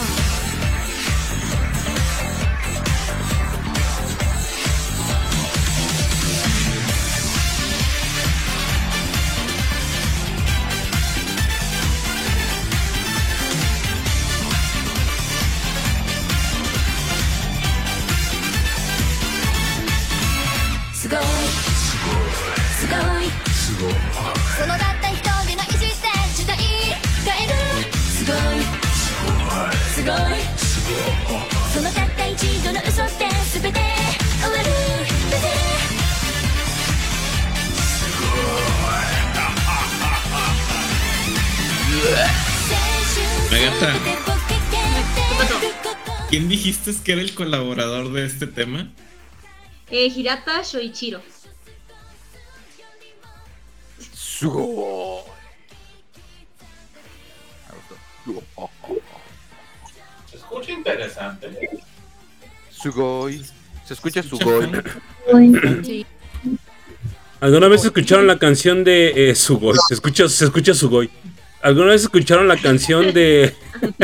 [43.53, 43.93] Megata.
[46.29, 48.91] ¿Quién dijiste que era el colaborador de este tema?
[49.91, 51.21] Eh, Hirata Shoichiro.
[54.11, 55.21] Sugoi.
[60.31, 61.69] Se escucha interesante.
[62.71, 63.45] Sugoi.
[63.85, 64.71] Se escucha Sugoi.
[65.83, 66.07] Sí.
[67.39, 69.77] ¿Alguna vez escucharon la canción de eh, Sugoi?
[69.87, 71.11] Se escucha, se escucha Sugoi.
[71.63, 73.53] ¿Alguna vez escucharon la canción de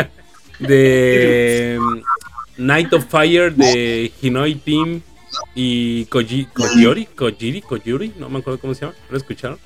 [0.60, 1.80] de
[2.58, 5.02] Night of Fire de Hinoi Team
[5.56, 7.06] y Koji, Kojiri?
[7.08, 8.94] Kojiri, Kojiri, no me acuerdo cómo se llama.
[9.08, 9.60] ¿No la escucharon?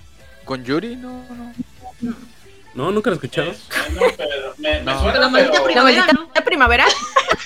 [0.45, 0.95] ¿Con Yuri?
[0.95, 2.13] No, no.
[2.75, 3.53] No, nunca la escucharon.
[3.93, 4.99] No, pero me, me No.
[5.01, 6.45] suena, La maldita pero- La primavera, maldita ¿no?
[6.45, 6.85] primavera.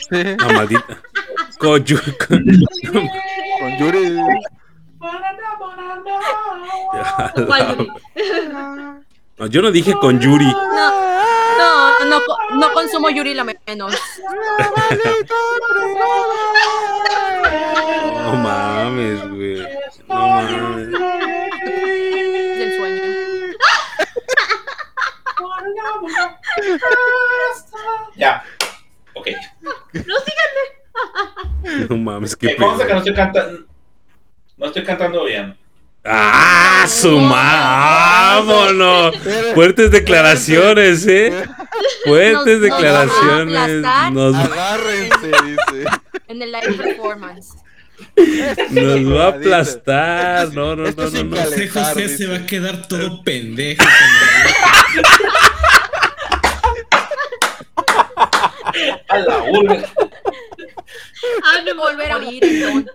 [0.10, 1.02] La maldita.
[1.60, 2.14] Con Yuri.
[3.60, 4.18] ¿Cuál, Yuri?
[9.38, 10.46] No, yo no dije con Yuri.
[10.46, 10.90] No,
[11.60, 12.20] no, no,
[12.56, 13.94] no consumo Yuri la menos.
[18.24, 19.68] No mames, güey.
[20.08, 20.92] No mames.
[22.58, 23.04] Del sueño.
[28.16, 28.44] Ya.
[29.14, 29.28] Ok.
[31.90, 33.66] No mames, qué consta que no estoy cantando.
[34.58, 35.56] No estoy cantando bien.
[36.10, 39.16] ¡Ah, su ¡Vámonos!
[39.54, 41.32] Fuertes declaraciones, ¿eh?
[42.06, 43.84] Fuertes Nos- nos declaraciones.
[43.86, 44.08] va a
[44.44, 45.90] Agárrense, dice.
[46.28, 47.50] En el live performance.
[48.70, 50.54] nos va a aplastar.
[50.54, 51.24] No, no, no, no.
[51.24, 51.36] no.
[51.38, 53.84] José José se va a quedar todo pendejo.
[59.10, 59.84] A la urna.
[61.44, 62.44] Ah, no, Volver a morir.
[62.44, 62.94] entonces.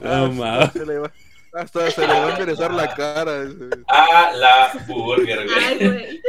[0.00, 0.70] No mames.
[1.52, 3.44] Hasta se le va a enderezar la cara.
[3.44, 3.64] dice.
[3.88, 5.88] A la burger, Ay, güey.
[5.88, 6.22] güey.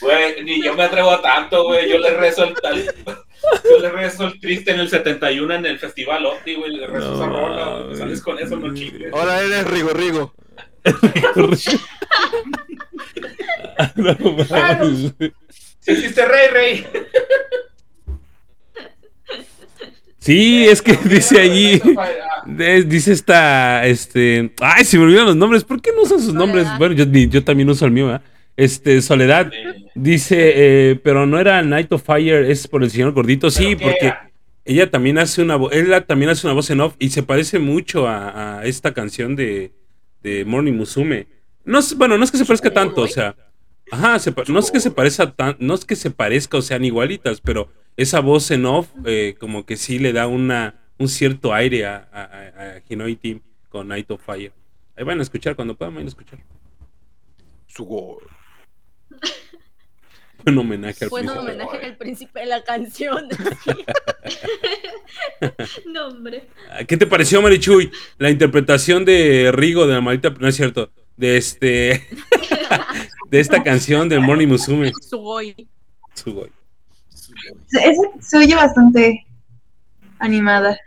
[0.00, 1.88] Güey, ni yo me atrevo a tanto, güey.
[1.88, 2.84] Yo le rezo el tal.
[2.84, 6.72] Yo le rezo el triste en el 71 en el festival Opti, güey.
[6.72, 7.82] Le rezo No esa rola.
[7.84, 7.96] güey.
[7.96, 9.12] Sales con eso, no chingues.
[9.12, 10.34] Ahora eres Rigo Rigo.
[13.96, 16.86] No existe Rey, Rey.
[20.18, 21.80] Sí, es que dice allí.
[22.84, 23.86] Dice esta.
[23.86, 24.52] Este.
[24.60, 25.64] Ay, se me olvidan los nombres.
[25.64, 26.66] ¿Por qué no usan sus nombres?
[26.78, 28.22] Bueno, yo, yo también uso el mío, ¿verdad?
[28.56, 29.50] Este, Soledad.
[29.94, 33.50] Dice, eh, pero no era Night of Fire, es por el señor gordito.
[33.50, 34.28] Sí, ¿pero qué porque
[34.64, 37.58] ella también hace una voz, ella también hace una voz en off y se parece
[37.58, 39.72] mucho a, a esta canción de,
[40.22, 41.26] de Morning Musume.
[41.64, 43.34] No bueno, no es que se parezca tanto, o sea,
[43.90, 46.62] ajá, se pa- no es que se parezca tan, no es que se parezca o
[46.62, 51.08] sean igualitas, pero esa voz en off eh, como que sí le da una, un
[51.08, 54.52] cierto aire a, a, a- Hinoi Team con Night of Fire.
[54.96, 56.38] Ahí van a escuchar, cuando puedan van a escuchar.
[57.66, 58.18] Sugoi.
[60.46, 63.26] Un homenaje al Fue un homenaje al príncipe de la canción.
[65.86, 66.48] No, hombre.
[66.70, 67.90] Ah, ¿Qué te pareció, Marichuy?
[68.18, 70.30] La interpretación de Rigo de la maldita.
[70.38, 70.90] No es cierto.
[71.16, 72.06] De este.
[73.30, 74.92] De esta canción del Morning Musume.
[75.00, 75.68] Sugoi.
[76.14, 76.50] Sugoi.
[77.66, 79.26] Se, es- se oye bastante
[80.18, 80.78] animada.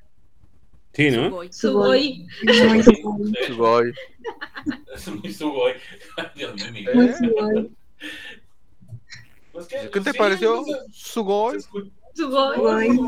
[0.94, 1.30] Sí, ¿no?
[1.30, 1.50] Sugoi.
[1.54, 2.28] Sugoi.
[2.44, 3.94] Muy sugoi, Sugoi.
[4.96, 5.74] Es muy sugoi.
[6.36, 6.90] Dios mío.
[6.94, 7.72] muy sugoi.
[9.54, 10.64] Pues que- ¿Qué te sí, pareció?
[10.92, 11.60] Sugoi.
[12.14, 13.00] Sugoi.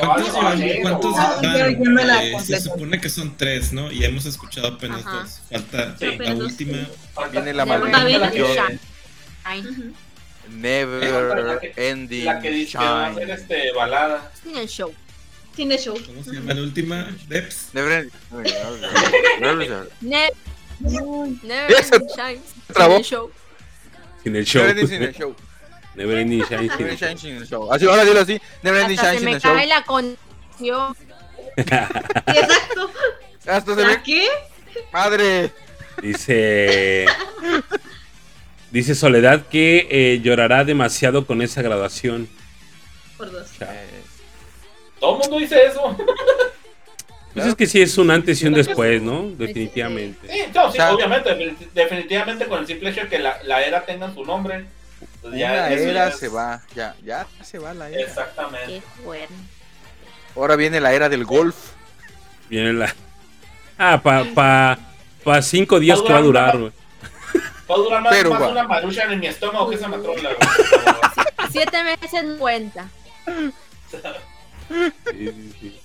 [0.00, 2.22] ¿Cuántos, llevan- van?
[2.22, 3.90] Eh, se supone que son tres, ¿no?
[3.90, 5.20] Y hemos escuchado apenas Ajá.
[5.22, 5.40] dos.
[5.50, 6.16] Falta Sí.
[6.18, 6.88] la última.
[7.32, 8.80] Viene la Never maldición.
[10.50, 13.34] Never ending La que dice que va a ser shine.
[13.34, 14.32] este, balada.
[14.54, 14.92] El show.
[15.54, 15.98] Cine show.
[16.06, 17.08] ¿Cómo se llama la última?
[17.28, 17.68] Deps.
[17.72, 18.12] Never ending.
[19.40, 19.88] Never
[21.42, 21.74] Never
[22.16, 22.40] Shine.
[22.96, 23.30] el show.
[24.22, 24.62] Sin el show.
[24.86, 25.34] sin el show.
[25.98, 27.44] Never Ending Shine show.
[27.44, 27.72] show.
[27.72, 28.40] Así, ahora dilo así.
[28.62, 29.52] Never ending shine se sin me show.
[29.54, 30.96] cae la conexión.
[31.56, 32.90] Exacto.
[33.46, 34.00] Hasta se ¿La ve.
[34.04, 34.26] qué?
[34.92, 35.50] Madre.
[36.00, 37.06] Dice.
[38.70, 42.28] Dice Soledad que eh, llorará demasiado con esa graduación.
[43.16, 43.48] Por dos.
[45.00, 45.96] Todo el mundo dice eso.
[47.34, 49.30] Pues es que sí es un antes y un después, ¿no?
[49.30, 50.28] Definitivamente.
[50.28, 53.42] Sí, no, sí, O sea- obviamente, defini- definitivamente con el simple hecho de que la,
[53.44, 54.64] la era tenga su nombre.
[55.36, 58.00] Ya una eso ya era es- se va, ya, ya se va la era.
[58.00, 58.66] Exactamente.
[58.66, 59.34] Qué fuerte.
[60.36, 61.56] Ahora viene la era del golf.
[62.48, 62.94] Viene la.
[63.76, 64.78] Ah, pa, pa,
[65.24, 66.72] pa cinco días que va a durar, güey.
[67.70, 70.06] Va a durar más, Pero, más una marucha en mi estómago que esa favor.
[71.50, 72.88] Siete meses no cuenta.
[74.68, 74.82] Sí,
[75.12, 75.80] sí, sí.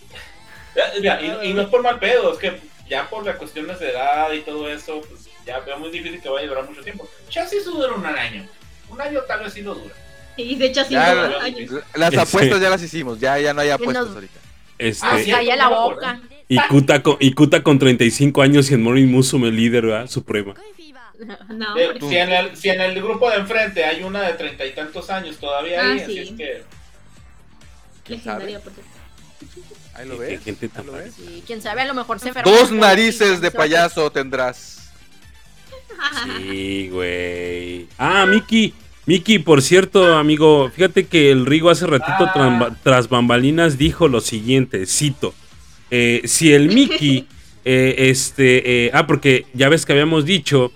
[0.99, 3.91] Mira, y, y no es por mal pedo, es que ya por las cuestiones de
[3.91, 7.07] edad y todo eso, pues ya veo muy difícil que vaya a durar mucho tiempo.
[7.29, 8.47] Ya sí eso dura un año.
[8.93, 9.93] Un año tal vez sí lo dura.
[10.37, 11.71] Y de hecho, así Ya, no, la- años.
[11.95, 14.39] las apuestas ya las hicimos, ya, ya no hay apuestas nos- ahorita.
[14.79, 15.29] Este, Ah, sí.
[15.31, 16.21] Calla la boca.
[16.49, 20.07] y, Kuta con, y Kuta con 35 años y en Morning Musume líder, ¿verdad?
[20.07, 20.53] Suprema.
[21.49, 24.65] No, Eh, si, en el, si en el grupo de enfrente hay una de treinta
[24.65, 26.03] y tantos años todavía Ah, ahí, sí.
[26.05, 26.63] así es que
[28.03, 28.71] ¿Quién legendaria, sabe?
[28.75, 28.83] por.
[30.01, 30.43] Ahí lo Qué- qué ves.
[30.43, 31.13] gente ahí tan lo ves.
[31.15, 32.31] Sí, quién sabe, a lo mejor se.
[32.43, 34.89] Dos narices de payaso tendrás.
[36.25, 37.87] Sí, güey.
[37.97, 38.73] Ah, Miki.
[39.05, 42.75] Miki, por cierto, amigo, fíjate que el Rigo hace ratito Ah.
[42.83, 45.33] tras, bambalinas dijo lo siguiente, cito.
[45.91, 47.27] eh, si el Miki,
[47.65, 50.71] eh, este, eh, ah, porque ya ves que habíamos dicho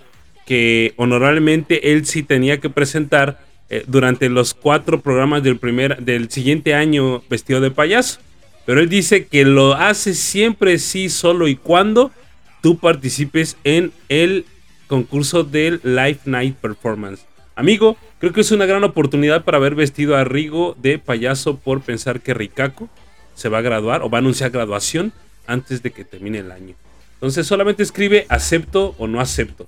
[0.46, 3.46] que honorablemente él sí tenía que presentar
[3.86, 8.18] durante los cuatro programas del primer, del siguiente año vestido de payaso.
[8.64, 12.10] Pero él dice que lo hace siempre sí, solo y cuando
[12.62, 14.46] tú participes en el
[14.86, 17.26] concurso del Live Night Performance.
[17.56, 21.82] Amigo, creo que es una gran oportunidad para haber vestido a Rigo de payaso por
[21.82, 22.88] pensar que Rikako
[23.34, 25.12] se va a graduar o va a anunciar graduación
[25.46, 26.74] antes de que termine el año.
[27.14, 29.66] Entonces solamente escribe acepto o no acepto.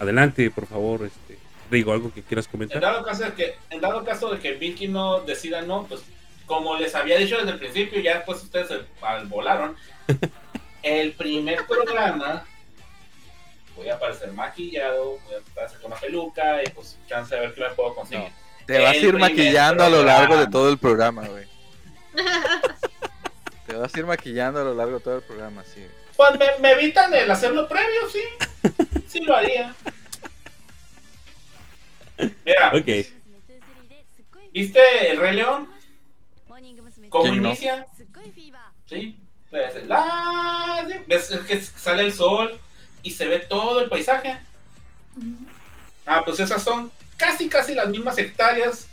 [0.00, 1.38] Adelante, por favor, este,
[1.70, 2.80] Rigo, algo que quieras en comentar.
[2.80, 6.02] dado caso de que, en dado caso de que Vicky no decida no, pues
[6.46, 8.78] como les había dicho desde el principio, ya después ustedes se
[9.28, 9.76] volaron.
[10.82, 12.44] El primer programa
[13.76, 17.54] voy a aparecer maquillado, voy a aparecer con una peluca y pues chance de ver
[17.54, 18.28] qué me puedo conseguir.
[18.66, 21.44] Te vas a ir maquillando a lo largo de todo el programa, güey.
[23.66, 25.86] Te vas a ir maquillando a lo largo de todo el programa, sí.
[26.16, 28.22] Pues me, me evitan el hacerlo previo, sí.
[29.08, 29.74] Sí lo haría.
[32.44, 33.06] Mira, Ok.
[34.52, 35.68] ¿viste el Rey León?
[37.10, 37.48] ¿Cómo ¿Quién no?
[37.48, 37.86] inicia?
[38.86, 39.16] Sí.
[39.50, 42.58] Ves, la- ves que sale el sol
[43.04, 44.36] y se ve todo el paisaje.
[46.04, 48.88] Ah, pues esas son casi, casi las mismas hectáreas.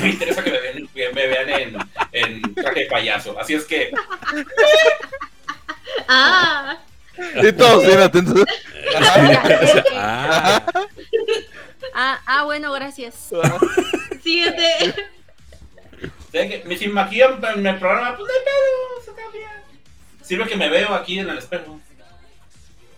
[0.00, 1.76] Me interesa que me vean, que me vean en,
[2.12, 3.38] en traje de payaso.
[3.38, 3.92] Así es que,
[6.08, 6.78] Ah,
[7.42, 8.44] Y todos bien atentos.
[9.94, 10.62] Ah,
[11.94, 13.30] Ah, ah, bueno, gracias.
[14.22, 14.94] siguiente.
[16.64, 19.50] me- si maquillan en el programa, pues no hay pedo, se está bien.
[20.22, 21.78] Sirve que me veo aquí en el espejo.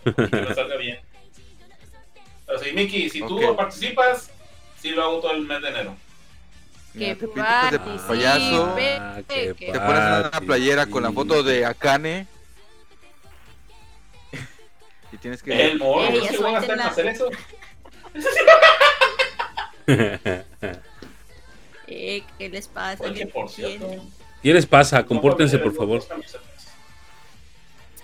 [0.05, 0.99] Y que me salga bien.
[2.45, 3.57] Pero sí, Miki, si tú Ok.
[3.57, 4.29] participas,
[4.79, 5.95] sí lo hago todo el mes de enero.
[6.93, 11.11] Mira, Que te pintas de payaso, Ah, qué que- te pones una playera con la
[11.11, 12.27] foto de Akane.
[15.11, 15.71] Y tienes que.
[15.71, 17.29] El morro, ¿no se van a hacer hacer eso?
[21.87, 23.03] Eh, ¿Qué les pasa?
[23.13, 23.29] ¿Qué?
[24.41, 25.05] ¿Qué les pasa?
[25.05, 26.03] Compórtense, por favor.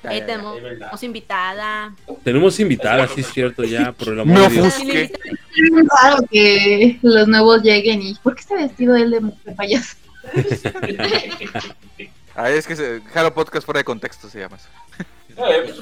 [0.04, 0.26] Ya, Eh, ya, ya.
[0.26, 0.60] tenemos
[0.96, 1.96] es invitada.
[2.24, 4.68] Tenemos invitada, sí es cierto, ya, por el Me amor de Dios.
[4.68, 5.04] ofusqué.
[5.04, 9.96] Es raro que los nuevos lleguen y ¿por qué está vestido él de, payaso?
[12.36, 14.68] Ah, es que se, Jaro Podcast fuera de contexto se llama eso.
[15.38, 15.74] Eh,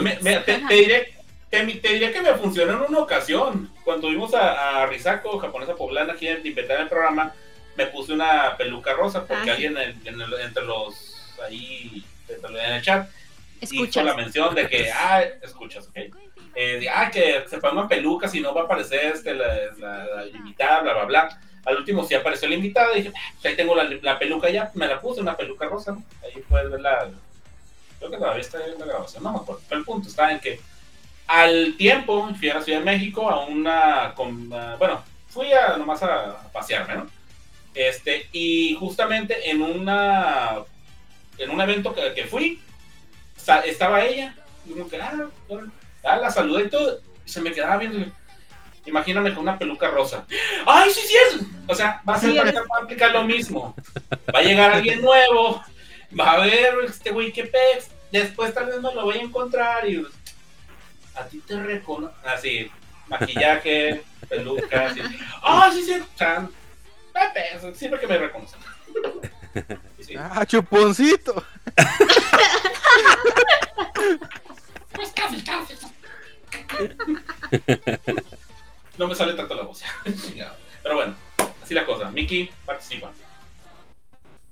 [0.00, 1.14] me- me- te, te diré,
[1.50, 3.70] te, te diré que me funcionó en una ocasión.
[3.84, 7.32] Cuando vimos a, a Risako, japonesa poblana, aquí en inventar el programa,
[7.76, 11.14] me puse una peluca rosa porque Ah, alguien en, en el- entre los
[11.46, 13.08] ahí entre los- en el chat
[13.60, 14.02] hizo Escucha.
[14.02, 15.96] la mención de que, ah, escuchas, ok.
[16.54, 19.46] Eh, ah, que se ponga peluca, si no va a aparecer este, la,
[19.78, 21.40] la- la invitada, bla, bla, bla.
[21.66, 24.48] Al último sí apareció la invitada y dije, "Ah, pues ahí tengo la, la peluca
[24.48, 26.04] ya, me la puse, una peluca rosa, ¿no?
[26.22, 27.08] Ahí puedes ver la,
[27.98, 29.60] creo que todavía está en la grabación, no me acuerdo.
[29.68, 30.60] Pero el punto está en que
[31.26, 36.02] al tiempo fui a la Ciudad de México a una, con- bueno, fui a nomás
[36.04, 37.06] a, a pasearme, ¿no?
[37.74, 40.58] Este, y justamente en una,
[41.36, 42.62] en un evento que, que fui,
[43.64, 44.34] estaba ella,
[44.64, 45.28] y como que, ah.
[46.04, 47.98] Ah, la saludé y todo, y se me quedaba viendo,
[48.84, 50.24] imagíname con una peluca rosa.
[50.64, 51.40] ¡Ay, sí, sí es!
[51.66, 53.74] O sea, va a ser va a aplicar lo mismo.
[54.34, 55.62] Va a llegar alguien nuevo,
[56.18, 59.88] va a ver este güey qué pez, después tal vez no lo voy a encontrar
[59.88, 60.06] y
[61.16, 62.16] a ti te reconozco.
[62.24, 62.70] Así,
[63.08, 64.92] maquillaje, pelucas.
[64.92, 65.00] así.
[65.42, 65.94] Ah, sí, sí.
[65.94, 66.48] O sea,
[67.12, 68.60] Pepe, siempre que me reconocen.
[70.06, 70.14] Sí.
[70.16, 71.44] Ah, chuponcito.
[74.92, 75.74] Pues casi, casi.
[78.98, 79.82] No me sale tanto la voz.
[80.82, 81.14] Pero bueno,
[81.62, 82.10] así la cosa.
[82.10, 83.12] Mickey participa.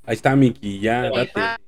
[0.07, 1.16] Ahí está, Miki, ya, Sí.
[1.16, 1.62] date.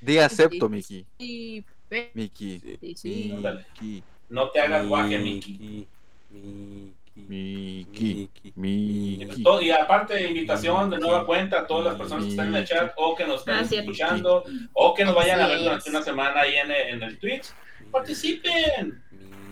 [0.00, 1.04] Di acepto, Miki.
[1.18, 2.60] Y pe- Miki.
[2.80, 4.02] sí, sí.
[4.30, 5.86] No te hagas guaje, Mickey.
[6.30, 6.94] Miki.
[7.16, 8.28] Miki.
[8.56, 9.44] Miki.
[9.62, 12.64] Y, aparte de invitación de nueva cuenta a todas las personas que están en el
[12.66, 15.94] chat o que nos están Ah, escuchando o que nos vayan a ver durante es.
[15.94, 17.46] una semana ahí en, en el Twitch,
[17.90, 19.02] participen.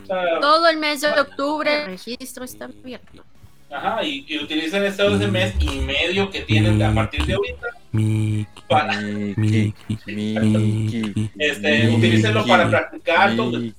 [0.03, 3.23] O sea, Todo el mes de octubre el registro está abierto.
[3.73, 7.67] Ajá, y, y utilicen este ese mes y medio que tienen a partir de ahorita
[8.67, 9.73] para Miki.
[10.07, 11.29] Miki.
[11.37, 11.95] este, Miki.
[11.97, 13.33] utilícenlo para practicar.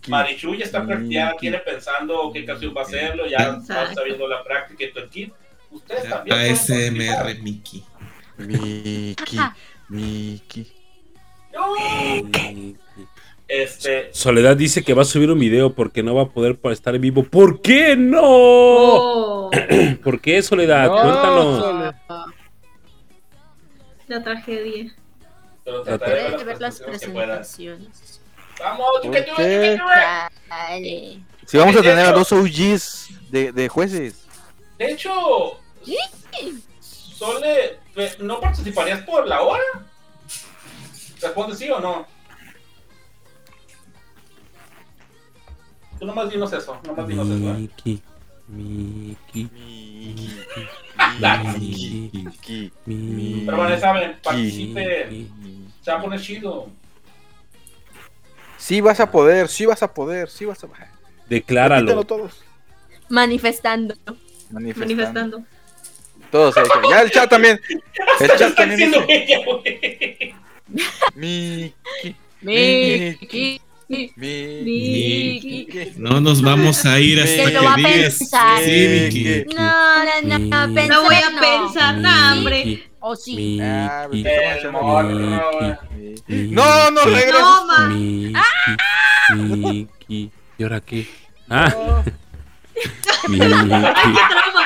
[0.08, 1.39] Marichu ya está prac- ya Miki.
[1.40, 5.10] tiene pensando qué canción va a hacerlo, ya está viendo la práctica y todo el
[5.10, 5.32] kit.
[5.70, 6.39] Ustedes también.
[6.39, 7.42] ASMR participar.
[7.42, 7.82] Mickey.
[8.39, 9.39] Miki.
[9.89, 10.73] Miki.
[13.47, 16.94] Este, Soledad dice que va a subir un video porque no va a poder estar
[16.94, 17.24] en vivo.
[17.24, 18.20] ¿Por qué no?
[18.23, 19.50] Oh,
[20.02, 20.86] ¿Por qué, Soledad?
[20.86, 21.94] No, Cuéntanos.
[24.06, 24.94] La tragedia.
[25.64, 28.20] pero trataré de ver de ver las presentaciones
[28.58, 28.62] que.
[28.62, 29.73] Vamos, ¿Por chica, chica, qué?
[29.73, 30.32] chica, chica.
[30.48, 31.20] Dale.
[31.47, 34.26] Si vamos a tener a dos OGs de, de jueces.
[34.78, 35.58] De hecho,
[36.81, 37.78] Sole,
[38.20, 39.62] ¿no participarías por la hora?
[41.20, 42.06] Responde sí o no.
[45.98, 47.52] Tú nomás dinos eso, nomás dinos eso, ¿eh?
[47.55, 48.02] Miki.
[48.48, 49.48] Miki.
[51.20, 52.10] Miki.
[52.12, 52.73] Miki.
[52.86, 53.42] Miki.
[53.44, 55.10] Pero bueno, ya saben, participen.
[55.10, 55.68] Miki.
[55.82, 56.68] Se va a poner chido.
[58.58, 60.89] Sí vas a poder, sí vas a poder, sí vas a poder.
[61.28, 61.86] Decláralo.
[61.86, 62.42] Repítanlo todos.
[63.08, 63.94] Manifestando.
[64.50, 64.81] Manifestando.
[64.81, 65.44] Manifestando.
[66.31, 66.64] Todos ahí.
[66.90, 67.60] Ya el chat también.
[68.20, 68.92] El ¿Qué chat también.
[71.14, 71.74] Miki.
[72.40, 73.60] Miki.
[75.97, 78.19] No nos vamos a ir hasta Que lo va digas.
[78.19, 78.63] pensar.
[78.63, 79.45] Sí.
[79.55, 81.41] No, no, no, pensar No voy a no.
[81.41, 82.91] pensar, no, hombre.
[83.01, 83.37] O sí.
[83.37, 83.61] Miki.
[83.63, 84.25] Ah, pues.
[86.51, 87.43] No, no regreses.
[89.37, 89.73] No.
[90.09, 90.31] ¿Y
[90.63, 91.07] ahora qué?
[91.51, 91.75] Ah.
[93.29, 93.33] Ay,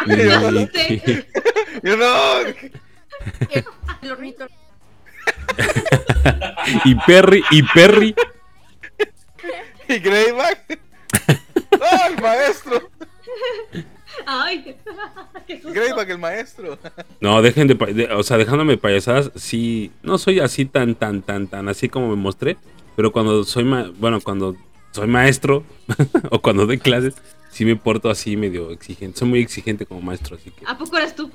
[0.08, 0.68] qué trauma.
[0.74, 1.00] Sí.
[1.82, 2.40] Yo no.
[4.02, 4.46] El hornito.
[6.84, 8.14] Y Perry, y Perry.
[9.94, 10.78] Y Greyback.
[11.70, 12.90] El maestro.
[14.26, 14.76] Ay,
[15.46, 15.72] qué susto.
[15.72, 16.78] Greyback, el maestro.
[17.20, 21.46] No, dejen de, de- o sea, dejándome payasadas, sí, no soy así tan, tan, tan,
[21.46, 22.56] tan, así como me mostré,
[22.96, 24.56] pero cuando soy, ma- bueno, cuando
[24.92, 25.64] soy maestro
[26.30, 27.14] o cuando doy clases,
[27.50, 30.96] sí me porto así medio exigente, soy muy exigente como maestro, así que ¿A poco
[30.98, 31.30] eres tú?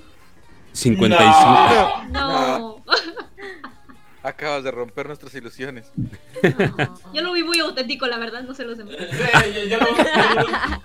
[0.73, 2.03] 55.
[2.09, 2.11] No.
[2.11, 2.83] No.
[4.23, 5.91] Acabas de romper nuestras ilusiones.
[7.13, 8.95] Yo lo vi muy auténtico, la verdad, no se los demás.
[9.53, 9.77] Yo, yo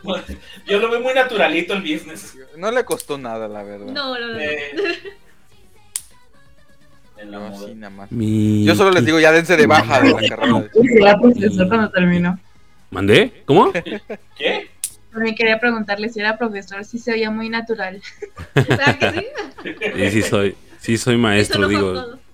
[0.03, 0.25] lo,
[0.67, 2.37] yo veo muy naturalito el business.
[2.57, 3.87] No le costó nada, la verdad.
[3.87, 4.35] No, no, no.
[4.35, 4.41] no.
[4.41, 4.73] Eh,
[7.19, 8.09] en la No, así nada más.
[8.11, 10.69] Yo solo les digo, ya dense de baja de la carrera.
[11.21, 12.39] Profesor cuando terminó.
[12.91, 13.43] ¿Mandé?
[13.45, 13.73] ¿Cómo?
[14.37, 14.71] ¿Qué?
[15.13, 18.01] También quería preguntarle si era profesor, si se oía muy natural.
[18.55, 19.27] ¿Verdad que sí?
[19.95, 21.93] Sí, sí soy, sí soy maestro, digo.
[21.93, 22.28] todo.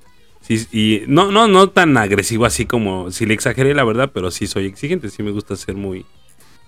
[0.47, 4.31] Sí, y no, no, no tan agresivo así como, si le exageré la verdad, pero
[4.31, 6.05] sí soy exigente, sí me gusta ser muy,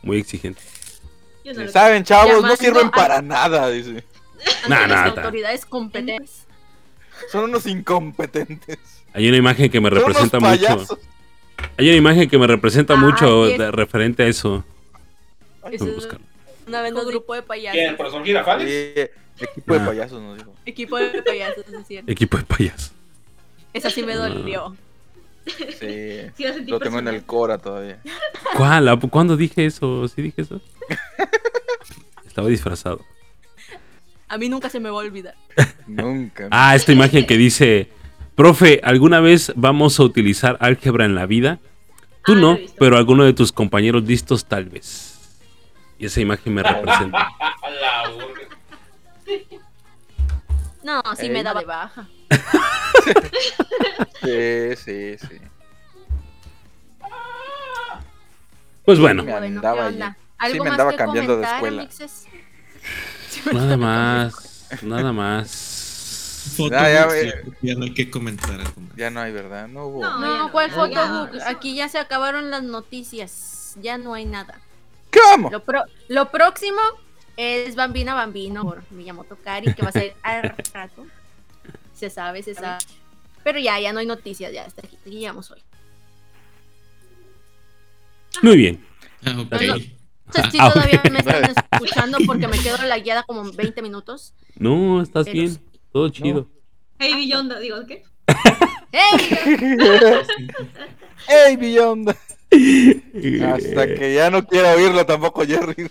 [0.03, 0.63] muy exigente.
[1.45, 4.03] Yo no Saben, chavos, no sirven a- para nada, dice.
[4.69, 6.47] Autoridades competentes.
[7.31, 8.79] Son unos incompetentes.
[9.13, 10.87] Hay una imagen que me representa mucho.
[11.79, 14.65] Hay una imagen que me representa Ah, mucho de- referente a eso.
[15.71, 16.25] Es buscarlo.
[16.67, 17.79] una vez un grupo de payasos.
[17.79, 17.97] ¿Quién?
[17.97, 18.69] ¿Pero son girafales?
[19.37, 19.87] Sí, equipo de Ah.
[19.87, 20.55] payasos nos dijo.
[20.65, 22.11] Equipo de payasos, es cierto.
[22.11, 22.93] Equipo de payasos.
[23.77, 24.17] Esa sí me Ah.
[24.17, 24.77] dolió.
[25.47, 25.53] Sí.
[26.37, 28.01] Sí, lo sentí Lo tengo en el Cora todavía.
[28.57, 28.89] ¿Cuál?
[28.89, 30.09] ¿A- ¿Cuándo dije eso?
[30.09, 30.61] ¿Sí dije eso?
[32.27, 33.01] Estaba disfrazado.
[34.29, 35.35] A mí nunca se me va a olvidar.
[35.87, 36.49] Nunca.
[36.51, 37.89] Ah, esta imagen que dice,
[38.35, 41.61] profe, ¿alguna vez vamos a utilizar álgebra en la vida?
[42.25, 45.13] Tú Ah, no, pero alguno de tus compañeros listos tal vez.
[45.99, 47.29] Y esa imagen me representa.
[50.83, 52.09] No, sí me daba de baja.
[54.23, 55.39] Sí, sí, sí.
[58.85, 59.23] Pues bueno.
[59.23, 61.83] Sí, ¿Algo me más andaba que cambiando de comentar, escuela.
[61.83, 62.27] amixes?
[63.53, 66.53] nada más, nada más.
[66.57, 67.31] Foto, Ya, ya, sí,
[67.63, 68.97] ya no hay que comentar algo más.
[68.97, 69.67] Ya no hay, ¿verdad?
[69.69, 70.01] No hubo.
[70.03, 70.19] No.
[70.19, 71.31] No, ¿cuál no, no.
[71.47, 73.75] Aquí ya se acabaron las noticias.
[73.81, 74.61] Ya no hay nada.
[75.13, 75.51] ¿Cómo?
[75.51, 76.79] Lo, pro- lo próximo
[77.37, 81.07] es Bambina Bambino por Miyamoto Kari, que va a ser al rato.
[81.97, 82.79] Se sabe, se sabe.
[83.43, 85.63] Pero ya, ya no hay noticias, ya hasta aquí, llegamos hoy.
[88.43, 88.85] Muy bien.
[89.25, 89.51] Ah, ok.
[89.53, 89.75] No, no.
[90.27, 94.35] Entonces, sí, Ah, todavía me están escuchando porque me quedo la guiada como 20 minutos.
[94.57, 95.61] No, estás Pero bien.
[95.93, 96.49] Todo chido.
[96.99, 98.03] Hey, Beyond, digo, ¿qué?
[98.93, 99.39] ¡Ey!
[101.29, 102.11] ¡Ey, Beyond!
[102.11, 105.91] Hasta que ya no quiera oírlo tampoco, Jerry.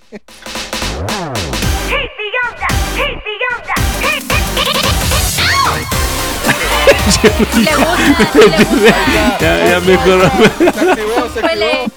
[7.06, 9.38] Le gusta, si le gusta.
[9.40, 10.32] Ya, ya mejor.
[10.58, 11.72] Se activó, se Súbele.
[11.72, 11.92] activó.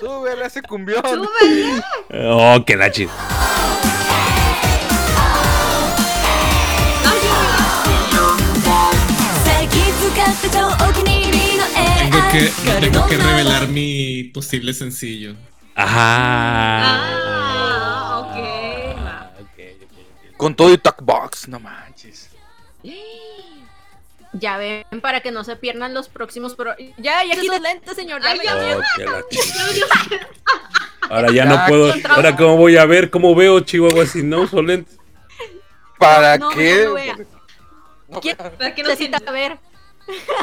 [0.00, 1.02] Súbele a ese cumbión.
[1.04, 1.82] ¡Súbele!
[2.30, 3.10] Oh, qué la chido.
[12.10, 15.34] Tengo que, tengo que revelar mi posible sencillo.
[15.74, 16.82] Ajá.
[16.84, 18.36] Ah, ok.
[19.04, 19.32] va.
[20.36, 22.28] Con todo y talkbox, no manches.
[24.34, 26.54] Ya ven, para que no se pierdan los próximos.
[26.54, 26.74] Pro...
[26.96, 28.22] Ya, ya quito lentes, señor.
[28.22, 28.76] Ya, Ay, ya.
[28.78, 29.38] Oh, qué.
[31.10, 31.92] Ahora ya no puedo.
[32.08, 33.10] Ahora, ¿cómo voy a ver?
[33.10, 34.98] ¿Cómo veo Chihuahua si no uso lentes?
[35.98, 36.76] ¿Para No, qué?
[36.84, 37.16] no lo vea.
[38.20, 39.58] ¿Quién Para que no necesita ver?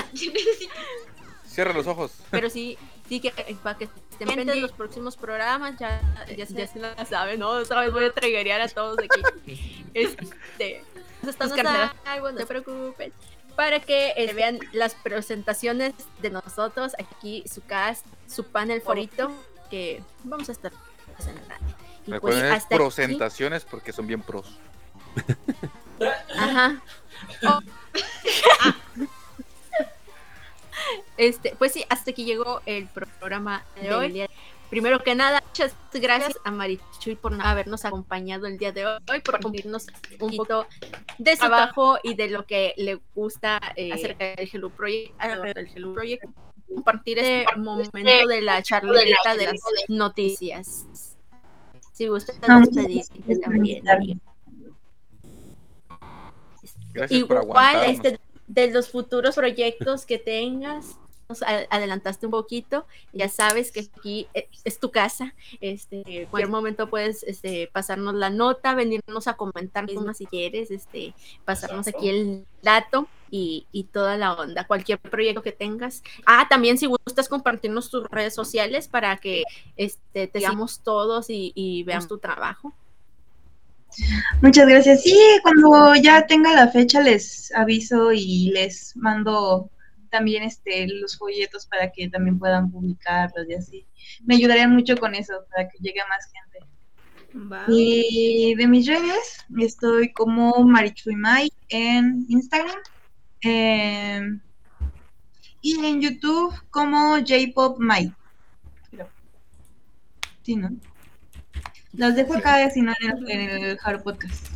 [1.46, 2.12] Cierra los ojos.
[2.32, 2.78] Pero sí,
[3.08, 6.02] sí que eh, para que estén pendientes de los próximos programas, ya,
[6.38, 7.50] ya, ya se la saben, ¿no?
[7.50, 9.76] Otra vez voy a triggerear a todos aquí.
[9.96, 10.84] Este,
[11.24, 13.12] nos están algo, no se preocupen.
[13.60, 19.34] Para que eh, vean las presentaciones de nosotros, aquí su cast, su panel favorito,
[19.70, 20.72] que vamos a estar
[21.14, 21.68] presentando.
[21.68, 24.58] Y pues Recuerden, es hasta aquí- presentaciones porque son bien pros.
[26.38, 26.82] Ajá.
[27.44, 27.60] Oh.
[31.18, 34.26] Este, pues sí, hasta aquí llegó el programa de hoy.
[34.70, 39.40] Primero que nada, muchas gracias a Marichuy por habernos acompañado el día de hoy, por
[39.42, 40.68] compartirnos un poquito
[41.18, 45.56] de su trabajo y de lo que le gusta eh, acerca del Hello Project, alrededor
[45.56, 46.24] del Hello Project,
[46.68, 50.86] compartir este momento de la charleta de las noticias.
[51.94, 53.84] Si gusta Vamos a despedirte también.
[56.94, 58.06] Gracias por Igual, aguantarnos.
[58.06, 60.98] este, de los futuros proyectos que tengas,
[61.30, 66.50] nos adelantaste un poquito, ya sabes que aquí eh, es tu casa, este, en cualquier
[66.50, 71.14] momento puedes este, pasarnos la nota, venirnos a comentar mismo si quieres, este,
[71.46, 72.00] pasarnos Exacto.
[72.00, 76.02] aquí el dato y, y toda la onda, cualquier proyecto que tengas.
[76.26, 79.44] Ah, también si gustas compartirnos tus redes sociales para que
[79.78, 82.74] este, te sigamos todos y, y veamos tu trabajo.
[84.42, 85.04] Muchas gracias.
[85.04, 89.70] Sí, cuando ya tenga la fecha les aviso y les mando
[90.10, 93.88] también este los folletos para que también puedan publicarlos y así.
[94.26, 96.68] Me ayudarían mucho con eso para que llegue a más gente.
[97.68, 102.80] Y de mis redes estoy como Marichuimai en Instagram
[103.42, 104.42] em,
[105.62, 108.14] y en YouTube como J-Pop Mai.
[110.42, 110.70] Sí, ¿no?
[111.94, 114.48] Las dejo acá, si no, en el, en el Hard Podcast.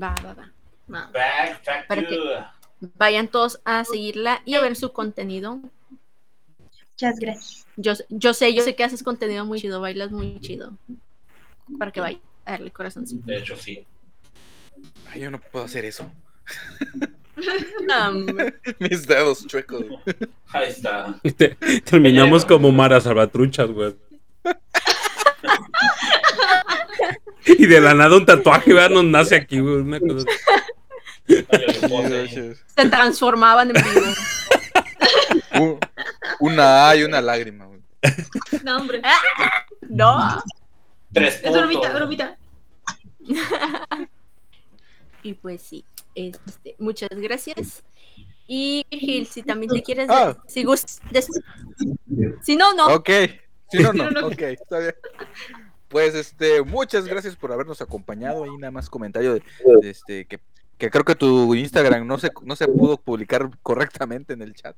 [0.00, 0.50] Va, va, va.
[0.92, 1.10] Va.
[1.12, 2.57] Back,
[2.96, 5.60] Vayan todos a seguirla y a ver su contenido.
[6.92, 7.66] Muchas gracias.
[7.76, 10.72] Yo, yo sé, yo sé que haces contenido muy chido, bailas muy chido.
[11.78, 13.24] Para que vayan a darle corazoncito.
[13.26, 13.84] De hecho, sí.
[15.10, 16.10] Ay, yo no puedo hacer eso.
[18.78, 19.84] Mis dedos chuecos.
[20.48, 21.20] Ahí está.
[21.36, 23.94] Te- terminamos como Mara Salvatruchas, güey.
[27.46, 28.90] Y de la nada un tatuaje, ¿verdad?
[28.90, 29.76] Nos nace aquí, güey.
[29.76, 30.26] Una cosa.
[31.28, 34.06] Se transformaban en vivo.
[35.60, 35.78] Un-
[36.40, 37.66] una A y una lágrima.
[37.66, 37.80] güey.
[38.64, 39.02] No, hombre.
[39.88, 40.42] No.
[41.12, 41.60] Tres Es puntos.
[41.62, 42.38] bromita, bromita.
[45.22, 45.84] Y pues sí,
[46.14, 47.82] este, muchas gracias.
[48.46, 50.36] Y Gil, si también te quieres, Ah.
[50.46, 51.28] si gustas,
[52.42, 52.86] si no, no.
[52.94, 53.10] Ok.
[53.70, 54.08] Si no, no.
[54.08, 54.26] Si no, no.
[54.28, 54.94] Ok, está bien.
[55.88, 58.44] Pues este, muchas gracias por habernos acompañado.
[58.44, 59.42] Ahí nada más comentario de,
[59.82, 60.40] de este que,
[60.78, 64.76] que creo que tu Instagram no se, no se pudo publicar correctamente en el chat.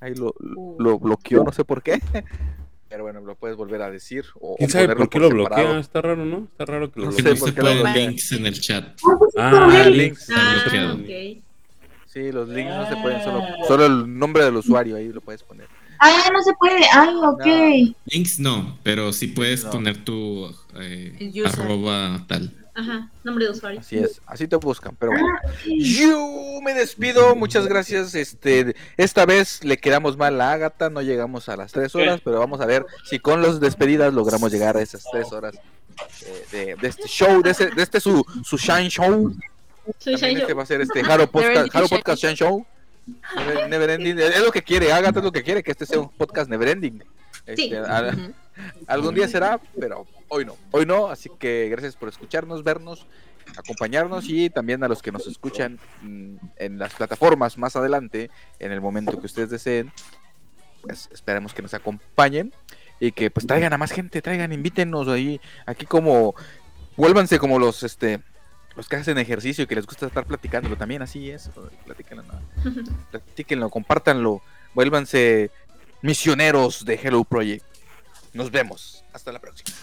[0.00, 2.00] Ahí lo, lo- lo bloqueó, no sé por qué.
[2.88, 4.24] Pero bueno, lo puedes volver a decir.
[4.40, 5.78] O, ¿Quién sabe por qué por lo bloquea?
[5.80, 6.46] Está raro, ¿no?
[6.50, 7.34] Está raro que lo No sé bloquee.
[7.34, 8.96] no por se qué lo links en el chat.
[9.36, 10.28] Ah, Ah, links.
[10.34, 10.94] Ah, bloqueado.
[10.94, 11.42] ok.
[12.06, 15.42] Sí, los links no se pueden, solo, solo el nombre del usuario ahí lo puedes
[15.42, 15.66] poner.
[15.98, 16.80] Ah, no se puede.
[16.92, 17.44] Ah, ok.
[18.06, 19.70] Links no, pero sí puedes No.
[19.72, 22.52] poner tu eh, arroba tal.
[22.78, 23.80] Ajá, nombre de usuario.
[23.80, 25.26] Así es, así te buscan, pero bueno.
[25.64, 28.14] Yo me despido, muchas gracias.
[28.14, 32.38] Este, esta vez le quedamos mal a Agatha, no llegamos a las tres horas, pero
[32.38, 35.54] vamos a ver si con las despedidas logramos llegar a esas tres horas
[36.26, 39.34] eh, de, de este show, de, ese- de este su, su Shine Show.
[40.04, 40.56] Shine este Show.
[40.58, 42.66] va a ser este Haro Podcast, Haro Podcast Shine Show.
[43.36, 46.10] Never- Neverending, es lo que quiere, Agatha es lo que quiere, que este sea un
[46.10, 47.02] podcast Neverending.
[47.46, 47.74] Este, Sí.
[47.74, 48.12] a-.
[48.86, 50.56] Algún día será, pero hoy no.
[50.70, 53.06] Hoy no, así que gracias por escucharnos, vernos,
[53.56, 58.72] acompañarnos y también a los que nos escuchan mm, en las plataformas más adelante, en
[58.72, 59.92] el momento que ustedes deseen.
[60.82, 62.52] Pues esperemos que nos acompañen
[63.00, 66.34] y que pues traigan a más gente, traigan, invítenos ahí, aquí como
[66.96, 68.20] vuélvanse como los este
[68.76, 71.50] los que hacen ejercicio y que les gusta estar platicándolo también, así es,
[71.86, 72.40] platíquenlo, ¿no?
[73.10, 74.42] platíquenlo, compártanlo,
[74.74, 75.50] vuélvanse
[76.02, 77.64] misioneros de Hello Project.
[78.34, 79.02] Nos vemos.
[79.12, 79.74] Hasta la próxima.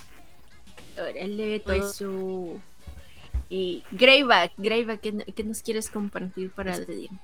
[0.97, 2.61] Órale, todo eso.
[3.49, 7.15] Y Greyback, Greyback, ¿qué, qué nos quieres compartir para despedirte?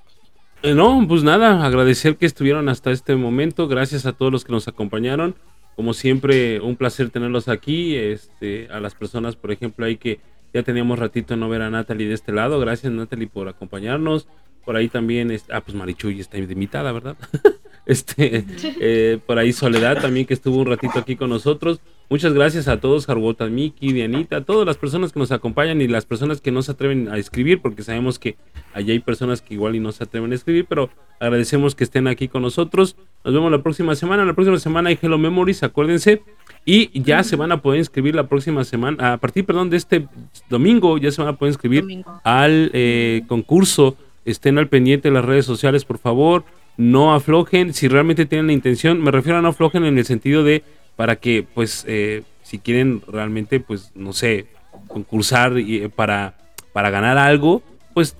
[0.62, 3.68] Eh, No, pues nada, agradecer que estuvieron hasta este momento.
[3.68, 5.34] Gracias a todos los que nos acompañaron.
[5.76, 7.96] Como siempre, un placer tenerlos aquí.
[7.96, 10.20] Este, a las personas, por ejemplo, ahí que
[10.52, 12.60] ya teníamos ratito no ver a Natalie de este lado.
[12.60, 14.26] Gracias, Natalie, por acompañarnos.
[14.64, 17.16] Por ahí también, este, ah, pues Marichuy está invitada, ¿verdad?
[17.86, 18.44] este,
[18.80, 21.80] eh, por ahí Soledad también que estuvo un ratito aquí con nosotros.
[22.10, 25.86] Muchas gracias a todos, Jarbota, Miki, Dianita, a todas las personas que nos acompañan y
[25.86, 28.34] las personas que no se atreven a escribir, porque sabemos que
[28.74, 30.90] allá hay personas que igual y no se atreven a escribir, pero
[31.20, 32.96] agradecemos que estén aquí con nosotros.
[33.24, 34.24] Nos vemos la próxima semana.
[34.24, 36.20] La próxima semana hay Hello Memories, acuérdense.
[36.64, 40.08] Y ya se van a poder inscribir la próxima semana, a partir, perdón, de este
[40.48, 42.20] domingo, ya se van a poder inscribir Domingo.
[42.24, 43.96] al eh, concurso.
[44.24, 46.42] Estén al pendiente de las redes sociales, por favor.
[46.76, 47.72] No aflojen.
[47.72, 50.64] Si realmente tienen la intención, me refiero a no aflojen en el sentido de
[50.96, 54.46] para que, pues, eh, si quieren realmente, pues, no sé,
[54.88, 56.36] concursar y, eh, para,
[56.72, 57.62] para ganar algo,
[57.94, 58.16] pues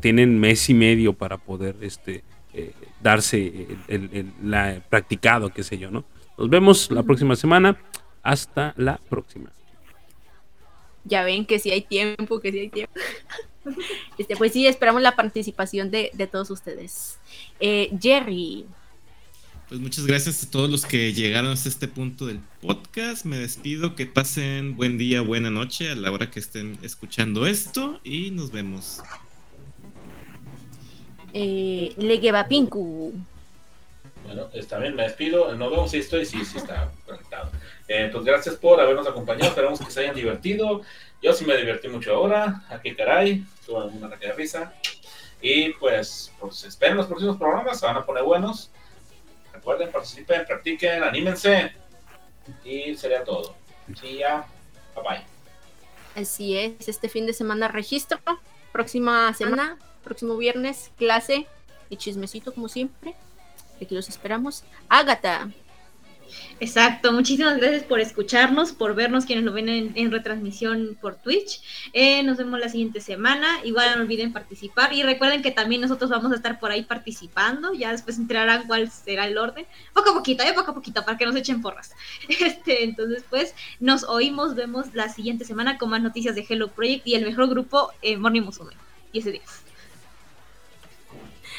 [0.00, 2.22] tienen mes y medio para poder este,
[2.54, 2.72] eh,
[3.02, 6.04] darse el, el- el- la practicado, qué sé yo, ¿no?
[6.36, 7.76] Nos vemos la próxima semana.
[8.22, 9.50] Hasta la próxima.
[11.04, 12.92] Ya ven que sí hay tiempo, que sí hay tiempo.
[14.16, 17.18] Este, pues sí, esperamos la participación de, de todos ustedes.
[17.60, 18.64] Eh, Jerry,
[19.68, 23.26] Pues muchas gracias a todos los que llegaron hasta este punto del podcast.
[23.26, 28.00] Me despido, que pasen buen día, buena noche a la hora que estén escuchando esto
[28.02, 29.02] y nos vemos.
[31.34, 33.12] eh, Leguevapinku.
[34.24, 35.54] Bueno, está bien, me despido.
[35.54, 37.50] No vemos si estoy, sí, sí está conectado.
[37.88, 39.48] Eh, pues gracias por habernos acompañado.
[39.50, 40.80] Esperamos que se hayan divertido.
[41.22, 42.64] Yo sí me divertí mucho ahora.
[42.70, 43.44] Aquí, caray.
[43.66, 44.72] Tuve una de risa.
[45.42, 47.80] Y pues, pues esperen los próximos programas.
[47.80, 48.70] Se van a poner buenos.
[49.58, 51.72] Recuerden, participen, practiquen, anímense.
[52.64, 53.56] Y sería todo.
[54.00, 54.46] Sí, ya.
[54.94, 55.24] Bye.
[56.14, 58.20] Así es, este fin de semana registro.
[58.70, 61.46] Próxima semana, próximo viernes, clase
[61.90, 63.16] y chismecito como siempre.
[63.82, 64.62] Aquí los esperamos.
[64.88, 65.50] Ágata,
[66.60, 71.60] Exacto, muchísimas gracias por escucharnos, por vernos quienes lo ven en, retransmisión por Twitch.
[71.92, 73.60] Eh, nos vemos la siguiente semana.
[73.64, 77.74] Igual no olviden participar y recuerden que también nosotros vamos a estar por ahí participando.
[77.74, 79.66] Ya después se enterarán cuál será el orden.
[79.92, 81.92] Poco a poquito, eh, poco a poquito, para que nos echen porras.
[82.48, 87.06] Este, entonces, pues nos oímos, vemos la siguiente semana con más noticias de Hello Project
[87.06, 88.72] y el mejor grupo, eh, Morning Musume.
[89.12, 89.42] 10 de 10.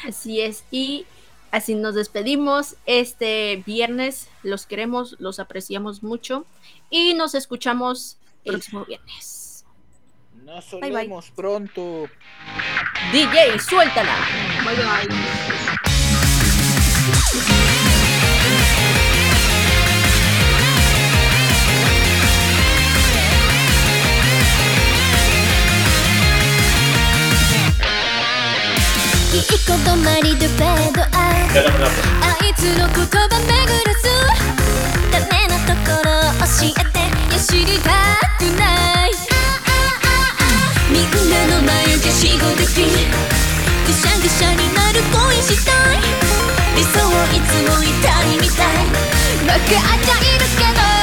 [0.06, 0.64] así es.
[0.70, 1.06] Y
[1.50, 4.28] así nos despedimos este viernes.
[4.42, 6.44] Los queremos, los apreciamos mucho.
[6.90, 9.64] Y nos escuchamos el próximo viernes.
[10.44, 11.02] Nos Bye, bye.
[11.02, 12.08] vemos pronto.
[13.12, 14.16] DJ, suéltala.
[14.64, 14.76] Bye
[17.56, 17.89] bye.
[29.32, 33.54] いいことまりでフェードアウトあいつの言葉巡
[33.86, 34.10] らす
[35.12, 36.98] ダメなところを教えて
[37.30, 37.94] いや知りた
[38.38, 39.08] くない
[40.90, 43.06] みんなの前で死後でピン
[43.86, 46.02] ぐしゃぐしゃになる恋したい
[46.74, 48.82] 理想をいつもいたいみたい
[49.46, 50.99] 分かっちゃいるけど